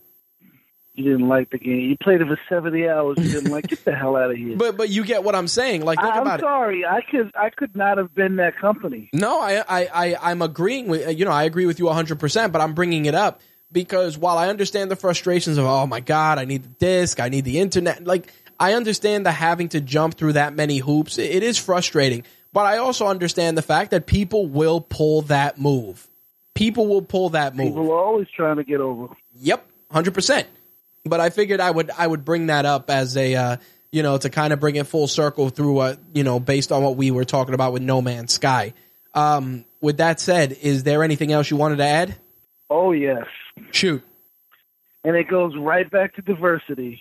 You 0.94 1.04
didn't 1.06 1.30
like 1.30 1.50
the 1.50 1.58
game. 1.58 1.80
You 1.80 1.98
played 1.98 2.20
it 2.22 2.28
for 2.28 2.40
seventy 2.50 2.88
hours. 2.88 3.18
You 3.18 3.32
didn't 3.32 3.52
like. 3.52 3.68
Get 3.68 3.86
the 3.86 3.96
hell 3.96 4.18
out 4.18 4.32
of 4.32 4.38
here. 4.38 4.56
But 4.58 4.76
but 4.76 4.90
you 4.90 5.06
get 5.06 5.24
what 5.24 5.36
I'm 5.36 5.48
saying. 5.48 5.84
Like 5.86 6.00
think 6.00 6.14
I'm 6.14 6.22
about 6.22 6.42
sorry. 6.42 6.86
I 6.86 7.02
could 7.02 7.32
I 7.34 7.50
could 7.50 7.76
not 7.76 7.98
have 7.98 8.14
been 8.14 8.36
that 8.36 8.58
company. 8.58 9.10
No, 9.14 9.40
I 9.40 9.64
I, 9.68 9.90
I 9.94 10.32
I'm 10.32 10.42
agreeing 10.42 10.88
with 10.88 11.18
you 11.18 11.24
know 11.26 11.32
I 11.32 11.44
agree 11.44 11.66
with 11.66 11.80
you 11.80 11.86
100. 11.86 12.20
percent 12.20 12.52
But 12.52 12.62
I'm 12.62 12.74
bringing 12.74 13.06
it 13.06 13.16
up 13.16 13.40
because 13.72 14.18
while 14.18 14.38
I 14.38 14.50
understand 14.50 14.92
the 14.92 14.98
frustrations 14.98 15.58
of 15.58 15.66
oh 15.66 15.88
my 15.88 16.02
god 16.02 16.38
I 16.38 16.46
need 16.46 16.64
the 16.64 16.70
disc 16.70 17.20
I 17.22 17.30
need 17.30 17.46
the 17.46 17.60
internet 17.60 18.04
like 18.06 18.32
I 18.62 18.74
understand 18.74 19.26
the 19.26 19.32
having 19.32 19.70
to 19.70 19.82
jump 19.82 20.14
through 20.14 20.34
that 20.34 20.54
many 20.54 20.78
hoops. 20.78 21.18
It, 21.18 21.42
is 21.42 21.58
frustrating. 21.58 22.24
But 22.54 22.68
I 22.68 22.78
also 22.78 23.08
understand 23.08 23.58
the 23.58 23.64
fact 23.64 23.90
that 23.90 24.06
people 24.06 24.46
will 24.46 24.82
pull 24.82 25.24
that 25.24 25.60
move. 25.60 26.08
People 26.54 26.86
will 26.86 27.02
pull 27.02 27.30
that 27.30 27.56
move. 27.56 27.70
People 27.70 27.92
are 27.92 27.98
always 27.98 28.28
trying 28.30 28.58
to 28.58 28.64
get 28.64 28.80
over. 28.80 29.08
Yep, 29.40 29.66
hundred 29.90 30.14
percent. 30.14 30.48
But 31.04 31.20
I 31.20 31.32
figured 31.32 31.60
I 31.60 31.72
would 31.72 31.90
I 31.90 32.06
would 32.06 32.24
bring 32.24 32.48
that 32.48 32.66
up 32.66 32.92
as 32.92 33.18
a 33.18 33.34
uh, 33.34 33.58
you 33.92 34.04
know 34.04 34.20
to 34.20 34.30
kind 34.30 34.54
of 34.54 34.60
bring 34.60 34.76
it 34.76 34.86
full 34.86 35.08
circle 35.08 35.50
through 35.50 35.80
uh, 35.80 35.96
you 36.14 36.24
know 36.24 36.40
based 36.40 36.72
on 36.72 36.84
what 36.84 36.98
we 36.98 37.10
were 37.10 37.26
talking 37.26 37.56
about 37.56 37.74
with 37.74 37.82
No 37.82 38.00
Man's 38.00 38.34
Sky. 38.34 38.74
Um, 39.16 39.66
with 39.82 39.98
that 39.98 40.20
said, 40.20 40.52
is 40.62 40.84
there 40.84 41.04
anything 41.04 41.32
else 41.32 41.50
you 41.50 41.58
wanted 41.58 41.78
to 41.78 41.86
add? 41.86 42.16
Oh 42.70 42.92
yes. 42.92 43.26
Shoot. 43.72 44.04
And 45.04 45.16
it 45.16 45.28
goes 45.28 45.56
right 45.58 45.90
back 45.90 46.16
to 46.16 46.22
diversity. 46.22 47.00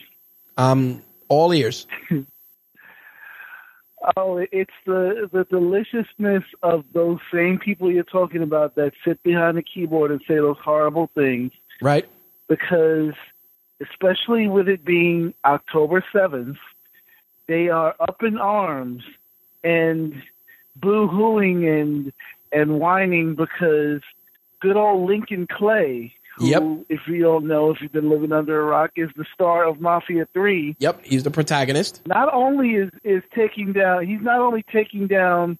Um, 0.56 1.02
all 1.30 1.54
ears. 1.54 1.86
Oh, 4.16 4.38
it's 4.50 4.72
the 4.86 5.28
the 5.30 5.44
deliciousness 5.44 6.44
of 6.62 6.86
those 6.94 7.18
same 7.32 7.58
people 7.58 7.92
you're 7.92 8.02
talking 8.02 8.42
about 8.42 8.74
that 8.76 8.94
sit 9.04 9.22
behind 9.22 9.58
the 9.58 9.62
keyboard 9.62 10.10
and 10.10 10.22
say 10.26 10.36
those 10.36 10.56
horrible 10.56 11.10
things. 11.14 11.52
Right. 11.82 12.08
Because, 12.48 13.12
especially 13.80 14.48
with 14.48 14.70
it 14.70 14.86
being 14.86 15.34
October 15.44 16.02
seventh, 16.14 16.56
they 17.46 17.68
are 17.68 17.94
up 18.00 18.22
in 18.22 18.38
arms 18.38 19.02
and 19.62 20.22
boo-hooing 20.76 21.68
and 21.68 22.12
and 22.52 22.80
whining 22.80 23.34
because 23.34 24.00
good 24.60 24.76
old 24.76 25.06
Lincoln 25.06 25.46
Clay, 25.46 26.14
who, 26.40 26.48
Yep. 26.48 26.62
if 26.88 27.00
you 27.06 27.20
don't 27.22 27.46
know, 27.46 27.70
if 27.70 27.80
you've 27.80 27.92
been 27.92 28.10
living 28.10 28.32
under 28.32 28.60
a 28.60 28.64
rock, 28.64 28.90
is 28.96 29.10
the 29.16 29.24
star 29.34 29.64
of 29.68 29.80
Mafia 29.80 30.26
Three 30.32 30.74
Yep. 30.80 31.00
He's 31.04 31.22
the 31.22 31.30
protagonist. 31.30 32.02
not 32.06 32.32
only 32.34 32.70
is 32.70 32.90
is 33.04 33.22
taking 33.34 33.72
down 33.72 34.06
he's 34.06 34.20
not 34.22 34.40
only 34.40 34.64
taking 34.72 35.06
down 35.06 35.58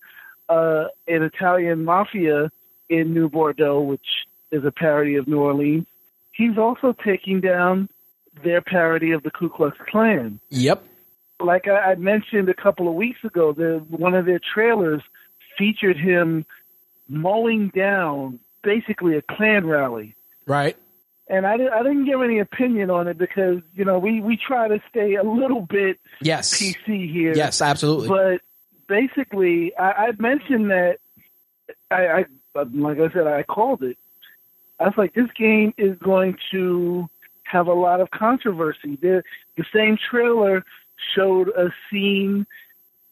uh, 0.49 0.85
an 1.07 1.22
Italian 1.22 1.85
mafia 1.85 2.51
in 2.89 3.14
New 3.14 3.28
Bordeaux, 3.28 3.81
which 3.81 4.09
is 4.51 4.64
a 4.64 4.72
parody 4.72 5.14
of 5.14 5.28
New 5.28 5.39
Orleans, 5.41 5.87
he's 6.33 6.59
also 6.59 6.93
taking 7.05 7.41
down 7.41 7.89
their 8.43 8.61
parody 8.61 9.12
of 9.12 9.22
the 9.22 9.31
Ku 9.31 9.49
Klux 9.49 9.76
Klan. 9.89 10.41
Yep. 10.49 10.83
Like 11.41 11.68
I, 11.68 11.93
I 11.93 11.95
mentioned 11.95 12.49
a 12.49 12.55
couple 12.55 12.89
of 12.89 12.95
weeks 12.95 13.22
ago, 13.22 13.53
the 13.53 13.85
one 13.91 14.14
of 14.14 14.26
their 14.26 14.41
trailers 14.55 15.03
featured 15.57 15.97
him 15.97 16.45
mowing 17.09 17.68
down 17.74 18.39
basically 18.62 19.16
a 19.16 19.22
Klan 19.22 19.66
rally 19.66 20.14
Right. 20.51 20.77
and 21.29 21.47
I, 21.47 21.57
didn't 21.57 21.73
I 21.73 21.83
didn't 21.85 22.07
give 22.07 22.21
any 22.23 22.41
opinion 22.41 22.91
on 22.91 23.07
it 23.07 23.17
because 23.19 23.59
you 23.75 23.85
know 23.85 23.99
we 24.01 24.21
we 24.21 24.37
try 24.37 24.67
to 24.67 24.81
stay 24.91 25.15
a 25.15 25.23
little 25.23 25.61
bit 25.63 25.99
Yes. 26.21 26.53
PC 26.61 27.11
here. 27.13 27.35
Yes. 27.35 27.63
Absolutely. 27.63 28.09
But 28.09 28.41
basically, 28.89 29.73
I, 29.77 29.91
I 30.09 30.13
mentioned 30.19 30.71
that 30.71 30.99
I, 31.91 32.03
I 32.07 32.25
like 32.75 32.99
I 32.99 33.13
said 33.13 33.27
I 33.29 33.45
called 33.45 33.83
it. 33.85 33.97
I 34.81 34.85
was 34.85 34.95
like, 34.97 35.15
this 35.15 35.31
game 35.39 35.73
is 35.79 35.97
going 35.99 36.37
to 36.51 37.09
have 37.45 37.67
a 37.69 37.75
lot 37.75 38.01
of 38.01 38.11
controversy. 38.11 38.97
The 39.01 39.23
the 39.57 39.65
same 39.73 39.97
trailer 40.11 40.65
showed 41.15 41.49
a 41.51 41.71
scene 41.89 42.45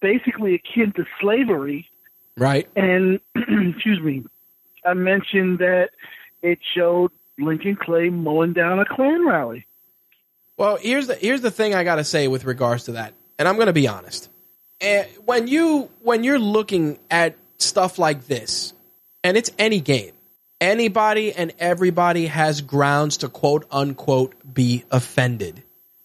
basically 0.01 0.55
akin 0.55 0.93
to 0.97 1.05
slavery, 1.21 1.89
right. 2.37 2.69
and 2.75 3.21
excuse 3.37 4.01
me, 4.01 4.25
I 4.85 4.95
mentioned 4.95 5.59
that 5.59 5.91
it 6.43 6.59
showed 6.75 7.11
Lincoln 7.39 7.77
Clay 7.77 8.09
mowing 8.09 8.53
down 8.53 8.79
a 8.79 8.85
Klan 8.85 9.27
rally. 9.27 9.67
Well, 10.57 10.77
here's 10.77 11.07
the 11.07 11.15
here's 11.15 11.41
the 11.41 11.51
thing 11.51 11.75
I 11.75 11.85
got 11.85 11.97
to 11.97 12.05
say 12.05 12.27
with 12.27 12.45
regards 12.45 12.85
to 12.85 12.93
that, 12.93 13.15
and 13.39 13.47
I'm 13.47 13.55
going 13.55 13.69
to 13.69 13.73
be 13.73 13.87
honest. 13.87 14.29
Eh, 14.81 15.05
when 15.25 15.47
you 15.47 15.89
when 16.03 16.25
you're 16.25 16.39
looking 16.39 16.99
at 17.11 17.37
stuff 17.59 17.99
like 17.99 18.27
this, 18.27 18.73
and 19.23 19.37
it's 19.37 19.53
any 19.59 19.81
game, 19.81 20.13
anybody 20.61 21.33
and 21.33 21.53
everybody 21.61 22.27
has 22.27 22.61
grounds 22.61 23.19
to 23.19 23.29
quote 23.29 23.67
unquote 23.71 24.35
be 24.53 24.85
offended. 24.91 25.63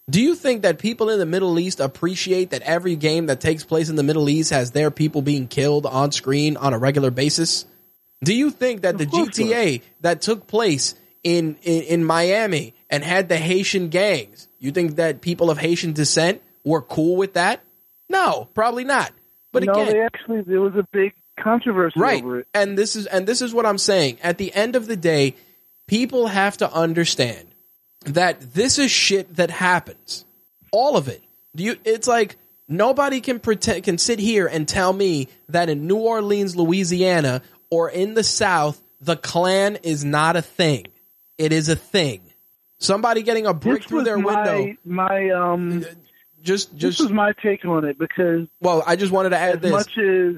Do 0.08 0.20
you 0.20 0.34
think 0.34 0.62
that 0.62 0.78
people 0.78 1.08
in 1.08 1.18
the 1.18 1.26
Middle 1.26 1.58
East 1.58 1.80
appreciate 1.80 2.50
that 2.50 2.62
every 2.62 2.94
game 2.94 3.26
that 3.26 3.40
takes 3.40 3.64
place 3.64 3.88
in 3.88 3.96
the 3.96 4.02
Middle 4.02 4.28
East 4.28 4.50
has 4.50 4.70
their 4.70 4.90
people 4.90 5.22
being 5.22 5.48
killed 5.48 5.86
on 5.86 6.12
screen 6.12 6.56
on 6.58 6.74
a 6.74 6.78
regular 6.78 7.10
basis? 7.10 7.64
Do 8.22 8.34
you 8.34 8.50
think 8.50 8.82
that 8.82 8.98
the. 8.98 9.06
GTA 9.06 9.82
that 10.02 10.20
took 10.20 10.46
place 10.46 10.94
in, 11.24 11.56
in 11.62 11.82
in 11.82 12.04
Miami 12.04 12.74
and 12.90 13.02
had 13.02 13.28
the 13.28 13.36
Haitian 13.38 13.88
gangs, 13.88 14.46
you 14.60 14.70
think 14.70 14.96
that 14.96 15.20
people 15.20 15.50
of 15.50 15.58
Haitian 15.58 15.92
descent 15.92 16.42
were 16.64 16.82
cool 16.82 17.16
with 17.16 17.32
that? 17.32 17.60
No, 18.08 18.48
probably 18.54 18.84
not. 18.84 19.10
But 19.50 19.64
no, 19.64 19.72
again, 19.72 19.92
they 19.92 20.00
actually 20.02 20.42
there 20.42 20.60
was 20.60 20.74
a 20.76 20.86
big 20.92 21.14
controversy 21.42 21.98
right 21.98 22.22
over 22.22 22.40
it. 22.40 22.46
and 22.54 22.78
this 22.78 22.94
is 22.94 23.06
and 23.06 23.26
this 23.26 23.42
is 23.42 23.52
what 23.52 23.66
i'm 23.66 23.76
saying 23.76 24.16
at 24.22 24.38
the 24.38 24.54
end 24.54 24.76
of 24.76 24.86
the 24.86 24.96
day 24.96 25.34
people 25.88 26.28
have 26.28 26.56
to 26.56 26.72
understand 26.72 27.48
that 28.04 28.40
this 28.54 28.78
is 28.78 28.88
shit 28.90 29.34
that 29.34 29.50
happens 29.50 30.24
all 30.70 30.96
of 30.96 31.08
it 31.08 31.24
do 31.56 31.64
you 31.64 31.76
it's 31.84 32.06
like 32.06 32.36
nobody 32.68 33.20
can 33.20 33.40
pretend 33.40 33.82
can 33.82 33.98
sit 33.98 34.20
here 34.20 34.46
and 34.46 34.68
tell 34.68 34.92
me 34.92 35.26
that 35.48 35.68
in 35.68 35.88
new 35.88 35.96
orleans 35.96 36.54
louisiana 36.54 37.42
or 37.68 37.90
in 37.90 38.14
the 38.14 38.22
south 38.22 38.80
the 39.00 39.16
klan 39.16 39.76
is 39.82 40.04
not 40.04 40.36
a 40.36 40.42
thing 40.42 40.86
it 41.38 41.52
is 41.52 41.68
a 41.68 41.76
thing 41.76 42.20
somebody 42.78 43.22
getting 43.22 43.46
a 43.46 43.54
brick 43.54 43.82
this 43.82 43.88
through 43.88 44.04
their 44.04 44.18
my, 44.18 44.34
window 44.34 44.76
My 44.84 45.30
um, 45.30 45.84
just 46.42 46.72
this 46.72 46.80
just 46.80 47.00
was 47.00 47.12
my 47.12 47.32
take 47.42 47.64
on 47.64 47.84
it 47.84 47.98
because 47.98 48.46
well 48.60 48.82
i 48.86 48.96
just 48.96 49.12
wanted 49.12 49.30
to 49.30 49.38
add 49.38 49.62
this 49.62 49.72
much 49.72 49.98
as 49.98 50.36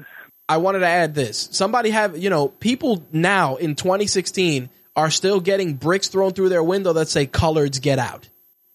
I 0.49 0.57
wanted 0.57 0.79
to 0.79 0.87
add 0.87 1.13
this. 1.13 1.49
Somebody 1.51 1.89
have, 1.89 2.17
you 2.17 2.29
know, 2.29 2.47
people 2.47 3.03
now 3.11 3.57
in 3.57 3.75
2016 3.75 4.69
are 4.95 5.09
still 5.09 5.39
getting 5.39 5.73
bricks 5.73 6.07
thrown 6.07 6.31
through 6.33 6.49
their 6.49 6.63
window 6.63 6.93
that 6.93 7.09
say 7.09 7.27
coloreds 7.27 7.81
get 7.81 7.99
out. 7.99 8.27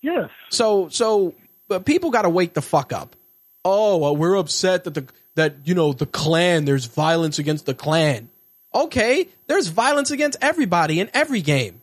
yes, 0.02 0.30
So, 0.50 0.88
so, 0.88 1.34
but 1.68 1.84
people 1.84 2.10
got 2.10 2.22
to 2.22 2.28
wake 2.28 2.54
the 2.54 2.62
fuck 2.62 2.92
up. 2.92 3.16
Oh, 3.64 3.96
well, 3.98 4.16
we're 4.16 4.36
upset 4.36 4.84
that 4.84 4.94
the, 4.94 5.06
that, 5.34 5.56
you 5.64 5.74
know, 5.74 5.92
the 5.92 6.06
Klan, 6.06 6.64
there's 6.64 6.84
violence 6.84 7.38
against 7.38 7.64
the 7.64 7.74
Klan. 7.74 8.28
Okay, 8.74 9.28
there's 9.46 9.68
violence 9.68 10.10
against 10.10 10.38
everybody 10.40 11.00
in 11.00 11.10
every 11.14 11.42
game. 11.42 11.81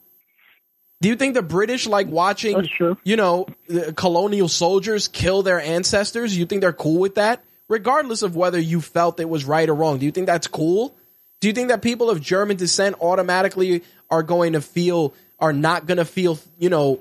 Do 1.02 1.08
you 1.08 1.16
think 1.16 1.34
the 1.34 1.41
British 1.41 1.88
like 1.88 2.08
watching, 2.08 2.68
you 3.04 3.16
know, 3.16 3.47
the 3.68 3.93
colonial 3.93 4.50
soldiers 4.50 5.08
kill 5.08 5.43
their 5.43 5.60
ancestors? 5.60 6.38
You 6.38 6.45
think 6.45 6.62
they're 6.62 6.74
cool 6.74 7.00
with 7.00 7.16
that? 7.16 7.43
Regardless 7.70 8.22
of 8.22 8.36
whether 8.36 8.60
you 8.60 8.82
felt 8.82 9.20
it 9.20 9.30
was 9.30 9.45
right 9.45 9.70
or 9.70 9.76
wrong, 9.76 10.00
do 10.00 10.06
you 10.06 10.12
think 10.12 10.28
that's 10.28 10.47
cool? 10.47 10.95
Do 11.39 11.47
you 11.47 11.54
think 11.54 11.70
that 11.70 11.82
people 11.82 12.10
of 12.10 12.20
German 12.20 12.58
descent 12.58 12.97
automatically 13.00 13.84
are 14.10 14.24
going 14.24 14.54
to 14.54 14.62
feel, 14.62 15.14
are 15.39 15.54
not 15.54 15.86
going 15.86 16.00
to 16.00 16.06
feel, 16.06 16.38
you 16.58 16.70
know, 16.70 17.00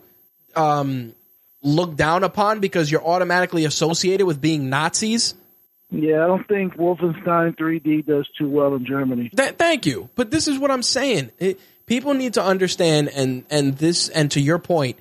um, 0.54 1.14
looked 1.62 1.96
down 1.96 2.22
upon 2.22 2.60
because 2.60 2.90
you're 2.90 3.04
automatically 3.04 3.64
associated 3.64 4.26
with 4.26 4.40
being 4.40 4.68
Nazis? 4.68 5.34
yeah, 5.90 6.22
I 6.22 6.26
don't 6.26 6.46
think 6.46 6.74
Wolfenstein 6.74 7.56
3D 7.56 8.06
does 8.06 8.28
too 8.36 8.48
well 8.48 8.74
in 8.74 8.84
Germany. 8.84 9.30
Th- 9.34 9.54
thank 9.54 9.86
you. 9.86 10.10
But 10.14 10.30
this 10.30 10.46
is 10.46 10.58
what 10.58 10.70
I'm 10.70 10.82
saying. 10.82 11.32
It, 11.38 11.58
people 11.88 12.14
need 12.14 12.34
to 12.34 12.42
understand, 12.44 13.08
and 13.08 13.44
and 13.50 13.76
this, 13.76 14.08
and 14.08 14.30
to 14.32 14.40
your 14.40 14.58
point, 14.58 14.98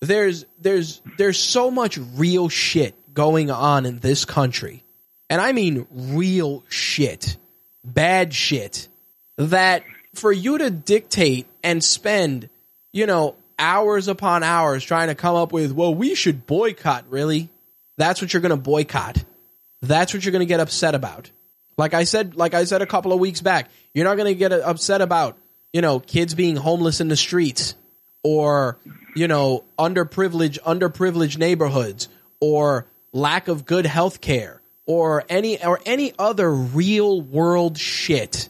there's 0.00 0.44
there's 0.60 1.00
there's 1.16 1.38
so 1.38 1.70
much 1.70 1.98
real 2.14 2.48
shit 2.48 2.94
going 3.14 3.50
on 3.50 3.86
in 3.86 3.98
this 3.98 4.24
country, 4.24 4.84
and 5.28 5.40
I 5.40 5.52
mean 5.52 5.86
real 5.90 6.62
shit, 6.68 7.36
bad 7.82 8.32
shit, 8.34 8.88
that 9.38 9.82
for 10.14 10.30
you 10.30 10.58
to 10.58 10.70
dictate 10.70 11.46
and 11.64 11.82
spend, 11.82 12.48
you 12.92 13.06
know, 13.06 13.34
hours 13.58 14.06
upon 14.06 14.42
hours 14.42 14.84
trying 14.84 15.08
to 15.08 15.14
come 15.14 15.34
up 15.34 15.52
with, 15.52 15.72
well, 15.72 15.94
we 15.94 16.14
should 16.14 16.46
boycott. 16.46 17.06
Really, 17.08 17.48
that's 17.96 18.20
what 18.20 18.32
you're 18.32 18.42
going 18.42 18.50
to 18.50 18.56
boycott. 18.56 19.24
That's 19.82 20.12
what 20.14 20.24
you're 20.24 20.32
going 20.32 20.40
to 20.40 20.46
get 20.46 20.60
upset 20.60 20.94
about. 20.94 21.30
Like 21.78 21.92
I 21.92 22.04
said, 22.04 22.36
like 22.36 22.54
I 22.54 22.64
said 22.64 22.80
a 22.80 22.86
couple 22.86 23.12
of 23.12 23.20
weeks 23.20 23.40
back, 23.40 23.68
you're 23.92 24.04
not 24.04 24.16
going 24.16 24.32
to 24.32 24.34
get 24.34 24.52
upset 24.52 25.02
about, 25.02 25.36
you 25.72 25.80
know, 25.80 26.00
kids 26.00 26.34
being 26.34 26.56
homeless 26.56 27.00
in 27.00 27.08
the 27.08 27.16
streets 27.16 27.74
or, 28.22 28.78
you 29.14 29.28
know, 29.28 29.64
underprivileged 29.78 30.60
underprivileged 30.62 31.38
neighborhoods 31.38 32.08
or 32.40 32.86
lack 33.12 33.48
of 33.48 33.64
good 33.64 33.86
health 33.86 34.20
care 34.20 34.60
or 34.86 35.24
any 35.28 35.62
or 35.62 35.80
any 35.86 36.12
other 36.18 36.52
real 36.52 37.20
world 37.20 37.78
shit. 37.78 38.48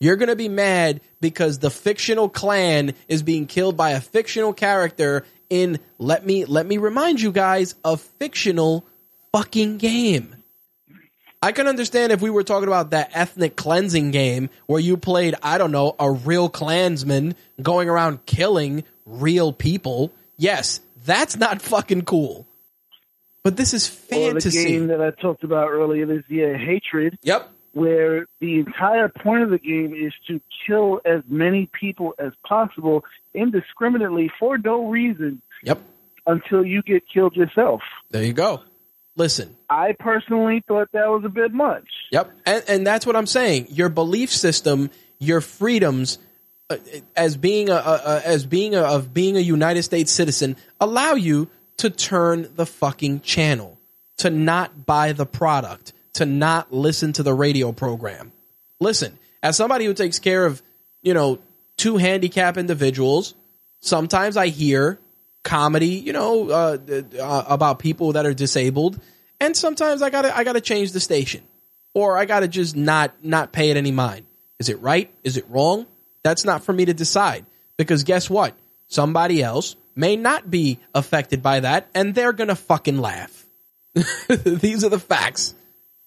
You're 0.00 0.16
going 0.16 0.28
to 0.28 0.36
be 0.36 0.48
mad 0.48 1.00
because 1.20 1.58
the 1.58 1.70
fictional 1.70 2.28
Klan 2.28 2.94
is 3.08 3.22
being 3.22 3.46
killed 3.46 3.76
by 3.76 3.90
a 3.90 4.00
fictional 4.00 4.52
character 4.52 5.24
in 5.50 5.78
let 5.98 6.24
me 6.24 6.44
let 6.44 6.66
me 6.66 6.78
remind 6.78 7.20
you 7.20 7.32
guys 7.32 7.74
a 7.84 7.96
fictional 7.96 8.84
fucking 9.32 9.78
game. 9.78 10.34
I 11.40 11.52
can 11.52 11.68
understand 11.68 12.10
if 12.12 12.20
we 12.20 12.30
were 12.30 12.42
talking 12.42 12.66
about 12.68 12.90
that 12.90 13.10
ethnic 13.14 13.54
cleansing 13.56 14.10
game 14.10 14.50
where 14.66 14.80
you 14.80 14.96
played, 14.96 15.34
I 15.42 15.56
don't 15.58 15.70
know, 15.70 15.94
a 15.98 16.10
real 16.10 16.48
Klansman 16.48 17.36
going 17.62 17.88
around 17.88 18.26
killing 18.26 18.82
real 19.06 19.52
people. 19.52 20.12
Yes, 20.36 20.80
that's 21.04 21.36
not 21.36 21.62
fucking 21.62 22.02
cool. 22.02 22.46
But 23.44 23.56
this 23.56 23.72
is 23.72 23.88
Or 23.88 23.92
the 23.92 24.30
fantasy. 24.40 24.64
game 24.64 24.88
that 24.88 25.00
I 25.00 25.10
talked 25.10 25.44
about 25.44 25.68
earlier 25.70 26.06
this 26.06 26.24
year, 26.28 26.58
Hatred, 26.58 27.18
yep. 27.22 27.48
where 27.72 28.26
the 28.40 28.58
entire 28.58 29.08
point 29.08 29.44
of 29.44 29.50
the 29.50 29.58
game 29.58 29.94
is 29.94 30.12
to 30.26 30.40
kill 30.66 31.00
as 31.04 31.22
many 31.28 31.70
people 31.72 32.14
as 32.18 32.32
possible 32.46 33.04
indiscriminately 33.32 34.30
for 34.40 34.58
no 34.58 34.88
reason 34.88 35.40
Yep. 35.62 35.78
until 36.26 36.64
you 36.64 36.82
get 36.82 37.04
killed 37.08 37.36
yourself. 37.36 37.80
There 38.10 38.24
you 38.24 38.32
go. 38.32 38.62
Listen, 39.18 39.56
I 39.68 39.96
personally 39.98 40.62
thought 40.68 40.90
that 40.92 41.08
was 41.08 41.24
a 41.24 41.28
bit 41.28 41.52
much. 41.52 41.84
Yep, 42.12 42.30
and 42.46 42.64
and 42.68 42.86
that's 42.86 43.04
what 43.04 43.16
I'm 43.16 43.26
saying. 43.26 43.66
Your 43.68 43.88
belief 43.88 44.30
system, 44.30 44.90
your 45.18 45.40
freedoms, 45.40 46.18
uh, 46.70 46.76
as 47.16 47.36
being 47.36 47.68
a, 47.68 47.74
a, 47.74 48.22
as 48.24 48.46
being 48.46 48.76
a, 48.76 48.82
of 48.82 49.12
being 49.12 49.36
a 49.36 49.40
United 49.40 49.82
States 49.82 50.12
citizen, 50.12 50.56
allow 50.80 51.14
you 51.14 51.50
to 51.78 51.90
turn 51.90 52.48
the 52.54 52.64
fucking 52.64 53.20
channel, 53.22 53.76
to 54.18 54.30
not 54.30 54.86
buy 54.86 55.12
the 55.12 55.26
product, 55.26 55.92
to 56.12 56.24
not 56.24 56.72
listen 56.72 57.12
to 57.14 57.24
the 57.24 57.34
radio 57.34 57.72
program. 57.72 58.30
Listen, 58.78 59.18
as 59.42 59.56
somebody 59.56 59.84
who 59.84 59.94
takes 59.94 60.20
care 60.20 60.46
of, 60.46 60.62
you 61.02 61.12
know, 61.12 61.40
two 61.76 61.96
handicapped 61.96 62.56
individuals, 62.56 63.34
sometimes 63.80 64.36
I 64.36 64.46
hear 64.46 65.00
comedy, 65.48 65.88
you 65.88 66.12
know, 66.12 66.50
uh, 66.50 66.78
uh, 67.18 67.44
about 67.48 67.78
people 67.78 68.12
that 68.12 68.26
are 68.26 68.34
disabled, 68.34 69.00
and 69.40 69.56
sometimes 69.56 70.02
I 70.02 70.10
gotta 70.10 70.36
I 70.36 70.44
gotta 70.44 70.60
change 70.60 70.92
the 70.92 71.00
station, 71.00 71.42
or 71.94 72.18
I 72.18 72.26
gotta 72.26 72.46
just 72.46 72.76
not 72.76 73.14
not 73.24 73.50
pay 73.50 73.70
it 73.70 73.78
any 73.78 73.90
mind. 73.90 74.26
Is 74.58 74.68
it 74.68 74.80
right? 74.80 75.10
Is 75.24 75.38
it 75.38 75.46
wrong? 75.48 75.86
That's 76.22 76.44
not 76.44 76.64
for 76.64 76.72
me 76.74 76.84
to 76.84 76.92
decide 76.92 77.46
because 77.78 78.04
guess 78.04 78.28
what? 78.28 78.54
Somebody 78.88 79.42
else 79.42 79.74
may 79.96 80.16
not 80.16 80.50
be 80.50 80.78
affected 80.94 81.42
by 81.42 81.60
that, 81.60 81.88
and 81.94 82.14
they're 82.14 82.34
gonna 82.34 82.54
fucking 82.54 82.98
laugh. 82.98 83.46
These 84.28 84.84
are 84.84 84.90
the 84.90 85.00
facts. 85.00 85.54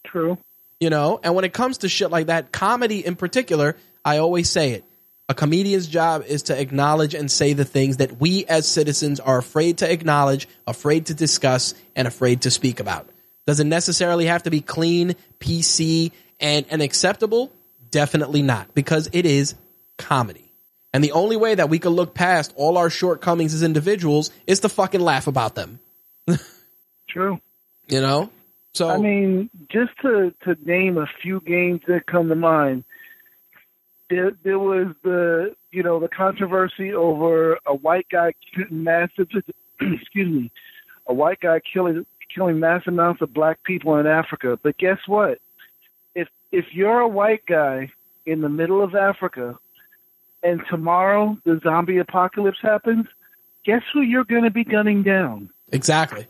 True. 0.03 0.37
You 0.79 0.91
know, 0.91 1.19
and 1.23 1.33
when 1.33 1.45
it 1.45 1.53
comes 1.53 1.79
to 1.79 1.89
shit 1.89 2.11
like 2.11 2.27
that, 2.27 2.51
comedy 2.51 3.03
in 3.03 3.15
particular, 3.15 3.75
I 4.05 4.17
always 4.17 4.49
say 4.49 4.71
it. 4.71 4.83
A 5.31 5.33
comedian's 5.33 5.87
job 5.87 6.25
is 6.27 6.43
to 6.43 6.59
acknowledge 6.59 7.13
and 7.13 7.31
say 7.31 7.53
the 7.53 7.63
things 7.63 7.97
that 7.97 8.19
we 8.19 8.43
as 8.47 8.67
citizens 8.67 9.21
are 9.21 9.37
afraid 9.37 9.77
to 9.77 9.89
acknowledge, 9.89 10.45
afraid 10.67 11.05
to 11.05 11.13
discuss, 11.13 11.73
and 11.95 12.05
afraid 12.05 12.41
to 12.41 12.51
speak 12.51 12.81
about. 12.81 13.07
Does 13.47 13.61
it 13.61 13.63
necessarily 13.63 14.25
have 14.25 14.43
to 14.43 14.49
be 14.49 14.59
clean, 14.59 15.15
PC, 15.39 16.11
and, 16.41 16.65
and 16.69 16.81
acceptable? 16.81 17.49
Definitely 17.91 18.41
not, 18.41 18.73
because 18.73 19.07
it 19.13 19.25
is 19.25 19.55
comedy. 19.97 20.51
And 20.91 21.01
the 21.01 21.13
only 21.13 21.37
way 21.37 21.55
that 21.55 21.69
we 21.69 21.79
can 21.79 21.91
look 21.91 22.13
past 22.13 22.51
all 22.57 22.77
our 22.77 22.89
shortcomings 22.89 23.53
as 23.53 23.63
individuals 23.63 24.31
is 24.47 24.59
to 24.59 24.67
fucking 24.67 24.99
laugh 24.99 25.27
about 25.27 25.55
them. 25.55 25.79
True. 27.07 27.39
You 27.87 28.01
know? 28.01 28.29
So 28.73 28.89
I 28.89 28.97
mean, 28.97 29.49
just 29.69 29.91
to 30.01 30.33
to 30.43 30.57
name 30.65 30.97
a 30.97 31.07
few 31.21 31.39
games 31.39 31.83
that 31.87 32.05
come 32.05 32.27
to 32.27 32.35
mind, 32.35 32.83
there 34.11 34.31
there 34.43 34.59
was 34.59 34.87
the 35.03 35.55
you 35.71 35.81
know 35.81 35.99
the 35.99 36.09
controversy 36.09 36.93
over 36.93 37.57
a 37.65 37.73
white 37.73 38.07
guy 38.11 38.33
killing 38.53 38.83
massive 38.83 39.29
excuse 39.81 40.29
me, 40.29 40.51
a 41.07 41.13
white 41.13 41.39
guy 41.39 41.61
killing 41.73 42.05
killing 42.33 42.59
mass 42.59 42.83
amounts 42.85 43.21
of 43.21 43.33
black 43.33 43.63
people 43.63 43.95
in 43.97 44.05
Africa. 44.05 44.59
But 44.61 44.77
guess 44.77 44.99
what? 45.07 45.39
If 46.13 46.27
if 46.51 46.65
you're 46.73 46.99
a 46.99 47.07
white 47.07 47.45
guy 47.45 47.91
in 48.25 48.41
the 48.41 48.49
middle 48.49 48.83
of 48.83 48.93
Africa, 48.93 49.57
and 50.43 50.61
tomorrow 50.69 51.37
the 51.45 51.59
zombie 51.63 51.97
apocalypse 51.97 52.59
happens, 52.61 53.05
guess 53.65 53.81
who 53.93 54.01
you're 54.01 54.25
going 54.25 54.43
to 54.43 54.51
be 54.51 54.63
gunning 54.63 55.03
down? 55.03 55.49
exactly. 55.71 56.27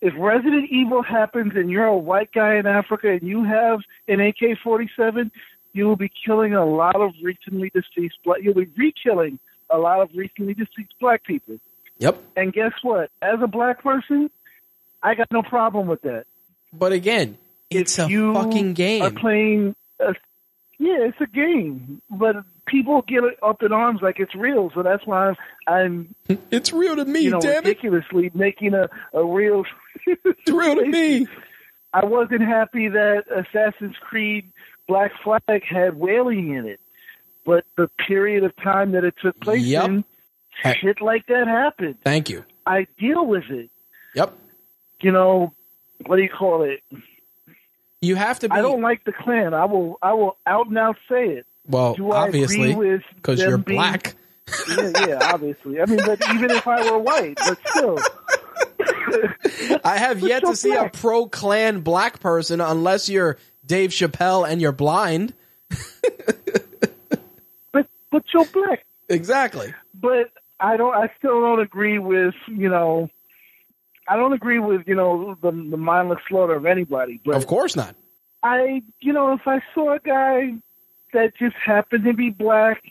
if 0.00 0.14
Resident 0.16 0.70
Evil 0.70 1.02
happens 1.02 1.52
and 1.56 1.68
you're 1.68 1.86
a 1.86 1.98
white 1.98 2.30
guy 2.32 2.54
in 2.56 2.66
Africa 2.66 3.10
and 3.10 3.22
you 3.22 3.42
have 3.42 3.80
an 4.06 4.20
AK 4.20 4.58
47, 4.62 5.32
you 5.76 5.84
will 5.86 5.96
be 5.96 6.10
killing 6.24 6.54
a 6.54 6.64
lot 6.64 6.96
of 6.96 7.12
recently 7.22 7.70
deceased 7.70 8.16
black. 8.24 8.38
You'll 8.42 8.54
be 8.54 8.68
re-killing 8.76 9.38
a 9.70 9.78
lot 9.78 10.00
of 10.00 10.10
recently 10.14 10.54
deceased 10.54 10.94
black 11.00 11.24
people. 11.24 11.58
Yep. 11.98 12.22
And 12.36 12.52
guess 12.52 12.72
what? 12.82 13.10
As 13.22 13.38
a 13.42 13.46
black 13.46 13.82
person, 13.82 14.30
I 15.02 15.14
got 15.14 15.30
no 15.30 15.42
problem 15.42 15.86
with 15.86 16.02
that. 16.02 16.24
But 16.72 16.92
again, 16.92 17.38
it's 17.70 17.98
if 17.98 18.06
a 18.06 18.10
you 18.10 18.34
fucking 18.34 18.74
game. 18.74 19.02
Are 19.02 19.10
playing? 19.10 19.74
A, 20.00 20.14
yeah, 20.78 20.98
it's 21.08 21.20
a 21.20 21.26
game, 21.26 22.02
but 22.10 22.36
people 22.66 23.02
get 23.06 23.22
up 23.42 23.62
in 23.62 23.72
arms 23.72 24.00
like 24.02 24.20
it's 24.20 24.34
real. 24.34 24.70
So 24.74 24.82
that's 24.82 25.06
why 25.06 25.28
I'm, 25.28 26.14
I'm 26.28 26.38
It's 26.50 26.72
real 26.72 26.96
to 26.96 27.04
me, 27.04 27.20
you 27.20 27.30
know, 27.30 27.40
damn 27.40 27.64
it. 27.64 27.68
ridiculously 27.68 28.30
making 28.34 28.74
a 28.74 28.88
a 29.12 29.24
real. 29.24 29.64
It's 30.06 30.50
real 30.50 30.76
to 30.76 30.86
me. 30.98 31.26
I 31.92 32.04
wasn't 32.04 32.42
happy 32.42 32.88
that 32.88 33.24
Assassin's 33.34 33.96
Creed 34.00 34.52
Black 34.88 35.12
Flag 35.22 35.64
had 35.64 35.94
whaling 35.98 36.54
in 36.54 36.66
it, 36.66 36.80
but 37.44 37.64
the 37.76 37.88
period 38.06 38.44
of 38.44 38.54
time 38.56 38.92
that 38.92 39.04
it 39.04 39.14
took 39.20 39.38
place 39.40 39.62
Yep. 39.62 39.84
in, 39.84 40.04
shit 40.80 41.00
like 41.00 41.26
that 41.26 41.46
happened. 41.48 41.96
Thank 42.04 42.28
you. 42.30 42.44
I 42.66 42.86
deal 42.98 43.26
with 43.26 43.44
it. 43.50 43.70
Yep. 44.14 44.32
You 45.00 45.12
know, 45.12 45.52
what 46.06 46.16
do 46.16 46.22
you 46.22 46.28
call 46.30 46.62
it? 46.62 46.82
You 48.00 48.14
have 48.16 48.38
to 48.40 48.48
be 48.48 48.54
I 48.54 48.62
don't 48.62 48.82
like 48.82 49.04
the 49.04 49.12
Klan. 49.12 49.54
I 49.54 49.64
will, 49.64 49.98
I 50.02 50.12
will 50.14 50.36
out 50.46 50.68
and 50.68 50.78
out 50.78 50.96
say 51.08 51.28
it. 51.28 51.46
well, 51.66 51.94
Do 51.94 52.12
obviously, 52.12 52.74
because 53.16 53.40
you're 53.40 53.58
being- 53.58 53.78
black. 53.78 54.14
Yeah, 54.68 54.92
yeah, 55.08 55.18
obviously. 55.32 55.80
I 55.80 55.86
mean, 55.86 55.98
but 56.06 56.20
even 56.32 56.52
if 56.52 56.68
I 56.68 56.88
were 56.88 56.98
white, 57.00 57.36
but 57.36 57.58
still. 57.68 57.98
I 59.84 59.98
have 59.98 60.20
yet 60.20 60.42
so 60.44 60.50
to 60.50 60.56
see 60.56 60.72
a 60.74 60.88
pro 60.88 61.26
Klan 61.26 61.80
black 61.80 62.20
person 62.20 62.60
unless 62.60 63.08
you're 63.08 63.38
Dave 63.66 63.90
Chappelle 63.90 64.48
and 64.48 64.60
you're 64.60 64.72
blind. 64.72 65.34
But 67.72 67.88
but 68.10 68.22
you're 68.32 68.46
black. 68.46 68.84
Exactly. 69.08 69.74
but 69.94 70.30
I 70.58 70.76
don't. 70.76 70.94
I 70.94 71.10
still 71.18 71.40
don't 71.40 71.60
agree 71.60 71.98
with 71.98 72.34
you 72.46 72.68
know. 72.68 73.10
I 74.08 74.16
don't 74.16 74.32
agree 74.32 74.58
with 74.58 74.86
you 74.88 74.94
know 74.94 75.36
the, 75.42 75.50
the 75.50 75.76
mindless 75.76 76.20
slaughter 76.28 76.54
of 76.54 76.64
anybody. 76.66 77.20
But 77.24 77.34
Of 77.36 77.46
course 77.46 77.76
not. 77.76 77.94
I, 78.42 78.82
you 79.00 79.12
know, 79.12 79.32
if 79.32 79.46
I 79.46 79.60
saw 79.74 79.94
a 79.94 79.98
guy 79.98 80.54
that 81.12 81.36
just 81.38 81.56
happened 81.56 82.04
to 82.04 82.12
be 82.14 82.30
black, 82.30 82.82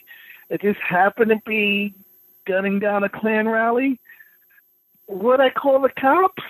that 0.49 0.61
just 0.61 0.79
happened 0.79 1.29
to 1.29 1.39
be 1.45 1.95
gunning 2.45 2.79
down 2.79 3.03
a 3.03 3.09
Klan 3.09 3.47
rally, 3.47 3.99
would 5.07 5.39
I 5.39 5.49
call 5.49 5.79
the 5.81 5.89
cops? 5.89 6.43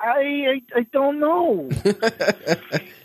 I 0.00 0.60
I, 0.74 0.80
I 0.80 0.82
don't 0.92 1.20
know. 1.20 1.70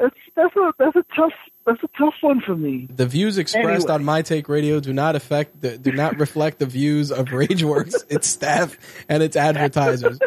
that's 0.00 0.16
that's 0.34 0.56
a 0.56 0.72
that's 0.78 0.96
a 0.96 1.04
tough 1.14 1.32
that's 1.66 1.82
a 1.82 1.88
tough 1.98 2.14
one 2.20 2.40
for 2.40 2.54
me. 2.54 2.88
The 2.94 3.06
views 3.06 3.38
expressed 3.38 3.86
Anyway. 3.86 3.92
on 3.92 4.04
My 4.04 4.22
Take 4.22 4.48
Radio 4.48 4.78
do 4.80 4.92
not 4.92 5.16
affect 5.16 5.60
the, 5.60 5.76
do 5.76 5.90
not 5.92 6.18
reflect 6.18 6.60
the 6.60 6.66
views 6.66 7.10
of 7.10 7.26
RageWorks, 7.26 8.04
its 8.08 8.28
staff, 8.28 8.76
and 9.08 9.22
its 9.22 9.36
advertisers. 9.36 10.18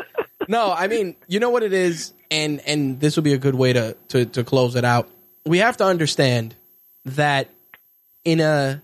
No, 0.49 0.71
I 0.71 0.87
mean, 0.87 1.15
you 1.27 1.39
know 1.39 1.49
what 1.49 1.63
it 1.63 1.73
is, 1.73 2.13
and 2.29 2.59
and 2.67 2.99
this 2.99 3.15
will 3.15 3.23
be 3.23 3.33
a 3.33 3.37
good 3.37 3.55
way 3.55 3.73
to 3.73 3.95
to, 4.09 4.25
to 4.25 4.43
close 4.43 4.75
it 4.75 4.83
out. 4.83 5.09
We 5.45 5.59
have 5.59 5.77
to 5.77 5.85
understand 5.85 6.55
that 7.05 7.49
in 8.25 8.39
a 8.41 8.81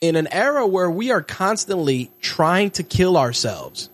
in 0.00 0.16
an 0.16 0.26
era 0.32 0.66
where 0.66 0.90
we 0.90 1.10
are 1.10 1.22
constantly 1.22 2.10
trying 2.20 2.70
to 2.72 2.82
kill 2.82 3.16
ourselves, 3.16 3.90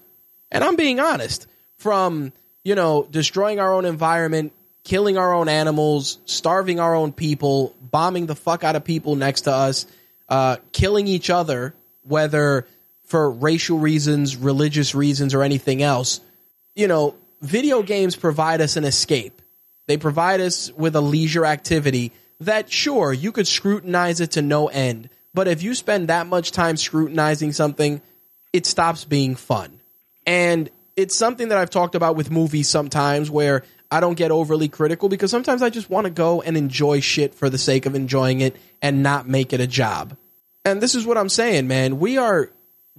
and 0.51 0.65
I'm 0.65 0.77
being 0.77 1.01
honest, 1.01 1.47
from 1.77 2.33
you 2.63 2.75
know 2.75 3.07
destroying 3.11 3.61
our 3.61 3.75
own 3.75 3.85
environment, 3.85 4.53
killing 4.85 5.17
our 5.17 5.33
own 5.33 5.49
animals, 5.49 6.19
starving 6.27 6.79
our 6.79 6.95
own 6.95 7.13
people, 7.13 7.75
bombing 7.81 8.27
the 8.27 8.37
fuck 8.37 8.63
out 8.63 8.77
of 8.77 8.85
people 8.85 9.17
next 9.17 9.43
to 9.43 9.53
us, 9.53 9.87
uh, 10.29 10.57
killing 10.73 11.07
each 11.07 11.31
other, 11.31 11.75
whether 12.03 12.67
for 13.05 13.31
racial 13.31 13.79
reasons, 13.79 14.37
religious 14.37 14.95
reasons, 14.95 15.35
or 15.35 15.43
anything 15.43 15.83
else. 15.83 16.21
You 16.75 16.89
know, 16.89 17.15
video 17.41 17.83
games 17.83 18.15
provide 18.17 18.61
us 18.61 18.77
an 18.77 18.85
escape. 18.85 19.41
They 19.87 19.97
provide 19.97 20.41
us 20.41 20.73
with 20.73 20.97
a 20.97 21.01
leisure 21.01 21.45
activity 21.45 22.13
that, 22.41 22.71
sure, 22.71 23.13
you 23.13 23.33
could 23.33 23.47
scrutinize 23.47 24.21
it 24.21 24.33
to 24.33 24.43
no 24.43 24.69
end. 24.69 25.09
But 25.35 25.49
if 25.49 25.63
you 25.63 25.75
spend 25.75 26.09
that 26.09 26.27
much 26.27 26.53
time 26.53 26.77
scrutinizing 26.77 27.53
something, 27.53 28.01
it 28.53 28.67
stops 28.67 29.05
being 29.05 29.35
fun. 29.35 29.81
And 30.27 30.71
it's 30.97 31.15
something 31.15 31.49
that 31.49 31.59
I've 31.59 31.71
talked 31.71 31.95
about 31.95 32.17
with 32.17 32.31
movies 32.31 32.69
sometimes 32.69 33.31
where 33.31 33.65
I 33.91 34.01
don't 34.01 34.15
get 34.15 34.31
overly 34.31 34.69
critical 34.69 35.09
because 35.09 35.31
sometimes 35.31 35.63
I 35.63 35.71
just 35.71 35.91
want 35.91 36.07
to 36.07 36.11
go 36.11 36.43
and 36.43 36.57
enjoy 36.57 37.01
shit 37.01 37.35
for 37.35 37.49
the 37.49 37.59
sake 37.59 37.87
of 37.87 37.95
enjoying 37.95 38.41
it 38.41 38.57
and 38.83 39.03
not 39.03 39.29
make 39.29 39.53
it 39.53 39.61
a 39.61 39.67
job. 39.67 40.17
And 40.65 40.81
this 40.81 40.95
is 40.95 41.07
what 41.07 41.19
I'm 41.19 41.29
saying, 41.29 41.69
man. 41.69 41.99
We 41.99 42.19
are 42.19 42.51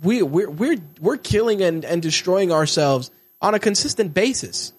we 0.01 0.21
we're 0.21 0.49
we're 0.49 0.77
we're 0.99 1.17
killing 1.17 1.61
and, 1.61 1.83
and 1.83 2.01
destroying 2.01 2.51
ourselves 2.51 3.11
on 3.41 3.55
a 3.55 3.59
consistent 3.59 4.13
basis. 4.13 4.73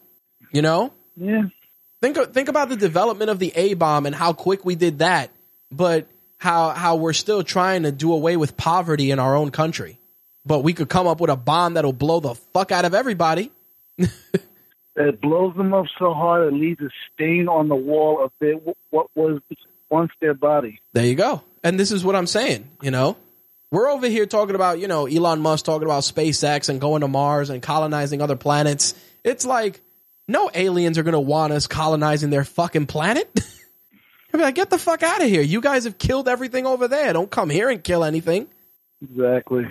You 0.53 0.63
know? 0.63 0.93
Yeah. 1.17 1.45
Think 2.01 2.33
think 2.33 2.49
about 2.49 2.69
the 2.69 2.77
development 2.77 3.31
of 3.31 3.39
the 3.39 3.53
A 3.55 3.75
bomb 3.75 4.07
and 4.07 4.15
how 4.15 4.33
quick 4.33 4.65
we 4.65 4.75
did 4.75 5.01
that, 5.01 5.31
but 5.71 6.07
how 6.39 6.71
how 6.71 6.97
we're 6.97 7.13
still 7.13 7.43
trying 7.43 7.83
to 7.83 7.93
do 7.93 8.13
away 8.13 8.37
with 8.37 8.57
poverty 8.57 9.11
in 9.11 9.19
our 9.19 9.35
own 9.35 9.51
country. 9.51 9.99
But 10.45 10.61
we 10.61 10.73
could 10.73 10.89
come 10.89 11.07
up 11.07 11.21
with 11.21 11.31
a 11.31 11.37
bomb 11.37 11.75
that'll 11.75 11.93
blow 11.93 12.21
the 12.21 12.35
fuck 12.35 12.71
out 12.71 12.85
of 12.85 12.95
everybody. 12.95 13.51
It 14.97 15.21
blows 15.21 15.55
them 15.57 15.75
up 15.75 15.87
so 15.99 16.15
hard 16.15 16.49
it 16.49 16.57
leaves 16.57 16.81
a 16.81 16.89
stain 17.13 17.49
on 17.49 17.69
the 17.69 17.77
wall 17.77 18.25
of 18.25 18.33
their 18.41 18.55
what 18.91 19.09
was 19.15 19.41
once 19.91 20.11
their 20.21 20.35
body. 20.35 20.81
There 20.93 21.05
you 21.05 21.15
go. 21.15 21.43
And 21.63 21.79
this 21.79 21.93
is 21.93 22.05
what 22.05 22.17
I'm 22.17 22.27
saying, 22.27 22.69
you 22.81 22.91
know? 22.91 23.17
We're 23.71 23.91
over 23.91 24.09
here 24.09 24.27
talking 24.27 24.55
about, 24.55 24.79
you 24.79 24.89
know, 24.89 25.07
Elon 25.07 25.41
Musk 25.41 25.65
talking 25.65 25.87
about 25.87 26.05
SpaceX 26.05 26.69
and 26.69 26.81
going 26.81 27.01
to 27.01 27.09
Mars 27.09 27.51
and 27.51 27.61
colonizing 27.61 28.23
other 28.23 28.37
planets. 28.37 28.95
It's 29.25 29.45
like, 29.45 29.81
no 30.29 30.51
aliens 30.55 30.99
are 30.99 31.03
going 31.03 31.13
to 31.13 31.21
want 31.21 31.53
us 31.53 31.67
colonizing 31.67 32.31
their 32.31 32.45
fucking 32.45 32.87
planet. 32.87 33.29
I 34.33 34.37
mean, 34.37 34.45
like, 34.45 34.55
get 34.55 34.71
the 34.71 34.79
fuck 34.79 35.03
out 35.03 35.23
of 35.23 35.29
here. 35.29 35.43
You 35.43 35.61
guys 35.61 35.85
have 35.85 35.99
killed 35.99 36.29
everything 36.29 36.67
over 36.67 36.89
there. 36.89 37.13
Don't 37.13 37.31
come 37.31 37.51
here 37.51 37.69
and 37.69 37.83
kill 37.83 38.05
anything. 38.05 38.47
Exactly. 39.03 39.67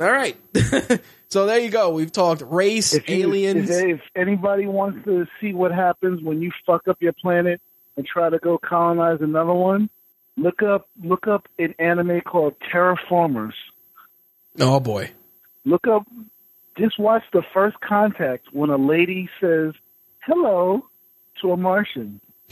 All 0.00 0.10
right. 0.10 0.36
so 1.34 1.46
there 1.46 1.58
you 1.58 1.68
go. 1.68 1.90
We've 1.90 2.12
talked 2.12 2.42
race, 2.46 2.94
If, 2.94 3.08
you, 3.08 3.26
aliens. 3.26 3.68
if, 3.68 3.84
if 3.96 4.00
anybody 4.14 4.66
wants 4.66 5.04
to 5.04 5.26
see 5.40 5.52
what 5.52 5.72
happens 5.72 6.22
when 6.22 6.40
you 6.40 6.52
fuck 6.64 6.86
up 6.86 7.02
your 7.02 7.12
planet 7.12 7.60
and 7.96 8.06
try 8.06 8.30
to 8.30 8.38
go 8.38 8.56
colonize 8.56 9.20
another 9.20 9.52
one, 9.52 9.90
look 10.36 10.62
up 10.62 10.88
look 11.02 11.26
up 11.26 11.48
an 11.58 11.74
anime 11.80 12.20
called 12.20 12.54
Terra 12.70 12.96
Formars. 13.10 13.54
oh 14.60 14.78
boy. 14.78 15.10
Look 15.64 15.88
up 15.88 16.06
just 16.78 17.00
watch 17.00 17.24
the 17.32 17.42
first 17.52 17.80
contact 17.80 18.46
when 18.52 18.70
a 18.70 18.76
lady 18.78 19.28
says 19.40 19.74
hello 20.24 20.86
to 21.42 21.50
a 21.50 21.56
Martian. 21.56 22.20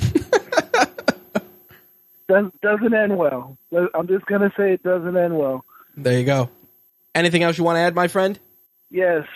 Does, 2.29 2.51
doesn't 2.63 2.95
end 2.95 3.17
well. 3.17 3.57
I'm 3.95 4.09
just 4.09 4.27
gonna 4.27 4.53
say 4.57 4.73
it 4.73 4.83
doesn't 4.83 5.17
end 5.17 5.39
well. 5.39 5.65
There 5.97 6.19
you 6.19 6.25
go. 6.25 6.51
Anything 7.15 7.45
else 7.45 7.57
you 7.59 7.63
want 7.63 7.77
to 7.77 7.81
add, 7.81 7.95
my 7.95 8.09
friend? 8.09 8.41
Yes, 8.93 9.27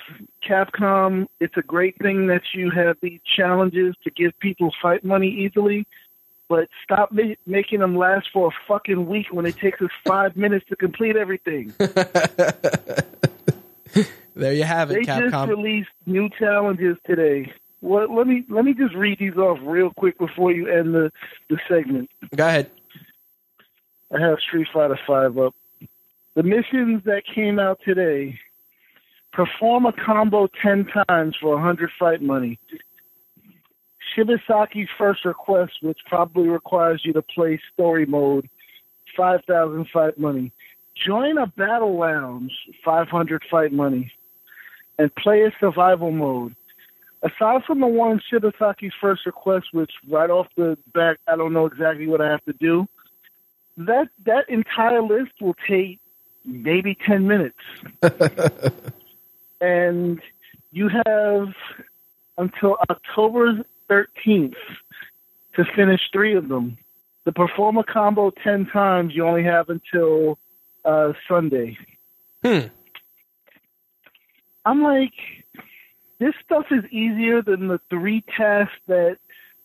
Capcom, 0.47 1.29
it's 1.41 1.57
a 1.57 1.63
great 1.63 1.97
thing 1.99 2.27
that 2.27 2.43
you 2.53 2.71
have 2.71 2.99
these 3.01 3.21
challenges 3.37 3.95
to 4.05 4.11
give 4.11 4.39
people 4.39 4.71
fight 4.83 5.03
money 5.03 5.29
easily, 5.31 5.87
but 6.47 6.69
stop 6.85 7.11
ma- 7.11 7.35
making 7.47 7.81
them 7.81 7.97
last 7.97 8.29
for 8.35 8.49
a 8.49 8.51
fucking 8.69 9.07
week 9.07 9.29
when 9.33 9.47
it 9.47 9.57
takes 9.57 9.81
us 9.81 9.89
five 10.07 10.37
minutes 10.45 10.67
to 10.69 10.77
complete 10.77 11.17
everything. 11.17 11.73
There 14.35 14.53
you 14.53 14.65
have 14.65 14.91
it, 14.91 14.95
They 14.95 15.01
it, 15.01 15.07
just 15.07 15.35
Capcom. 15.35 15.49
released 15.49 15.89
new 16.05 16.29
challenges 16.29 16.99
today. 17.07 17.51
Well, 17.81 18.15
let 18.15 18.27
me 18.27 18.45
let 18.51 18.67
me 18.67 18.75
just 18.75 18.95
read 18.95 19.19
these 19.19 19.37
off 19.39 19.59
real 19.63 19.91
quick 19.97 20.19
before 20.19 20.53
you 20.53 20.69
end 20.69 20.95
the, 20.95 21.11
the 21.49 21.59
segment. 21.67 22.11
Go 22.35 22.47
ahead. 22.47 22.71
I 24.15 24.21
have 24.21 24.39
Street 24.41 24.69
Fighter 24.71 24.99
Five 25.07 25.39
up. 25.39 25.55
The 26.35 26.43
missions 26.43 27.05
that 27.05 27.23
came 27.35 27.59
out 27.59 27.81
today: 27.83 28.39
perform 29.37 29.85
a 29.85 29.93
combo 29.93 30.49
ten 30.63 30.87
times 30.87 31.37
for 31.41 31.61
hundred 31.61 31.91
fight 31.99 32.23
money. 32.23 32.59
Shibasaki's 34.17 34.89
first 34.97 35.25
request, 35.25 35.75
which 35.83 35.99
probably 36.07 36.49
requires 36.49 37.03
you 37.05 37.13
to 37.13 37.23
play 37.23 37.61
story 37.75 38.07
mode, 38.07 38.49
five 39.17 39.41
thousand 39.47 39.87
fight 39.93 40.19
money. 40.19 40.53
Join 41.07 41.37
a 41.37 41.47
battle 41.47 41.99
lounge, 41.99 42.53
five 42.83 43.09
hundred 43.09 43.43
fight 43.51 43.73
money, 43.73 44.11
and 44.99 45.15
play 45.15 45.43
a 45.43 45.53
survival 45.61 46.11
mode. 46.11 46.57
Aside 47.23 47.65
from 47.67 47.81
the 47.81 47.87
one 47.87 48.21
Shibasaki's 48.33 48.95
first 49.01 49.27
request, 49.27 49.67
which 49.73 49.93
right 50.09 50.31
off 50.31 50.47
the 50.57 50.79
back 50.95 51.19
I 51.29 51.37
don't 51.37 51.53
know 51.53 51.67
exactly 51.67 52.07
what 52.07 52.23
I 52.23 52.31
have 52.31 52.45
to 52.47 52.55
do 52.55 52.89
that 53.77 54.09
that 54.25 54.49
entire 54.49 55.03
list 55.03 55.33
will 55.41 55.57
take 55.69 56.01
maybe 56.45 56.97
10 57.07 57.27
minutes 57.27 57.59
and 59.61 60.21
you 60.73 60.89
have 61.07 61.49
until 62.39 62.77
october 62.91 63.65
13th 63.89 64.55
to 65.55 65.65
finish 65.75 66.01
three 66.13 66.35
of 66.35 66.49
them 66.49 66.77
the 67.25 67.33
perform 67.33 67.77
a 67.77 67.85
combo 67.85 68.31
10 68.31 68.67
times 68.67 69.15
you 69.15 69.27
only 69.27 69.45
have 69.45 69.69
until 69.69 70.39
uh, 70.85 71.13
sunday 71.29 71.77
Hmm. 72.45 72.67
i'm 74.65 74.83
like 74.83 75.15
this 76.19 76.35
stuff 76.45 76.67
is 76.71 76.85
easier 76.93 77.43
than 77.43 77.69
the 77.69 77.81
three 77.91 78.23
tasks 78.37 78.75
that 78.87 79.19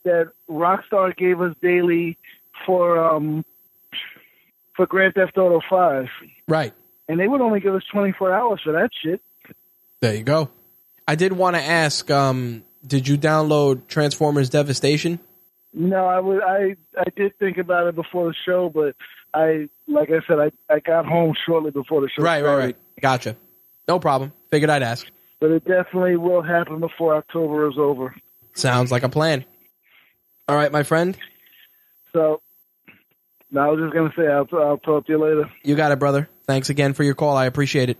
that 0.03 0.31
rockstar 0.49 1.15
gave 1.15 1.41
us 1.41 1.55
daily 1.61 2.17
for 2.65 2.97
um 3.03 3.45
for 4.75 4.85
Grand 4.85 5.13
Theft 5.13 5.37
Auto 5.37 5.61
5. 5.69 6.07
Right. 6.47 6.73
And 7.07 7.19
they 7.19 7.27
would 7.27 7.41
only 7.41 7.59
give 7.59 7.75
us 7.75 7.83
24 7.91 8.33
hours 8.33 8.61
for 8.63 8.71
that 8.71 8.89
shit. 9.01 9.21
There 10.01 10.15
you 10.15 10.23
go. 10.23 10.49
I 11.07 11.15
did 11.15 11.31
want 11.31 11.55
to 11.55 11.61
ask, 11.61 12.09
um, 12.09 12.63
did 12.85 13.07
you 13.07 13.17
download 13.17 13.87
Transformers 13.87 14.49
Devastation? 14.49 15.19
No, 15.73 16.05
I 16.05 16.19
would 16.19 16.43
I 16.43 16.75
I 16.97 17.05
did 17.15 17.37
think 17.39 17.57
about 17.57 17.87
it 17.87 17.95
before 17.95 18.27
the 18.27 18.35
show, 18.45 18.69
but 18.69 18.95
I 19.33 19.69
like 19.87 20.09
I 20.09 20.19
said 20.27 20.37
I 20.39 20.51
I 20.73 20.79
got 20.79 21.05
home 21.05 21.33
shortly 21.45 21.71
before 21.71 22.01
the 22.01 22.09
show 22.09 22.23
Right, 22.23 22.43
right, 22.43 22.57
right. 22.57 22.75
Gotcha. 22.99 23.37
No 23.87 23.97
problem. 23.99 24.33
Figured 24.49 24.69
I'd 24.69 24.83
ask. 24.83 25.07
But 25.39 25.51
it 25.51 25.65
definitely 25.65 26.17
will 26.17 26.41
happen 26.41 26.81
before 26.81 27.15
October 27.15 27.69
is 27.69 27.77
over. 27.77 28.13
Sounds 28.53 28.91
like 28.91 29.03
a 29.03 29.09
plan. 29.09 29.45
All 30.49 30.57
right, 30.57 30.71
my 30.71 30.83
friend. 30.83 31.17
So 32.11 32.41
no, 33.49 33.61
I 33.61 33.67
was 33.67 33.79
just 33.79 33.93
gonna 33.93 34.13
say 34.17 34.27
I'll 34.27 34.47
I'll 34.61 34.77
talk 34.77 35.05
to 35.05 35.11
you 35.13 35.19
later. 35.23 35.49
You 35.63 35.75
got 35.75 35.93
it, 35.93 35.99
brother. 35.99 36.27
Thanks 36.47 36.69
again 36.69 36.93
for 36.93 37.03
your 37.03 37.15
call. 37.15 37.37
I 37.37 37.45
appreciate 37.45 37.89
it. 37.89 37.97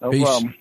No 0.00 0.10
Peace. 0.10 0.24
problem. 0.24 0.54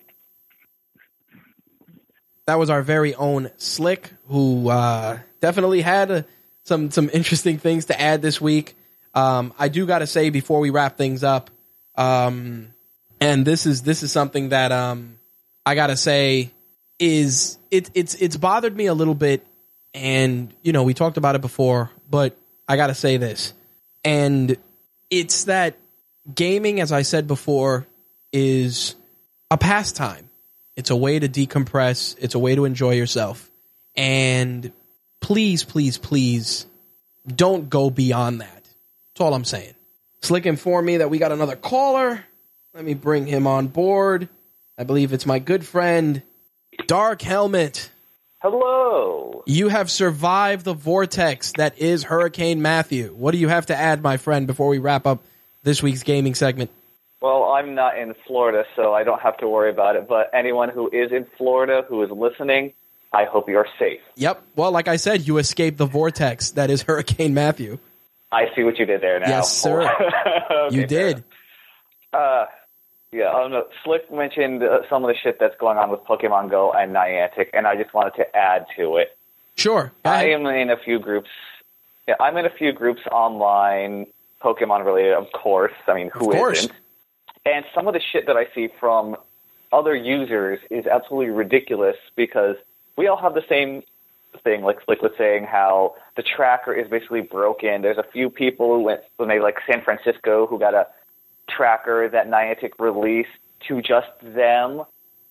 That 2.45 2.59
was 2.59 2.69
our 2.69 2.81
very 2.81 3.15
own 3.15 3.49
Slick, 3.57 4.11
who 4.27 4.69
uh, 4.69 5.19
definitely 5.39 5.81
had 5.81 6.11
uh 6.11 6.23
some 6.63 6.91
some 6.91 7.09
interesting 7.13 7.57
things 7.57 7.85
to 7.85 7.99
add 7.99 8.21
this 8.21 8.41
week. 8.41 8.75
Um, 9.13 9.53
I 9.59 9.67
do 9.67 9.85
got 9.85 9.99
to 9.99 10.07
say 10.07 10.29
before 10.29 10.59
we 10.59 10.69
wrap 10.69 10.97
things 10.97 11.23
up, 11.23 11.51
um, 11.95 12.73
and 13.21 13.45
this 13.45 13.65
is 13.65 13.83
this 13.83 14.03
is 14.03 14.11
something 14.11 14.49
that 14.49 14.71
um, 14.71 15.19
I 15.65 15.75
got 15.75 15.87
to 15.87 15.97
say 15.97 16.51
is 16.99 17.57
it 17.69 17.89
it's 17.93 18.15
it's 18.15 18.37
bothered 18.37 18.75
me 18.75 18.87
a 18.87 18.93
little 18.93 19.15
bit, 19.15 19.45
and 19.93 20.53
you 20.63 20.73
know 20.73 20.83
we 20.83 20.93
talked 20.93 21.17
about 21.17 21.35
it 21.35 21.41
before, 21.41 21.91
but 22.09 22.37
I 22.67 22.75
got 22.75 22.87
to 22.87 22.95
say 22.95 23.17
this, 23.17 23.53
and 24.03 24.57
it's 25.09 25.45
that 25.45 25.77
gaming, 26.33 26.79
as 26.79 26.91
I 26.91 27.03
said 27.03 27.27
before, 27.27 27.85
is 28.31 28.95
a 29.51 29.57
pastime. 29.57 30.29
It's 30.75 30.89
a 30.89 30.95
way 30.95 31.19
to 31.19 31.29
decompress. 31.29 32.15
It's 32.19 32.35
a 32.35 32.39
way 32.39 32.55
to 32.55 32.65
enjoy 32.65 32.91
yourself. 32.91 33.49
And 33.95 34.71
please, 35.21 35.63
please, 35.63 35.97
please 35.97 36.65
don't 37.27 37.69
go 37.69 37.89
beyond 37.89 38.41
that. 38.41 38.63
That's 39.13 39.21
all 39.21 39.33
I'm 39.33 39.45
saying. 39.45 39.73
Slick 40.21 40.45
informed 40.45 40.87
me 40.87 40.97
that 40.97 41.09
we 41.09 41.17
got 41.19 41.31
another 41.31 41.55
caller. 41.55 42.23
Let 42.73 42.85
me 42.85 42.93
bring 42.95 43.27
him 43.27 43.45
on 43.45 43.67
board. 43.67 44.29
I 44.77 44.83
believe 44.83 45.13
it's 45.13 45.25
my 45.25 45.37
good 45.37 45.65
friend, 45.65 46.23
Dark 46.87 47.21
Helmet. 47.21 47.91
Hello. 48.41 49.43
You 49.45 49.67
have 49.69 49.91
survived 49.91 50.65
the 50.65 50.73
vortex 50.73 51.53
that 51.57 51.77
is 51.77 52.03
Hurricane 52.03 52.61
Matthew. 52.61 53.13
What 53.15 53.31
do 53.31 53.37
you 53.37 53.47
have 53.47 53.67
to 53.67 53.75
add, 53.75 54.01
my 54.01 54.17
friend, 54.17 54.47
before 54.47 54.67
we 54.67 54.79
wrap 54.79 55.05
up 55.05 55.23
this 55.61 55.83
week's 55.83 56.03
gaming 56.03 56.35
segment? 56.35 56.71
Well, 57.23 57.53
I'm 57.53 57.73
not 57.73 57.97
in 57.97 58.15
Florida, 58.27 58.65
so 58.75 58.93
I 58.93 59.05
don't 59.05 59.21
have 59.21 59.37
to 59.37 59.47
worry 59.47 59.69
about 59.69 59.95
it. 59.95 60.09
But 60.09 60.29
anyone 60.33 60.67
who 60.67 60.89
is 60.89 61.13
in 61.13 61.25
Florida 61.37 61.85
who 61.87 62.03
is 62.03 62.11
listening, 62.11 62.73
I 63.13 63.23
hope 63.23 63.47
you're 63.47 63.65
safe. 63.79 64.01
Yep. 64.15 64.43
Well, 64.57 64.73
like 64.73 64.89
I 64.89 64.97
said, 64.97 65.25
you 65.25 65.37
escaped 65.37 65.77
the 65.77 65.85
vortex 65.85 66.51
that 66.51 66.69
is 66.69 66.81
Hurricane 66.81 67.33
Matthew. 67.33 67.79
I 68.29 68.47
see 68.53 68.63
what 68.63 68.77
you 68.77 68.85
did 68.85 68.99
there 68.99 69.21
now. 69.21 69.29
Yes, 69.29 69.55
sir. 69.57 69.89
Okay, 70.51 70.75
you 70.75 70.85
did. 70.85 71.23
Uh, 72.11 72.45
yeah, 73.13 73.29
I 73.29 73.39
don't 73.39 73.51
know. 73.51 73.67
Slick 73.85 74.11
mentioned 74.11 74.61
uh, 74.61 74.79
some 74.89 75.03
of 75.05 75.07
the 75.07 75.15
shit 75.15 75.37
that's 75.39 75.55
going 75.59 75.77
on 75.77 75.89
with 75.91 76.01
Pokemon 76.01 76.49
Go 76.51 76.73
and 76.73 76.93
Niantic, 76.93 77.47
and 77.53 77.65
I 77.65 77.75
just 77.81 77.93
wanted 77.93 78.15
to 78.15 78.35
add 78.35 78.65
to 78.77 78.97
it. 78.97 79.17
Sure. 79.55 79.93
I 80.03 80.25
am 80.31 80.45
in 80.47 80.69
a 80.69 80.77
few 80.77 80.99
groups. 80.99 81.29
Yeah, 82.07 82.15
I'm 82.19 82.35
in 82.35 82.45
a 82.45 82.49
few 82.49 82.73
groups 82.73 83.01
online, 83.11 84.07
Pokemon 84.41 84.85
related, 84.85 85.13
of 85.13 85.31
course. 85.31 85.71
I 85.87 85.93
mean, 85.93 86.09
who 86.13 86.31
Of 86.31 86.37
course. 86.37 86.67
not 86.67 86.75
And 87.45 87.65
some 87.75 87.87
of 87.87 87.93
the 87.93 88.01
shit 88.11 88.27
that 88.27 88.37
I 88.37 88.47
see 88.55 88.69
from 88.79 89.17
other 89.71 89.95
users 89.95 90.59
is 90.69 90.85
absolutely 90.85 91.31
ridiculous 91.31 91.97
because 92.15 92.55
we 92.95 93.07
all 93.07 93.17
have 93.17 93.33
the 93.33 93.43
same 93.49 93.83
thing. 94.43 94.61
Like 94.63 94.79
Slick 94.85 95.01
was 95.01 95.11
saying, 95.17 95.45
how 95.45 95.95
the 96.15 96.23
tracker 96.23 96.73
is 96.73 96.87
basically 96.87 97.21
broken. 97.21 97.81
There's 97.81 97.97
a 97.97 98.05
few 98.11 98.29
people 98.29 98.75
who 98.75 98.81
went 98.81 99.01
when 99.17 99.29
they 99.29 99.39
like 99.39 99.57
San 99.69 99.81
Francisco 99.81 100.47
who 100.47 100.59
got 100.59 100.73
a 100.73 100.87
tracker 101.49 102.07
that 102.09 102.29
Niantic 102.29 102.71
released 102.79 103.29
to 103.67 103.81
just 103.81 104.09
them, 104.21 104.83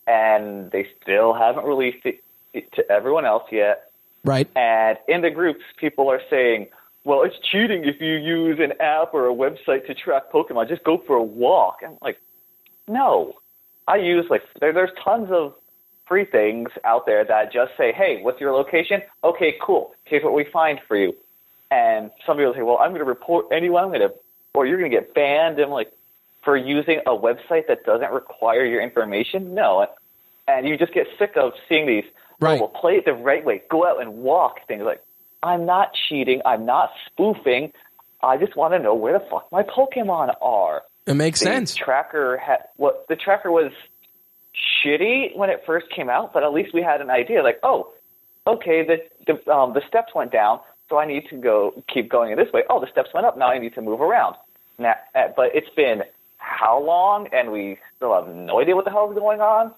and 0.06 0.70
they 0.70 0.88
still 1.00 1.32
haven't 1.32 1.64
released 1.64 2.04
it 2.04 2.72
to 2.72 2.90
everyone 2.90 3.24
else 3.24 3.44
yet. 3.50 3.90
Right. 4.24 4.48
And 4.56 4.98
in 5.08 5.22
the 5.22 5.30
groups, 5.30 5.64
people 5.76 6.10
are 6.10 6.20
saying, 6.30 6.68
well, 7.04 7.22
it's 7.22 7.36
cheating 7.50 7.84
if 7.84 8.00
you 8.00 8.14
use 8.14 8.58
an 8.60 8.72
app 8.80 9.12
or 9.14 9.28
a 9.28 9.34
website 9.34 9.86
to 9.86 9.94
track 9.94 10.30
Pokemon. 10.32 10.68
Just 10.68 10.84
go 10.84 10.98
for 10.98 11.16
a 11.16 11.22
walk. 11.22 11.78
I'm 11.84 11.98
like, 12.00 12.20
no. 12.86 13.34
I 13.88 13.96
use, 13.96 14.26
like, 14.30 14.42
there, 14.60 14.72
there's 14.72 14.90
tons 15.02 15.28
of 15.30 15.54
free 16.06 16.24
things 16.24 16.70
out 16.84 17.06
there 17.06 17.24
that 17.24 17.52
just 17.52 17.72
say, 17.76 17.92
hey, 17.92 18.22
what's 18.22 18.40
your 18.40 18.52
location? 18.52 19.02
Okay, 19.24 19.56
cool. 19.60 19.94
Here's 20.04 20.22
what 20.22 20.34
we 20.34 20.44
find 20.44 20.80
for 20.86 20.96
you. 20.96 21.14
And 21.70 22.10
some 22.24 22.36
people 22.36 22.54
say, 22.54 22.62
well, 22.62 22.78
I'm 22.78 22.90
going 22.90 23.00
to 23.00 23.04
report 23.04 23.46
anyone. 23.50 23.84
I'm 23.84 23.88
going 23.90 24.00
to, 24.00 24.14
or 24.54 24.66
you're 24.66 24.78
going 24.78 24.90
to 24.90 24.96
get 24.96 25.14
banned. 25.14 25.58
I'm 25.58 25.70
like, 25.70 25.92
for 26.44 26.56
using 26.56 27.00
a 27.06 27.10
website 27.10 27.66
that 27.68 27.84
doesn't 27.84 28.12
require 28.12 28.64
your 28.64 28.82
information? 28.82 29.54
No. 29.54 29.86
And 30.46 30.68
you 30.68 30.76
just 30.76 30.92
get 30.92 31.06
sick 31.18 31.32
of 31.36 31.52
seeing 31.68 31.86
these 31.86 32.04
Right. 32.42 32.58
well, 32.58 32.68
play 32.68 32.96
it 32.96 33.04
the 33.04 33.14
right 33.14 33.44
way. 33.44 33.62
Go 33.70 33.86
out 33.86 34.00
and 34.00 34.14
walk. 34.14 34.66
Things 34.66 34.82
like, 34.82 35.02
I'm 35.42 35.66
not 35.66 35.92
cheating. 36.08 36.40
I'm 36.44 36.64
not 36.64 36.90
spoofing. 37.06 37.72
I 38.22 38.36
just 38.36 38.56
want 38.56 38.74
to 38.74 38.78
know 38.78 38.94
where 38.94 39.18
the 39.18 39.24
fuck 39.30 39.50
my 39.50 39.62
Pokemon 39.62 40.34
are. 40.40 40.82
It 41.06 41.14
makes 41.14 41.40
the 41.40 41.46
sense. 41.46 41.74
tracker 41.74 42.36
had 42.36 42.58
what 42.76 43.06
the 43.08 43.16
tracker 43.16 43.50
was 43.50 43.72
shitty 44.84 45.36
when 45.36 45.50
it 45.50 45.62
first 45.66 45.86
came 45.90 46.08
out, 46.08 46.32
but 46.32 46.44
at 46.44 46.52
least 46.52 46.72
we 46.72 46.82
had 46.82 47.00
an 47.00 47.10
idea. 47.10 47.42
Like, 47.42 47.58
oh, 47.62 47.92
okay, 48.46 48.86
the 48.86 48.98
the 49.26 49.52
um, 49.52 49.72
the 49.72 49.82
steps 49.88 50.14
went 50.14 50.30
down, 50.30 50.60
so 50.88 50.98
I 50.98 51.06
need 51.06 51.26
to 51.30 51.36
go 51.36 51.82
keep 51.92 52.08
going 52.08 52.30
in 52.30 52.38
this 52.38 52.52
way. 52.52 52.62
Oh, 52.70 52.80
the 52.80 52.90
steps 52.90 53.10
went 53.12 53.26
up. 53.26 53.36
Now 53.36 53.48
I 53.48 53.58
need 53.58 53.74
to 53.74 53.82
move 53.82 54.00
around. 54.00 54.36
Now, 54.78 54.94
uh, 55.14 55.28
but 55.34 55.54
it's 55.54 55.70
been 55.74 56.02
how 56.38 56.80
long, 56.80 57.28
and 57.32 57.50
we 57.50 57.78
still 57.96 58.14
have 58.14 58.32
no 58.32 58.60
idea 58.60 58.76
what 58.76 58.84
the 58.84 58.90
hell 58.90 59.10
is 59.10 59.18
going 59.18 59.40
on. 59.40 59.72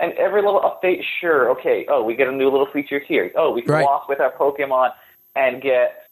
And 0.00 0.12
every 0.14 0.42
little 0.42 0.60
update, 0.60 1.02
sure, 1.20 1.50
okay. 1.50 1.86
Oh, 1.88 2.02
we 2.04 2.14
get 2.14 2.28
a 2.28 2.32
new 2.32 2.48
little 2.50 2.66
feature 2.72 2.98
here. 3.00 3.32
Oh, 3.36 3.50
we 3.50 3.62
can 3.62 3.72
Right. 3.72 3.84
walk 3.84 4.08
with 4.08 4.20
our 4.20 4.30
Pokemon 4.32 4.92
and 5.34 5.60
get 5.60 6.04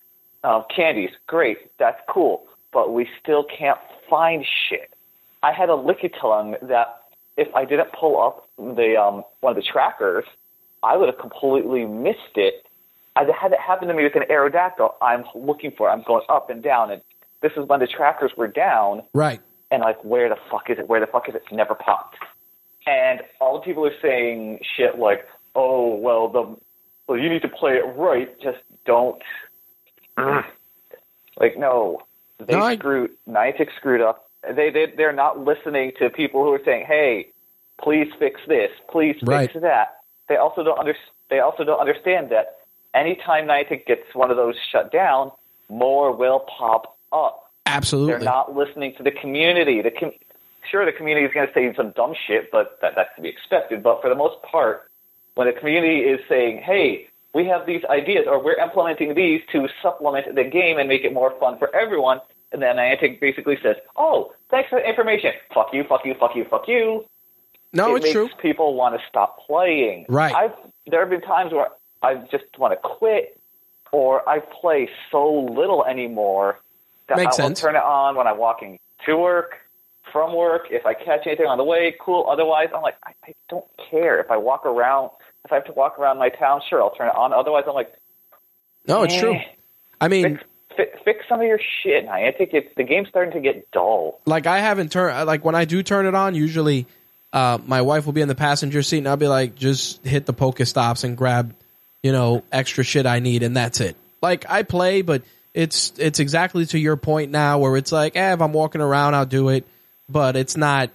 um, 0.44 0.64
candies. 0.74 1.10
Great, 1.26 1.76
that's 1.78 2.00
cool. 2.08 2.46
But 2.72 2.92
we 2.92 3.08
still 3.22 3.44
can't 3.44 3.78
find 4.10 4.44
shit. 4.68 4.90
I 5.42 5.52
had 5.52 5.68
a 5.68 5.72
Lickitung 5.76 6.56
that 6.68 7.02
if 7.36 7.52
I 7.54 7.64
didn't 7.64 7.92
pull 7.92 8.20
up 8.20 8.48
the 8.58 8.96
um, 9.00 9.24
one 9.40 9.52
of 9.52 9.56
the 9.56 9.62
trackers, 9.62 10.24
I 10.82 10.96
would 10.96 11.08
have 11.08 11.18
completely 11.18 11.84
missed 11.84 12.36
it. 12.36 12.64
I 13.14 13.22
it 13.22 13.32
had 13.34 13.52
it 13.52 13.60
happen 13.60 13.88
to 13.88 13.94
me 13.94 14.02
with 14.02 14.16
an 14.16 14.24
Aerodactyl. 14.30 14.94
I'm 15.00 15.24
looking 15.34 15.70
for. 15.70 15.88
it. 15.88 15.92
I'm 15.92 16.02
going 16.02 16.24
up 16.28 16.50
and 16.50 16.62
down, 16.62 16.90
and 16.90 17.00
this 17.40 17.52
is 17.56 17.66
when 17.68 17.80
the 17.80 17.86
trackers 17.86 18.32
were 18.36 18.48
down. 18.48 19.02
Right. 19.14 19.40
And 19.70 19.82
like, 19.82 20.02
where 20.04 20.28
the 20.28 20.36
fuck 20.50 20.70
is 20.70 20.78
it? 20.78 20.88
Where 20.88 21.00
the 21.00 21.06
fuck 21.06 21.28
is 21.28 21.34
it? 21.34 21.42
Never 21.50 21.74
popped. 21.74 22.16
And 22.86 23.22
all 23.40 23.58
the 23.58 23.64
people 23.64 23.84
are 23.84 23.98
saying 24.00 24.60
shit 24.76 24.98
like, 24.98 25.26
"Oh, 25.54 25.94
well, 25.96 26.28
the 26.28 26.56
well, 27.08 27.18
you 27.18 27.28
need 27.28 27.42
to 27.42 27.48
play 27.48 27.72
it 27.76 27.84
right. 27.96 28.28
Just 28.40 28.58
don't." 28.84 29.20
Like, 31.38 31.56
no, 31.58 32.00
they 32.38 32.54
No, 32.54 32.60
I- 32.62 32.76
screwed. 32.76 33.10
Niantic 33.28 33.68
screwed 33.76 34.00
up. 34.00 34.28
They 34.48 34.70
they 34.70 34.86
they're 34.96 35.12
not 35.12 35.40
listening 35.40 35.92
to 35.98 36.08
people 36.10 36.42
who 36.44 36.52
are 36.52 36.62
saying, 36.64 36.86
"Hey, 36.86 37.28
please 37.82 38.10
fix 38.18 38.40
this. 38.46 38.70
Please 38.88 39.14
fix 39.16 39.24
Right. 39.28 39.60
that." 39.60 39.96
They 40.28 40.36
also 40.36 40.62
don't 40.62 40.78
under, 40.78 40.96
They 41.28 41.40
also 41.40 41.64
don't 41.64 41.80
understand 41.80 42.28
that 42.30 42.58
anytime 42.94 43.46
Niantic 43.48 43.84
gets 43.86 44.14
one 44.14 44.30
of 44.30 44.36
those 44.36 44.54
shut 44.70 44.92
down, 44.92 45.32
more 45.68 46.12
will 46.12 46.38
pop 46.40 46.96
up. 47.12 47.50
Absolutely. 47.66 48.12
They're 48.14 48.20
not 48.24 48.54
listening 48.54 48.94
to 48.94 49.02
the 49.02 49.10
community. 49.10 49.82
The 49.82 49.90
com- 49.90 50.12
sure, 50.70 50.84
the 50.84 50.92
community 50.92 51.26
is 51.26 51.32
going 51.32 51.46
to 51.46 51.52
say 51.54 51.72
some 51.76 51.90
dumb 51.92 52.14
shit, 52.26 52.50
but 52.50 52.78
that, 52.82 52.92
that's 52.96 53.14
to 53.16 53.22
be 53.22 53.28
expected. 53.28 53.82
But 53.82 54.00
for 54.02 54.08
the 54.08 54.14
most 54.14 54.42
part, 54.42 54.90
when 55.34 55.46
the 55.46 55.52
community 55.52 56.00
is 56.00 56.20
saying, 56.28 56.62
"Hey, 56.62 57.08
we 57.34 57.46
have 57.46 57.66
these 57.66 57.84
ideas, 57.84 58.26
or 58.28 58.42
we're 58.42 58.60
implementing 58.60 59.14
these 59.14 59.42
to 59.52 59.68
supplement 59.82 60.34
the 60.34 60.44
game 60.44 60.78
and 60.78 60.88
make 60.88 61.04
it 61.04 61.12
more 61.12 61.32
fun 61.38 61.58
for 61.58 61.74
everyone," 61.74 62.20
and 62.52 62.62
then 62.62 62.76
Niantic 62.76 63.20
basically 63.20 63.58
says, 63.62 63.76
"Oh, 63.96 64.32
thanks 64.50 64.70
for 64.70 64.80
the 64.80 64.88
information. 64.88 65.32
Fuck 65.54 65.68
you, 65.72 65.84
fuck 65.84 66.04
you, 66.04 66.14
fuck 66.14 66.34
you, 66.36 66.44
fuck 66.44 66.68
you." 66.68 67.04
no, 67.72 67.92
it 67.94 67.96
it's 67.96 68.04
makes 68.04 68.12
true. 68.14 68.28
people 68.40 68.74
want 68.74 68.98
to 68.98 69.06
stop 69.08 69.38
playing. 69.46 70.06
Right. 70.08 70.34
I've 70.34 70.52
there 70.86 71.00
have 71.00 71.10
been 71.10 71.20
times 71.20 71.52
where 71.52 71.68
I 72.02 72.14
just 72.30 72.44
want 72.58 72.72
to 72.72 72.76
quit, 72.76 73.38
or 73.92 74.26
I 74.28 74.38
play 74.40 74.88
so 75.10 75.28
little 75.32 75.84
anymore 75.84 76.60
that 77.08 77.16
Makes 77.18 77.38
I 77.38 77.42
will 77.42 77.48
sense. 77.48 77.60
turn 77.60 77.76
it 77.76 77.82
on 77.82 78.16
when 78.16 78.26
I'm 78.26 78.38
walking 78.38 78.78
to 79.04 79.16
work, 79.16 79.56
from 80.12 80.34
work. 80.34 80.68
If 80.70 80.86
I 80.86 80.94
catch 80.94 81.26
anything 81.26 81.46
on 81.46 81.58
the 81.58 81.64
way, 81.64 81.94
cool. 82.00 82.26
Otherwise, 82.28 82.68
I'm 82.74 82.82
like, 82.82 82.96
I, 83.04 83.12
I 83.24 83.34
don't 83.48 83.66
care. 83.90 84.20
If 84.20 84.30
I 84.30 84.36
walk 84.36 84.64
around, 84.66 85.10
if 85.44 85.52
I 85.52 85.56
have 85.56 85.64
to 85.66 85.72
walk 85.72 85.98
around 85.98 86.18
my 86.18 86.28
town, 86.28 86.60
sure, 86.68 86.82
I'll 86.82 86.90
turn 86.94 87.08
it 87.08 87.14
on. 87.16 87.32
Otherwise, 87.32 87.64
I'm 87.66 87.74
like, 87.74 87.92
No, 88.86 89.02
it's 89.02 89.14
eh, 89.14 89.20
true. 89.20 89.36
I 90.00 90.08
mean, 90.08 90.38
Fix, 90.38 90.44
fi- 90.76 90.98
fix 91.04 91.28
some 91.28 91.40
of 91.40 91.46
your 91.46 91.60
shit. 91.82 92.06
I 92.08 92.32
think 92.32 92.50
it's 92.52 92.74
the 92.76 92.84
game's 92.84 93.08
starting 93.08 93.32
to 93.34 93.40
get 93.40 93.70
dull. 93.70 94.20
like 94.26 94.46
I 94.46 94.58
haven't 94.60 94.92
turned 94.92 95.26
like 95.26 95.44
when 95.44 95.54
I 95.54 95.64
do 95.64 95.82
turn 95.82 96.06
it 96.06 96.14
on, 96.14 96.34
usually 96.34 96.86
uh, 97.32 97.58
my 97.66 97.82
wife 97.82 98.06
will 98.06 98.12
be 98.12 98.20
in 98.20 98.28
the 98.28 98.34
passenger 98.34 98.82
seat 98.82 98.98
and 98.98 99.08
I'll 99.08 99.16
be 99.16 99.28
like, 99.28 99.54
just 99.54 100.04
hit 100.06 100.26
the 100.26 100.34
Pokestops 100.34 101.04
and 101.04 101.16
grab, 101.16 101.54
you 102.02 102.12
know, 102.12 102.42
extra 102.52 102.84
shit 102.84 103.06
I 103.06 103.18
need 103.20 103.42
and 103.42 103.56
that's 103.56 103.80
it. 103.80 103.96
Like 104.22 104.44
I 104.48 104.62
play, 104.62 105.02
but 105.02 105.22
it's 105.54 105.92
it's 105.98 106.18
exactly 106.18 106.66
to 106.66 106.78
your 106.78 106.96
point 106.96 107.30
now 107.30 107.58
where 107.58 107.76
it's 107.76 107.92
like, 107.92 108.16
eh, 108.16 108.32
if 108.32 108.40
I'm 108.40 108.52
walking 108.52 108.80
around, 108.80 109.14
I'll 109.14 109.26
do 109.26 109.48
it, 109.50 109.66
but 110.08 110.36
it's 110.36 110.56
not, 110.56 110.90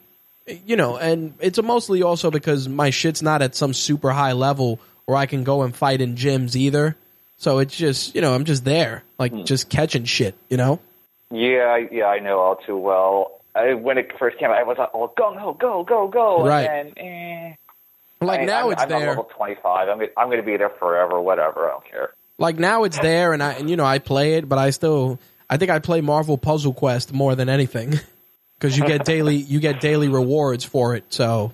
you 0.65 0.75
know, 0.75 0.97
and 0.97 1.33
it's 1.39 1.61
mostly 1.61 2.03
also 2.03 2.31
because 2.31 2.67
my 2.67 2.89
shit's 2.89 3.21
not 3.21 3.41
at 3.41 3.55
some 3.55 3.73
super 3.73 4.11
high 4.11 4.33
level 4.33 4.79
where 5.05 5.17
I 5.17 5.25
can 5.25 5.43
go 5.43 5.63
and 5.63 5.75
fight 5.75 6.01
in 6.01 6.15
gyms 6.15 6.55
either. 6.55 6.95
So 7.37 7.59
it's 7.59 7.75
just, 7.75 8.13
you 8.15 8.21
know, 8.21 8.33
I'm 8.33 8.45
just 8.45 8.63
there, 8.63 9.03
like 9.17 9.45
just 9.45 9.69
catching 9.69 10.05
shit, 10.05 10.35
you 10.49 10.57
know. 10.57 10.79
Yeah, 11.31 11.77
yeah, 11.91 12.05
I 12.05 12.19
know 12.19 12.39
all 12.39 12.55
too 12.57 12.77
well. 12.77 13.39
I, 13.55 13.73
when 13.73 13.97
it 13.97 14.11
first 14.19 14.37
came 14.37 14.49
out, 14.49 14.57
I 14.57 14.63
was 14.63 14.77
like, 14.77 14.89
"Oh, 14.93 15.11
go, 15.17 15.33
no, 15.33 15.53
go, 15.53 15.83
go, 15.83 16.07
go!" 16.07 16.45
Right. 16.45 16.67
And 16.69 16.93
then, 16.95 17.05
eh. 17.05 17.55
Like 18.21 18.41
I- 18.41 18.45
now 18.45 18.65
I'm, 18.67 18.71
it's 18.73 18.81
I'm 18.83 18.89
there. 18.89 18.99
on 18.99 19.07
level 19.07 19.23
25. 19.35 19.89
I'm, 19.89 20.01
I'm 20.17 20.27
going 20.27 20.37
to 20.37 20.43
be 20.43 20.55
there 20.57 20.69
forever. 20.69 21.19
Whatever. 21.19 21.67
I 21.67 21.71
don't 21.71 21.89
care. 21.89 22.13
like 22.37 22.59
now 22.59 22.83
it's 22.83 22.99
there 22.99 23.33
and 23.33 23.41
I 23.41 23.53
and 23.53 23.69
you 23.69 23.75
know 23.75 23.85
I 23.85 23.99
play 23.99 24.35
it, 24.35 24.47
but 24.47 24.59
I 24.59 24.69
still 24.69 25.19
I 25.49 25.57
think 25.57 25.71
I 25.71 25.79
play 25.79 26.01
Marvel 26.01 26.37
Puzzle 26.37 26.73
Quest 26.73 27.11
more 27.13 27.33
than 27.35 27.49
anything 27.49 27.99
because 28.61 28.77
you 28.77 28.85
get 28.85 29.03
daily 29.05 29.35
you 29.35 29.59
get 29.59 29.79
daily 29.81 30.07
rewards 30.07 30.63
for 30.63 30.93
it. 30.95 31.05
So 31.09 31.51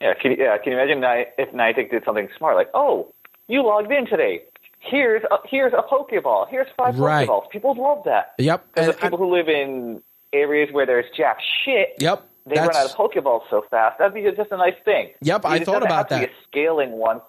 Yeah, 0.00 0.14
can, 0.14 0.32
you- 0.32 0.38
yeah. 0.40 0.58
Can 0.58 0.72
you 0.72 0.78
imagine 0.78 1.02
if 1.38 1.52
Niantic 1.52 1.90
did 1.90 2.04
something 2.04 2.28
smart, 2.36 2.56
like, 2.56 2.70
"Oh, 2.74 3.12
you 3.46 3.62
logged 3.64 3.92
in 3.92 4.06
today. 4.06 4.42
Here's 4.80 5.22
a, 5.24 5.36
here's 5.48 5.72
a 5.72 5.82
Pokeball. 5.82 6.48
Here's 6.48 6.66
five 6.76 6.98
Right. 6.98 7.28
Pokeballs." 7.28 7.50
People 7.50 7.74
would 7.74 7.82
love 7.82 8.04
that. 8.04 8.34
yep, 8.38 8.64
Because 8.74 8.88
and 8.88 8.96
the 8.96 9.00
people 9.00 9.18
who 9.18 9.32
live 9.34 9.48
in 9.48 10.02
areas 10.32 10.68
where 10.72 10.86
there's 10.86 11.06
jack 11.16 11.38
shit, 11.64 11.94
yep, 12.00 12.22
they 12.46 12.60
run 12.60 12.74
out 12.76 12.86
of 12.86 12.92
Pokeballs 12.96 13.42
so 13.50 13.64
fast. 13.70 13.98
That'd 13.98 14.14
be 14.14 14.22
just 14.22 14.50
a 14.52 14.56
nice 14.56 14.74
thing. 14.84 15.10
Yep, 15.22 15.44
You 15.44 15.50
I 15.50 15.64
thought 15.64 15.82
about 15.82 15.96
have 15.96 16.08
to 16.08 16.14
that. 16.14 16.20
Be 16.20 16.26
a 16.26 16.36
scaling 16.48 16.90
one. 16.92 17.20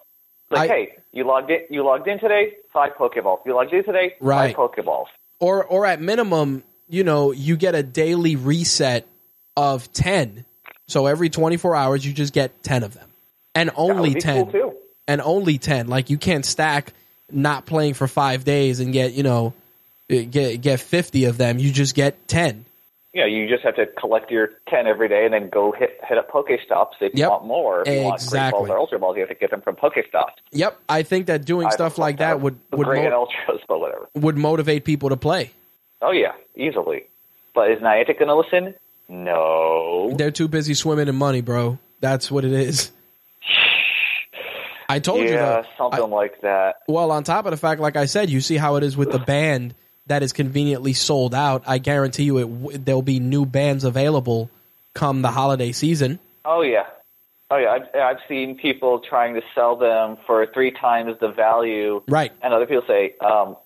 Like, 0.50 0.70
I- 0.70 0.74
hey, 0.74 0.92
you 1.12 1.24
logged 1.24 1.50
in. 1.50 1.60
You 1.70 1.84
logged 1.84 2.06
in 2.08 2.18
today. 2.18 2.54
Five 2.72 2.92
Pokeballs. 2.94 3.38
You 3.46 3.54
logged 3.54 3.72
in 3.72 3.84
today. 3.84 4.14
Right. 4.20 4.54
Five 4.54 4.70
Pokeballs. 4.72 5.06
or 5.40 5.64
or 5.64 5.86
at 5.86 6.00
minimum 6.00 6.62
you 6.88 7.04
know 7.04 7.30
you 7.32 7.56
get 7.56 7.74
a 7.76 7.82
daily 7.84 8.34
reset 8.36 9.06
of 9.56 9.92
ten. 9.92 10.44
So 10.88 11.06
every 11.06 11.30
twenty 11.30 11.56
four 11.56 11.74
hours 11.76 12.04
you 12.04 12.12
just 12.12 12.32
get 12.32 12.62
ten 12.62 12.82
of 12.82 12.94
them, 12.94 13.08
and 13.54 13.70
only 13.76 14.14
ten, 14.14 14.44
cool 14.44 14.52
too. 14.52 14.74
and 15.06 15.20
only 15.20 15.58
ten. 15.58 15.86
Like 15.88 16.10
you 16.10 16.18
can't 16.18 16.44
stack 16.44 16.92
not 17.30 17.66
playing 17.66 17.94
for 17.94 18.08
five 18.08 18.44
days 18.44 18.80
and 18.80 18.92
get 18.92 19.12
you 19.12 19.22
know 19.22 19.54
get 20.08 20.60
get 20.60 20.80
fifty 20.80 21.26
of 21.26 21.36
them. 21.38 21.58
You 21.58 21.70
just 21.72 21.94
get 21.94 22.26
ten. 22.26 22.64
Yeah, 23.12 23.26
you 23.26 23.48
just 23.48 23.64
have 23.64 23.74
to 23.76 23.86
collect 23.86 24.30
your 24.30 24.50
ten 24.68 24.86
every 24.86 25.08
day 25.08 25.24
and 25.24 25.34
then 25.34 25.48
go 25.48 25.72
hit 25.72 25.98
hit 26.08 26.16
up 26.16 26.30
Pokestops 26.30 26.92
if 27.00 27.12
you 27.16 27.28
want 27.28 27.44
more. 27.44 27.82
If 27.82 27.88
you 27.88 27.94
want 28.02 28.20
Great 28.20 28.24
Exactly. 28.24 28.58
Balls 28.58 28.70
or 28.70 28.78
Ultra 28.78 28.98
Balls, 29.00 29.16
you 29.16 29.22
have 29.22 29.28
to 29.30 29.34
get 29.34 29.50
them 29.50 29.60
from 29.62 29.74
Pokestops. 29.76 30.30
Yep, 30.52 30.78
I 30.88 31.02
think 31.02 31.26
that 31.26 31.44
doing 31.44 31.66
I- 31.66 31.70
stuff 31.70 31.98
like 31.98 32.18
that 32.18 32.40
would 32.40 32.56
would 32.72 32.86
Great 32.86 33.10
mo- 33.10 33.26
Ultras, 33.28 33.62
but 33.68 33.80
whatever. 33.80 34.08
would 34.14 34.36
motivate 34.36 34.84
people 34.84 35.08
to 35.08 35.16
play. 35.16 35.50
Oh 36.02 36.12
yeah, 36.12 36.32
easily. 36.56 37.04
But 37.52 37.72
is 37.72 37.80
Niantic 37.80 38.18
going 38.20 38.28
to 38.28 38.36
listen? 38.36 38.74
No. 39.10 40.12
They're 40.16 40.30
too 40.30 40.46
busy 40.46 40.74
swimming 40.74 41.08
in 41.08 41.16
money, 41.16 41.40
bro. 41.40 41.78
That's 42.00 42.30
what 42.30 42.44
it 42.44 42.52
is. 42.52 42.92
I 44.88 44.98
told 45.00 45.20
you 45.20 45.30
yeah, 45.30 45.62
that. 45.62 45.66
something 45.76 46.10
like 46.10 46.40
that. 46.40 46.76
Well, 46.88 47.10
on 47.10 47.24
top 47.24 47.44
of 47.44 47.50
the 47.50 47.56
fact, 47.56 47.80
like 47.80 47.96
I 47.96 48.06
said, 48.06 48.30
you 48.30 48.40
see 48.40 48.56
how 48.56 48.76
it 48.76 48.82
is 48.82 48.96
with 48.96 49.12
the 49.12 49.18
band 49.18 49.74
that 50.06 50.22
is 50.22 50.32
conveniently 50.32 50.92
sold 50.92 51.34
out. 51.34 51.62
I 51.66 51.78
guarantee 51.78 52.24
you, 52.24 52.38
it 52.38 52.84
there'll 52.84 53.02
be 53.02 53.20
new 53.20 53.46
bands 53.46 53.84
available 53.84 54.50
come 54.94 55.22
the 55.22 55.30
holiday 55.30 55.70
season. 55.72 56.18
Oh 56.44 56.62
yeah, 56.62 56.86
oh 57.50 57.56
yeah. 57.56 57.70
I've, 57.70 57.94
I've 57.94 58.18
seen 58.28 58.58
people 58.58 59.00
trying 59.00 59.34
to 59.34 59.42
sell 59.54 59.76
them 59.76 60.18
for 60.26 60.46
three 60.52 60.72
times 60.72 61.16
the 61.20 61.28
value, 61.28 62.02
Right, 62.08 62.32
and 62.42 62.52
other 62.52 62.66
people 62.66 62.82
say 62.88 63.14
um, 63.20 63.56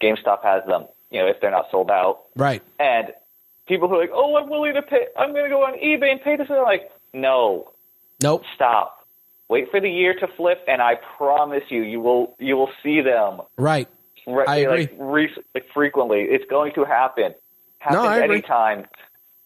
GameStop 0.00 0.42
has 0.42 0.64
them. 0.66 0.86
You 1.10 1.20
know, 1.20 1.26
if 1.26 1.40
they're 1.40 1.50
not 1.50 1.70
sold 1.70 1.90
out, 1.90 2.20
right. 2.36 2.62
and 2.78 3.12
people 3.70 3.88
who 3.88 3.94
are 3.94 4.00
like, 4.00 4.10
"Oh, 4.12 4.36
I'm 4.36 4.50
willing 4.50 4.74
to 4.74 4.82
pay. 4.82 5.06
I'm 5.18 5.32
going 5.32 5.44
to 5.44 5.50
go 5.50 5.62
on 5.64 5.78
eBay 5.78 6.10
and 6.12 6.20
pay 6.20 6.36
this." 6.36 6.48
They're 6.48 6.62
like, 6.62 6.90
"No, 7.14 7.70
Nope. 8.22 8.42
stop. 8.54 9.06
Wait 9.48 9.70
for 9.70 9.80
the 9.80 9.90
year 9.90 10.14
to 10.14 10.26
flip, 10.36 10.62
and 10.68 10.82
I 10.82 10.96
promise 11.16 11.62
you, 11.70 11.82
you 11.82 12.00
will 12.00 12.36
you 12.38 12.56
will 12.56 12.70
see 12.82 13.00
them. 13.00 13.40
Right. 13.56 13.88
Right, 14.26 14.48
I 14.48 14.68
like, 14.68 14.94
re- 14.98 15.34
like 15.54 15.64
frequently. 15.72 16.20
It's 16.20 16.44
going 16.50 16.72
to 16.74 16.84
happen. 16.84 17.34
Happens 17.78 18.00
I 18.04 18.18
agree. 18.18 18.36
anytime. 18.36 18.84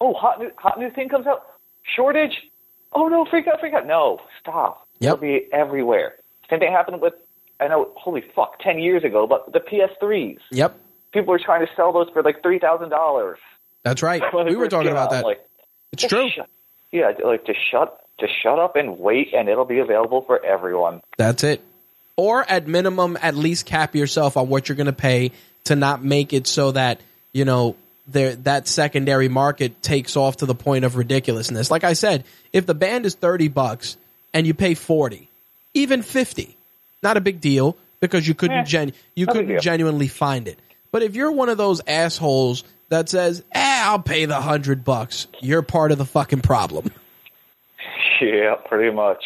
Oh, 0.01 0.13
hot 0.13 0.41
new 0.41 0.51
hot 0.57 0.79
new 0.81 0.91
thing 0.91 1.09
comes 1.09 1.27
out. 1.27 1.47
Shortage. 1.95 2.35
Oh 2.93 3.07
no! 3.09 3.25
Freak 3.31 3.47
out! 3.47 3.61
Freak 3.61 3.73
out! 3.75 3.87
No, 3.87 4.21
stop. 4.41 4.87
Yep. 4.99 5.15
It'll 5.15 5.21
be 5.23 5.47
everywhere. 5.53 6.17
Same 6.51 6.59
thing 6.59 6.73
happened 6.73 7.01
with. 7.01 7.15
I 7.61 7.69
know. 7.69 7.91
Holy 7.97 8.23
fuck! 8.35 8.59
Ten 8.59 8.79
years 8.81 9.05
ago, 9.05 9.27
but 9.27 9.53
the 9.53 9.61
PS3s. 9.61 10.39
Yep. 10.51 10.77
People 11.13 11.31
were 11.33 11.39
trying 11.39 11.65
to 11.65 11.73
sell 11.77 11.93
those 11.93 12.09
for 12.13 12.23
like 12.23 12.43
three 12.43 12.59
thousand 12.59 12.91
dollars. 12.91 13.39
That's 13.85 14.03
right. 14.03 14.23
We 14.35 14.57
were 14.57 14.69
talking 14.69 14.91
about 14.91 15.11
that. 15.11 15.25
Like, 15.25 15.45
It's 15.93 16.05
true. 16.07 16.29
shut- 16.31 16.49
yeah, 16.91 17.13
like 17.25 17.45
just 17.47 17.59
shut, 17.71 18.01
just 18.21 18.33
shut 18.43 18.59
up 18.59 18.77
and 18.77 18.99
wait, 18.99 19.33
and 19.35 19.49
it'll 19.49 19.65
be 19.65 19.79
available 19.81 20.23
for 20.23 20.45
everyone. 20.45 21.03
That's 21.17 21.43
it. 21.45 21.61
Or 22.17 22.49
at 22.49 22.69
minimum, 22.69 23.19
at 23.21 23.35
least 23.35 23.67
cap 23.67 23.95
yourself 23.97 24.37
on 24.37 24.49
what 24.49 24.69
you're 24.69 24.77
going 24.77 24.87
to 24.87 24.93
pay 24.93 25.33
to 25.65 25.75
not 25.75 26.05
make 26.05 26.33
it 26.33 26.47
so 26.47 26.71
that, 26.73 27.01
you 27.33 27.45
know, 27.45 27.75
there 28.07 28.37
that 28.37 28.69
secondary 28.69 29.29
market 29.29 29.83
takes 29.83 30.17
off 30.17 30.37
to 30.39 30.47
the 30.47 30.55
point 30.55 30.85
of 30.85 30.95
ridiculousness. 30.97 31.71
Like 31.71 31.83
I 31.85 31.95
said, 31.95 32.25
if 32.53 32.67
the 32.67 32.75
band 32.75 33.07
is 33.07 33.15
30 33.17 33.49
bucks 33.49 33.97
and 34.33 34.47
you 34.47 34.55
pay 34.55 34.75
40, 34.75 35.29
even 35.73 36.03
50, 36.03 36.57
not 37.03 37.17
a 37.17 37.21
big 37.21 37.41
deal 37.41 37.77
because 38.01 38.29
you 38.29 38.35
couldn't 38.35 38.59
Eh, 38.59 38.65
gen- 38.65 38.93
you 39.17 39.27
couldn't 39.27 39.61
genuinely 39.61 40.07
find 40.09 40.47
it. 40.47 40.59
But 40.93 41.03
if 41.03 41.17
you're 41.17 41.33
one 41.33 41.49
of 41.49 41.57
those 41.59 41.81
assholes 41.89 42.63
that 42.89 43.09
says, 43.09 43.43
"Eh, 43.53 43.81
I'll 43.85 43.99
pay 43.99 44.25
the 44.25 44.35
100 44.35 44.85
bucks." 44.85 45.27
You're 45.41 45.63
part 45.63 45.93
of 45.93 45.99
the 45.99 46.05
fucking 46.05 46.41
problem. 46.41 46.91
Yeah, 48.21 48.55
pretty 48.67 48.95
much. 48.95 49.25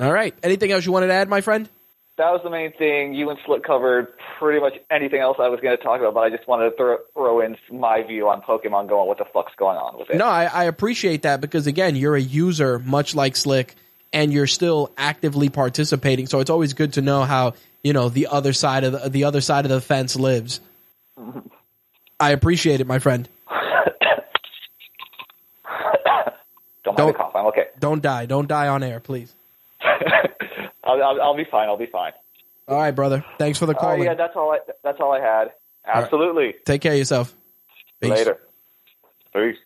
All 0.00 0.12
right. 0.12 0.34
Anything 0.42 0.72
else 0.72 0.84
you 0.84 0.92
wanted 0.92 1.08
to 1.08 1.14
add, 1.14 1.28
my 1.28 1.40
friend? 1.40 1.68
That 2.16 2.30
was 2.30 2.42
the 2.44 2.50
main 2.50 2.72
thing. 2.72 3.14
You 3.14 3.30
and 3.30 3.38
Slick 3.44 3.64
covered 3.64 4.12
pretty 4.38 4.60
much 4.60 4.74
anything 4.88 5.20
else 5.20 5.38
I 5.40 5.48
was 5.48 5.58
going 5.60 5.76
to 5.76 5.82
talk 5.82 5.98
about, 6.00 6.14
but 6.14 6.20
I 6.20 6.30
just 6.30 6.46
wanted 6.46 6.70
to 6.70 6.76
throw, 6.76 6.98
throw 7.12 7.40
in 7.40 7.56
my 7.72 8.02
view 8.02 8.28
on 8.28 8.40
Pokemon 8.40 8.88
Go 8.88 9.00
and 9.00 9.08
what 9.08 9.18
the 9.18 9.24
fuck's 9.32 9.52
going 9.56 9.76
on 9.76 9.98
with 9.98 10.10
it. 10.10 10.16
No, 10.16 10.26
I, 10.26 10.44
I 10.44 10.64
appreciate 10.64 11.22
that 11.22 11.40
because 11.40 11.66
again, 11.66 11.96
you're 11.96 12.14
a 12.14 12.20
user, 12.20 12.78
much 12.78 13.16
like 13.16 13.34
Slick, 13.34 13.74
and 14.12 14.32
you're 14.32 14.46
still 14.46 14.92
actively 14.96 15.48
participating. 15.48 16.26
So 16.26 16.38
it's 16.38 16.50
always 16.50 16.72
good 16.72 16.92
to 16.94 17.02
know 17.02 17.22
how 17.22 17.54
you 17.82 17.92
know 17.92 18.08
the 18.08 18.28
other 18.28 18.52
side 18.52 18.84
of 18.84 18.92
the, 18.92 19.10
the 19.10 19.24
other 19.24 19.40
side 19.40 19.64
of 19.64 19.70
the 19.70 19.80
fence 19.80 20.14
lives. 20.14 20.60
I 22.24 22.30
appreciate 22.30 22.80
it, 22.80 22.86
my 22.86 22.98
friend. 23.00 23.28
Don't 26.84 26.96
Don't- 26.96 27.16
cough. 27.16 27.34
I'm 27.34 27.46
okay. 27.46 27.66
Don't 27.78 28.02
die. 28.02 28.24
Don't 28.26 28.48
die 28.48 28.68
on 28.68 28.82
air, 28.82 28.98
please. 29.00 29.32
I'll, 29.82 31.02
I'll, 31.02 31.20
I'll 31.22 31.36
be 31.36 31.44
fine. 31.50 31.68
I'll 31.68 31.76
be 31.76 31.86
fine. 31.86 32.12
All 32.68 32.78
right, 32.78 32.92
brother. 32.92 33.24
Thanks 33.38 33.58
for 33.58 33.66
the 33.66 33.74
Oh 33.76 33.80
call. 33.80 34.02
yeah, 34.02 34.14
that's 34.14 34.34
all. 34.36 34.52
I, 34.52 34.58
that's 34.82 34.98
all 35.00 35.12
I 35.12 35.20
had. 35.20 35.52
Absolutely. 35.86 36.54
Take 36.64 36.80
care 36.80 36.92
of 36.92 36.98
yourself. 36.98 37.34
Peace. 38.00 38.10
Later. 38.10 38.38
Peace. 39.34 39.56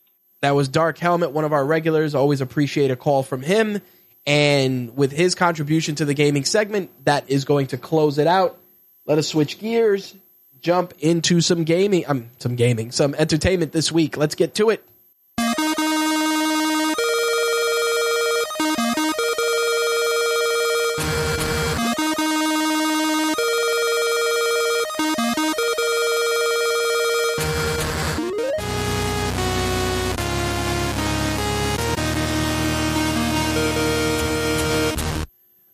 That 0.41 0.53
was 0.57 0.69
Dark 0.69 0.99
Helmet, 0.99 1.31
one 1.33 1.45
of 1.45 1.53
our 1.53 1.65
regulars. 1.65 2.15
Always 2.17 2.41
appreciate 2.41 2.91
a 2.91 2.97
call 2.97 3.23
from 3.23 3.43
him. 3.43 3.81
And 4.27 4.97
with 4.97 5.13
his 5.13 5.35
contribution 5.35 5.95
to 5.97 6.05
the 6.05 6.15
gaming 6.15 6.45
segment, 6.45 6.91
that 7.05 7.31
is 7.31 7.45
going 7.45 7.69
to 7.69 7.79
close 7.79 8.19
it 8.19 8.27
out. 8.27 8.59
Let 9.07 9.19
us 9.19 9.27
switch 9.29 9.59
gears, 9.59 10.15
jump 10.61 10.95
into 10.99 11.41
some 11.41 11.65
gaming, 11.65 12.05
um, 12.07 12.31
some 12.39 12.57
gaming, 12.57 12.91
some 12.93 13.15
entertainment 13.15 13.73
this 13.73 13.93
week. 13.93 14.17
Let's 14.17 14.35
get 14.35 14.55
to 14.57 14.71
it. 14.71 14.85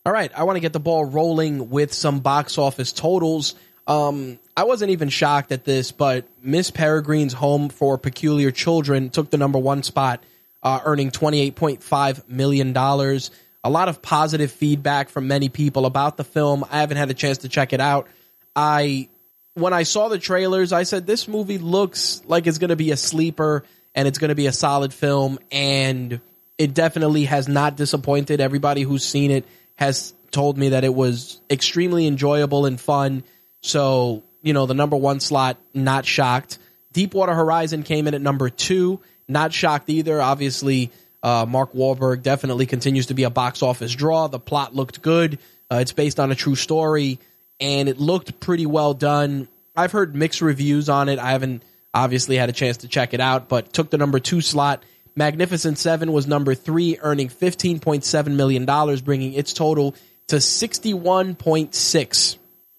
All 0.05 0.13
right, 0.13 0.31
I 0.35 0.43
want 0.43 0.55
to 0.55 0.59
get 0.59 0.71
the 0.71 0.79
ball 0.79 1.03
rolling 1.03 1.71
with 1.71 1.91
some 1.91 2.19
box 2.19 2.59
office 2.59 2.93
totals. 2.93 3.55
Um, 3.87 4.39
I 4.57 4.63
wasn't 4.63 4.91
even 4.91 5.09
shocked 5.09 5.51
at 5.51 5.63
this, 5.63 5.91
but 5.91 6.27
Miss 6.41 6.71
Peregrine's 6.71 7.33
Home 7.33 7.69
for 7.69 7.97
Peculiar 7.97 8.51
Children 8.51 9.09
took 9.09 9.29
the 9.29 9.37
number 9.37 9.59
one 9.59 9.83
spot, 9.83 10.23
uh, 10.63 10.79
earning 10.83 11.11
$28.5 11.11 12.29
million. 12.29 12.75
A 12.75 13.69
lot 13.69 13.89
of 13.89 14.01
positive 14.01 14.51
feedback 14.51 15.09
from 15.09 15.27
many 15.27 15.49
people 15.49 15.85
about 15.85 16.17
the 16.17 16.23
film. 16.23 16.65
I 16.69 16.79
haven't 16.79 16.97
had 16.97 17.09
a 17.09 17.13
chance 17.13 17.39
to 17.39 17.49
check 17.49 17.73
it 17.73 17.81
out. 17.81 18.07
I 18.55 19.09
when 19.55 19.73
I 19.73 19.83
saw 19.83 20.09
the 20.09 20.19
trailers, 20.19 20.73
I 20.73 20.83
said 20.83 21.07
this 21.07 21.27
movie 21.27 21.57
looks 21.57 22.21
like 22.25 22.45
it's 22.45 22.57
going 22.57 22.69
to 22.69 22.75
be 22.75 22.91
a 22.91 22.97
sleeper 22.97 23.63
and 23.95 24.07
it's 24.07 24.17
going 24.17 24.29
to 24.29 24.35
be 24.35 24.47
a 24.47 24.51
solid 24.51 24.93
film 24.93 25.39
and 25.51 26.19
it 26.57 26.73
definitely 26.73 27.25
has 27.25 27.47
not 27.47 27.75
disappointed. 27.75 28.41
Everybody 28.41 28.81
who's 28.81 29.03
seen 29.03 29.31
it 29.31 29.45
has 29.75 30.13
told 30.31 30.57
me 30.57 30.69
that 30.69 30.83
it 30.83 30.93
was 30.93 31.39
extremely 31.49 32.05
enjoyable 32.07 32.65
and 32.65 32.79
fun. 32.79 33.23
So, 33.65 34.23
you 34.43 34.53
know, 34.53 34.67
the 34.67 34.75
number 34.75 34.95
1 34.95 35.19
slot 35.19 35.57
not 35.73 36.05
shocked. 36.05 36.59
Deepwater 36.93 37.33
Horizon 37.33 37.83
came 37.83 38.07
in 38.07 38.13
at 38.13 38.21
number 38.21 38.49
2, 38.49 38.99
not 39.27 39.53
shocked 39.53 39.89
either. 39.89 40.21
Obviously, 40.21 40.91
uh, 41.23 41.45
Mark 41.47 41.73
Wahlberg 41.73 42.21
definitely 42.21 42.67
continues 42.67 43.07
to 43.07 43.15
be 43.15 43.23
a 43.23 43.31
box 43.31 43.63
office 43.63 43.93
draw. 43.93 44.27
The 44.27 44.39
plot 44.39 44.75
looked 44.75 45.01
good. 45.01 45.39
Uh, 45.71 45.77
it's 45.77 45.93
based 45.93 46.19
on 46.19 46.31
a 46.31 46.35
true 46.35 46.55
story 46.55 47.19
and 47.59 47.89
it 47.89 47.99
looked 47.99 48.39
pretty 48.39 48.67
well 48.67 48.93
done. 48.93 49.47
I've 49.75 49.91
heard 49.91 50.15
mixed 50.15 50.41
reviews 50.41 50.87
on 50.87 51.09
it. 51.09 51.17
I 51.17 51.31
haven't 51.31 51.63
obviously 51.91 52.37
had 52.37 52.49
a 52.49 52.53
chance 52.53 52.77
to 52.77 52.87
check 52.87 53.15
it 53.15 53.19
out, 53.19 53.49
but 53.49 53.73
took 53.73 53.89
the 53.89 53.97
number 53.97 54.19
two 54.19 54.41
slot. 54.41 54.83
Magnificent 55.15 55.79
Seven 55.79 56.11
was 56.11 56.27
number 56.27 56.53
three, 56.53 56.99
earning 57.01 57.29
$15.7 57.29 58.35
million, 58.35 58.65
bringing 59.03 59.33
its 59.33 59.53
total 59.53 59.95
to 60.27 60.35
61.6. 60.35 62.37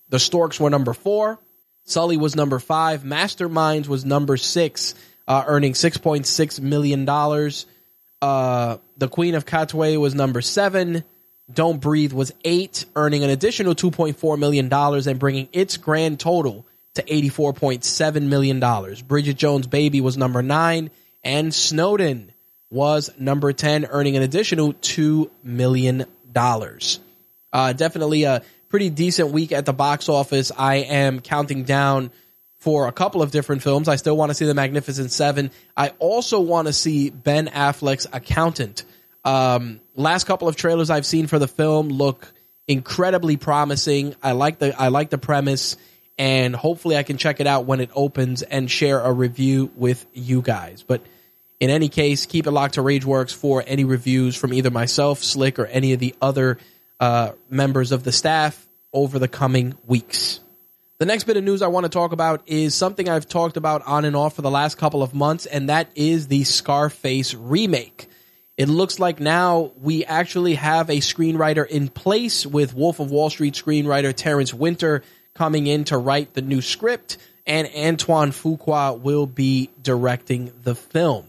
The 0.08 0.18
Storks 0.18 0.60
were 0.60 0.70
number 0.70 0.92
four. 0.92 1.38
Sully 1.84 2.16
was 2.16 2.34
number 2.34 2.58
five. 2.58 3.02
Masterminds 3.02 3.86
was 3.86 4.04
number 4.04 4.36
six, 4.36 4.94
uh, 5.28 5.44
earning 5.46 5.72
$6.6 5.72 6.60
million. 6.60 7.08
Uh, 8.20 8.78
the 8.96 9.08
Queen 9.08 9.34
of 9.34 9.46
Katwe 9.46 9.98
was 9.98 10.14
number 10.14 10.40
seven. 10.40 11.04
Don't 11.52 11.80
Breathe 11.80 12.12
was 12.12 12.32
eight, 12.44 12.86
earning 12.96 13.22
an 13.22 13.30
additional 13.30 13.74
$2.4 13.74 14.38
million 14.38 14.72
and 14.72 15.18
bringing 15.18 15.48
its 15.52 15.76
grand 15.76 16.18
total 16.18 16.66
to 16.94 17.02
$84.7 17.02 18.22
million. 18.22 18.96
Bridget 19.06 19.36
Jones' 19.36 19.66
Baby 19.68 20.00
was 20.00 20.16
number 20.16 20.42
nine, 20.42 20.90
and 21.22 21.54
Snowden 21.54 22.32
was 22.70 23.10
number 23.18 23.52
10, 23.52 23.86
earning 23.86 24.16
an 24.16 24.22
additional 24.22 24.72
$2 24.72 25.30
million. 25.44 26.06
Uh, 26.34 27.72
definitely 27.72 28.24
a 28.24 28.42
pretty 28.76 28.90
decent 28.90 29.30
week 29.30 29.52
at 29.52 29.64
the 29.64 29.72
box 29.72 30.06
office. 30.06 30.52
I 30.54 30.74
am 30.74 31.20
counting 31.20 31.62
down 31.62 32.10
for 32.58 32.88
a 32.88 32.92
couple 32.92 33.22
of 33.22 33.30
different 33.30 33.62
films. 33.62 33.88
I 33.88 33.96
still 33.96 34.18
want 34.18 34.28
to 34.28 34.34
see 34.34 34.44
The 34.44 34.52
Magnificent 34.52 35.10
Seven. 35.10 35.50
I 35.74 35.94
also 35.98 36.40
want 36.40 36.66
to 36.66 36.74
see 36.74 37.08
Ben 37.08 37.46
Affleck's 37.46 38.06
Accountant. 38.12 38.84
Um, 39.24 39.80
last 39.94 40.24
couple 40.24 40.46
of 40.46 40.56
trailers 40.56 40.90
I've 40.90 41.06
seen 41.06 41.26
for 41.26 41.38
the 41.38 41.48
film 41.48 41.88
look 41.88 42.30
incredibly 42.68 43.38
promising. 43.38 44.14
I 44.22 44.32
like 44.32 44.58
the 44.58 44.78
I 44.78 44.88
like 44.88 45.08
the 45.08 45.16
premise, 45.16 45.78
and 46.18 46.54
hopefully 46.54 46.98
I 46.98 47.02
can 47.02 47.16
check 47.16 47.40
it 47.40 47.46
out 47.46 47.64
when 47.64 47.80
it 47.80 47.88
opens 47.94 48.42
and 48.42 48.70
share 48.70 49.00
a 49.00 49.10
review 49.10 49.70
with 49.74 50.04
you 50.12 50.42
guys. 50.42 50.84
But 50.86 51.00
in 51.60 51.70
any 51.70 51.88
case, 51.88 52.26
keep 52.26 52.46
it 52.46 52.50
locked 52.50 52.74
to 52.74 52.82
RageWorks 52.82 53.34
for 53.34 53.64
any 53.66 53.84
reviews 53.84 54.36
from 54.36 54.52
either 54.52 54.70
myself, 54.70 55.24
Slick, 55.24 55.58
or 55.58 55.64
any 55.64 55.94
of 55.94 55.98
the 55.98 56.14
other 56.20 56.58
uh, 57.00 57.32
members 57.48 57.90
of 57.92 58.04
the 58.04 58.12
staff 58.12 58.65
over 58.96 59.18
the 59.18 59.28
coming 59.28 59.76
weeks. 59.86 60.40
The 60.98 61.04
next 61.04 61.24
bit 61.24 61.36
of 61.36 61.44
news 61.44 61.60
I 61.60 61.66
want 61.66 61.84
to 61.84 61.90
talk 61.90 62.12
about 62.12 62.42
is 62.46 62.74
something 62.74 63.06
I've 63.06 63.28
talked 63.28 63.58
about 63.58 63.86
on 63.86 64.06
and 64.06 64.16
off 64.16 64.34
for 64.34 64.42
the 64.42 64.50
last 64.50 64.78
couple 64.78 65.02
of 65.02 65.12
months, 65.12 65.44
and 65.44 65.68
that 65.68 65.90
is 65.94 66.28
the 66.28 66.44
Scarface 66.44 67.34
remake. 67.34 68.08
It 68.56 68.70
looks 68.70 68.98
like 68.98 69.20
now 69.20 69.72
we 69.78 70.06
actually 70.06 70.54
have 70.54 70.88
a 70.88 70.96
screenwriter 70.96 71.66
in 71.66 71.88
place 71.88 72.46
with 72.46 72.72
Wolf 72.72 72.98
of 72.98 73.10
Wall 73.10 73.28
Street 73.28 73.52
screenwriter 73.52 74.14
Terrence 74.14 74.54
Winter 74.54 75.02
coming 75.34 75.66
in 75.66 75.84
to 75.84 75.98
write 75.98 76.32
the 76.32 76.40
new 76.40 76.62
script, 76.62 77.18
and 77.46 77.68
Antoine 77.76 78.30
Fuqua 78.30 78.98
will 78.98 79.26
be 79.26 79.68
directing 79.82 80.50
the 80.62 80.74
film. 80.74 81.26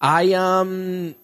I 0.00 0.32
um 0.32 1.14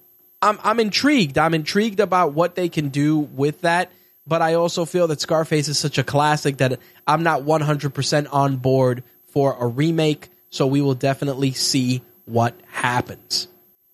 I'm 0.41 0.59
I'm 0.63 0.79
intrigued. 0.79 1.39
I'm 1.39 1.55
intrigued 1.55 1.99
about 1.99 2.35
what 2.35 2.55
they 2.55 2.69
can 2.69 2.91
do 2.91 3.19
with 3.19 3.63
that, 3.63 3.91
but 4.27 4.43
I 4.43 4.55
also 4.55 4.85
feel 4.85 5.09
that 5.09 5.21
Scarface 5.21 5.69
is 5.69 5.79
such 5.79 5.99
a 5.99 6.05
classic 6.05 6.59
that 6.59 6.81
I'm 7.07 7.23
not 7.23 7.43
100% 7.43 8.29
on 8.33 8.57
board 8.57 9.03
for 9.27 9.57
a 9.59 9.67
remake, 9.67 10.29
so 10.51 10.67
we 10.67 10.81
will 10.81 10.95
definitely 10.95 11.53
see 11.53 12.03
what 12.25 12.59
happens. 12.67 13.49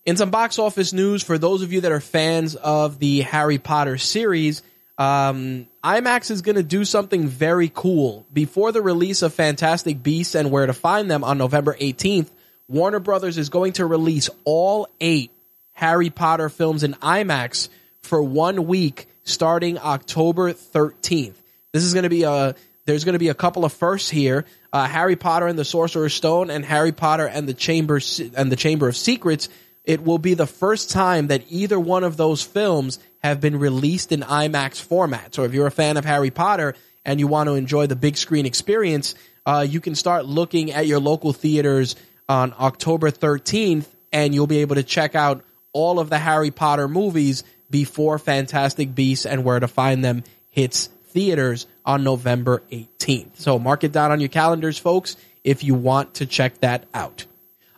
In 0.05 0.17
some 0.17 0.31
box 0.31 0.59
office 0.59 0.93
news, 0.93 1.23
for 1.23 1.37
those 1.39 1.63
of 1.63 1.73
you 1.73 1.81
that 1.83 1.93
are 1.93 2.01
fans 2.01 2.55
of 2.55 2.99
the 2.99 3.23
Harry 3.23 3.59
Potter 3.59 3.99
series, 3.99 4.63
um, 4.99 5.67
IMAX 5.83 6.31
is 6.31 6.43
going 6.43 6.57
to 6.57 6.63
do 6.63 6.85
something 6.85 7.29
very 7.29 7.71
cool. 7.75 8.27
Before 8.33 8.73
the 8.73 8.83
release 8.83 9.23
of 9.23 9.35
Fantastic 9.35 10.03
Beasts 10.03 10.35
and 10.35 10.51
Where 10.51 10.67
to 10.67 10.73
Find 10.73 11.11
Them 11.11 11.25
on 11.25 11.39
November 11.39 11.77
18th, 11.79 12.31
Warner 12.69 13.01
Brothers 13.01 13.39
is 13.39 13.49
going 13.49 13.75
to 13.75 13.87
release 13.87 14.31
all 14.45 14.89
eight 15.01 15.31
Harry 15.73 16.11
Potter 16.11 16.49
films 16.49 16.83
in 16.83 16.95
IMAX 16.95 17.69
for 18.03 18.23
one 18.23 18.67
week 18.67 19.09
starting 19.27 19.79
October 19.79 20.53
13th. 20.53 21.35
This 21.73 21.85
is 21.85 21.93
going 21.93 22.05
to 22.05 22.09
be 22.09 22.23
a 22.23 22.55
there's 22.87 23.05
going 23.05 23.15
to 23.15 23.19
be 23.19 23.29
a 23.29 23.35
couple 23.35 23.65
of 23.65 23.73
firsts 23.73 24.09
here. 24.09 24.45
Uh, 24.73 24.87
Harry 24.87 25.17
Potter 25.17 25.49
and 25.49 25.59
the 25.59 25.65
Sorcerer's 25.65 26.15
Stone 26.15 26.51
and 26.51 26.65
Harry 26.65 26.93
Potter 26.93 27.27
and 27.27 27.49
the 27.49 27.55
Chamber 27.55 28.01
and 28.35 28.51
the 28.51 28.57
Chamber 28.57 28.89
of 28.89 28.97
Secrets. 28.97 29.49
It 29.85 30.05
will 30.05 30.19
be 30.19 30.35
the 30.35 30.47
first 30.47 30.91
time 30.91 31.29
that 31.29 31.45
either 31.49 31.79
one 31.79 32.05
of 32.05 32.17
those 32.17 32.43
films 32.43 32.99
have 33.23 33.41
been 33.41 33.59
released 33.59 34.13
in 34.13 34.21
IMAX 34.21 34.81
format. 34.81 35.35
So 35.35 35.45
if 35.45 35.53
you're 35.53 35.67
a 35.67 35.73
fan 35.73 35.97
of 35.97 36.05
Harry 36.05 36.31
Potter 36.31 36.75
and 37.05 37.19
you 37.19 37.27
want 37.27 37.49
to 37.49 37.55
enjoy 37.55 37.87
the 37.87 37.97
big 37.97 38.17
screen 38.17 38.47
experience, 38.47 39.15
uh, 39.45 39.67
you 39.69 39.81
can 39.81 39.95
start 39.95 40.27
looking 40.27 40.73
at 40.73 40.87
your 40.87 41.01
local 41.01 41.33
theaters 41.33 41.97
on 42.29 42.55
October 42.59 43.11
13th, 43.11 43.87
and 44.13 44.35
you'll 44.35 44.49
be 44.49 44.59
able 44.59 44.75
to 44.77 44.83
check 44.83 45.15
out 45.15 45.45
all 45.73 46.01
of 46.01 46.11
the 46.11 46.19
Harry 46.19 46.51
Potter 46.51 46.89
movies 46.89 47.45
before 47.71 48.19
Fantastic 48.19 48.95
Beasts 48.95 49.27
and 49.27 49.45
Where 49.45 49.61
to 49.61 49.69
Find 49.69 50.05
Them 50.05 50.25
hits 50.51 50.87
theaters 51.09 51.67
on 51.85 52.05
November 52.05 52.63
18th. 52.71 53.39
So 53.39 53.59
mark 53.59 53.85
it 53.85 53.93
down 53.93 54.13
on 54.13 54.21
your 54.21 54.29
calendars, 54.29 54.79
folks, 54.79 55.17
if 55.45 55.65
you 55.65 55.75
want 55.75 56.15
to 56.15 56.27
check 56.27 56.61
that 56.61 56.85
out. 56.93 57.27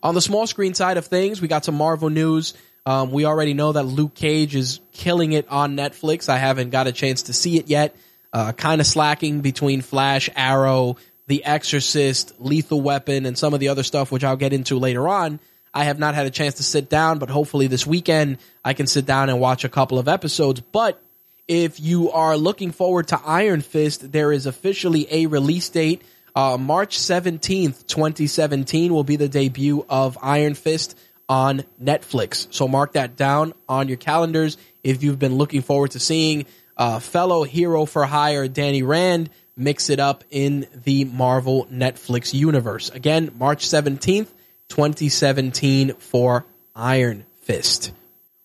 On 0.02 0.14
the 0.14 0.20
small 0.20 0.46
screen 0.46 0.74
side 0.74 0.96
of 0.96 1.06
things, 1.06 1.40
we 1.40 1.48
got 1.48 1.64
some 1.64 1.76
Marvel 1.76 2.10
news. 2.10 2.54
Um, 2.86 3.10
we 3.10 3.26
already 3.26 3.54
know 3.54 3.72
that 3.72 3.82
Luke 3.82 4.14
Cage 4.14 4.56
is 4.56 4.80
killing 4.92 5.32
it 5.32 5.46
on 5.48 5.76
Netflix. 5.76 6.28
I 6.28 6.38
haven't 6.38 6.70
got 6.70 6.86
a 6.86 6.92
chance 6.92 7.24
to 7.24 7.32
see 7.32 7.58
it 7.58 7.68
yet. 7.68 7.94
Uh, 8.32 8.52
kind 8.52 8.80
of 8.80 8.86
slacking 8.86 9.40
between 9.40 9.82
Flash, 9.82 10.30
Arrow, 10.34 10.96
The 11.26 11.44
Exorcist, 11.44 12.34
Lethal 12.38 12.80
Weapon, 12.80 13.26
and 13.26 13.36
some 13.36 13.54
of 13.54 13.60
the 13.60 13.68
other 13.68 13.82
stuff, 13.82 14.10
which 14.10 14.24
I'll 14.24 14.36
get 14.36 14.52
into 14.52 14.78
later 14.78 15.08
on. 15.08 15.40
I 15.74 15.84
have 15.84 15.98
not 15.98 16.14
had 16.14 16.26
a 16.26 16.30
chance 16.30 16.54
to 16.54 16.62
sit 16.62 16.88
down, 16.88 17.18
but 17.18 17.30
hopefully 17.30 17.66
this 17.66 17.86
weekend 17.86 18.38
I 18.64 18.72
can 18.72 18.86
sit 18.86 19.06
down 19.06 19.28
and 19.28 19.40
watch 19.40 19.64
a 19.64 19.68
couple 19.68 19.98
of 19.98 20.08
episodes. 20.08 20.60
But 20.60 21.00
if 21.46 21.80
you 21.80 22.10
are 22.10 22.36
looking 22.36 22.72
forward 22.72 23.08
to 23.08 23.20
Iron 23.24 23.60
Fist, 23.60 24.12
there 24.12 24.32
is 24.32 24.46
officially 24.46 25.06
a 25.10 25.26
release 25.26 25.68
date. 25.68 26.02
Uh, 26.34 26.58
March 26.58 26.98
17th, 26.98 27.86
2017 27.86 28.92
will 28.92 29.04
be 29.04 29.16
the 29.16 29.28
debut 29.28 29.84
of 29.88 30.18
Iron 30.22 30.54
Fist 30.54 30.96
on 31.28 31.64
Netflix. 31.82 32.52
So 32.52 32.68
mark 32.68 32.92
that 32.92 33.16
down 33.16 33.54
on 33.68 33.88
your 33.88 33.96
calendars 33.96 34.56
if 34.82 35.02
you've 35.02 35.18
been 35.18 35.36
looking 35.36 35.62
forward 35.62 35.92
to 35.92 36.00
seeing 36.00 36.46
uh, 36.76 37.00
fellow 37.00 37.42
hero 37.44 37.84
for 37.84 38.04
hire 38.04 38.46
Danny 38.48 38.82
Rand 38.82 39.30
mix 39.58 39.90
it 39.90 39.98
up 39.98 40.24
in 40.30 40.66
the 40.84 41.04
Marvel 41.04 41.66
Netflix 41.66 42.32
universe. 42.32 42.90
Again, 42.90 43.32
March 43.36 43.66
17th, 43.66 44.28
2017 44.68 45.94
for 45.94 46.44
Iron 46.74 47.24
Fist. 47.42 47.92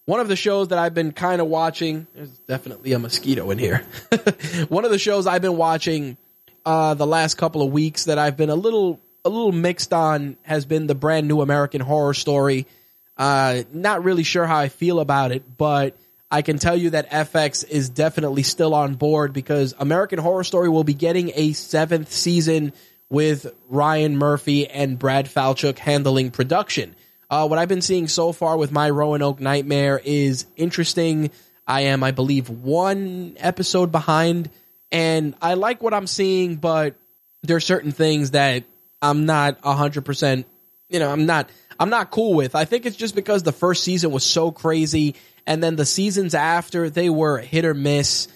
One 0.05 0.19
of 0.19 0.27
the 0.27 0.35
shows 0.35 0.69
that 0.69 0.79
I've 0.79 0.93
been 0.93 1.13
kind 1.13 1.39
of 1.39 1.47
watching, 1.47 2.07
there's 2.13 2.37
definitely 2.39 2.91
a 2.91 2.99
mosquito 2.99 3.51
in 3.51 3.57
here. 3.57 3.85
One 4.67 4.83
of 4.83 4.91
the 4.91 4.99
shows 4.99 5.27
I've 5.27 5.41
been 5.41 5.55
watching 5.55 6.17
uh, 6.65 6.93
the 6.93 7.07
last 7.07 7.35
couple 7.35 7.61
of 7.61 7.71
weeks 7.71 8.05
that 8.05 8.17
I've 8.19 8.35
been 8.35 8.49
a 8.49 8.55
little 8.55 8.99
a 9.25 9.29
little 9.29 9.53
mixed 9.53 9.93
on 9.93 10.35
has 10.43 10.65
been 10.65 10.87
the 10.87 10.95
brand 10.95 11.29
new 11.29 11.41
American 11.41 11.79
Horror 11.79 12.13
Story. 12.13 12.67
Uh, 13.15 13.63
not 13.71 14.03
really 14.03 14.23
sure 14.23 14.45
how 14.45 14.57
I 14.57 14.67
feel 14.67 14.99
about 14.99 15.31
it, 15.31 15.57
but 15.57 15.95
I 16.29 16.41
can 16.41 16.57
tell 16.57 16.75
you 16.75 16.89
that 16.89 17.09
FX 17.11 17.65
is 17.65 17.89
definitely 17.89 18.43
still 18.43 18.73
on 18.73 18.95
board 18.95 19.31
because 19.31 19.73
American 19.77 20.19
Horror 20.19 20.43
Story 20.43 20.67
will 20.67 20.83
be 20.83 20.95
getting 20.95 21.31
a 21.35 21.53
seventh 21.53 22.11
season 22.11 22.73
with 23.13 23.53
Ryan 23.69 24.17
Murphy 24.17 24.67
and 24.67 24.97
Brad 24.97 25.27
Falchuk 25.27 25.77
handling 25.77 26.31
production. 26.31 26.95
Uh, 27.29 27.47
what 27.47 27.59
I've 27.59 27.69
been 27.69 27.83
seeing 27.83 28.07
so 28.07 28.31
far 28.31 28.57
with 28.57 28.71
my 28.71 28.89
Roanoke 28.89 29.39
Nightmare 29.39 30.01
is 30.03 30.47
interesting. 30.55 31.29
I 31.67 31.81
am, 31.81 32.03
I 32.03 32.09
believe, 32.09 32.49
one 32.49 33.35
episode 33.37 33.91
behind, 33.91 34.49
and 34.91 35.35
I 35.43 35.53
like 35.53 35.83
what 35.83 35.93
I'm 35.93 36.07
seeing, 36.07 36.55
but 36.55 36.95
there 37.43 37.55
are 37.55 37.59
certain 37.59 37.91
things 37.91 38.31
that 38.31 38.63
I'm 38.99 39.27
not 39.27 39.59
hundred 39.61 40.05
percent. 40.05 40.47
You 40.89 40.97
know, 40.97 41.11
I'm 41.11 41.27
not. 41.27 41.51
I'm 41.79 41.91
not 41.91 42.09
cool 42.09 42.33
with. 42.33 42.55
I 42.55 42.65
think 42.65 42.87
it's 42.87 42.97
just 42.97 43.13
because 43.13 43.43
the 43.43 43.51
first 43.51 43.83
season 43.83 44.09
was 44.09 44.23
so 44.23 44.49
crazy, 44.49 45.13
and 45.45 45.61
then 45.61 45.75
the 45.75 45.85
seasons 45.85 46.33
after 46.33 46.89
they 46.89 47.11
were 47.11 47.37
hit 47.37 47.63
or 47.63 47.75
miss. 47.75 48.27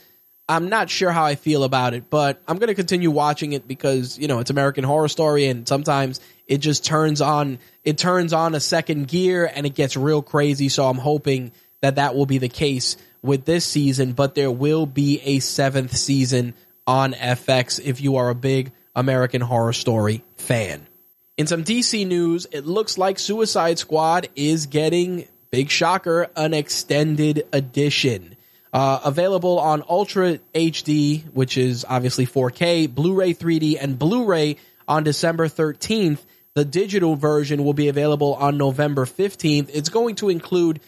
I'm 0.50 0.70
not 0.70 0.90
sure 0.90 1.12
how 1.12 1.26
I 1.26 1.36
feel 1.36 1.64
about 1.64 1.94
it, 1.94 2.10
but 2.10 2.42
I'm 2.48 2.58
going 2.58 2.70
to 2.70 2.76
continue 2.76 3.12
watching 3.12 3.52
it 3.52 3.68
because, 3.68 4.18
you 4.18 4.28
know, 4.28 4.40
it's 4.40 4.50
American 4.50 4.86
Horror 4.86 5.10
Story 5.10 5.48
and 5.48 5.68
sometimes 5.68 6.22
it 6.48 6.60
just 6.60 6.86
turns 6.86 7.20
on 7.20 7.60
it 7.84 7.98
turns 7.98 8.32
on 8.32 8.56
a 8.56 8.60
second 8.60 9.08
gear 9.10 9.50
and 9.54 9.66
it 9.66 9.76
gets 9.76 9.98
real 9.98 10.22
crazy, 10.22 10.70
so 10.70 10.88
I'm 10.88 10.98
hoping 10.98 11.52
that 11.82 11.96
that 11.96 12.16
will 12.16 12.26
be 12.26 12.38
the 12.38 12.50
case 12.50 12.96
with 13.22 13.44
this 13.46 13.66
season, 13.66 14.14
but 14.14 14.36
there 14.36 14.52
will 14.52 14.86
be 14.86 15.20
a 15.22 15.40
7th 15.40 15.94
season 15.96 16.54
on 16.86 17.14
FX 17.14 17.82
if 17.84 18.00
you 18.00 18.16
are 18.16 18.30
a 18.30 18.36
big 18.36 18.72
American 18.96 19.42
Horror 19.42 19.74
Story 19.74 20.24
fan. 20.38 20.88
In 21.36 21.46
some 21.46 21.64
DC 21.64 22.08
news, 22.08 22.48
it 22.52 22.66
looks 22.66 22.98
like 22.98 23.20
Suicide 23.20 23.78
Squad 23.78 24.30
is 24.36 24.66
getting 24.66 25.28
big 25.52 25.70
shocker 25.70 26.30
an 26.36 26.54
extended 26.54 27.46
edition. 27.52 28.37
Uh, 28.74 29.00
available 29.06 29.60
on 29.60 29.84
Ultra 29.90 30.40
HD, 30.54 31.24
which 31.34 31.58
is 31.58 31.86
obviously 31.88 32.28
4K, 32.28 32.94
Blu-ray 32.94 33.34
3D, 33.34 33.78
and 33.80 33.98
Blu-ray 33.98 34.58
on 34.88 35.04
December 35.04 35.48
13th. 35.48 36.20
The 36.54 36.66
digital 36.66 37.16
version 37.16 37.64
will 37.64 37.74
be 37.74 37.88
available 37.88 38.34
on 38.36 38.58
November 38.58 39.06
15th. 39.06 39.70
It's 39.74 39.90
going 39.90 40.16
to 40.16 40.30
include 40.30 40.82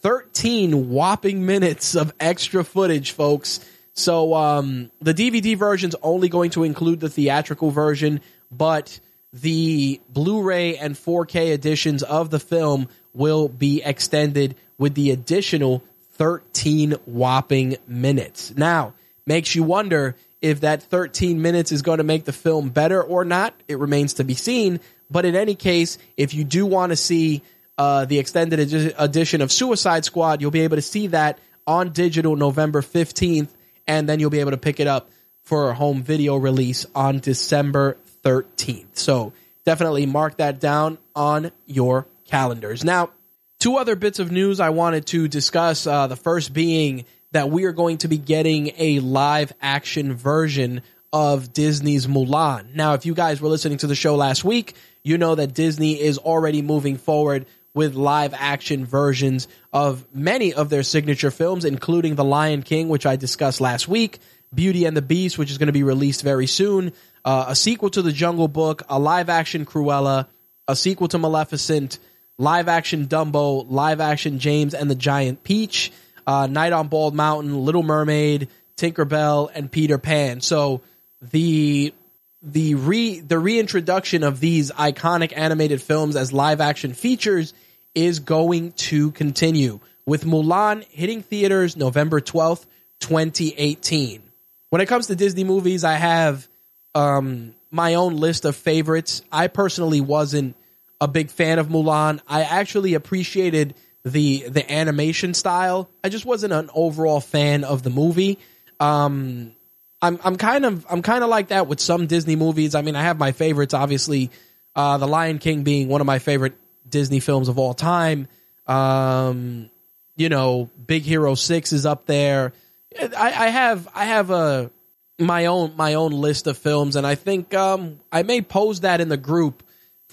13 0.00 0.88
whopping 0.88 1.44
minutes 1.44 1.94
of 1.94 2.14
extra 2.20 2.64
footage, 2.64 3.10
folks. 3.10 3.60
So 3.94 4.34
um, 4.34 4.90
the 5.00 5.14
DVD 5.14 5.56
version 5.56 5.88
is 5.88 5.96
only 6.02 6.28
going 6.28 6.50
to 6.50 6.64
include 6.64 7.00
the 7.00 7.08
theatrical 7.08 7.70
version, 7.70 8.20
but 8.50 9.00
the 9.32 10.00
Blu-ray 10.08 10.76
and 10.76 10.94
4K 10.94 11.52
editions 11.52 12.02
of 12.02 12.30
the 12.30 12.38
film 12.38 12.88
will 13.12 13.48
be 13.48 13.82
extended 13.82 14.54
with 14.78 14.94
the 14.94 15.10
additional 15.10 15.82
13 16.16 16.92
whopping 17.06 17.76
minutes. 17.86 18.54
Now, 18.56 18.94
makes 19.26 19.54
you 19.54 19.62
wonder 19.62 20.16
if 20.42 20.60
that 20.60 20.82
13 20.82 21.40
minutes 21.40 21.72
is 21.72 21.82
going 21.82 21.98
to 21.98 22.04
make 22.04 22.24
the 22.24 22.32
film 22.32 22.68
better 22.68 23.02
or 23.02 23.24
not. 23.24 23.54
It 23.68 23.78
remains 23.78 24.14
to 24.14 24.24
be 24.24 24.34
seen. 24.34 24.80
But 25.10 25.24
in 25.24 25.36
any 25.36 25.54
case, 25.54 25.98
if 26.16 26.34
you 26.34 26.44
do 26.44 26.66
want 26.66 26.90
to 26.90 26.96
see 26.96 27.42
uh, 27.78 28.04
the 28.04 28.18
extended 28.18 28.60
edi- 28.60 28.94
edition 28.96 29.40
of 29.40 29.52
Suicide 29.52 30.04
Squad, 30.04 30.40
you'll 30.40 30.50
be 30.50 30.60
able 30.60 30.76
to 30.76 30.82
see 30.82 31.08
that 31.08 31.38
on 31.66 31.90
digital 31.90 32.36
November 32.36 32.80
15th, 32.80 33.48
and 33.86 34.08
then 34.08 34.20
you'll 34.20 34.30
be 34.30 34.40
able 34.40 34.52
to 34.52 34.56
pick 34.56 34.80
it 34.80 34.86
up 34.86 35.10
for 35.42 35.70
a 35.70 35.74
home 35.74 36.02
video 36.02 36.36
release 36.36 36.86
on 36.94 37.18
December 37.20 37.96
13th. 38.24 38.94
So 38.94 39.32
definitely 39.64 40.06
mark 40.06 40.38
that 40.38 40.58
down 40.58 40.98
on 41.14 41.52
your 41.66 42.06
calendars. 42.24 42.84
Now, 42.84 43.10
two 43.58 43.76
other 43.76 43.96
bits 43.96 44.18
of 44.18 44.30
news 44.30 44.60
I 44.60 44.70
wanted 44.70 45.06
to 45.08 45.28
discuss. 45.28 45.86
Uh, 45.86 46.06
the 46.06 46.16
first 46.16 46.52
being 46.52 47.04
that 47.32 47.50
we 47.50 47.64
are 47.64 47.72
going 47.72 47.98
to 47.98 48.08
be 48.08 48.18
getting 48.18 48.72
a 48.78 49.00
live 49.00 49.52
action 49.60 50.14
version 50.14 50.82
of 51.12 51.52
Disney's 51.52 52.06
Mulan. 52.06 52.74
Now, 52.74 52.94
if 52.94 53.06
you 53.06 53.14
guys 53.14 53.40
were 53.40 53.48
listening 53.48 53.78
to 53.78 53.86
the 53.86 53.94
show 53.94 54.16
last 54.16 54.44
week, 54.44 54.74
you 55.02 55.18
know 55.18 55.34
that 55.34 55.54
Disney 55.54 56.00
is 56.00 56.18
already 56.18 56.62
moving 56.62 56.96
forward 56.96 57.46
with 57.74 57.94
live 57.94 58.32
action 58.34 58.86
versions 58.86 59.48
of 59.72 60.06
many 60.14 60.54
of 60.54 60.70
their 60.70 60.82
signature 60.82 61.30
films, 61.30 61.64
including 61.64 62.14
The 62.14 62.24
Lion 62.24 62.62
King, 62.62 62.88
which 62.88 63.04
I 63.04 63.16
discussed 63.16 63.60
last 63.60 63.86
week, 63.86 64.18
Beauty 64.54 64.86
and 64.86 64.96
the 64.96 65.02
Beast, 65.02 65.36
which 65.36 65.50
is 65.50 65.58
going 65.58 65.66
to 65.66 65.72
be 65.72 65.82
released 65.82 66.22
very 66.22 66.46
soon, 66.46 66.92
uh, 67.24 67.46
a 67.48 67.54
sequel 67.54 67.90
to 67.90 68.02
The 68.02 68.12
Jungle 68.12 68.48
Book, 68.48 68.82
a 68.88 68.98
live 68.98 69.28
action 69.28 69.66
Cruella, 69.66 70.26
a 70.66 70.74
sequel 70.74 71.08
to 71.08 71.18
Maleficent, 71.18 71.98
live 72.38 72.68
action 72.68 73.06
Dumbo, 73.06 73.66
live 73.68 74.00
action 74.00 74.38
James 74.38 74.74
and 74.74 74.90
the 74.90 74.94
Giant 74.94 75.42
Peach, 75.42 75.92
uh, 76.26 76.46
Night 76.46 76.72
on 76.72 76.88
Bald 76.88 77.14
Mountain, 77.14 77.64
Little 77.64 77.82
Mermaid, 77.82 78.48
Tinkerbell, 78.76 79.50
and 79.54 79.70
Peter 79.70 79.98
Pan. 79.98 80.40
So 80.40 80.82
the 81.22 81.94
the 82.42 82.74
re 82.74 83.20
the 83.20 83.38
reintroduction 83.38 84.22
of 84.22 84.40
these 84.40 84.70
iconic 84.70 85.32
animated 85.36 85.80
films 85.80 86.16
as 86.16 86.32
live 86.32 86.60
action 86.60 86.92
features 86.92 87.54
is 87.94 88.20
going 88.20 88.72
to 88.72 89.10
continue 89.12 89.80
with 90.04 90.24
Mulan 90.24 90.84
hitting 90.90 91.22
theaters 91.22 91.76
November 91.76 92.20
12th, 92.20 92.66
2018. 93.00 94.22
When 94.70 94.80
it 94.80 94.86
comes 94.86 95.06
to 95.06 95.16
Disney 95.16 95.44
movies, 95.44 95.82
I 95.82 95.94
have 95.94 96.46
um, 96.94 97.54
my 97.70 97.94
own 97.94 98.16
list 98.16 98.44
of 98.44 98.54
favorites. 98.54 99.22
I 99.32 99.48
personally 99.48 100.00
wasn't 100.00 100.56
a 101.00 101.08
big 101.08 101.30
fan 101.30 101.58
of 101.58 101.68
Mulan. 101.68 102.20
I 102.26 102.42
actually 102.42 102.94
appreciated 102.94 103.74
the 104.04 104.48
the 104.48 104.70
animation 104.72 105.34
style. 105.34 105.90
I 106.02 106.08
just 106.08 106.24
wasn't 106.24 106.52
an 106.52 106.70
overall 106.74 107.20
fan 107.20 107.64
of 107.64 107.82
the 107.82 107.90
movie. 107.90 108.38
Um, 108.78 109.52
I'm 110.00 110.18
I'm 110.22 110.36
kind 110.36 110.64
of 110.64 110.86
I'm 110.88 111.02
kind 111.02 111.24
of 111.24 111.30
like 111.30 111.48
that 111.48 111.66
with 111.66 111.80
some 111.80 112.06
Disney 112.06 112.36
movies. 112.36 112.74
I 112.74 112.82
mean, 112.82 112.96
I 112.96 113.02
have 113.02 113.18
my 113.18 113.32
favorites, 113.32 113.74
obviously. 113.74 114.30
Uh, 114.74 114.98
the 114.98 115.08
Lion 115.08 115.38
King 115.38 115.62
being 115.62 115.88
one 115.88 116.02
of 116.02 116.06
my 116.06 116.18
favorite 116.18 116.54
Disney 116.88 117.18
films 117.20 117.48
of 117.48 117.58
all 117.58 117.72
time. 117.72 118.28
Um, 118.66 119.70
you 120.16 120.28
know, 120.28 120.70
Big 120.86 121.02
Hero 121.02 121.34
Six 121.34 121.72
is 121.72 121.86
up 121.86 122.06
there. 122.06 122.52
I, 122.98 123.26
I 123.26 123.48
have 123.48 123.88
I 123.94 124.04
have 124.04 124.30
a 124.30 124.70
my 125.18 125.46
own 125.46 125.76
my 125.76 125.94
own 125.94 126.12
list 126.12 126.46
of 126.46 126.58
films, 126.58 126.96
and 126.96 127.06
I 127.06 127.14
think 127.14 127.54
um, 127.54 128.00
I 128.12 128.22
may 128.22 128.42
pose 128.42 128.80
that 128.80 129.00
in 129.00 129.08
the 129.08 129.16
group 129.16 129.62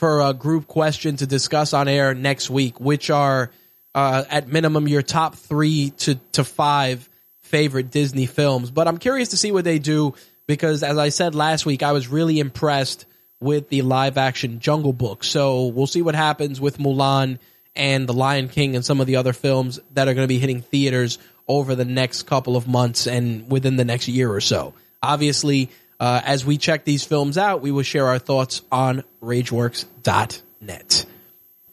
for 0.04 0.20
a 0.20 0.34
group 0.34 0.68
question 0.68 1.16
to 1.16 1.26
discuss 1.26 1.74
on 1.74 1.88
air 1.88 2.14
next 2.14 2.50
week, 2.50 2.78
which 2.78 3.10
are 3.10 3.50
uh, 3.96 4.26
at 4.30 4.50
minimum 4.50 4.86
your 4.86 5.02
top 5.02 5.34
three 5.34 5.92
to 5.92 6.16
to 6.34 6.44
five 6.44 7.10
favorite 7.44 7.90
Disney 7.90 8.26
films. 8.26 8.70
But 8.70 8.90
I'm 8.90 8.98
curious 8.98 9.30
to 9.30 9.38
see 9.38 9.54
what 9.54 9.64
they 9.64 9.80
do 9.80 10.14
because, 10.46 10.84
as 10.84 10.98
I 10.98 11.08
said 11.08 11.36
last 11.36 11.66
week, 11.66 11.84
I 11.84 11.94
was 11.94 12.10
really 12.10 12.42
impressed 12.42 13.06
with 13.40 13.70
the 13.70 13.82
live 13.82 14.18
action 14.18 14.60
Jungle 14.60 14.92
Book. 14.92 15.24
So 15.24 15.68
we'll 15.68 15.88
see 15.88 16.02
what 16.02 16.16
happens 16.16 16.60
with 16.60 16.80
Mulan 16.80 17.40
and 17.74 18.06
The 18.06 18.14
Lion 18.14 18.50
King 18.50 18.76
and 18.76 18.84
some 18.84 19.00
of 19.00 19.08
the 19.08 19.16
other 19.16 19.32
films 19.32 19.80
that 19.94 20.10
are 20.10 20.14
going 20.14 20.26
to 20.26 20.34
be 20.36 20.40
hitting 20.40 20.60
theaters 20.60 21.18
over 21.48 21.76
the 21.76 21.86
next 21.86 22.24
couple 22.24 22.58
of 22.58 22.68
months 22.68 23.08
and 23.08 23.50
within 23.50 23.78
the 23.78 23.86
next 23.86 24.10
year 24.10 24.30
or 24.30 24.42
so. 24.42 24.74
Obviously, 25.02 25.70
uh, 26.00 26.22
as 26.24 26.46
we 26.46 26.58
check 26.58 26.84
these 26.86 27.04
films 27.04 27.38
out, 27.38 27.62
we 27.62 27.72
will 27.72 27.84
share 27.84 28.08
our 28.08 28.20
thoughts 28.20 28.62
on 28.72 29.04
RageWorks.net. 29.22 31.06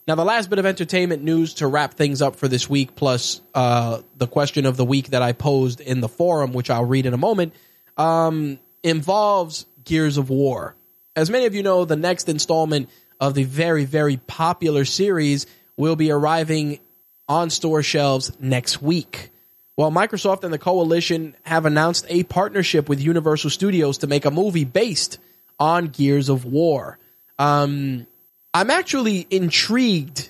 Now, 0.07 0.15
the 0.15 0.25
last 0.25 0.49
bit 0.49 0.59
of 0.59 0.65
entertainment 0.65 1.23
news 1.23 1.55
to 1.55 1.67
wrap 1.67 1.93
things 1.93 2.21
up 2.21 2.35
for 2.35 2.47
this 2.47 2.69
week, 2.69 2.95
plus 2.95 3.41
uh, 3.53 4.01
the 4.17 4.27
question 4.27 4.65
of 4.65 4.75
the 4.75 4.85
week 4.85 5.09
that 5.09 5.21
I 5.21 5.31
posed 5.31 5.79
in 5.79 6.01
the 6.01 6.09
forum, 6.09 6.53
which 6.53 6.69
I'll 6.69 6.85
read 6.85 7.05
in 7.05 7.13
a 7.13 7.17
moment, 7.17 7.53
um, 7.97 8.59
involves 8.83 9.65
Gears 9.83 10.17
of 10.17 10.29
War. 10.29 10.75
As 11.15 11.29
many 11.29 11.45
of 11.45 11.55
you 11.55 11.63
know, 11.63 11.85
the 11.85 11.95
next 11.95 12.29
installment 12.29 12.89
of 13.19 13.35
the 13.35 13.43
very, 13.43 13.85
very 13.85 14.17
popular 14.17 14.85
series 14.85 15.45
will 15.77 15.95
be 15.95 16.11
arriving 16.11 16.79
on 17.27 17.49
store 17.49 17.83
shelves 17.83 18.31
next 18.39 18.81
week. 18.81 19.29
Well, 19.77 19.91
Microsoft 19.91 20.43
and 20.43 20.53
the 20.53 20.59
coalition 20.59 21.35
have 21.43 21.65
announced 21.65 22.05
a 22.09 22.23
partnership 22.23 22.89
with 22.89 22.99
Universal 22.99 23.51
Studios 23.51 23.99
to 23.99 24.07
make 24.07 24.25
a 24.25 24.31
movie 24.31 24.65
based 24.65 25.17
on 25.59 25.87
Gears 25.87 26.29
of 26.29 26.45
War. 26.45 26.97
Um, 27.39 28.05
I'm 28.53 28.69
actually 28.69 29.25
intrigued 29.29 30.29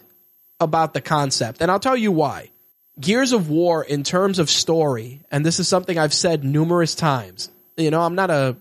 about 0.60 0.94
the 0.94 1.02
concept, 1.02 1.62
and 1.62 1.72
I'll 1.72 1.80
tell 1.80 1.98
you 1.98 2.12
why. 2.12 2.52
Gears 3.00 3.32
of 3.32 3.50
War, 3.50 3.84
in 3.84 4.04
terms 4.04 4.38
of 4.38 4.50
story, 4.50 5.22
and 5.32 5.46
this 5.46 5.60
is 5.60 5.68
something 5.68 5.98
I've 5.98 6.14
said 6.14 6.44
numerous 6.44 6.94
times. 6.94 7.50
You 7.78 7.90
know, 7.90 8.02
I'm 8.02 8.16
not 8.16 8.30
a 8.30 8.56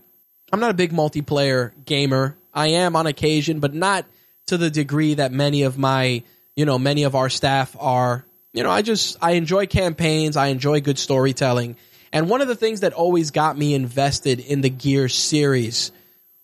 I'm 0.52 0.60
not 0.60 0.70
a 0.70 0.74
big 0.74 0.92
multiplayer 0.92 1.72
gamer. 1.84 2.36
I 2.52 2.68
am 2.68 2.96
on 2.96 3.06
occasion, 3.06 3.60
but 3.60 3.74
not 3.74 4.06
to 4.46 4.56
the 4.56 4.70
degree 4.70 5.14
that 5.14 5.30
many 5.30 5.62
of 5.62 5.78
my, 5.78 6.22
you 6.56 6.64
know, 6.64 6.78
many 6.78 7.04
of 7.04 7.14
our 7.14 7.28
staff 7.28 7.76
are. 7.78 8.24
You 8.52 8.62
know, 8.62 8.70
I 8.70 8.82
just 8.82 9.16
I 9.20 9.32
enjoy 9.32 9.66
campaigns, 9.66 10.36
I 10.36 10.48
enjoy 10.48 10.80
good 10.80 10.98
storytelling. 10.98 11.76
And 12.12 12.28
one 12.28 12.40
of 12.40 12.48
the 12.48 12.56
things 12.56 12.80
that 12.80 12.92
always 12.92 13.30
got 13.30 13.56
me 13.56 13.74
invested 13.74 14.40
in 14.40 14.60
the 14.62 14.70
Gears 14.70 15.14
series 15.14 15.92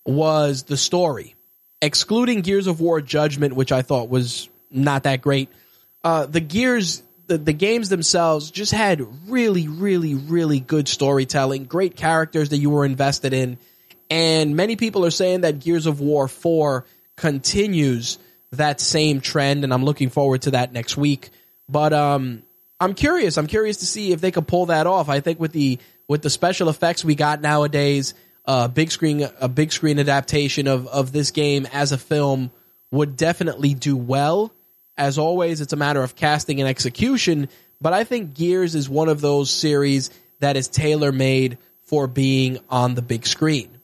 was 0.04 0.62
the 0.62 0.76
story. 0.76 1.34
Excluding 1.82 2.42
Gears 2.42 2.68
of 2.68 2.80
War 2.80 3.00
Judgment, 3.00 3.56
which 3.56 3.72
I 3.72 3.82
thought 3.82 4.08
was 4.08 4.48
not 4.70 5.02
that 5.02 5.20
great, 5.20 5.48
uh, 6.04 6.26
the 6.26 6.40
Gears 6.40 7.02
the, 7.26 7.38
the 7.38 7.52
games 7.52 7.88
themselves 7.88 8.52
just 8.52 8.70
had 8.70 9.04
really, 9.28 9.66
really, 9.66 10.14
really 10.14 10.60
good 10.60 10.86
storytelling, 10.86 11.64
great 11.64 11.96
characters 11.96 12.50
that 12.50 12.58
you 12.58 12.70
were 12.70 12.84
invested 12.84 13.32
in 13.32 13.58
and 14.10 14.56
many 14.56 14.76
people 14.76 15.04
are 15.04 15.10
saying 15.10 15.42
that 15.42 15.58
Gears 15.58 15.86
of 15.86 16.00
War 16.00 16.28
4 16.28 16.84
continues 17.16 18.18
that 18.52 18.80
same 18.80 19.20
trend, 19.20 19.64
and 19.64 19.74
I'm 19.74 19.84
looking 19.84 20.10
forward 20.10 20.42
to 20.42 20.52
that 20.52 20.72
next 20.72 20.96
week. 20.96 21.30
But 21.68 21.92
um, 21.92 22.42
I'm 22.80 22.94
curious. 22.94 23.38
I'm 23.38 23.46
curious 23.46 23.78
to 23.78 23.86
see 23.86 24.12
if 24.12 24.20
they 24.20 24.30
could 24.30 24.46
pull 24.46 24.66
that 24.66 24.86
off. 24.86 25.08
I 25.08 25.20
think 25.20 25.40
with 25.40 25.52
the 25.52 25.78
with 26.08 26.22
the 26.22 26.30
special 26.30 26.68
effects 26.68 27.04
we 27.04 27.14
got 27.14 27.40
nowadays, 27.40 28.14
uh, 28.44 28.68
big 28.68 28.90
screen 28.90 29.28
a 29.40 29.48
big 29.48 29.72
screen 29.72 29.98
adaptation 29.98 30.68
of 30.68 30.86
of 30.86 31.12
this 31.12 31.30
game 31.30 31.66
as 31.72 31.92
a 31.92 31.98
film 31.98 32.50
would 32.90 33.16
definitely 33.16 33.74
do 33.74 33.96
well. 33.96 34.52
As 34.98 35.18
always, 35.18 35.60
it's 35.60 35.72
a 35.72 35.76
matter 35.76 36.02
of 36.02 36.16
casting 36.16 36.60
and 36.60 36.68
execution. 36.68 37.48
But 37.80 37.92
I 37.92 38.04
think 38.04 38.34
Gears 38.34 38.74
is 38.74 38.88
one 38.88 39.08
of 39.08 39.20
those 39.20 39.50
series 39.50 40.10
that 40.40 40.56
is 40.56 40.68
tailor 40.68 41.12
made 41.12 41.58
for 41.82 42.06
being 42.06 42.58
on 42.70 42.94
the 42.94 43.02
big 43.02 43.26
screen 43.26 43.76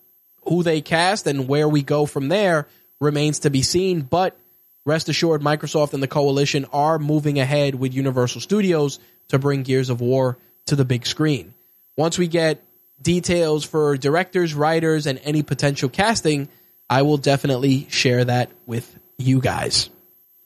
who 0.45 0.63
they 0.63 0.81
cast 0.81 1.27
and 1.27 1.49
where 1.49 1.69
we 1.69 1.83
go 1.83 2.07
from 2.07 2.29
there 2.29 2.67
remains 3.01 3.41
to 3.41 3.51
be 3.51 3.63
seen. 3.63 4.03
But 4.03 4.37
rest 4.85 5.09
assured, 5.09 5.43
Microsoft 5.43 5.95
and 5.95 6.03
the 6.03 6.09
coalition 6.09 6.67
are 6.73 6.99
moving 6.99 7.39
ahead 7.39 7.75
with 7.75 7.95
Universal 7.95 8.41
Studios 8.41 8.99
to 9.29 9.39
bring 9.39 9.63
Gears 9.63 9.91
of 9.91 10.01
War 10.01 10.39
to 10.67 10.77
the 10.77 10.85
big 10.85 11.07
screen. 11.07 11.55
Once 11.97 12.19
we 12.19 12.27
get 12.27 12.63
details 13.01 13.65
for 13.65 13.97
directors, 13.97 14.55
writers, 14.55 15.07
and 15.07 15.21
any 15.25 15.43
potential 15.43 15.89
casting, 15.89 16.49
I 16.89 17.03
will 17.03 17.17
definitely 17.17 17.87
share 17.91 18.25
that 18.25 18.51
with 18.67 18.99
you 19.19 19.41
guys. 19.41 19.91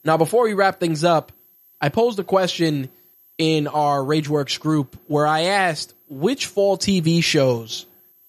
Now, 0.03 0.17
before 0.17 0.43
we 0.43 0.53
wrap 0.53 0.79
things 0.79 1.03
up, 1.03 1.31
I 1.79 1.89
posed 1.89 2.19
a 2.19 2.23
question 2.23 2.89
in 3.37 3.67
our 3.67 3.99
RageWorks 3.99 4.59
group 4.59 4.97
where 5.07 5.27
I 5.27 5.41
asked 5.41 5.93
which 6.09 6.47
fall 6.47 6.77
TV 6.77 7.23
shows 7.23 7.85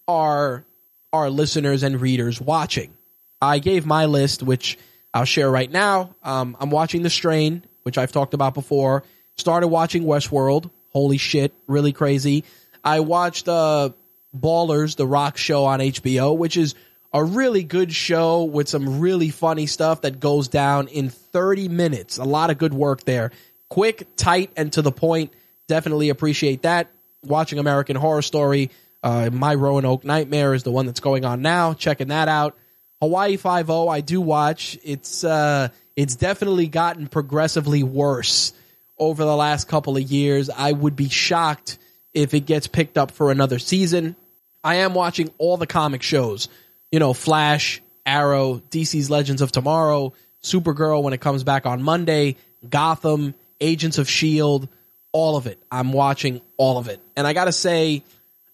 are 0.07 0.65
our 1.13 1.31
listeners 1.31 1.83
and 1.83 2.01
readers 2.01 2.41
watching. 2.41 2.93
I 3.41 3.61
gave 3.61 3.87
my 3.87 4.07
list, 4.07 4.43
which 4.43 4.79
I'll 5.19 5.25
share 5.25 5.51
right 5.51 5.69
now. 5.69 6.15
Um, 6.23 6.57
I'm 6.61 6.71
watching 6.71 7.03
The 7.03 7.11
Strain, 7.11 7.65
which 7.83 7.99
I've 7.99 8.13
talked 8.13 8.35
about 8.35 8.55
before. 8.55 9.03
Started 9.35 9.67
watching 9.67 10.05
Westworld. 10.05 10.71
Holy 10.91 11.19
shit, 11.19 11.53
really 11.67 11.93
crazy. 11.93 12.45
I 12.85 13.01
watched 13.01 13.49
uh, 13.49 13.91
Ballers, 14.33 14.95
the 14.95 15.09
rock 15.09 15.37
show 15.37 15.65
on 15.65 15.81
HBO, 15.81 16.39
which 16.39 16.57
is 16.57 16.77
a 17.13 17.25
really 17.25 17.65
good 17.65 17.93
show 17.93 18.45
with 18.45 18.69
some 18.69 19.01
really 19.01 19.31
funny 19.31 19.67
stuff 19.67 20.03
that 20.03 20.21
goes 20.21 20.47
down 20.47 20.87
in 20.87 21.09
30 21.09 21.67
minutes. 21.67 22.19
A 22.19 22.25
lot 22.25 22.51
of 22.51 22.59
good 22.59 22.73
work 22.73 23.03
there. 23.03 23.33
Quick, 23.69 24.07
tight, 24.15 24.53
and 24.57 24.73
to 24.75 24.83
the 24.83 24.93
point. 24.93 25.33
Definitely 25.67 26.11
appreciate 26.11 26.63
that. 26.63 26.93
Watching 27.25 27.59
American 27.59 27.97
Horror 27.97 28.23
Story 28.23 28.71
uh, 29.03 29.31
My 29.33 29.57
Roanoke 29.57 30.05
Nightmare 30.05 30.55
is 30.55 30.63
the 30.63 30.71
one 30.71 30.87
that's 30.87 31.01
going 31.01 31.25
on 31.25 31.43
now. 31.43 31.75
Checking 31.75 32.09
that 32.09 32.29
out. 32.29 32.57
Hawaii 33.01 33.37
Five 33.37 33.71
O, 33.71 33.89
I 33.89 34.01
do 34.01 34.21
watch. 34.21 34.79
It's 34.83 35.25
uh, 35.25 35.69
it's 35.97 36.17
definitely 36.17 36.69
gotten 36.69 37.09
progressively 37.09 37.83
worse 37.83 38.53
over 38.99 39.25
the 39.25 39.37
last 39.37 39.69
couple 39.69 39.97
of 39.97 40.03
years. 40.03 40.51
I 40.51 40.73
would 40.73 40.97
be 40.97 41.09
shocked 41.09 41.79
if 42.13 42.35
it 42.35 42.41
gets 42.41 42.67
picked 42.67 42.99
up 42.99 43.11
for 43.11 43.31
another 43.31 43.59
season. 43.59 44.17
I 44.65 44.77
am 44.77 44.95
watching 44.95 45.31
all 45.39 45.57
the 45.57 45.67
comic 45.67 46.03
shows. 46.03 46.49
You 46.91 46.99
know, 46.99 47.13
Flash, 47.13 47.81
Arrow, 48.05 48.63
DC's 48.71 49.11
Legends 49.11 49.43
of 49.43 49.53
Tomorrow, 49.53 50.13
Supergirl 50.43 51.03
when 51.03 51.13
it 51.13 51.21
comes 51.21 51.45
back 51.45 51.67
on 51.67 51.83
Monday, 51.83 52.37
Gotham, 52.69 53.35
Agents 53.61 53.99
of 53.99 54.09
Shield, 54.09 54.69
all 55.13 55.37
of 55.37 55.47
it. 55.47 55.59
I'm 55.71 55.93
watching 55.93 56.41
all 56.57 56.79
of 56.79 56.89
it. 56.89 57.01
And 57.17 57.27
I 57.27 57.33
got 57.33 57.45
to 57.45 57.53
say 57.53 58.03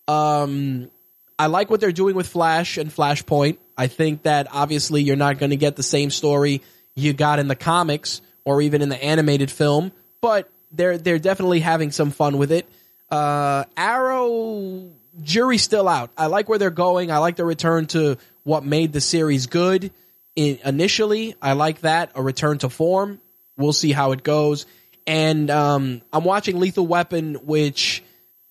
um, 0.08 0.90
I 1.38 1.46
like 1.46 1.70
what 1.70 1.80
they're 1.80 1.92
doing 1.92 2.14
with 2.14 2.28
Flash 2.28 2.78
and 2.78 2.90
Flashpoint. 2.90 3.58
I 3.76 3.88
think 3.88 4.22
that 4.22 4.48
obviously 4.52 5.02
you're 5.02 5.16
not 5.16 5.38
going 5.38 5.50
to 5.50 5.56
get 5.56 5.76
the 5.76 5.82
same 5.82 6.10
story 6.10 6.62
you 6.94 7.12
got 7.12 7.38
in 7.38 7.48
the 7.48 7.56
comics 7.56 8.20
or 8.44 8.62
even 8.62 8.82
in 8.82 8.88
the 8.88 9.02
animated 9.02 9.50
film, 9.50 9.92
but 10.20 10.48
they're 10.70 10.98
they're 10.98 11.18
definitely 11.18 11.60
having 11.60 11.90
some 11.90 12.10
fun 12.10 12.38
with 12.38 12.52
it. 12.52 12.68
Uh, 13.10 13.64
Arrow 13.76 14.90
jury's 15.22 15.62
still 15.62 15.88
out. 15.88 16.10
I 16.16 16.26
like 16.26 16.48
where 16.48 16.58
they're 16.58 16.70
going. 16.70 17.10
I 17.10 17.18
like 17.18 17.36
the 17.36 17.44
return 17.44 17.86
to 17.88 18.18
what 18.42 18.64
made 18.64 18.92
the 18.92 19.00
series 19.00 19.46
good 19.46 19.92
in, 20.36 20.58
initially. 20.64 21.34
I 21.40 21.52
like 21.52 21.80
that 21.80 22.12
a 22.14 22.22
return 22.22 22.58
to 22.58 22.68
form. 22.68 23.20
We'll 23.56 23.72
see 23.72 23.92
how 23.92 24.12
it 24.12 24.22
goes. 24.22 24.66
And 25.06 25.50
um, 25.50 26.02
I'm 26.12 26.24
watching 26.24 26.58
Lethal 26.58 26.86
Weapon, 26.86 27.34
which 27.46 28.02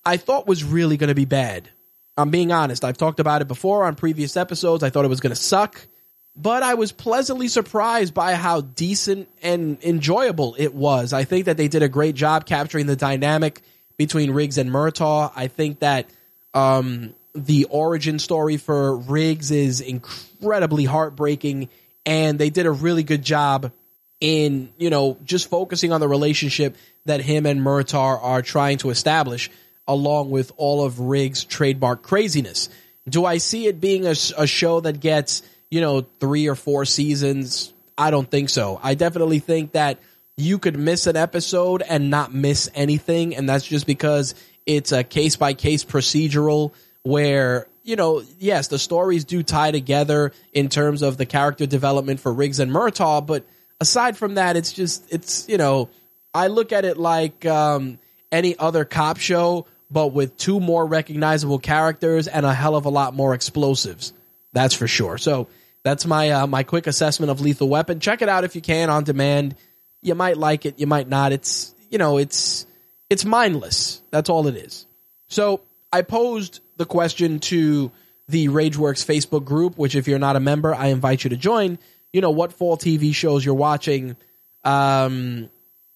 I 0.06 0.18
thought 0.18 0.48
was 0.48 0.64
really 0.64 0.98
going 0.98 1.10
to 1.10 1.16
be 1.16 1.26
bad. 1.26 1.70
I'm 2.18 2.30
being 2.30 2.52
honest. 2.52 2.86
I've 2.86 2.98
talked 2.98 3.20
about 3.20 3.42
it 3.42 3.48
before 3.48 3.86
on 3.86 3.96
previous 3.96 4.38
episodes. 4.38 4.84
I 4.84 4.90
thought 4.90 5.06
it 5.06 5.10
was 5.10 5.20
going 5.20 5.36
to 5.36 5.42
suck, 5.42 5.88
but 6.36 6.64
I 6.64 6.76
was 6.76 6.92
pleasantly 6.92 7.48
surprised 7.48 8.14
by 8.14 8.36
how 8.36 8.62
decent 8.62 9.30
and 9.42 9.78
enjoyable 9.84 10.56
it 10.58 10.74
was. 10.74 11.14
I 11.14 11.24
think 11.24 11.46
that 11.46 11.58
they 11.58 11.68
did 11.68 11.84
a 11.84 11.90
great 11.90 12.16
job 12.16 12.46
capturing 12.46 12.86
the 12.86 12.96
dynamic 12.96 13.62
between 13.98 14.32
Riggs 14.32 14.58
and 14.58 14.70
Murtaugh. 14.70 15.32
I 15.36 15.48
think 15.48 15.80
that 15.80 16.08
um, 16.54 17.16
the 17.34 17.66
origin 17.66 18.20
story 18.20 18.58
for 18.58 18.96
Riggs 18.96 19.50
is 19.50 19.82
incredibly 19.82 20.86
heartbreaking, 20.86 21.70
and 22.06 22.38
they 22.38 22.50
did 22.50 22.66
a 22.66 22.72
really 22.72 23.04
good 23.04 23.24
job 23.24 23.72
in 24.20 24.72
you 24.78 24.90
know 24.90 25.18
just 25.26 25.50
focusing 25.50 25.92
on 25.92 26.00
the 26.00 26.08
relationship 26.08 26.78
that 27.06 27.20
him 27.20 27.46
and 27.46 27.60
Murtaugh 27.60 28.24
are 28.24 28.42
trying 28.42 28.78
to 28.78 28.90
establish 28.90 29.50
along 29.88 30.30
with 30.30 30.52
all 30.58 30.86
of 30.86 31.00
Riggs' 31.00 31.44
trademark 31.44 32.04
craziness. 32.04 32.70
Do 33.08 33.26
I 33.26 33.38
see 33.38 33.68
it 33.68 33.82
being 33.82 34.06
a, 34.06 34.16
a 34.38 34.48
show 34.48 34.80
that 34.80 35.00
gets, 35.00 35.44
you 35.70 35.82
know, 35.82 36.06
three 36.20 36.48
or 36.48 36.56
four 36.56 36.86
seasons? 36.86 37.74
I 37.98 38.12
don't 38.12 38.30
think 38.30 38.50
so. 38.50 38.80
I 38.82 38.96
definitely 38.96 39.40
think 39.40 39.74
that 39.74 40.00
you 40.38 40.58
could 40.58 40.78
miss 40.78 41.06
an 41.06 41.16
episode 41.16 41.84
and 41.88 42.10
not 42.10 42.34
miss 42.34 42.70
anything. 42.74 43.36
And 43.36 43.48
that's 43.48 43.66
just 43.66 43.86
because 43.86 44.36
it's 44.66 44.92
a 44.92 45.04
case 45.04 45.36
by 45.36 45.54
case 45.54 45.84
procedural 45.84 46.74
where, 47.04 47.68
you 47.84 47.96
know, 47.96 48.24
yes, 48.40 48.70
the 48.70 48.80
stories 48.80 49.26
do 49.26 49.44
tie 49.44 49.72
together 49.72 50.32
in 50.54 50.70
terms 50.70 51.02
of 51.02 51.18
the 51.18 51.26
character 51.26 51.66
development 51.66 52.20
for 52.20 52.34
Riggs 52.34 52.60
and 52.60 52.72
Murtaugh. 52.72 53.26
But 53.26 53.46
aside 53.80 54.18
from 54.18 54.36
that, 54.36 54.56
it's 54.56 54.72
just, 54.72 55.12
it's, 55.14 55.48
you 55.50 55.58
know, 55.58 55.90
I 56.34 56.48
look 56.48 56.72
at 56.72 56.86
it 56.86 56.98
like 56.98 57.46
um, 57.46 58.00
any 58.32 58.58
other 58.58 58.86
cop 58.86 59.18
show 59.18 59.68
but 59.92 60.08
with 60.08 60.38
two 60.38 60.60
more 60.60 60.86
recognizable 60.86 61.60
characters 61.60 62.28
and 62.28 62.46
a 62.46 62.54
hell 62.54 62.76
of 62.76 62.86
a 62.86 62.90
lot 62.90 63.14
more 63.14 63.34
explosives. 63.34 64.14
That's 64.54 64.74
for 64.74 64.88
sure. 64.88 65.18
So 65.18 65.48
That's 65.84 66.06
my 66.06 66.30
uh, 66.32 66.48
my 66.48 66.64
quick 66.64 66.88
assessment 66.88 67.30
of 67.30 67.42
Lethal 67.42 67.68
Weapon. 67.68 68.00
Check 68.00 68.22
it 68.22 68.30
out 68.30 68.46
if 68.46 68.56
you 68.56 68.62
can 68.62 68.90
on 68.90 69.04
demand. 69.04 69.56
You 70.02 70.16
might 70.16 70.38
like 70.38 70.66
it, 70.66 70.80
you 70.80 70.88
might 70.88 71.08
not. 71.10 71.34
It's 71.34 71.76
you 71.90 71.98
know, 71.98 72.18
it's 72.18 72.66
it's 73.10 73.26
mindless. 73.26 74.02
That's 74.10 74.30
all 74.30 74.48
it 74.48 74.56
is. 74.56 74.88
So 75.28 75.62
I 75.92 76.02
posed 76.02 76.62
the 76.78 76.86
question 76.86 77.40
to 77.40 77.92
the 78.30 78.48
RageWorks 78.48 79.06
Facebook 79.06 79.44
group, 79.44 79.78
which 79.78 79.96
if 79.96 80.08
you're 80.08 80.20
not 80.20 80.38
a 80.38 80.40
member, 80.40 80.74
I 80.74 80.88
invite 80.88 81.26
you 81.26 81.30
to 81.32 81.38
join. 81.38 81.78
You 82.14 82.22
know 82.22 82.32
what 82.32 82.54
fall 82.54 82.78
TV 82.78 83.14
shows 83.14 83.44
you're 83.44 83.54
watching. 83.54 84.16
Um, 84.64 85.50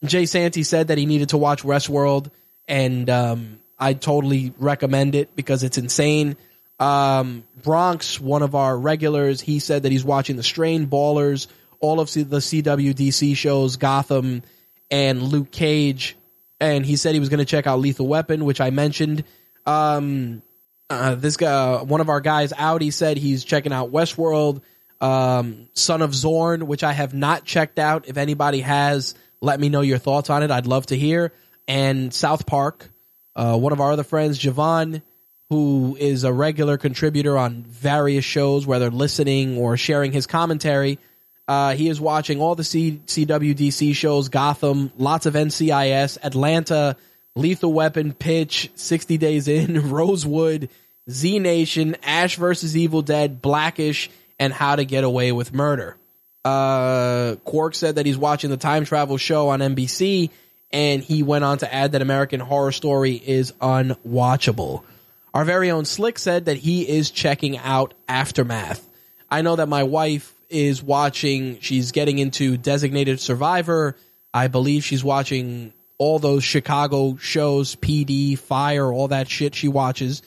Jay 0.03 0.25
Santy 0.25 0.63
said 0.63 0.89
that 0.89 0.97
he 0.97 1.05
needed 1.05 1.29
to 1.29 1.37
watch 1.37 1.63
Westworld, 1.63 2.29
and 2.67 3.09
um, 3.09 3.59
I 3.79 3.93
totally 3.93 4.53
recommend 4.57 5.15
it 5.15 5.35
because 5.35 5.63
it's 5.63 5.77
insane. 5.77 6.37
Um, 6.79 7.43
Bronx, 7.61 8.19
one 8.19 8.43
of 8.43 8.55
our 8.55 8.77
regulars, 8.77 9.41
he 9.41 9.59
said 9.59 9.83
that 9.83 9.91
he's 9.91 10.05
watching 10.05 10.35
The 10.35 10.43
Strain, 10.43 10.87
Ballers, 10.87 11.47
all 11.79 11.99
of 11.99 12.11
the 12.11 12.23
CWDC 12.23 13.35
shows, 13.35 13.77
Gotham, 13.77 14.43
and 14.89 15.21
Luke 15.21 15.51
Cage. 15.51 16.15
And 16.59 16.85
he 16.85 16.95
said 16.95 17.13
he 17.13 17.19
was 17.19 17.29
going 17.29 17.39
to 17.39 17.45
check 17.45 17.67
out 17.67 17.79
Lethal 17.79 18.07
Weapon, 18.07 18.45
which 18.45 18.61
I 18.61 18.71
mentioned. 18.71 19.23
Um, 19.65 20.41
uh, 20.89 21.15
this 21.15 21.37
guy, 21.37 21.81
one 21.83 22.01
of 22.01 22.09
our 22.09 22.21
guys, 22.21 22.53
Audi, 22.57 22.91
said 22.91 23.17
he's 23.17 23.43
checking 23.43 23.73
out 23.73 23.91
Westworld, 23.91 24.61
um, 25.01 25.67
Son 25.73 26.01
of 26.01 26.15
Zorn, 26.15 26.65
which 26.65 26.83
I 26.83 26.93
have 26.93 27.13
not 27.13 27.43
checked 27.43 27.77
out. 27.77 28.07
If 28.07 28.17
anybody 28.17 28.61
has, 28.61 29.13
let 29.41 29.59
me 29.59 29.69
know 29.69 29.81
your 29.81 29.97
thoughts 29.97 30.29
on 30.29 30.43
it. 30.43 30.49
I'd 30.49 30.67
love 30.67 30.87
to 30.87 30.97
hear. 30.97 31.33
And 31.67 32.13
South 32.13 32.45
Park, 32.45 32.89
uh, 33.37 33.57
one 33.57 33.71
of 33.71 33.79
our 33.79 33.91
other 33.91 34.03
friends, 34.03 34.37
Javon, 34.39 35.01
who 35.49 35.95
is 35.97 36.23
a 36.23 36.33
regular 36.33 36.77
contributor 36.77 37.37
on 37.37 37.63
various 37.63 38.25
shows, 38.25 38.67
whether 38.67 38.89
listening 38.89 39.57
or 39.57 39.77
sharing 39.77 40.11
his 40.11 40.27
commentary. 40.27 40.99
Uh, 41.47 41.73
he 41.75 41.87
is 41.87 42.01
watching 42.01 42.41
all 42.41 42.55
the 42.55 42.63
C- 42.63 42.99
CWDC 43.05 43.95
shows, 43.95 44.27
Gotham, 44.27 44.91
lots 44.97 45.25
of 45.25 45.35
NCIS, 45.35 46.17
Atlanta, 46.21 46.97
Lethal 47.35 47.71
Weapon, 47.71 48.13
Pitch, 48.13 48.69
60 48.75 49.17
Days 49.17 49.47
In, 49.47 49.89
Rosewood, 49.91 50.67
Z 51.09 51.39
Nation, 51.39 51.95
Ash 52.03 52.35
vs. 52.35 52.75
Evil 52.75 53.01
Dead, 53.01 53.41
Blackish, 53.41 54.09
and 54.39 54.51
How 54.51 54.75
to 54.75 54.83
Get 54.83 55.05
Away 55.05 55.31
with 55.31 55.53
Murder. 55.53 55.95
Uh, 56.43 57.35
Quark 57.45 57.75
said 57.75 57.95
that 57.95 58.05
he's 58.05 58.17
watching 58.17 58.49
the 58.49 58.57
time 58.57 58.83
travel 58.83 59.17
show 59.17 59.49
on 59.49 59.59
NBC, 59.59 60.31
and 60.71 61.03
he 61.03 61.23
went 61.23 61.43
on 61.43 61.59
to 61.59 61.73
add 61.73 61.93
that 61.93 62.01
American 62.01 62.39
Horror 62.39 62.71
Story 62.71 63.13
is 63.13 63.53
unwatchable. 63.53 64.83
Our 65.33 65.45
very 65.45 65.71
own 65.71 65.85
Slick 65.85 66.19
said 66.19 66.45
that 66.45 66.57
he 66.57 66.87
is 66.87 67.11
checking 67.11 67.57
out 67.57 67.93
Aftermath. 68.07 68.87
I 69.29 69.41
know 69.41 69.55
that 69.57 69.67
my 69.67 69.83
wife 69.83 70.33
is 70.49 70.81
watching, 70.81 71.59
she's 71.59 71.91
getting 71.91 72.19
into 72.19 72.57
Designated 72.57 73.19
Survivor. 73.19 73.95
I 74.33 74.47
believe 74.47 74.83
she's 74.83 75.03
watching 75.03 75.73
all 75.97 76.19
those 76.19 76.43
Chicago 76.43 77.17
shows, 77.17 77.75
PD, 77.75 78.37
Fire, 78.37 78.91
all 78.91 79.09
that 79.09 79.29
shit 79.29 79.55
she 79.55 79.67
watches. 79.67 80.21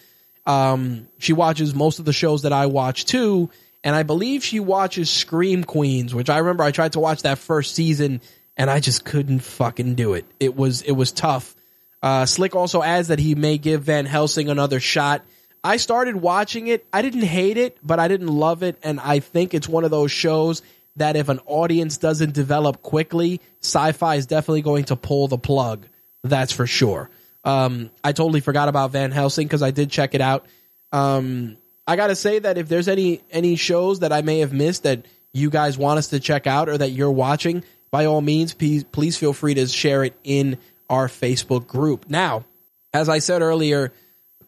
Um, 0.47 1.09
she 1.19 1.33
watches 1.33 1.75
most 1.75 1.99
of 1.99 2.05
the 2.05 2.13
shows 2.13 2.43
that 2.43 2.53
I 2.53 2.67
watch 2.67 3.05
too, 3.05 3.51
and 3.85 3.95
I 3.95 4.03
believe 4.03 4.43
she 4.43 4.61
watches 4.61 5.11
Scream 5.11 5.65
Queens, 5.65 6.15
which 6.15 6.29
I 6.29 6.39
remember 6.39 6.65
I 6.65 6.71
tried 6.71 6.93
to 6.93 7.01
watch 7.01 7.23
that 7.23 7.39
first 7.39 7.75
season 7.75 8.21
and 8.61 8.69
I 8.69 8.79
just 8.79 9.07
couldn't 9.07 9.39
fucking 9.39 9.95
do 9.95 10.13
it. 10.13 10.27
It 10.39 10.55
was 10.55 10.83
it 10.83 10.93
was 10.93 11.13
tough. 11.13 11.57
Uh, 12.03 12.27
Slick 12.27 12.55
also 12.55 12.83
adds 12.83 13.09
that 13.09 13.19
he 13.19 13.35
may 13.35 13.57
give 13.57 13.85
Van 13.85 14.05
Helsing 14.05 14.51
another 14.51 14.81
shot. 14.81 15.25
I 15.65 15.79
started 15.79 16.17
watching 16.17 16.67
it. 16.67 16.87
I 16.93 17.01
didn't 17.01 17.23
hate 17.23 17.57
it, 17.57 17.79
but 17.83 17.99
I 17.99 18.07
didn't 18.07 18.29
love 18.29 18.63
it, 18.63 18.77
and 18.83 19.01
I 19.01 19.21
think 19.21 19.55
it's 19.55 19.67
one 19.67 19.85
of 19.85 19.91
those 19.91 20.13
shows 20.13 20.61
that 20.97 21.17
if 21.17 21.31
an 21.31 21.41
audience 21.47 21.97
doesn't 21.97 22.35
develop 22.35 22.83
quickly, 22.83 23.41
Syfy 23.63 24.19
is 24.19 24.27
definitely 24.27 24.61
going 24.61 24.85
to 24.85 24.97
pull 24.97 25.27
the 25.27 25.39
plug. 25.39 25.87
That's 26.23 26.53
for 26.53 26.67
sure. 26.67 27.09
Um, 27.45 27.91
I 28.05 28.13
totally 28.13 28.41
forgot 28.41 28.69
about 28.69 28.91
Van 28.91 29.11
Helsing 29.11 29.47
because 29.47 29.63
I 29.63 29.71
did 29.71 29.91
check 29.91 30.15
it 30.15 30.21
out. 30.21 30.45
Um, 30.93 31.57
I 31.87 31.97
gotta 31.97 32.15
say 32.15 32.41
that 32.41 32.59
if 32.59 32.69
there's 32.69 32.89
any 32.89 33.23
any 33.31 33.57
shows 33.57 34.01
that 34.01 34.13
I 34.13 34.21
may 34.21 34.41
have 34.41 34.53
missed 34.53 34.83
that 34.83 35.07
you 35.33 35.49
guys 35.49 35.79
want 35.79 35.97
us 35.97 36.09
to 36.09 36.21
check 36.21 36.47
out 36.47 36.69
or 36.69 36.77
that 36.77 36.91
you're 36.91 37.11
watching, 37.11 37.65
by 37.91 38.07
all 38.07 38.21
means, 38.21 38.55
please, 38.55 38.85
please 38.85 39.17
feel 39.17 39.33
free 39.33 39.55
to 39.55 39.67
share 39.67 40.05
it 40.05 40.15
in 40.25 40.59
our 40.89 41.09
Facebook 41.09 41.67
group. 41.67 42.09
Now, 42.09 42.45
as 42.93 43.09
I 43.09 43.19
said 43.19 43.43
earlier, 43.43 43.93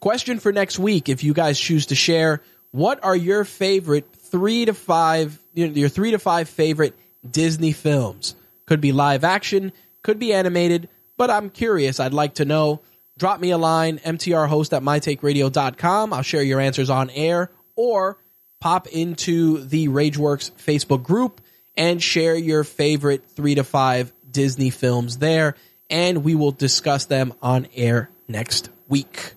question 0.00 0.38
for 0.38 0.52
next 0.52 0.78
week: 0.78 1.08
if 1.08 1.24
you 1.24 1.34
guys 1.34 1.58
choose 1.58 1.86
to 1.86 1.94
share, 1.94 2.42
what 2.70 3.02
are 3.04 3.16
your 3.16 3.44
favorite 3.44 4.10
three 4.12 4.64
to 4.64 4.74
five, 4.74 5.38
your 5.54 5.88
three 5.88 6.12
to 6.12 6.18
five 6.18 6.48
favorite 6.48 6.94
Disney 7.28 7.72
films? 7.72 8.34
Could 8.66 8.80
be 8.80 8.92
live 8.92 9.24
action, 9.24 9.72
could 10.02 10.18
be 10.18 10.32
animated, 10.32 10.88
but 11.16 11.30
I'm 11.30 11.50
curious. 11.50 12.00
I'd 12.00 12.14
like 12.14 12.34
to 12.34 12.44
know. 12.44 12.80
Drop 13.18 13.40
me 13.40 13.50
a 13.50 13.58
line, 13.58 13.98
mtrhost 13.98 14.74
at 14.74 14.82
mytakeradio.com. 14.82 16.12
I'll 16.14 16.22
share 16.22 16.42
your 16.42 16.60
answers 16.60 16.88
on 16.88 17.10
air 17.10 17.50
or 17.76 18.16
pop 18.58 18.86
into 18.88 19.58
the 19.58 19.88
Rageworks 19.88 20.50
Facebook 20.52 21.02
group 21.02 21.41
and 21.76 22.02
share 22.02 22.36
your 22.36 22.64
favorite 22.64 23.24
three 23.30 23.54
to 23.54 23.64
five 23.64 24.12
Disney 24.30 24.70
films 24.70 25.18
there. 25.18 25.56
And 25.90 26.24
we 26.24 26.34
will 26.34 26.52
discuss 26.52 27.04
them 27.06 27.34
on 27.42 27.66
air 27.74 28.10
next 28.28 28.70
week. 28.88 29.34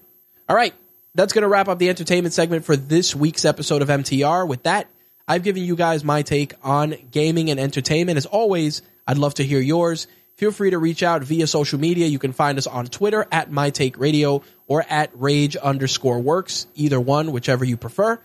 All 0.48 0.56
right. 0.56 0.74
That's 1.16 1.32
going 1.32 1.44
to 1.44 1.48
wrap 1.48 1.70
up 1.70 1.80
the 1.80 1.90
entertainment 1.90 2.34
segment 2.34 2.66
for 2.66 2.76
this 2.76 3.16
week's 3.16 3.46
episode 3.46 3.82
of 3.82 3.88
MTR. 3.88 4.48
With 4.48 4.64
that, 4.64 4.90
I've 5.28 5.44
given 5.44 5.64
you 5.64 5.76
guys 5.76 6.04
my 6.04 6.22
take 6.22 6.54
on 6.62 6.96
gaming 7.10 7.50
and 7.50 7.60
entertainment. 7.60 8.18
As 8.18 8.26
always, 8.26 8.82
I'd 9.08 9.18
love 9.18 9.36
to 9.36 9.44
hear 9.44 9.60
yours. 9.60 10.08
Feel 10.36 10.52
free 10.52 10.72
to 10.72 10.78
reach 10.78 11.02
out 11.02 11.24
via 11.24 11.48
social 11.48 11.80
media. 11.80 12.08
You 12.08 12.20
can 12.20 12.34
find 12.34 12.58
us 12.58 12.68
on 12.68 12.88
Twitter 12.88 13.26
at 13.32 13.50
MyTakeRadio 13.50 14.44
or 14.68 14.86
at 14.90 15.12
Rage 15.14 15.56
underscore 15.56 16.20
Works, 16.20 16.68
either 16.76 17.00
one, 17.00 17.32
whichever 17.32 17.64
you 17.64 17.78
prefer. 17.78 18.20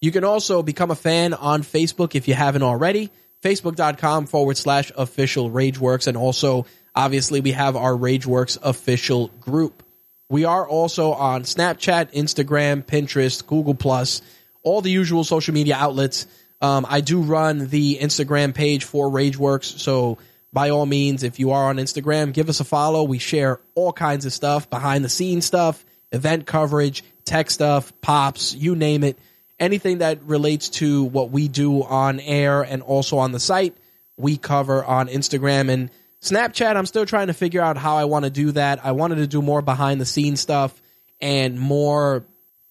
You 0.00 0.12
can 0.12 0.22
also 0.22 0.62
become 0.62 0.92
a 0.92 0.96
fan 0.96 1.34
on 1.34 1.62
Facebook 1.62 2.14
if 2.14 2.28
you 2.28 2.34
haven't 2.34 2.62
already. 2.62 3.10
Facebook.com 3.46 4.26
forward 4.26 4.56
slash 4.56 4.90
official 4.96 5.50
Rageworks. 5.50 6.08
And 6.08 6.16
also, 6.16 6.66
obviously, 6.94 7.40
we 7.40 7.52
have 7.52 7.76
our 7.76 7.92
Rageworks 7.92 8.58
official 8.60 9.28
group. 9.40 9.84
We 10.28 10.44
are 10.44 10.68
also 10.68 11.12
on 11.12 11.44
Snapchat, 11.44 12.12
Instagram, 12.12 12.82
Pinterest, 12.82 13.46
Google 13.46 13.76
Plus, 13.76 14.20
all 14.64 14.80
the 14.80 14.90
usual 14.90 15.22
social 15.22 15.54
media 15.54 15.76
outlets. 15.76 16.26
Um, 16.60 16.84
I 16.88 17.00
do 17.00 17.20
run 17.20 17.68
the 17.68 17.98
Instagram 17.98 18.52
page 18.52 18.82
for 18.82 19.08
Rageworks, 19.08 19.78
so 19.78 20.18
by 20.52 20.70
all 20.70 20.86
means, 20.86 21.22
if 21.22 21.38
you 21.38 21.52
are 21.52 21.66
on 21.66 21.76
Instagram, 21.76 22.32
give 22.32 22.48
us 22.48 22.58
a 22.58 22.64
follow. 22.64 23.04
We 23.04 23.18
share 23.18 23.60
all 23.76 23.92
kinds 23.92 24.26
of 24.26 24.32
stuff, 24.32 24.68
behind 24.68 25.04
the 25.04 25.08
scenes 25.08 25.44
stuff, 25.44 25.84
event 26.10 26.46
coverage, 26.46 27.04
tech 27.24 27.50
stuff, 27.50 27.92
pops, 28.00 28.54
you 28.54 28.74
name 28.74 29.04
it. 29.04 29.18
Anything 29.58 29.98
that 29.98 30.22
relates 30.22 30.68
to 30.68 31.04
what 31.04 31.30
we 31.30 31.48
do 31.48 31.82
on 31.82 32.20
air 32.20 32.62
and 32.62 32.82
also 32.82 33.18
on 33.18 33.32
the 33.32 33.40
site, 33.40 33.76
we 34.16 34.36
cover 34.36 34.84
on 34.84 35.08
Instagram 35.08 35.70
and 35.70 35.90
Snapchat. 36.20 36.76
I'm 36.76 36.86
still 36.86 37.06
trying 37.06 37.28
to 37.28 37.34
figure 37.34 37.62
out 37.62 37.76
how 37.76 37.96
I 37.96 38.04
want 38.04 38.24
to 38.24 38.30
do 38.30 38.52
that. 38.52 38.84
I 38.84 38.92
wanted 38.92 39.16
to 39.16 39.26
do 39.26 39.40
more 39.40 39.62
behind 39.62 40.00
the 40.00 40.06
scenes 40.06 40.40
stuff 40.40 40.80
and 41.20 41.58
more 41.58 42.24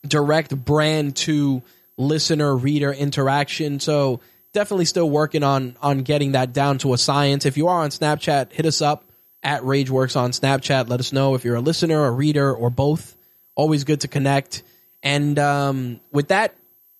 direct 0.07 0.55
brand 0.55 1.15
to 1.15 1.63
listener 1.97 2.55
reader 2.55 2.91
interaction. 2.91 3.79
So, 3.79 4.21
definitely 4.53 4.85
still 4.85 5.09
working 5.09 5.43
on 5.43 5.75
on 5.81 5.99
getting 5.99 6.33
that 6.33 6.53
down 6.53 6.77
to 6.79 6.93
a 6.93 6.97
science. 6.97 7.45
If 7.45 7.57
you 7.57 7.67
are 7.67 7.83
on 7.83 7.89
Snapchat, 7.89 8.51
hit 8.51 8.65
us 8.65 8.81
up 8.81 9.05
at 9.43 9.61
RageWorks 9.61 10.15
on 10.15 10.31
Snapchat. 10.31 10.89
Let 10.89 10.99
us 10.99 11.13
know 11.13 11.35
if 11.35 11.45
you're 11.45 11.55
a 11.55 11.61
listener, 11.61 12.05
a 12.05 12.11
reader, 12.11 12.53
or 12.53 12.69
both. 12.69 13.15
Always 13.53 13.83
good 13.83 14.01
to 14.01 14.07
connect. 14.07 14.63
And 15.03 15.37
um, 15.37 15.99
with 16.11 16.29
that, 16.29 16.55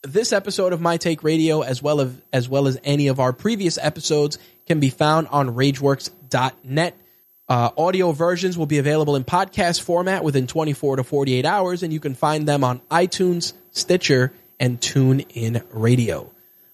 this 0.07 0.33
episode 0.33 0.73
of 0.73 0.81
My 0.81 0.97
Take 0.97 1.23
Radio, 1.23 1.61
as 1.61 1.81
well 1.81 2.01
as 2.01 2.13
as 2.31 2.49
well 2.49 2.67
as 2.67 2.79
any 2.83 3.07
of 3.07 3.19
our 3.19 3.33
previous 3.33 3.77
episodes, 3.77 4.37
can 4.65 4.79
be 4.79 4.89
found 4.89 5.27
on 5.27 5.55
RageWorks.net. 5.55 6.97
Uh, 7.47 7.69
audio 7.77 8.11
versions 8.11 8.57
will 8.57 8.65
be 8.65 8.79
available 8.79 9.15
in 9.15 9.23
podcast 9.23 9.81
format 9.81 10.23
within 10.23 10.47
24 10.47 10.97
to 10.97 11.03
48 11.03 11.45
hours, 11.45 11.83
and 11.83 11.93
you 11.93 11.99
can 11.99 12.15
find 12.15 12.47
them 12.47 12.63
on 12.63 12.79
iTunes, 12.89 13.53
Stitcher, 13.71 14.33
and 14.59 14.79
TuneIn 14.79 15.63
Radio. 15.71 16.31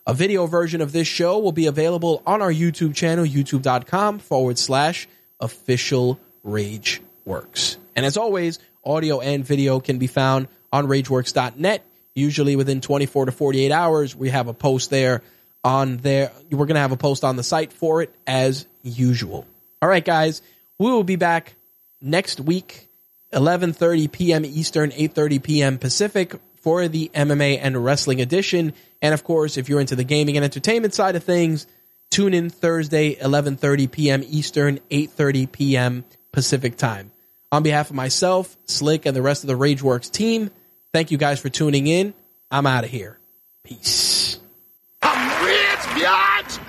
A 0.07 0.13
video 0.13 0.45
version 0.45 0.81
of 0.81 0.91
this 0.93 1.07
show 1.07 1.39
will 1.39 1.51
be 1.51 1.67
available 1.67 2.23
on 2.25 2.41
our 2.41 2.51
YouTube 2.51 2.95
channel, 2.95 3.25
youtube.com 3.25 4.19
forward 4.19 4.57
slash 4.57 5.07
official 5.39 6.19
Rage 6.43 7.01
Works. 7.25 7.77
And 7.95 8.05
as 8.05 8.17
always, 8.17 8.59
audio 8.83 9.19
and 9.19 9.45
video 9.45 9.79
can 9.79 9.99
be 9.99 10.07
found 10.07 10.47
on 10.71 10.87
rageworks.net 10.87 11.85
usually 12.15 12.55
within 12.55 12.81
24 12.81 13.27
to 13.27 13.31
48 13.31 13.71
hours, 13.71 14.15
we 14.15 14.29
have 14.29 14.47
a 14.47 14.53
post 14.53 14.89
there 14.89 15.21
on 15.63 15.97
there. 15.97 16.31
We're 16.49 16.65
going 16.65 16.75
to 16.75 16.81
have 16.81 16.91
a 16.91 16.97
post 16.97 17.23
on 17.23 17.35
the 17.35 17.43
site 17.43 17.73
for 17.73 18.01
it 18.01 18.13
as 18.27 18.65
usual. 18.83 19.45
All 19.81 19.89
right, 19.89 20.03
guys, 20.03 20.41
we 20.79 20.91
will 20.91 21.03
be 21.03 21.15
back 21.15 21.55
next 22.01 22.39
week, 22.39 22.89
11:30 23.33 24.11
p.m. 24.11 24.45
Eastern, 24.45 24.91
8:30 24.91 25.43
p.m. 25.43 25.77
Pacific 25.77 26.35
for 26.61 26.87
the 26.87 27.09
MMA 27.13 27.59
and 27.61 27.83
wrestling 27.83 28.21
edition. 28.21 28.73
And 29.01 29.13
of 29.13 29.23
course, 29.23 29.57
if 29.57 29.69
you're 29.69 29.79
into 29.79 29.95
the 29.95 30.03
gaming 30.03 30.37
and 30.37 30.43
entertainment 30.43 30.93
side 30.93 31.15
of 31.15 31.23
things, 31.23 31.65
tune 32.09 32.33
in 32.33 32.49
Thursday, 32.49 33.15
11:30 33.15 33.91
p.m. 33.91 34.23
Eastern, 34.25 34.79
8:30 34.89 35.51
p.m. 35.51 36.05
Pacific 36.31 36.77
time. 36.77 37.11
On 37.51 37.63
behalf 37.63 37.89
of 37.89 37.95
myself, 37.95 38.55
Slick, 38.65 39.05
and 39.05 39.15
the 39.15 39.21
rest 39.21 39.43
of 39.43 39.47
the 39.47 39.57
RageWorks 39.57 40.09
team. 40.11 40.51
Thank 40.93 41.11
you 41.11 41.17
guys 41.17 41.39
for 41.39 41.47
tuning 41.49 41.87
in. 41.87 42.13
I'm 42.49 42.67
out 42.67 42.83
of 42.83 42.89
here. 42.89 43.17
Peace. 43.63 44.39
I'm 45.01 45.45
rich! 45.45 46.03
That's 46.03 46.59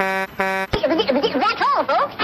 all, 1.74 1.84
folks. 1.84 2.14